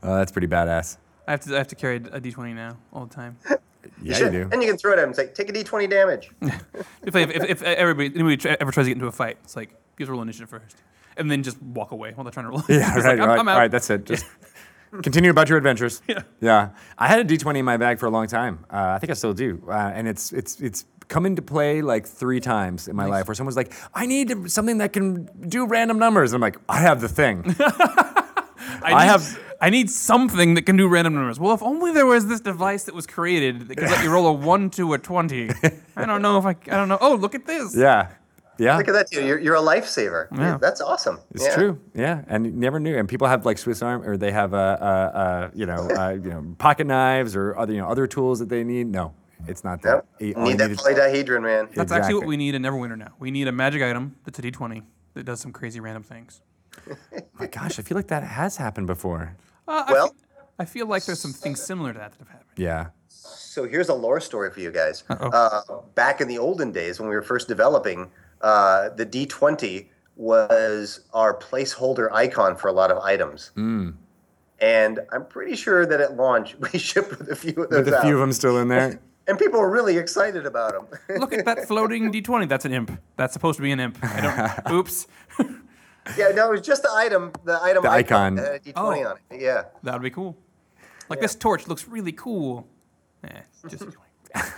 Oh, 0.00 0.14
that's 0.16 0.30
pretty 0.30 0.46
badass. 0.46 0.96
I 1.26 1.32
have 1.32 1.40
to 1.40 1.54
I 1.54 1.58
have 1.58 1.68
to 1.68 1.74
carry 1.74 1.96
a 1.96 2.20
D20 2.20 2.54
now 2.54 2.76
all 2.92 3.04
the 3.06 3.14
time. 3.14 3.36
Yeah, 3.44 3.56
you 4.00 4.14
Should- 4.14 4.32
do. 4.32 4.48
And 4.52 4.62
you 4.62 4.68
can 4.68 4.78
throw 4.78 4.92
it 4.92 4.98
at 4.98 5.02
him 5.02 5.08
and 5.08 5.16
say, 5.16 5.26
take 5.26 5.48
a 5.48 5.52
d20 5.52 5.90
damage. 5.90 6.30
If, 6.40 6.54
if, 7.02 7.16
if, 7.16 7.44
if 7.50 7.62
everybody 7.62 8.12
anybody 8.14 8.36
tr- 8.36 8.48
ever 8.60 8.70
tries 8.70 8.86
to 8.86 8.90
get 8.90 8.96
into 8.96 9.08
a 9.08 9.12
fight, 9.12 9.38
it's 9.42 9.56
like 9.56 9.70
you 9.70 10.04
have 10.04 10.08
to 10.08 10.12
roll 10.12 10.22
initiative 10.22 10.48
first, 10.48 10.76
and 11.16 11.28
then 11.28 11.42
just 11.42 11.60
walk 11.60 11.90
away 11.90 12.12
while 12.12 12.22
they're 12.22 12.30
trying 12.30 12.46
to 12.46 12.50
roll. 12.50 12.62
Yeah, 12.68 12.94
right. 12.94 13.04
like, 13.04 13.18
I'm, 13.18 13.28
right. 13.28 13.38
I'm 13.40 13.48
out. 13.48 13.54
All 13.54 13.60
right, 13.60 13.70
that's 13.70 13.90
it. 13.90 14.04
Just 14.04 14.24
continue 15.02 15.30
about 15.30 15.48
your 15.48 15.58
adventures. 15.58 16.00
Yeah. 16.06 16.22
Yeah. 16.40 16.70
I 16.96 17.08
had 17.08 17.18
a 17.18 17.24
D20 17.24 17.58
in 17.58 17.64
my 17.64 17.76
bag 17.76 17.98
for 17.98 18.06
a 18.06 18.10
long 18.10 18.28
time. 18.28 18.64
Uh, 18.70 18.92
I 18.94 18.98
think 19.00 19.10
I 19.10 19.14
still 19.14 19.34
do. 19.34 19.60
Uh, 19.68 19.72
and 19.72 20.06
it's 20.06 20.32
it's 20.32 20.60
it's 20.60 20.84
come 21.08 21.26
into 21.26 21.42
play 21.42 21.82
like 21.82 22.06
three 22.06 22.40
times 22.40 22.86
in 22.88 22.94
my 22.96 23.06
life 23.06 23.26
where 23.28 23.34
someone's 23.34 23.56
like, 23.56 23.72
I 23.94 24.06
need 24.06 24.50
something 24.50 24.78
that 24.78 24.92
can 24.92 25.28
do 25.48 25.66
random 25.66 25.98
numbers. 25.98 26.32
And 26.32 26.36
I'm 26.36 26.42
like, 26.42 26.58
I 26.68 26.78
have 26.80 27.00
the 27.00 27.08
thing. 27.08 27.54
I, 27.60 28.92
I 28.94 29.04
have- 29.06 29.38
I 29.60 29.70
need 29.70 29.90
something 29.90 30.54
that 30.54 30.62
can 30.66 30.76
do 30.76 30.86
random 30.86 31.14
numbers. 31.16 31.40
Well, 31.40 31.52
if 31.52 31.62
only 31.64 31.90
there 31.92 32.06
was 32.06 32.28
this 32.28 32.38
device 32.40 32.84
that 32.84 32.94
was 32.94 33.08
created 33.08 33.66
that 33.66 33.76
could 33.76 33.88
let 33.90 34.04
you 34.04 34.10
roll 34.10 34.28
a 34.28 34.32
one 34.54 34.70
to 34.70 34.92
a 34.94 34.98
twenty. 34.98 35.50
I 35.96 36.04
don't 36.06 36.22
know 36.22 36.38
if 36.38 36.44
I. 36.44 36.50
I 36.50 36.76
don't 36.76 36.88
know. 36.88 36.98
Oh, 37.00 37.16
look 37.16 37.34
at 37.34 37.44
this. 37.44 37.76
yeah. 37.76 38.10
Yeah. 38.60 38.76
Look 38.76 38.86
at 38.88 38.92
that, 38.94 39.08
dude. 39.10 39.24
You're, 39.24 39.38
you're 39.38 39.54
a 39.56 39.60
lifesaver. 39.60 40.28
Yeah. 40.36 40.58
That's 40.60 40.80
awesome. 40.80 41.18
It's 41.32 41.44
Yeah. 41.44 41.54
true, 41.54 41.80
yeah, 41.94 42.22
and 42.28 42.44
you 42.46 42.52
never 42.52 42.78
knew. 42.80 42.96
And 42.98 43.08
people 43.08 43.26
have 43.28 43.44
like 43.46 43.56
Swiss 43.58 43.82
Arm, 43.82 44.02
or 44.02 44.16
they 44.16 44.30
have 44.32 44.52
uh, 44.54 44.56
uh, 44.56 44.84
uh, 44.84 45.50
you 45.54 45.66
know, 45.66 45.88
uh, 45.90 46.10
you 46.10 46.30
know, 46.30 46.54
pocket 46.58 46.86
knives 46.88 47.34
or 47.34 47.56
other, 47.58 47.72
you 47.72 47.80
know, 47.80 47.88
other 47.88 48.06
tools 48.08 48.38
that 48.40 48.48
they 48.48 48.62
need. 48.64 48.86
No, 48.88 49.12
it's 49.46 49.64
not 49.64 49.82
that. 49.82 50.04
Yep. 50.20 50.36
All 50.36 50.44
you 50.44 50.50
Need 50.52 50.58
that 50.58 50.68
need 50.70 50.78
polydihedron, 50.78 51.42
man. 51.42 51.68
That's 51.74 51.92
actually 51.92 52.14
what 52.14 52.26
we 52.26 52.36
need 52.36 52.54
in 52.54 52.62
Neverwinter 52.62 52.98
now. 52.98 53.12
We 53.18 53.30
need 53.30 53.48
a 53.48 53.52
magic 53.52 53.82
item 53.82 54.16
that's 54.24 54.38
a 54.38 54.42
D20 54.42 54.82
that 55.14 55.24
does 55.24 55.40
some 55.40 55.52
crazy 55.52 55.80
random 55.80 56.02
things. 56.02 56.40
my 57.38 57.46
gosh, 57.46 57.78
I 57.78 57.82
feel 57.82 57.96
like 57.96 58.08
that 58.08 58.22
has 58.22 58.56
happened 58.56 58.86
before. 58.86 59.36
Uh, 59.66 59.84
I 59.86 59.92
Well- 59.92 60.08
fe- 60.08 60.14
I 60.60 60.64
feel 60.64 60.86
like 60.88 61.04
there's 61.04 61.20
some 61.20 61.32
things 61.32 61.62
similar 61.62 61.92
to 61.92 61.98
that 62.00 62.10
that 62.12 62.18
have 62.18 62.28
happened. 62.28 62.50
Yeah. 62.56 62.88
So 63.06 63.64
here's 63.64 63.88
a 63.88 63.94
lore 63.94 64.18
story 64.18 64.50
for 64.50 64.58
you 64.58 64.72
guys. 64.72 65.04
Uh, 65.08 65.60
back 65.94 66.20
in 66.20 66.26
the 66.26 66.38
olden 66.38 66.72
days 66.72 66.98
when 66.98 67.08
we 67.08 67.14
were 67.14 67.22
first 67.22 67.46
developing, 67.46 68.10
uh, 68.42 68.88
the 68.90 69.06
D20 69.06 69.86
was 70.16 71.00
our 71.14 71.32
placeholder 71.38 72.10
icon 72.12 72.56
for 72.56 72.66
a 72.66 72.72
lot 72.72 72.90
of 72.90 72.98
items. 72.98 73.52
Hmm. 73.54 73.90
And 74.60 74.98
I'm 75.12 75.24
pretty 75.26 75.54
sure 75.54 75.86
that 75.86 76.00
at 76.00 76.16
launch 76.16 76.56
we 76.72 76.76
shipped 76.78 77.16
with 77.16 77.30
a 77.30 77.36
few 77.36 77.62
of 77.62 77.70
those 77.70 77.84
With 77.84 77.94
a 77.94 78.02
few 78.02 78.14
of 78.14 78.20
them 78.20 78.32
still 78.32 78.58
in 78.58 78.66
there. 78.68 78.98
And 79.28 79.38
people 79.38 79.60
were 79.60 79.70
really 79.70 79.96
excited 79.98 80.46
about 80.46 80.72
them. 80.72 80.98
Look 81.20 81.32
at 81.32 81.44
that 81.44 81.68
floating 81.68 82.10
D20. 82.10 82.48
That's 82.48 82.64
an 82.64 82.72
imp. 82.72 82.98
That's 83.16 83.32
supposed 83.34 83.56
to 83.58 83.62
be 83.62 83.70
an 83.72 83.78
imp. 83.80 83.98
I 84.02 84.20
don't. 84.64 84.72
oops. 84.72 85.06
yeah, 86.16 86.28
no, 86.34 86.48
it 86.48 86.52
was 86.52 86.60
just 86.62 86.82
the 86.82 86.90
item, 86.94 87.32
the 87.44 87.62
item 87.62 87.82
The 87.82 87.90
icon. 87.90 88.36
that 88.36 88.44
had 88.52 88.54
a 88.66 88.72
D20 88.72 88.74
Oh. 88.76 89.10
on 89.10 89.16
it. 89.30 89.40
Yeah. 89.40 89.64
That 89.82 89.92
would 89.92 90.02
be 90.02 90.10
cool. 90.10 90.36
Like 91.10 91.20
this 91.20 91.34
torch 91.34 91.68
looks 91.68 91.86
really 91.86 92.12
cool. 92.12 92.66
Eh, 93.24 93.28
just 93.68 93.84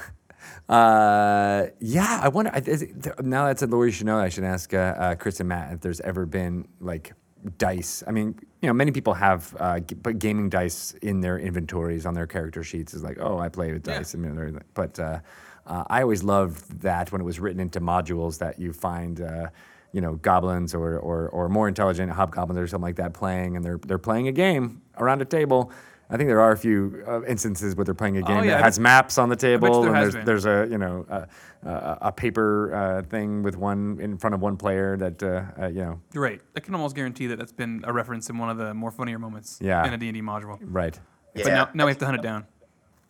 Uh, 0.69 1.67
yeah, 1.81 2.21
I 2.23 2.29
wonder. 2.29 2.51
I- 2.55 2.59
Is 2.65 2.83
it, 2.83 3.03
th- 3.03 3.17
now 3.23 3.47
that's 3.47 3.63
a 3.63 3.67
lore 3.67 3.87
you 3.87 3.93
should 3.93 4.07
know. 4.07 4.19
I 4.19 4.29
should 4.29 4.45
ask 4.45 4.73
uh, 4.73 4.77
uh, 4.97 5.15
Chris 5.17 5.41
and 5.41 5.49
Matt 5.49 5.73
if 5.73 5.81
there's 5.81 6.01
ever 6.01 6.27
been 6.27 6.69
like 6.81 7.13
dice. 7.59 8.03
I 8.07 8.11
mean, 8.11 8.39
you 8.61 8.67
know, 8.69 8.73
many 8.73 8.91
people 8.93 9.15
have 9.15 9.57
uh, 9.59 9.81
g- 9.81 9.95
but 9.95 10.19
gaming 10.19 10.49
dice 10.49 10.93
in 11.03 11.21
their 11.21 11.39
inventories 11.39 12.07
on 12.07 12.15
their 12.15 12.27
character 12.27 12.63
sheets. 12.63 12.95
Is 12.95 13.03
like, 13.03 13.19
oh, 13.21 13.39
I 13.39 13.49
play 13.49 13.73
with 13.73 13.87
Yeah. 13.87 13.99
dice. 13.99 14.15
I 14.15 14.19
mean, 14.19 14.61
but 14.75 14.99
uh, 14.99 15.21
uh, 15.67 15.85
I 15.89 16.03
always 16.03 16.23
loved 16.23 16.81
that 16.83 17.13
when 17.13 17.21
it 17.21 17.25
was 17.25 17.41
written 17.41 17.61
into 17.61 17.81
modules 17.81 18.39
that 18.39 18.59
you 18.59 18.73
find. 18.73 19.21
Uh, 19.21 19.49
you 19.93 20.01
know, 20.01 20.15
goblins 20.15 20.73
or, 20.73 21.01
or, 21.01 21.29
or 21.31 21.49
more 21.49 21.67
intelligent 21.67 22.13
hobgoblins 22.13 22.57
or 22.61 22.69
something 22.69 22.85
like 22.87 22.95
that 22.95 23.13
playing, 23.13 23.57
and 23.57 23.65
they're 23.65 23.79
they're 23.79 23.99
playing 23.99 24.29
a 24.29 24.33
game 24.33 24.83
around 24.97 25.21
a 25.21 25.25
table. 25.25 25.73
I 26.13 26.17
think 26.17 26.29
there 26.29 26.41
are 26.41 26.51
a 26.53 26.57
few 26.57 27.05
uh, 27.07 27.23
instances 27.25 27.77
where 27.77 27.85
they're 27.85 27.95
playing 27.95 28.17
a 28.17 28.23
game 28.23 28.39
Oh, 28.39 28.43
yeah, 28.43 28.57
that 28.57 28.65
has 28.65 28.79
maps 28.81 29.17
on 29.17 29.29
the 29.29 29.37
table, 29.37 29.83
there 29.83 29.95
and 29.95 30.13
there's, 30.13 30.25
there's 30.27 30.47
a 30.47 30.69
you 30.71 30.77
know 30.79 31.07
a, 31.09 31.27
a, 31.69 31.99
a 32.03 32.13
paper 32.13 32.75
uh, 32.75 33.03
thing 33.03 33.43
with 33.43 33.57
one 33.57 33.99
in 34.01 34.19
front 34.19 34.35
of 34.35 34.41
one 34.41 34.57
player 34.57 34.97
that 34.97 35.23
uh, 35.23 35.45
uh, 35.63 35.67
you 35.69 35.83
know 35.83 36.01
You're 36.13 36.23
right. 36.25 36.41
I 36.57 36.61
can 36.61 36.75
almost 36.75 36.97
guarantee 36.97 37.29
that 37.29 37.39
that's 37.39 37.53
been 37.53 37.83
a 37.85 37.93
reference 37.93 38.29
in 38.29 38.39
one 38.39 38.51
of 38.51 38.59
the 38.59 38.75
more 38.75 38.91
funnier 38.91 39.19
moments 39.19 39.59
Yeah. 39.63 39.87
in 39.87 39.93
a 39.93 39.99
D&D 39.99 40.21
module. 40.21 40.59
right. 40.63 40.99
But 41.35 41.47
Yeah. 41.47 41.55
now, 41.55 41.69
now 41.75 41.85
we 41.87 41.91
have 41.93 41.99
to 41.99 42.07
hunt 42.07 42.19
it 42.19 42.23
down. 42.23 42.45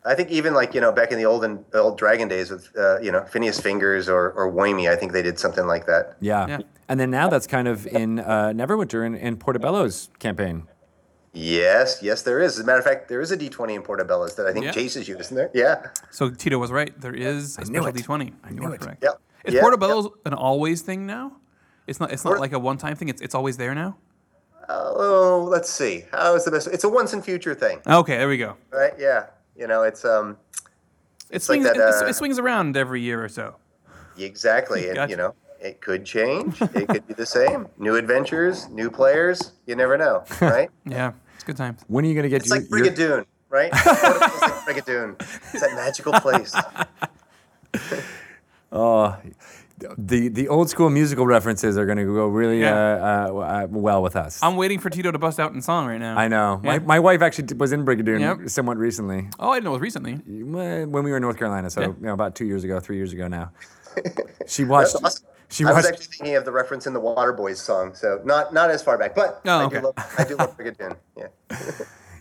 I 0.05 0.14
think 0.14 0.30
even 0.30 0.55
like 0.55 0.74
you 0.74 0.80
know 0.80 0.92
back 0.92 1.11
in 1.12 1.18
the 1.18 1.24
olden 1.26 1.64
old 1.74 1.98
dragon 1.98 2.28
days 2.28 2.51
with 2.51 2.70
uh, 2.76 3.01
you 3.01 3.12
know 3.12 3.20
Finieous 3.20 3.61
Fingers 3.61 4.09
or 4.09 4.30
or 4.32 4.48
Wormy, 4.51 4.88
I 4.88 4.96
think 4.96 5.12
they 5.12 5.22
did 5.22 5.38
something 5.38 5.66
like 5.66 5.86
that. 5.86 6.16
Yeah. 6.20 6.46
Yeah. 6.48 6.59
and 6.88 6.98
then 7.01 7.11
now 7.11 7.28
that's 7.28 7.46
kind 7.46 7.68
of 7.68 7.86
in 7.86 8.18
uh, 8.18 8.53
Neverwinter 8.55 9.05
in, 9.07 9.14
in 9.14 9.36
Portobello's 9.36 10.09
campaign. 10.18 10.66
Yes, 11.33 12.01
yes, 12.03 12.22
there 12.22 12.41
is. 12.41 12.55
As 12.55 12.61
a 12.61 12.64
matter 12.64 12.78
of 12.78 12.85
fact, 12.85 13.09
there 13.09 13.20
is 13.20 13.31
a 13.31 13.37
D20 13.37 13.74
in 13.76 13.83
Portobello's 13.83 14.35
that 14.35 14.47
I 14.47 14.53
think 14.53 14.64
Yeah. 14.64 14.72
Chase 14.72 14.97
is 14.97 15.09
using 15.09 15.37
there. 15.37 15.51
Yeah. 15.55 15.87
So 16.11 16.28
Tito 16.31 16.59
was 16.59 16.72
right. 16.72 16.99
There 17.01 17.14
is 17.14 17.57
a 17.57 17.61
knew 17.70 17.83
special 17.83 17.87
it. 17.89 17.95
D20. 17.95 18.33
I 18.45 18.51
knew 18.51 18.62
are 18.64 18.74
it. 18.74 18.81
correct. 18.81 19.03
Yep. 19.03 19.20
Is 19.45 19.55
Yep, 19.55 19.62
Portobello's 19.62 20.09
an 20.26 20.35
always 20.35 20.83
thing 20.83 21.07
now? 21.07 21.33
It's 21.87 22.01
not. 22.01 22.12
It's 22.12 22.24
not 22.24 22.31
Port- 22.33 22.41
like 22.41 22.53
a 22.53 22.59
one-time 22.59 22.97
thing. 22.97 23.09
It's 23.09 23.22
it's 23.22 23.35
always 23.35 23.57
there 23.57 23.74
now. 23.74 23.97
Oh, 24.68 25.47
let's 25.51 25.70
see. 25.70 26.05
How 26.12 26.35
is 26.35 26.45
the 26.45 26.51
best? 26.51 26.66
It's 26.68 26.85
a 26.85 26.89
once 26.89 27.12
in 27.12 27.22
future 27.22 27.55
thing, 27.55 27.81
Okay, 27.87 28.18
there 28.18 28.28
we 28.28 28.37
go. 28.37 28.57
right? 28.70 28.93
Yeah. 28.99 29.26
You 29.57 29.66
know, 29.66 29.83
it's 29.83 30.05
um 30.05 30.37
It 31.31 31.37
It's 31.37 31.49
like 31.49 31.62
swings. 31.62 31.64
that, 31.64 31.76
it, 31.76 32.05
uh, 32.05 32.07
it 32.09 32.14
swings 32.14 32.39
around 32.39 32.76
every 32.76 33.01
year 33.01 33.22
or 33.24 33.28
so. 33.28 33.57
exactly, 34.18 34.89
and 34.91 35.11
you 35.11 35.16
know, 35.16 35.35
it 35.61 35.80
could 35.80 36.04
change. 36.04 36.61
it 36.62 36.88
could 36.88 37.06
be 37.06 37.14
the 37.14 37.26
same. 37.26 37.68
New 37.78 37.96
adventures, 37.96 38.68
new 38.70 38.90
players. 38.90 39.52
You 39.66 39.76
never 39.76 39.96
know, 39.98 40.24
right? 40.40 40.70
Yeah, 40.84 41.12
it's 41.34 41.44
good 41.44 41.56
times. 41.56 41.82
When 41.88 42.04
are 42.04 42.08
you 42.08 42.14
going 42.14 42.24
to 42.24 42.28
get 42.30 42.42
It's 42.42 42.50
your, 42.50 42.61
like 42.61 42.70
your- 42.70 42.80
Brigadoon, 43.20 43.24
right? 43.48 43.72
Portobello's 43.74 44.40
like 44.40 44.52
Brigadoon. 44.84 45.20
It's 45.52 45.61
that 45.61 45.74
magical 45.74 46.12
place. 46.14 46.54
oh, 48.72 49.16
the 49.96 50.28
the 50.28 50.48
old 50.48 50.68
school 50.68 50.90
musical 50.90 51.26
references 51.26 51.78
are 51.78 51.86
going 51.86 51.96
to 51.98 52.04
go 52.04 52.26
really 52.26 52.61
Yeah. 52.61 52.74
uh, 52.74 53.32
uh, 53.32 53.36
uh, 53.38 53.66
well 53.70 54.02
with 54.02 54.14
us. 54.16 54.42
I'm 54.42 54.56
waiting 54.56 54.78
for 54.78 54.90
Tito 54.90 55.11
to 55.11 55.18
bust 55.18 55.40
out 55.40 55.52
in 55.52 55.62
song 55.62 55.86
right 55.86 55.98
now. 55.98 56.16
I 56.18 56.28
know. 56.28 56.61
My, 56.62 56.74
Yeah. 56.74 56.78
my 56.80 56.98
wife 57.00 57.22
actually 57.22 57.54
was 57.56 57.72
in 57.72 57.84
Brigadoon 57.84 58.20
Yep. 58.20 58.48
somewhat 58.50 58.76
recently. 58.76 59.28
Oh, 59.38 59.50
I 59.50 59.56
didn't 59.56 59.64
know 59.64 59.70
it 59.70 59.74
was 59.74 59.82
recently. 59.82 60.14
when 60.14 60.90
we 60.92 61.11
were 61.11 61.16
in 61.16 61.22
North 61.22 61.38
Carolina, 61.38 61.70
so 61.70 61.80
Yeah. 61.80 61.86
you 61.88 61.96
know, 62.00 62.12
about 62.12 62.34
two 62.34 62.44
years 62.44 62.62
ago, 62.64 62.78
three 62.80 62.96
years 62.96 63.12
ago 63.12 63.26
now. 63.28 63.52
She 64.46 64.64
watched. 64.64 64.92
That's 64.92 65.04
awesome. 65.04 65.26
She 65.51 65.64
I 65.64 65.72
was 65.72 65.84
watched. 65.84 65.88
actually 65.94 66.07
thinking 66.16 66.36
of 66.36 66.44
the 66.44 66.53
reference 66.53 66.86
in 66.86 66.92
the 66.92 67.01
Waterboys 67.01 67.57
song, 67.57 67.94
so 67.94 68.20
not 68.24 68.55
not 68.55 68.70
as 68.70 68.82
far 68.82 68.96
back, 68.98 69.14
but 69.14 69.40
Oh, 69.44 69.51
I, 69.61 69.64
okay. 69.64 69.76
do 69.80 69.82
love, 69.86 70.14
I 70.18 70.24
do 70.24 70.36
love 70.36 70.57
Brigadoon. 70.59 70.96
Yeah. 71.16 71.26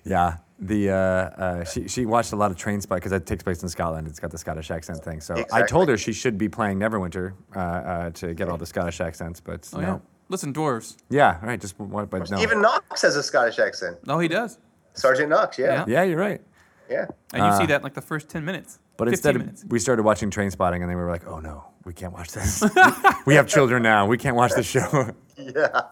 Yeah, 0.05 0.37
the 0.57 0.89
uh, 0.91 0.95
uh, 0.95 1.63
she 1.65 1.87
she 1.89 2.05
watched 2.05 2.31
a 2.31 2.35
lot 2.37 2.49
of 2.51 2.57
Train 2.57 2.79
Spot 2.81 2.95
because 2.97 3.11
it 3.11 3.25
takes 3.25 3.43
place 3.43 3.61
in 3.61 3.69
Scotland. 3.69 4.07
It's 4.07 4.17
got 4.19 4.31
the 4.31 4.37
Scottish 4.37 4.71
accent 4.71 5.03
thing. 5.03 5.19
So 5.19 5.43
I 5.51 5.61
told 5.63 5.89
her 5.89 5.97
she 5.97 6.13
should 6.13 6.37
be 6.37 6.47
playing 6.47 6.79
Neverwinter 6.79 7.33
uh, 7.53 7.59
uh, 7.59 8.09
to 8.11 8.33
get 8.33 8.47
all 8.49 8.57
the 8.57 8.65
Scottish 8.65 9.01
accents, 9.01 9.39
but 9.41 9.69
Oh, 9.73 9.79
no, 9.81 9.87
yeah. 9.87 9.97
Listen, 10.29 10.53
dwarves. 10.53 10.95
Yeah, 11.09 11.37
right. 11.45 11.59
Just 11.59 11.77
what, 11.79 12.09
but 12.09 12.31
no. 12.31 12.39
Even 12.39 12.61
Knox 12.61 13.01
has 13.01 13.17
a 13.17 13.21
Scottish 13.21 13.59
accent. 13.59 13.97
No, 14.07 14.19
he 14.19 14.29
does. 14.29 14.57
Sergeant 14.93 15.29
Knox, 15.29 15.59
yeah, 15.59 15.65
Yeah. 15.65 15.85
yeah, 15.87 16.03
you're 16.03 16.17
right. 16.19 16.41
yeah. 16.89 17.05
And 17.33 17.45
you 17.45 17.59
see 17.59 17.65
that 17.67 17.77
in 17.81 17.83
like 17.83 17.93
the 17.93 18.01
first 18.01 18.29
10 18.29 18.43
minutes. 18.45 18.79
But 18.99 19.07
instead, 19.07 19.37
minutes. 19.37 19.63
we 19.65 19.79
started 19.79 20.03
watching 20.03 20.29
Trainspotting, 20.29 20.81
and 20.81 20.83
then 20.83 20.97
we 20.97 21.03
were 21.03 21.09
like, 21.09 21.25
"Oh 21.25 21.39
no, 21.39 21.63
we 21.85 21.93
can't 21.93 22.11
watch 22.11 22.31
this. 22.31 22.61
we 23.25 23.35
have 23.35 23.47
children 23.47 23.81
now. 23.81 24.05
We 24.05 24.17
can't 24.17 24.35
watch 24.35 24.51
this 24.51 24.67
show." 24.67 25.11
Yeah, 25.41 25.83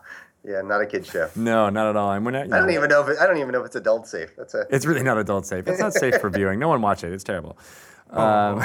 yeah, 0.44 0.62
not 0.62 0.82
a 0.82 0.86
kid 0.86 1.06
show. 1.06 1.30
no, 1.38 1.70
not 1.70 1.88
at 1.88 1.96
all. 1.96 2.12
And 2.12 2.26
we're 2.26 2.32
not. 2.32 2.48
I 2.52 2.58
don't 2.58 2.68
know, 2.68 2.74
even 2.74 2.90
know 2.90 3.02
if 3.02 3.08
it, 3.08 3.18
I 3.18 3.26
don't 3.26 3.38
even 3.38 3.54
know 3.54 3.62
if 3.62 3.68
it's 3.68 3.78
adult 3.78 4.10
safe. 4.10 4.36
That's 4.36 4.54
a 4.56 4.66
It's 4.70 4.86
really 4.86 5.04
not 5.04 5.18
adult 5.18 5.46
safe. 5.46 5.66
It's 5.70 5.80
not 5.80 5.94
safe 5.94 6.16
for 6.20 6.30
viewing. 6.30 6.60
No 6.60 6.68
one 6.68 6.82
watch 6.82 7.06
it. 7.06 7.14
It's 7.14 7.24
terrible. 7.24 7.58
Um, 8.10 8.60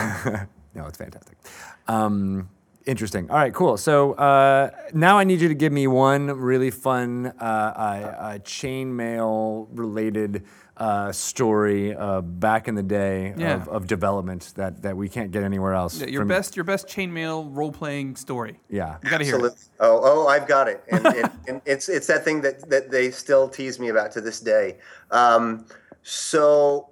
no, 0.75 0.87
it's 0.87 0.99
fantastic. 0.99 1.39
Um, 1.87 2.49
interesting. 2.85 3.31
All 3.31 3.37
right, 3.37 3.55
cool. 3.55 3.77
So 3.77 4.15
uh, 4.15 4.71
now 4.93 5.19
I 5.19 5.25
need 5.25 5.41
you 5.41 5.47
to 5.47 5.55
give 5.55 5.73
me 5.73 5.87
one 5.87 6.27
really 6.27 6.73
fun 6.73 7.27
uh, 7.41 7.45
uh, 7.45 7.47
uh, 7.47 8.39
chainmail 8.39 9.69
related 9.71 10.45
uh, 10.77 11.13
story 11.13 11.95
uh, 11.95 12.21
back 12.23 12.67
in 12.67 12.75
the 12.75 12.83
day 12.83 13.35
Yeah. 13.37 13.55
of, 13.55 13.69
of 13.69 13.87
development 13.87 14.53
that, 14.57 14.83
that 14.83 14.97
we 14.97 15.09
can't 15.09 15.31
get 15.31 15.43
anywhere 15.43 15.75
else. 15.75 16.01
Yeah, 16.01 16.07
your 16.07 16.23
from- 16.23 16.29
best 16.29 16.57
your 16.57 16.65
best 16.65 16.89
chainmail 16.89 17.49
role 17.55 17.73
playing 17.73 18.17
story. 18.17 18.59
Yeah. 18.71 18.97
You 19.05 19.11
gotta 19.11 19.25
hear 19.25 19.45
it. 19.47 19.53
Oh, 19.81 20.01
oh, 20.03 20.27
I've 20.29 20.49
got 20.49 20.69
it, 20.69 20.83
and, 20.91 21.07
and, 21.07 21.31
and 21.49 21.63
it's 21.67 21.89
it's 21.89 22.07
that 22.07 22.25
thing 22.25 22.41
that 22.43 22.69
that 22.71 22.91
they 22.91 23.11
still 23.11 23.49
tease 23.49 23.79
me 23.79 23.89
about 23.89 24.13
to 24.13 24.21
this 24.21 24.41
day. 24.41 24.79
Um, 25.11 25.67
so 26.03 26.91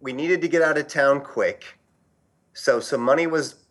we 0.00 0.12
needed 0.12 0.40
to 0.42 0.48
get 0.48 0.62
out 0.62 0.76
of 0.78 0.86
town 0.86 1.20
quick, 1.20 1.78
so 2.52 2.80
some 2.80 3.00
money 3.00 3.26
was 3.26 3.66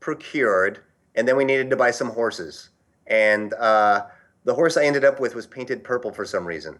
procured, 0.00 0.80
and 1.14 1.26
then 1.26 1.36
we 1.36 1.44
needed 1.44 1.70
to 1.70 1.76
buy 1.76 1.90
some 1.92 2.10
horses, 2.10 2.70
and 3.06 3.54
uh, 3.54 4.06
the 4.44 4.54
horse 4.54 4.76
I 4.76 4.84
ended 4.84 5.04
up 5.04 5.18
with 5.20 5.34
was 5.34 5.46
painted 5.46 5.82
purple 5.84 6.12
for 6.12 6.24
some 6.24 6.44
reason. 6.46 6.78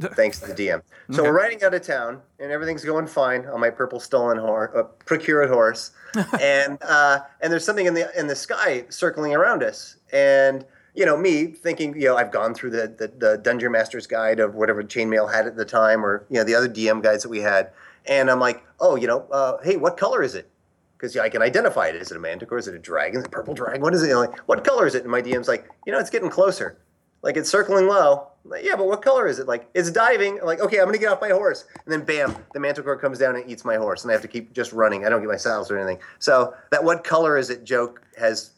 Thanks 0.14 0.40
to 0.40 0.52
the 0.52 0.54
DM. 0.54 0.82
So 1.10 1.22
we're 1.22 1.36
riding 1.36 1.62
out 1.62 1.74
of 1.74 1.82
town, 1.82 2.22
and 2.38 2.50
everything's 2.50 2.84
going 2.84 3.06
fine 3.06 3.46
on 3.46 3.60
my 3.60 3.70
purple 3.70 4.00
stolen 4.00 4.38
horse, 4.38 4.70
uh, 4.74 4.84
procured 5.04 5.50
horse, 5.50 5.90
and 6.40 6.78
uh, 6.82 7.20
and 7.40 7.52
there's 7.52 7.64
something 7.64 7.86
in 7.86 7.94
the 7.94 8.18
in 8.18 8.26
the 8.26 8.36
sky 8.36 8.86
circling 8.88 9.34
around 9.34 9.62
us, 9.62 9.96
and 10.12 10.64
you 10.94 11.04
know 11.04 11.16
me 11.16 11.46
thinking, 11.46 11.94
you 11.94 12.06
know, 12.06 12.16
I've 12.16 12.30
gone 12.30 12.54
through 12.54 12.70
the 12.70 12.88
the, 12.88 13.12
the 13.18 13.38
Dungeon 13.38 13.72
Master's 13.72 14.06
guide 14.06 14.40
of 14.40 14.54
whatever 14.54 14.82
chainmail 14.82 15.32
had 15.32 15.46
at 15.46 15.56
the 15.56 15.64
time, 15.64 16.04
or 16.04 16.24
you 16.30 16.38
know 16.38 16.44
the 16.44 16.54
other 16.54 16.68
DM 16.68 17.02
guides 17.02 17.22
that 17.22 17.28
we 17.28 17.40
had, 17.40 17.70
and 18.06 18.30
I'm 18.30 18.40
like, 18.40 18.64
oh, 18.80 18.96
you 18.96 19.06
know, 19.06 19.26
uh, 19.30 19.58
hey, 19.62 19.76
what 19.76 19.98
color 19.98 20.22
is 20.22 20.34
it? 20.34 20.48
Because 20.96 21.14
yeah, 21.14 21.22
I 21.22 21.28
can 21.28 21.42
identify 21.42 21.88
it. 21.88 21.96
Is 21.96 22.10
it 22.10 22.16
a 22.16 22.20
manticore? 22.20 22.58
Is 22.58 22.66
it 22.66 22.74
a 22.74 22.78
dragon? 22.78 23.18
Is 23.18 23.24
it 23.24 23.28
a 23.28 23.30
purple 23.30 23.54
dragon? 23.54 23.82
What 23.82 23.92
is 23.92 24.02
it? 24.02 24.14
Like, 24.14 24.38
what 24.48 24.64
color 24.64 24.86
is 24.86 24.94
it? 24.94 25.02
And 25.02 25.10
my 25.10 25.20
DM's 25.20 25.48
like, 25.48 25.68
you 25.86 25.92
know, 25.92 25.98
it's 25.98 26.10
getting 26.10 26.30
closer. 26.30 26.78
Like 27.22 27.36
it's 27.36 27.50
circling 27.50 27.88
low. 27.88 28.28
I'm 28.44 28.50
like, 28.50 28.64
yeah, 28.64 28.76
but 28.76 28.86
what 28.86 29.02
color 29.02 29.26
is 29.26 29.38
it? 29.38 29.46
Like 29.46 29.68
it's 29.74 29.90
diving. 29.90 30.40
I'm 30.40 30.46
like, 30.46 30.60
okay, 30.60 30.78
I'm 30.78 30.86
gonna 30.86 30.98
get 30.98 31.12
off 31.12 31.20
my 31.20 31.30
horse, 31.30 31.66
and 31.84 31.92
then 31.92 32.04
bam, 32.04 32.36
the 32.54 32.60
manticore 32.60 32.96
comes 32.96 33.18
down 33.18 33.36
and 33.36 33.48
eats 33.48 33.64
my 33.64 33.76
horse, 33.76 34.02
and 34.02 34.10
I 34.10 34.14
have 34.14 34.22
to 34.22 34.28
keep 34.28 34.52
just 34.52 34.72
running. 34.72 35.06
I 35.06 35.08
don't 35.08 35.20
get 35.20 35.28
my 35.28 35.36
saddles 35.36 35.70
or 35.70 35.78
anything. 35.78 35.98
So 36.18 36.54
that 36.70 36.82
what 36.82 37.04
color 37.04 37.36
is 37.36 37.50
it 37.50 37.64
joke 37.64 38.02
has 38.18 38.52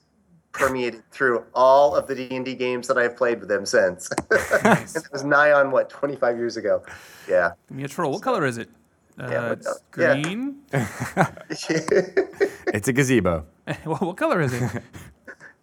permeated 0.53 1.03
through 1.11 1.45
all 1.53 1.95
of 1.95 2.07
the 2.07 2.15
D 2.15 2.29
and 2.31 2.45
D 2.45 2.55
games 2.55 2.89
that 2.89 2.97
I've 2.97 3.17
played 3.17 3.41
with 3.41 3.49
them 3.49 3.67
since. 3.67 4.09
it 4.31 5.13
was 5.13 5.25
nigh 5.25 5.53
on 5.53 5.71
what 5.71 5.91
25 5.91 6.37
years 6.37 6.57
ago. 6.57 6.83
Yeah. 7.29 7.51
Give 7.69 7.77
me 7.77 7.85
a 7.85 7.89
troll. 7.89 8.13
What 8.13 8.23
color 8.23 8.47
is 8.47 8.57
it? 8.57 8.71
Uh, 9.19 9.29
Yeah, 9.31 9.49
but, 9.49 9.59
it's 9.59 9.67
uh, 9.67 9.75
yeah. 9.99 10.23
green. 10.23 10.57
It's 12.75 12.89
a 12.89 12.93
gazebo. 12.93 13.45
what, 13.85 14.01
what 14.01 14.17
color 14.17 14.41
is 14.41 14.53
it? 14.53 14.83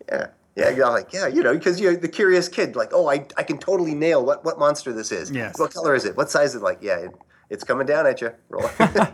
Yeah. 0.07 0.27
Yeah, 0.55 0.69
you're 0.69 0.89
like, 0.89 1.13
yeah, 1.13 1.27
you 1.27 1.41
know, 1.43 1.53
because 1.53 1.79
you're 1.79 1.95
the 1.95 2.09
curious 2.09 2.49
kid, 2.49 2.75
like, 2.75 2.89
oh, 2.93 3.07
I, 3.09 3.25
I 3.37 3.43
can 3.43 3.57
totally 3.57 3.95
nail 3.95 4.25
what, 4.25 4.43
what 4.43 4.59
monster 4.59 4.91
this 4.91 5.11
is. 5.11 5.31
Yes. 5.31 5.57
What 5.57 5.73
color 5.73 5.95
is 5.95 6.03
it? 6.05 6.17
What 6.17 6.29
size 6.29 6.49
is 6.49 6.55
it? 6.55 6.61
Like, 6.61 6.79
yeah, 6.81 6.97
it, 6.97 7.11
it's 7.49 7.63
coming 7.63 7.87
down 7.87 8.05
at 8.05 8.21
you. 8.21 8.31
Roll. 8.49 8.69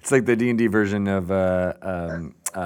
It's 0.00 0.12
like 0.12 0.26
the 0.26 0.36
D 0.36 0.48
and 0.48 0.56
D 0.56 0.68
version 0.68 1.08
of 1.08 1.32
uh, 1.32 1.72
um, 1.82 2.36
uh, 2.54 2.58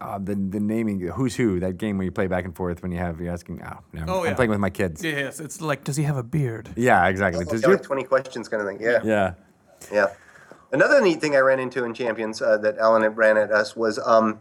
uh, 0.00 0.18
the 0.18 0.34
the 0.34 0.58
naming 0.58 1.00
Who's 1.00 1.36
Who 1.36 1.60
that 1.60 1.76
game 1.76 1.98
where 1.98 2.06
you 2.06 2.10
play 2.10 2.26
back 2.28 2.46
and 2.46 2.56
forth 2.56 2.82
when 2.82 2.92
you 2.92 2.98
have 2.98 3.20
you're 3.20 3.30
asking. 3.30 3.60
Oh, 3.62 3.78
no, 3.92 4.04
Oh, 4.08 4.20
I'm 4.20 4.26
yeah. 4.28 4.34
playing 4.34 4.50
with 4.50 4.60
my 4.60 4.70
kids. 4.70 5.04
Yes, 5.04 5.38
it's 5.38 5.60
like, 5.60 5.84
does 5.84 5.96
he 5.96 6.04
have 6.04 6.16
a 6.16 6.22
beard? 6.22 6.70
Yeah, 6.76 7.06
exactly. 7.08 7.44
Does 7.44 7.62
Yeah, 7.62 7.68
like 7.68 7.82
20 7.82 8.04
questions 8.04 8.48
kind 8.48 8.62
of 8.62 8.68
thing. 8.68 8.78
Yeah. 8.80 9.00
yeah. 9.04 9.34
Yeah. 9.92 10.06
Another 10.72 11.00
neat 11.02 11.20
thing 11.20 11.34
I 11.36 11.40
ran 11.40 11.58
into 11.60 11.84
in 11.84 11.92
Champions 11.92 12.40
uh, 12.40 12.56
that 12.58 12.78
Alan 12.78 13.02
had 13.02 13.16
ran 13.18 13.36
at 13.36 13.50
us 13.50 13.76
was 13.76 13.98
um, 13.98 14.38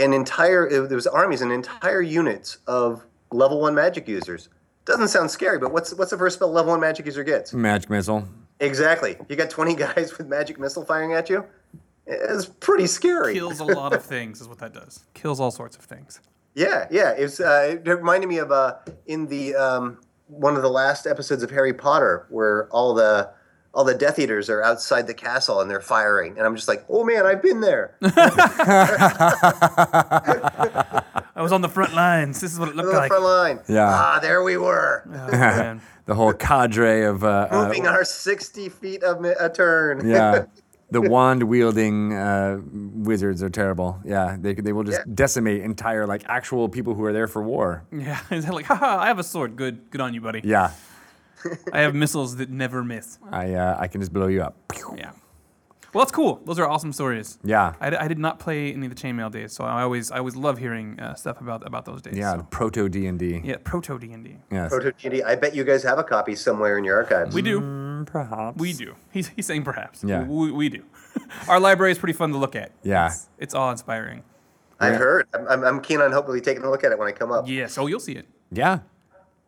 an 0.00 0.12
entire, 0.12 0.66
it, 0.66 0.88
there 0.88 0.96
was 0.96 1.06
armies 1.06 1.40
and 1.40 1.52
entire 1.52 2.02
units 2.02 2.58
of 2.66 3.04
level 3.32 3.60
one 3.60 3.74
magic 3.74 4.08
users. 4.08 4.48
Doesn't 4.84 5.08
sound 5.08 5.30
scary, 5.30 5.58
but 5.58 5.72
what's 5.72 5.94
what's 5.94 6.10
the 6.10 6.18
first 6.18 6.36
spell 6.36 6.50
level 6.50 6.72
one 6.72 6.80
magic 6.80 7.06
user 7.06 7.22
gets? 7.22 7.52
Magic 7.52 7.90
missile. 7.90 8.26
Exactly. 8.60 9.16
You 9.28 9.36
got 9.36 9.50
20 9.50 9.74
guys 9.76 10.16
with 10.16 10.26
magic 10.26 10.58
missile 10.58 10.84
firing 10.84 11.12
at 11.12 11.30
you? 11.30 11.44
It's 12.06 12.46
pretty 12.46 12.86
scary. 12.86 13.34
Kills 13.34 13.60
a 13.60 13.64
lot 13.64 13.92
of 13.92 14.04
things, 14.04 14.40
is 14.40 14.48
what 14.48 14.58
that 14.58 14.72
does. 14.72 15.04
Kills 15.14 15.38
all 15.38 15.50
sorts 15.50 15.76
of 15.76 15.82
things. 15.82 16.20
Yeah, 16.54 16.88
yeah. 16.90 17.12
It's 17.12 17.38
uh, 17.40 17.76
it 17.84 17.88
reminded 17.88 18.28
me 18.28 18.38
of 18.38 18.50
uh, 18.50 18.76
in 19.06 19.26
the 19.26 19.54
um, 19.54 19.98
one 20.26 20.56
of 20.56 20.62
the 20.62 20.70
last 20.70 21.06
episodes 21.06 21.42
of 21.42 21.50
Harry 21.50 21.72
Potter 21.72 22.26
where 22.30 22.68
all 22.68 22.94
the 22.94 23.30
all 23.72 23.84
the 23.84 23.94
Death 23.94 24.18
Eaters 24.18 24.50
are 24.50 24.62
outside 24.62 25.06
the 25.06 25.14
castle 25.14 25.60
and 25.60 25.70
they're 25.70 25.80
firing, 25.80 26.36
and 26.38 26.46
I'm 26.46 26.56
just 26.56 26.68
like, 26.68 26.84
oh 26.88 27.04
man, 27.04 27.24
I've 27.26 27.42
been 27.42 27.60
there. 27.60 27.94
I 31.36 31.42
was 31.42 31.52
on 31.52 31.60
the 31.62 31.68
front 31.68 31.94
lines. 31.94 32.40
This 32.40 32.52
is 32.52 32.58
what 32.58 32.68
it 32.68 32.72
on 32.72 32.76
looked 32.78 32.90
the 32.92 32.96
like. 32.98 33.08
front 33.08 33.24
line. 33.24 33.60
Yeah. 33.68 33.88
Ah, 33.88 34.18
there 34.20 34.42
we 34.42 34.56
were, 34.56 35.04
Oh, 35.06 35.10
man. 35.32 35.80
The 36.06 36.14
whole 36.14 36.32
cadre 36.32 37.02
of 37.04 37.22
uh, 37.22 37.46
uh, 37.50 37.72
our 37.86 38.04
60 38.04 38.68
feet 38.68 39.02
a, 39.04 39.20
mi- 39.20 39.34
a 39.38 39.48
turn. 39.48 40.08
yeah. 40.08 40.44
The 40.92 41.00
wand 41.00 41.44
wielding 41.44 42.12
uh, 42.14 42.58
wizards 42.64 43.44
are 43.44 43.48
terrible. 43.48 44.00
Yeah, 44.04 44.36
they 44.40 44.54
they 44.54 44.72
will 44.72 44.82
just 44.82 44.98
Yeah. 44.98 45.04
decimate 45.14 45.60
entire 45.62 46.04
like 46.04 46.24
actual 46.26 46.68
people 46.68 46.94
who 46.94 47.04
are 47.04 47.12
there 47.12 47.28
for 47.28 47.40
war. 47.44 47.84
Yeah, 47.92 48.18
is 48.32 48.44
that 48.44 48.52
like, 48.54 48.64
haha, 48.64 48.98
I 48.98 49.06
have 49.06 49.20
a 49.20 49.22
sword. 49.22 49.54
Good, 49.54 49.88
good 49.92 50.00
on 50.00 50.14
you, 50.14 50.20
buddy. 50.20 50.40
Yeah, 50.42 50.72
I 51.72 51.80
have 51.80 51.94
missiles 51.94 52.36
that 52.36 52.50
never 52.50 52.82
miss. 52.84 53.18
I 53.30 53.54
uh, 53.54 53.76
I 53.78 53.88
can 53.88 54.00
just 54.00 54.12
blow 54.12 54.26
you 54.28 54.42
up. 54.42 54.56
Yeah. 54.96 55.12
Well, 55.92 56.04
that's 56.04 56.12
cool. 56.12 56.40
Those 56.44 56.60
are 56.60 56.68
awesome 56.68 56.92
stories. 56.92 57.36
Yeah, 57.42 57.72
I, 57.80 57.90
d- 57.90 57.96
I 57.96 58.06
did 58.06 58.18
not 58.20 58.38
play 58.38 58.72
any 58.72 58.86
of 58.86 58.94
the 58.94 59.02
chainmail 59.02 59.32
days, 59.32 59.52
so 59.52 59.64
I 59.64 59.82
always 59.82 60.12
I 60.12 60.18
always 60.18 60.36
love 60.36 60.58
hearing 60.58 61.00
uh, 61.00 61.14
stuff 61.14 61.40
about 61.40 61.66
about 61.66 61.84
those 61.84 62.00
days. 62.00 62.16
yeah. 62.16 62.36
so. 62.36 62.42
Proto 62.50 62.88
D 62.88 63.06
and 63.06 63.18
D. 63.18 63.40
Yeah, 63.42 63.56
proto 63.64 63.98
D 63.98 64.12
and 64.12 64.24
D. 64.24 64.36
Yes. 64.52 64.70
Proto 64.70 64.92
GD. 64.92 65.24
I 65.24 65.34
bet 65.34 65.52
you 65.52 65.64
guys 65.64 65.82
have 65.82 65.98
a 65.98 66.04
copy 66.04 66.36
somewhere 66.36 66.78
in 66.78 66.84
your 66.84 66.96
archives. 66.96 67.34
We 67.34 67.42
do. 67.42 67.60
Mm, 67.60 68.06
Perhaps. 68.06 68.56
We 68.58 68.72
do. 68.72 68.94
He's, 69.10 69.28
he's 69.28 69.46
saying 69.46 69.64
perhaps. 69.64 70.04
Yeah. 70.04 70.22
We, 70.22 70.52
we 70.52 70.68
do. 70.68 70.84
Our 71.48 71.58
library 71.58 71.90
is 71.92 71.98
pretty 71.98 72.12
fun 72.14 72.30
to 72.30 72.38
look 72.38 72.54
at. 72.54 72.70
Yeah. 72.84 73.06
It's, 73.08 73.28
it's 73.38 73.54
awe 73.54 73.70
inspiring. 73.72 74.22
I've 74.78 74.96
heard. 74.96 75.26
I'm, 75.34 75.46
I'm, 75.48 75.64
I'm 75.64 75.80
keen 75.80 76.00
on 76.00 76.10
hopefully 76.12 76.40
taking 76.40 76.62
a 76.62 76.70
look 76.70 76.84
at 76.84 76.92
it 76.92 76.98
when 76.98 77.08
I 77.08 77.12
come 77.12 77.30
up. 77.32 77.46
Yes. 77.48 77.76
Oh, 77.76 77.86
you'll 77.88 78.00
see 78.00 78.12
it. 78.14 78.26
Yeah. 78.52 78.78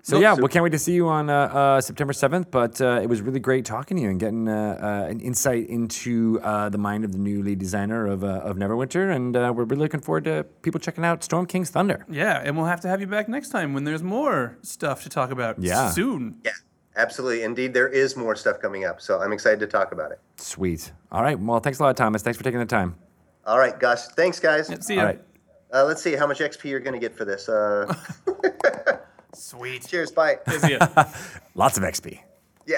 So 0.04 0.16
Nope. 0.16 0.22
yeah, 0.22 0.34
So- 0.34 0.40
well, 0.42 0.48
can't 0.48 0.64
wait 0.64 0.70
to 0.72 0.80
see 0.80 0.94
you 0.94 1.08
on 1.08 1.30
uh, 1.30 1.34
uh, 1.34 1.80
September 1.80 2.12
seventh. 2.12 2.50
But 2.50 2.80
uh, 2.80 2.98
it 3.00 3.08
was 3.08 3.20
really 3.22 3.38
great 3.38 3.64
talking 3.64 3.96
to 3.96 4.02
you 4.02 4.10
and 4.10 4.18
getting 4.18 4.48
uh, 4.48 4.78
uh, 5.06 5.08
an 5.10 5.20
insight 5.20 5.68
into 5.68 6.40
uh, 6.42 6.68
the 6.70 6.78
mind 6.78 7.04
of 7.04 7.12
the 7.12 7.18
new 7.18 7.40
lead 7.42 7.60
designer 7.60 8.06
of 8.08 8.24
uh, 8.24 8.40
of 8.42 8.56
Neverwinter, 8.56 9.14
and 9.14 9.36
uh, 9.36 9.52
we're 9.54 9.62
really 9.64 9.82
looking 9.82 10.00
forward 10.00 10.24
to 10.24 10.44
people 10.62 10.80
checking 10.80 11.04
out 11.04 11.22
Storm 11.22 11.46
King's 11.46 11.70
Thunder. 11.70 12.04
Yeah, 12.10 12.42
and 12.44 12.56
we'll 12.56 12.66
have 12.66 12.80
to 12.80 12.88
have 12.88 13.00
you 13.00 13.06
back 13.06 13.28
next 13.28 13.50
time 13.50 13.74
when 13.74 13.84
there's 13.84 14.02
more 14.02 14.58
stuff 14.62 15.04
to 15.04 15.08
talk 15.08 15.30
about. 15.30 15.60
Yeah. 15.60 15.90
Soon. 15.90 16.36
Yeah, 16.44 16.50
absolutely. 16.96 17.44
Indeed, 17.44 17.72
there 17.72 17.88
is 17.88 18.16
more 18.16 18.34
stuff 18.34 18.58
coming 18.60 18.84
up, 18.84 19.00
so 19.00 19.20
I'm 19.20 19.32
excited 19.32 19.60
to 19.60 19.68
talk 19.68 19.92
about 19.92 20.10
it. 20.10 20.18
Sweet. 20.36 20.90
All 21.12 21.22
right. 21.22 21.38
Well, 21.38 21.60
thanks 21.60 21.78
a 21.78 21.84
lot, 21.84 21.96
Thomas. 21.96 22.22
Thanks 22.22 22.36
for 22.36 22.42
taking 22.42 22.58
the 22.58 22.66
time. 22.66 22.96
All 23.46 23.58
right, 23.58 23.78
Gus. 23.78 24.08
Thanks, 24.12 24.40
guys. 24.40 24.66
See 24.84 24.94
ya. 24.96 25.00
All 25.00 25.06
right. 25.06 25.22
Uh, 25.72 25.84
let's 25.84 26.02
see 26.02 26.16
how 26.16 26.26
much 26.26 26.40
XP 26.40 26.64
you're 26.64 26.80
going 26.80 26.92
to 26.92 26.98
get 27.00 27.16
for 27.16 27.24
this. 27.24 27.48
Sweet. 29.34 29.86
cheers. 29.86 30.10
Bye. 30.10 30.38
Lots 31.54 31.78
of 31.78 31.84
XP. 31.84 32.20
Yeah. 32.66 32.76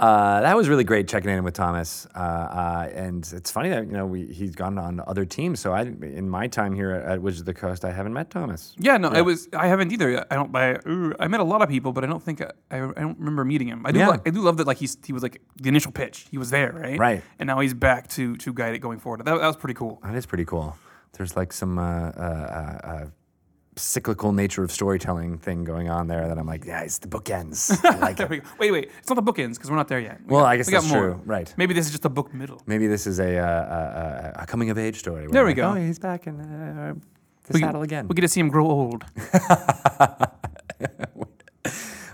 Uh, 0.00 0.40
that 0.40 0.56
was 0.56 0.66
really 0.66 0.82
great 0.82 1.06
checking 1.06 1.28
in 1.28 1.44
with 1.44 1.52
Thomas. 1.52 2.06
Uh, 2.14 2.18
uh, 2.18 2.90
and 2.94 3.30
it's 3.34 3.50
funny 3.50 3.68
that 3.68 3.84
you 3.84 3.92
know 3.92 4.06
we, 4.06 4.24
he's 4.24 4.54
gone 4.54 4.78
on 4.78 5.02
other 5.06 5.26
teams. 5.26 5.60
So 5.60 5.72
I, 5.72 5.82
in 5.82 6.26
my 6.26 6.46
time 6.46 6.74
here 6.74 6.92
at, 6.92 7.04
at 7.04 7.22
Wizards 7.22 7.40
of 7.40 7.46
the 7.46 7.52
Coast, 7.54 7.84
I 7.84 7.92
haven't 7.92 8.14
met 8.14 8.30
Thomas. 8.30 8.74
Yeah, 8.78 8.96
no, 8.96 9.10
I 9.10 9.20
was. 9.20 9.50
I 9.52 9.66
haven't 9.66 9.92
either. 9.92 10.24
I 10.30 10.34
don't. 10.36 10.56
I, 10.56 10.78
I 11.22 11.28
met 11.28 11.40
a 11.40 11.44
lot 11.44 11.60
of 11.60 11.68
people, 11.68 11.92
but 11.92 12.02
I 12.02 12.06
don't 12.06 12.22
think 12.22 12.40
I. 12.40 12.50
I, 12.70 12.76
I 12.78 13.00
don't 13.00 13.18
remember 13.18 13.44
meeting 13.44 13.68
him. 13.68 13.84
I 13.84 13.92
do. 13.92 13.98
Yeah. 13.98 14.08
Like, 14.08 14.26
I 14.26 14.30
do 14.30 14.40
love 14.40 14.56
that. 14.56 14.66
Like 14.66 14.78
he's 14.78 14.96
he 15.04 15.12
was 15.12 15.22
like 15.22 15.42
the 15.60 15.68
initial 15.68 15.92
pitch. 15.92 16.28
He 16.30 16.38
was 16.38 16.48
there, 16.48 16.72
right? 16.72 16.98
Right. 16.98 17.22
And 17.38 17.46
now 17.46 17.60
he's 17.60 17.74
back 17.74 18.08
to 18.10 18.36
to 18.36 18.54
guide 18.54 18.74
it 18.74 18.78
going 18.78 19.00
forward. 19.00 19.26
That, 19.26 19.38
that 19.38 19.46
was 19.46 19.56
pretty 19.56 19.74
cool. 19.74 20.00
That 20.02 20.14
is 20.14 20.24
pretty 20.24 20.46
cool. 20.46 20.78
There's 21.12 21.36
like 21.36 21.52
some 21.52 21.78
uh, 21.78 21.82
uh, 21.82 22.80
uh, 22.84 22.86
uh, 22.88 23.06
cyclical 23.76 24.32
nature 24.32 24.62
of 24.64 24.70
storytelling 24.72 25.38
thing 25.38 25.64
going 25.64 25.88
on 25.88 26.06
there 26.08 26.26
that 26.28 26.38
I'm 26.38 26.46
like, 26.46 26.64
yeah, 26.64 26.80
it's 26.82 26.98
the 26.98 27.08
bookends. 27.08 27.78
I 27.84 27.96
like 27.98 28.16
There 28.16 28.26
it. 28.26 28.30
we 28.30 28.38
go. 28.38 28.44
Wait, 28.58 28.70
wait. 28.72 28.90
It's 28.98 29.08
not 29.08 29.14
the 29.14 29.22
bookends 29.32 29.54
because 29.54 29.70
we're 29.70 29.76
not 29.76 29.88
there 29.88 30.00
yet. 30.00 30.20
We 30.26 30.32
Well, 30.34 30.42
got- 30.42 30.48
I 30.48 30.56
guess 30.56 30.66
we 30.66 30.72
got 30.72 30.82
that's 30.82 30.92
more. 30.92 31.02
true. 31.12 31.22
Right. 31.24 31.54
Maybe 31.56 31.72
this 31.74 31.86
is 31.86 31.92
just 31.92 32.02
the 32.02 32.10
book 32.10 32.34
middle. 32.34 32.60
Maybe 32.66 32.86
this 32.88 33.06
is 33.06 33.20
a, 33.20 33.38
uh, 33.38 33.44
a, 33.46 34.38
a, 34.40 34.42
a 34.42 34.46
coming 34.46 34.70
of 34.70 34.78
age 34.78 34.98
story. 34.98 35.26
There 35.30 35.44
we 35.44 35.50
like, 35.50 35.56
go. 35.56 35.70
Oh, 35.70 35.74
he's 35.74 35.98
back 35.98 36.26
and 36.26 36.40
uh, 36.40 36.94
the 37.44 37.52
We- 37.54 37.60
saddle 37.60 37.82
again. 37.82 38.08
We 38.08 38.14
get 38.14 38.22
to 38.22 38.28
see 38.28 38.40
him 38.40 38.48
grow 38.48 38.66
old. 38.66 39.04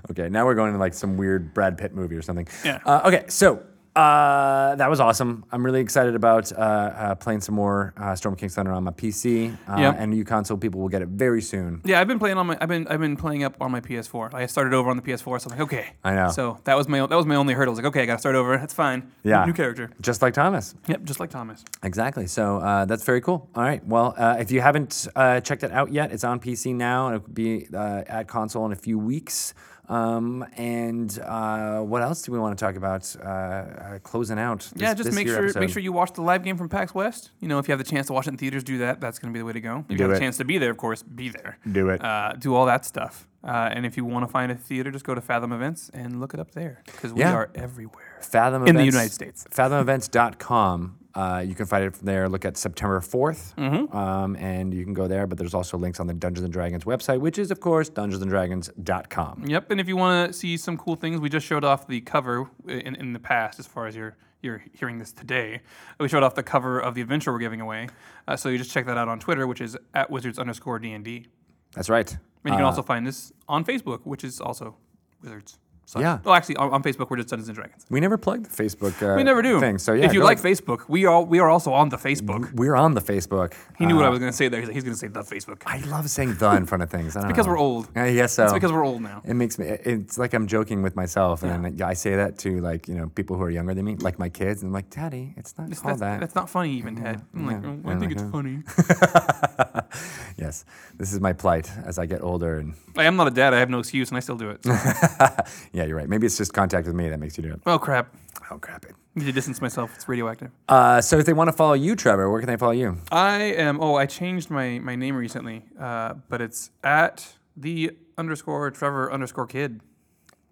Okay, 0.09 0.29
now 0.29 0.45
we're 0.47 0.55
going 0.55 0.73
to 0.73 0.79
like 0.79 0.95
some 0.95 1.17
weird 1.17 1.53
Brad 1.53 1.77
Pitt 1.77 1.93
movie 1.93 2.15
or 2.15 2.23
something. 2.23 2.47
Yeah. 2.65 2.79
Uh, 2.87 3.03
okay, 3.07 3.25
so 3.29 3.63
uh, 3.97 4.75
that 4.77 4.91
was 4.91 5.01
awesome. 5.01 5.45
I'm 5.51 5.65
really 5.65 5.81
excited 5.81 6.15
about 6.15 6.53
uh, 6.53 6.57
uh, 6.57 7.15
playing 7.15 7.41
some 7.41 7.55
more 7.55 7.95
uh, 7.97 8.15
Storm 8.15 8.37
King's 8.37 8.55
Thunder 8.55 8.73
on 8.73 8.85
my 8.85 8.91
PC. 8.93 9.57
Uh, 9.69 9.77
Yep. 9.87 9.97
And 9.99 10.15
you 10.17 10.25
console 10.25 10.57
people 10.57 10.81
will 10.81 10.89
get 10.89 11.03
it 11.03 11.09
very 11.09 11.41
soon. 11.43 11.81
Yeah, 11.85 12.01
I've 12.01 12.09
been 12.09 12.19
playing 12.19 12.39
on 12.39 12.47
my. 12.47 12.57
I've 12.61 12.69
been 12.69 12.87
I've 12.89 13.01
been 13.01 13.17
playing 13.17 13.45
up 13.45 13.57
on 13.61 13.71
my 13.71 13.81
PS4. 13.81 14.35
I 14.35 14.47
started 14.47 14.73
over 14.75 14.91
on 14.91 14.97
the 14.97 15.03
PS4, 15.03 15.41
so 15.41 15.51
I'm 15.51 15.59
like, 15.59 15.61
okay. 15.67 15.87
I 16.05 16.15
know. 16.15 16.31
So 16.31 16.59
that 16.65 16.77
was 16.77 16.89
my 16.89 16.99
that 17.07 17.17
was 17.17 17.27
my 17.27 17.37
only 17.37 17.55
hurdle. 17.55 17.73
I 17.73 17.75
was 17.75 17.79
like, 17.79 17.87
okay, 17.87 18.03
I 18.03 18.07
got 18.07 18.15
to 18.15 18.19
start 18.21 18.35
over. 18.37 18.57
That's 18.57 18.75
fine. 18.75 19.11
Yeah. 19.23 19.45
New 19.45 19.53
character. 19.53 19.91
Just 20.01 20.23
like 20.23 20.35
Thomas. 20.35 20.75
Yep, 20.89 21.05
just 21.05 21.21
like 21.21 21.31
Thomas. 21.31 21.65
Exactly. 21.83 22.27
So 22.27 22.59
uh, 22.59 22.85
that's 22.87 23.05
very 23.05 23.21
cool. 23.21 23.49
All 23.55 23.63
right. 23.63 23.87
Well, 23.87 24.15
uh, 24.17 24.37
if 24.39 24.51
you 24.51 24.61
haven't 24.61 25.09
uh, 25.15 25.41
checked 25.41 25.63
it 25.63 25.73
out 25.73 25.93
yet, 25.93 26.11
it's 26.13 26.25
on 26.25 26.41
PC 26.41 26.75
now, 26.75 27.09
and 27.09 27.17
it 27.17 27.23
will 27.23 27.35
be 27.35 27.67
uh, 27.73 28.03
at 28.07 28.29
console 28.29 28.67
in 28.67 28.73
a 28.73 28.77
few 28.77 28.99
weeks. 28.99 29.55
Um, 29.89 30.45
and 30.57 31.17
uh, 31.21 31.81
what 31.81 32.03
else 32.03 32.23
do 32.23 32.33
we 32.33 32.39
want 32.39 32.59
to 32.59 32.65
talk 32.65 32.77
about? 32.77 33.15
Uh, 33.23 33.27
uh, 33.29 33.99
closing 34.01 34.39
out. 34.39 34.61
This, 34.61 34.73
yeah, 34.77 34.95
just 34.95 35.13
make 35.13 35.29
sure 35.29 35.45
episode. 35.45 35.61
make 35.61 35.71
sure 35.71 35.81
you 35.83 35.93
watch 35.93 36.13
the 36.13 36.23
live 36.23 36.43
game 36.43 36.57
from 36.57 36.69
PAX 36.69 36.95
West. 36.95 37.31
You 37.41 37.49
know, 37.49 37.59
if 37.59 37.69
you 37.69 37.73
have 37.73 37.79
the 37.79 37.89
chance 37.89 38.09
to 38.09 38.13
watch 38.13 38.27
it 38.27 38.31
in 38.31 38.37
theaters, 38.37 38.65
do 38.65 38.79
that. 38.79 39.01
That's 39.01 39.19
going 39.19 39.33
to 39.33 39.37
be 39.37 39.41
the 39.41 39.45
way 39.45 39.53
to 39.53 39.61
go. 39.61 39.85
If 39.89 39.99
you 39.99 40.03
have 40.05 40.13
it. 40.13 40.17
a 40.17 40.21
chance 40.21 40.37
to 40.39 40.45
be 40.45 40.59
there, 40.59 40.71
of 40.71 40.77
course, 40.77 41.03
be 41.03 41.29
there. 41.29 41.59
Do 41.71 41.91
it. 41.91 42.03
Uh, 42.03 42.33
do 42.39 42.55
all 42.55 42.67
that 42.67 42.85
stuff. 42.85 43.29
Uh, 43.45 43.71
and 43.73 43.87
if 43.87 43.97
you 43.97 44.05
want 44.05 44.27
to 44.27 44.33
find 44.33 44.51
a 44.51 44.57
theater, 44.57 44.91
just 44.91 45.05
go 45.05 45.15
to 45.15 45.21
Fathom 45.21 45.53
Events 45.53 45.89
and 45.95 46.19
look 46.21 46.35
it 46.35 46.41
up 46.41 46.51
there 46.51 46.83
because 46.87 47.13
we 47.13 47.21
Yeah. 47.21 47.33
are 47.33 47.51
everywhere. 47.55 48.19
Fathom 48.21 48.63
events 48.63 48.71
in 48.71 48.77
the 48.77 48.85
United 48.85 49.13
States. 49.13 49.45
FathomEvents.com. 49.53 50.99
Uh, 51.17 51.39
you 51.41 51.55
can 51.55 51.65
find 51.65 51.83
it 51.83 51.97
from 51.97 52.05
there. 52.05 52.29
Look 52.29 52.45
at 52.45 52.57
September 52.59 53.01
4th, 53.01 53.55
Mm-hmm. 53.57 53.97
um, 53.97 54.37
and 54.37 54.75
you 54.75 54.85
can 54.85 54.93
go 54.93 55.09
there. 55.09 55.27
But 55.27 55.39
there's 55.39 55.55
also 55.55 55.79
links 55.79 55.99
on 55.99 56.07
the 56.07 56.13
Dungeons 56.15 56.45
and 56.45 56.53
Dragons 56.53 56.85
website, 56.85 57.21
which 57.21 57.39
is, 57.39 57.51
of 57.51 57.59
course, 57.59 57.89
dungeonsanddragons.com. 57.91 59.45
Yep, 59.47 59.71
and 59.71 59.81
if 59.81 59.89
you 59.89 59.97
want 59.97 60.31
to 60.31 60.39
see 60.39 60.57
some 60.57 60.77
cool 60.77 60.97
things, 60.97 61.19
we 61.21 61.29
just 61.29 61.47
showed 61.47 61.65
off 61.65 61.87
the 61.87 62.01
cover 62.03 62.49
in, 62.69 62.95
in 62.97 63.13
the 63.13 63.19
past. 63.19 63.59
As 63.59 63.67
far 63.67 63.87
as 63.87 63.97
you're 63.97 64.17
you're 64.43 64.63
hearing 64.75 64.99
this 64.99 65.13
today, 65.13 65.61
we 65.99 66.09
showed 66.09 66.23
off 66.23 66.35
the 66.35 66.43
cover 66.43 66.79
of 66.79 66.95
the 66.95 67.01
adventure 67.01 67.33
we're 67.33 67.39
giving 67.39 67.61
away. 67.61 67.89
Uh, 68.29 68.37
so 68.37 68.49
you 68.51 68.59
just 68.59 68.71
check 68.71 68.87
that 68.87 68.99
out 68.99 69.09
on 69.09 69.19
Twitter, 69.19 69.47
which 69.47 69.61
is 69.61 69.77
at 69.95 70.11
wizards 70.11 70.39
underscore 70.39 70.79
D 70.79 70.93
and 70.93 71.05
D. 71.05 71.27
That's 71.75 71.89
right. 71.89 72.11
And 72.11 72.21
you 72.45 72.53
can 72.53 72.63
Uh, 72.63 72.67
also 72.67 72.83
find 72.83 73.07
this 73.07 73.33
on 73.49 73.65
Facebook, 73.65 74.01
which 74.05 74.23
is 74.23 74.41
also 74.41 74.77
wizards. 75.23 75.59
So, 75.89 76.01
Yeah. 76.01 76.19
Well, 76.25 76.35
actually, 76.35 76.57
on, 76.57 76.73
on 76.73 76.83
Facebook, 76.83 77.11
we're 77.11 77.17
just 77.19 77.29
Dungeons 77.29 77.49
and 77.49 77.55
Dragons. 77.57 77.87
We 77.89 78.01
never 78.01 78.19
plugged 78.19 78.47
the 78.47 78.63
Facebook. 78.65 79.01
Uh, 79.01 79.17
We 79.17 79.23
never 79.23 79.41
do. 79.41 79.61
Thing. 79.61 79.79
So 79.79 79.93
yeah, 79.93 80.05
if 80.07 80.13
you 80.13 80.23
like 80.23 80.39
ahead. 80.41 80.53
Facebook, 80.59 80.81
we 80.89 81.07
all 81.07 81.25
we 81.25 81.39
are 81.39 81.49
also 81.49 81.73
on 81.73 81.91
the 81.91 81.97
Facebook. 81.97 82.53
we're 82.53 82.75
on 82.75 82.95
the 82.95 83.01
Facebook. 83.01 83.55
He 83.79 83.87
knew 83.87 83.95
what 83.95 84.05
Uh, 84.05 84.09
I 84.09 84.11
was 84.11 84.19
going 84.19 84.33
to 84.33 84.37
say 84.37 84.49
there. 84.49 84.59
He's, 84.61 84.69
like, 84.69 84.75
he's 84.75 84.83
going 84.85 84.95
to 84.95 84.99
say 84.99 85.07
the 85.07 85.21
Facebook. 85.23 85.63
I 85.65 85.79
love 85.87 86.11
saying 86.11 86.35
the 86.35 86.51
in 86.57 86.67
front 86.67 86.83
of 86.83 86.91
things. 86.91 87.17
I 87.17 87.21
don't 87.21 87.29
because 87.29 87.47
know. 87.47 87.53
we're 87.53 87.59
old. 87.59 87.89
I 87.95 88.13
guess 88.15 88.33
so. 88.33 88.45
It's 88.45 88.53
because 88.53 88.73
we're 88.73 88.85
old 88.85 89.01
now. 89.01 89.23
It 89.25 89.35
makes 89.35 89.59
me. 89.61 89.67
It's 89.67 90.19
like 90.19 90.35
I'm 90.35 90.49
joking 90.49 90.83
with 90.83 90.97
myself, 90.97 91.45
and 91.45 91.65
then 91.65 91.81
I 91.83 91.95
say 91.95 92.17
that 92.17 92.37
to 92.39 92.61
like 92.61 92.89
you 92.89 92.97
know 92.97 93.07
people 93.15 93.37
who 93.37 93.43
are 93.45 93.51
younger 93.51 93.73
than 93.75 93.85
me, 93.85 93.95
like 93.97 94.19
my 94.19 94.29
kids, 94.29 94.63
and 94.63 94.71
I'm 94.71 94.75
like, 94.75 94.91
Daddy, 94.91 95.35
it's 95.37 95.57
not 95.57 95.67
It's- 95.67 95.81
called 95.81 96.01
that. 96.01 96.19
that's 96.19 96.35
not 96.35 96.51
funny, 96.51 96.73
even 96.73 96.97
Ted. 96.97 97.23
I'm 97.33 97.47
like, 97.47 97.63
yeah, 97.63 97.69
"Oh, 97.85 97.89
I 97.89 97.93
yeah, 97.93 97.99
think 98.01 98.13
it's 98.13 98.23
uh, 98.23 98.31
funny. 98.37 98.63
yes, 100.37 100.65
this 100.99 101.13
is 101.13 101.21
my 101.21 101.33
plight 101.33 101.71
as 101.85 101.99
I 101.99 102.07
get 102.07 102.23
older, 102.23 102.59
and 102.59 102.75
I 102.97 103.05
am 103.05 103.15
not 103.17 103.29
a 103.29 103.31
dad. 103.31 103.55
I 103.55 103.59
have 103.61 103.71
no 103.71 103.79
excuse, 103.79 104.09
and 104.11 104.17
I 104.17 104.21
still 104.21 104.37
do 104.37 104.51
it. 104.51 104.65
So. 104.65 104.73
yeah, 105.77 105.85
you're 105.85 105.97
right. 105.97 106.09
Maybe 106.09 106.27
it's 106.27 106.39
just 106.39 106.53
contact 106.55 106.87
with 106.87 106.97
me 106.97 107.09
that 107.11 107.19
makes 107.21 107.37
you 107.37 107.43
do 107.43 107.53
it. 107.53 107.61
oh 107.67 107.79
crap! 107.79 108.15
Oh 108.51 108.59
crap 108.59 108.85
it. 108.87 108.93
I 109.15 109.21
need 109.21 109.27
to 109.27 109.33
distance 109.33 109.61
myself. 109.61 109.93
It's 109.95 110.09
radioactive. 110.09 110.51
Uh, 110.69 111.01
so 111.01 111.19
if 111.19 111.27
they 111.27 111.33
want 111.33 111.49
to 111.49 111.53
follow 111.53 111.73
you, 111.75 111.95
Trevor, 111.97 112.31
where 112.31 112.41
can 112.41 112.49
they 112.49 112.57
follow 112.57 112.73
you? 112.73 112.99
I 113.13 113.43
am. 113.43 113.81
Oh, 113.81 113.95
I 113.95 114.07
changed 114.07 114.51
my 114.51 114.79
my 114.79 114.97
name 114.97 115.15
recently, 115.17 115.65
uh, 115.79 116.15
but 116.29 116.41
it's 116.41 116.71
at 116.83 117.27
the 117.57 117.91
underscore 118.19 118.71
Trevor 118.71 119.13
underscore 119.13 119.47
Kidd. 119.47 119.81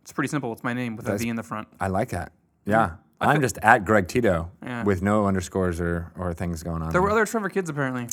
It's 0.03 0.13
pretty 0.13 0.29
simple. 0.29 0.53
It's 0.53 0.63
my 0.63 0.75
name 0.75 0.97
with 0.97 1.07
a 1.07 1.13
That's- 1.13 1.23
V 1.23 1.29
in 1.31 1.37
the 1.37 1.43
front. 1.43 1.69
I 1.81 1.89
like 1.89 2.11
that. 2.11 2.33
Yeah, 2.67 2.97
I'm 3.21 3.41
just 3.41 3.59
at 3.63 3.85
Greg 3.87 4.07
Tito 4.09 4.51
Yeah. 4.63 4.85
with 4.85 5.01
no 5.03 5.27
underscores 5.27 5.81
or, 5.81 6.13
or 6.19 6.35
things 6.35 6.63
going 6.63 6.83
on. 6.83 6.93
There 6.93 7.01
were 7.03 7.11
other 7.11 7.25
Trevor 7.27 7.49
Kidds 7.49 7.71
apparently. 7.71 8.09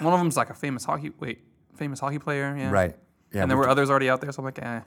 One 0.00 0.14
of 0.14 0.20
them's 0.20 0.36
like 0.36 0.50
a 0.50 0.54
famous 0.54 0.84
hockey. 0.84 1.10
Wait, 1.20 1.42
famous 1.74 2.00
hockey 2.00 2.18
player. 2.18 2.54
Yeah. 2.56 2.70
right. 2.70 2.94
Yeah, 3.32 3.42
and 3.42 3.50
there 3.50 3.58
were 3.58 3.68
others 3.68 3.90
already 3.90 4.08
out 4.10 4.20
there, 4.20 4.32
so 4.32 4.40
I'm 4.40 4.44
like, 4.44 4.58
eh, 4.60 4.80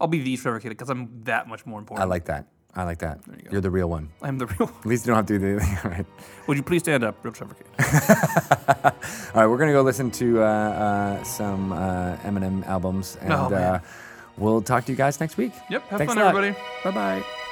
I'll 0.00 0.08
be 0.08 0.20
the 0.22 0.36
Trevor 0.36 0.60
Kidd 0.60 0.70
because 0.70 0.90
I'm 0.90 1.08
that 1.24 1.48
much 1.48 1.64
more 1.66 1.78
important. 1.78 2.04
I 2.04 2.08
like 2.08 2.24
that. 2.26 2.46
I 2.76 2.82
like 2.82 2.98
that. 2.98 3.20
you 3.28 3.32
go. 3.44 3.48
You're 3.52 3.60
the 3.60 3.70
real 3.70 3.88
one. 3.88 4.08
I'm 4.20 4.36
the 4.38 4.46
real. 4.46 4.66
One. 4.66 4.74
At 4.80 4.86
least 4.86 5.06
you 5.06 5.10
don't 5.10 5.16
have 5.16 5.26
to 5.26 5.38
do 5.38 5.46
anything. 5.58 5.78
All 5.84 5.90
right. 5.96 6.06
Would 6.48 6.56
you 6.56 6.62
please 6.64 6.80
stand 6.82 7.04
up, 7.04 7.24
real 7.24 7.32
Trevor 7.32 7.54
Kidd? 7.54 7.66
All 9.34 9.40
right, 9.40 9.46
we're 9.46 9.58
gonna 9.58 9.72
go 9.72 9.82
listen 9.82 10.10
to 10.12 10.42
uh, 10.42 10.44
uh, 10.46 11.22
some 11.22 11.72
uh, 11.72 12.16
Eminem 12.24 12.66
albums, 12.66 13.16
and 13.20 13.32
Oh, 13.32 13.48
man. 13.48 13.62
uh, 13.76 13.80
we'll 14.36 14.60
talk 14.62 14.84
to 14.86 14.92
you 14.92 14.96
guys 14.96 15.20
next 15.20 15.36
week. 15.36 15.52
Yep. 15.70 15.82
Have 15.88 15.98
Thanks 15.98 16.14
fun, 16.14 16.22
everybody. 16.22 16.56
Bye 16.82 16.90
bye. 16.90 17.43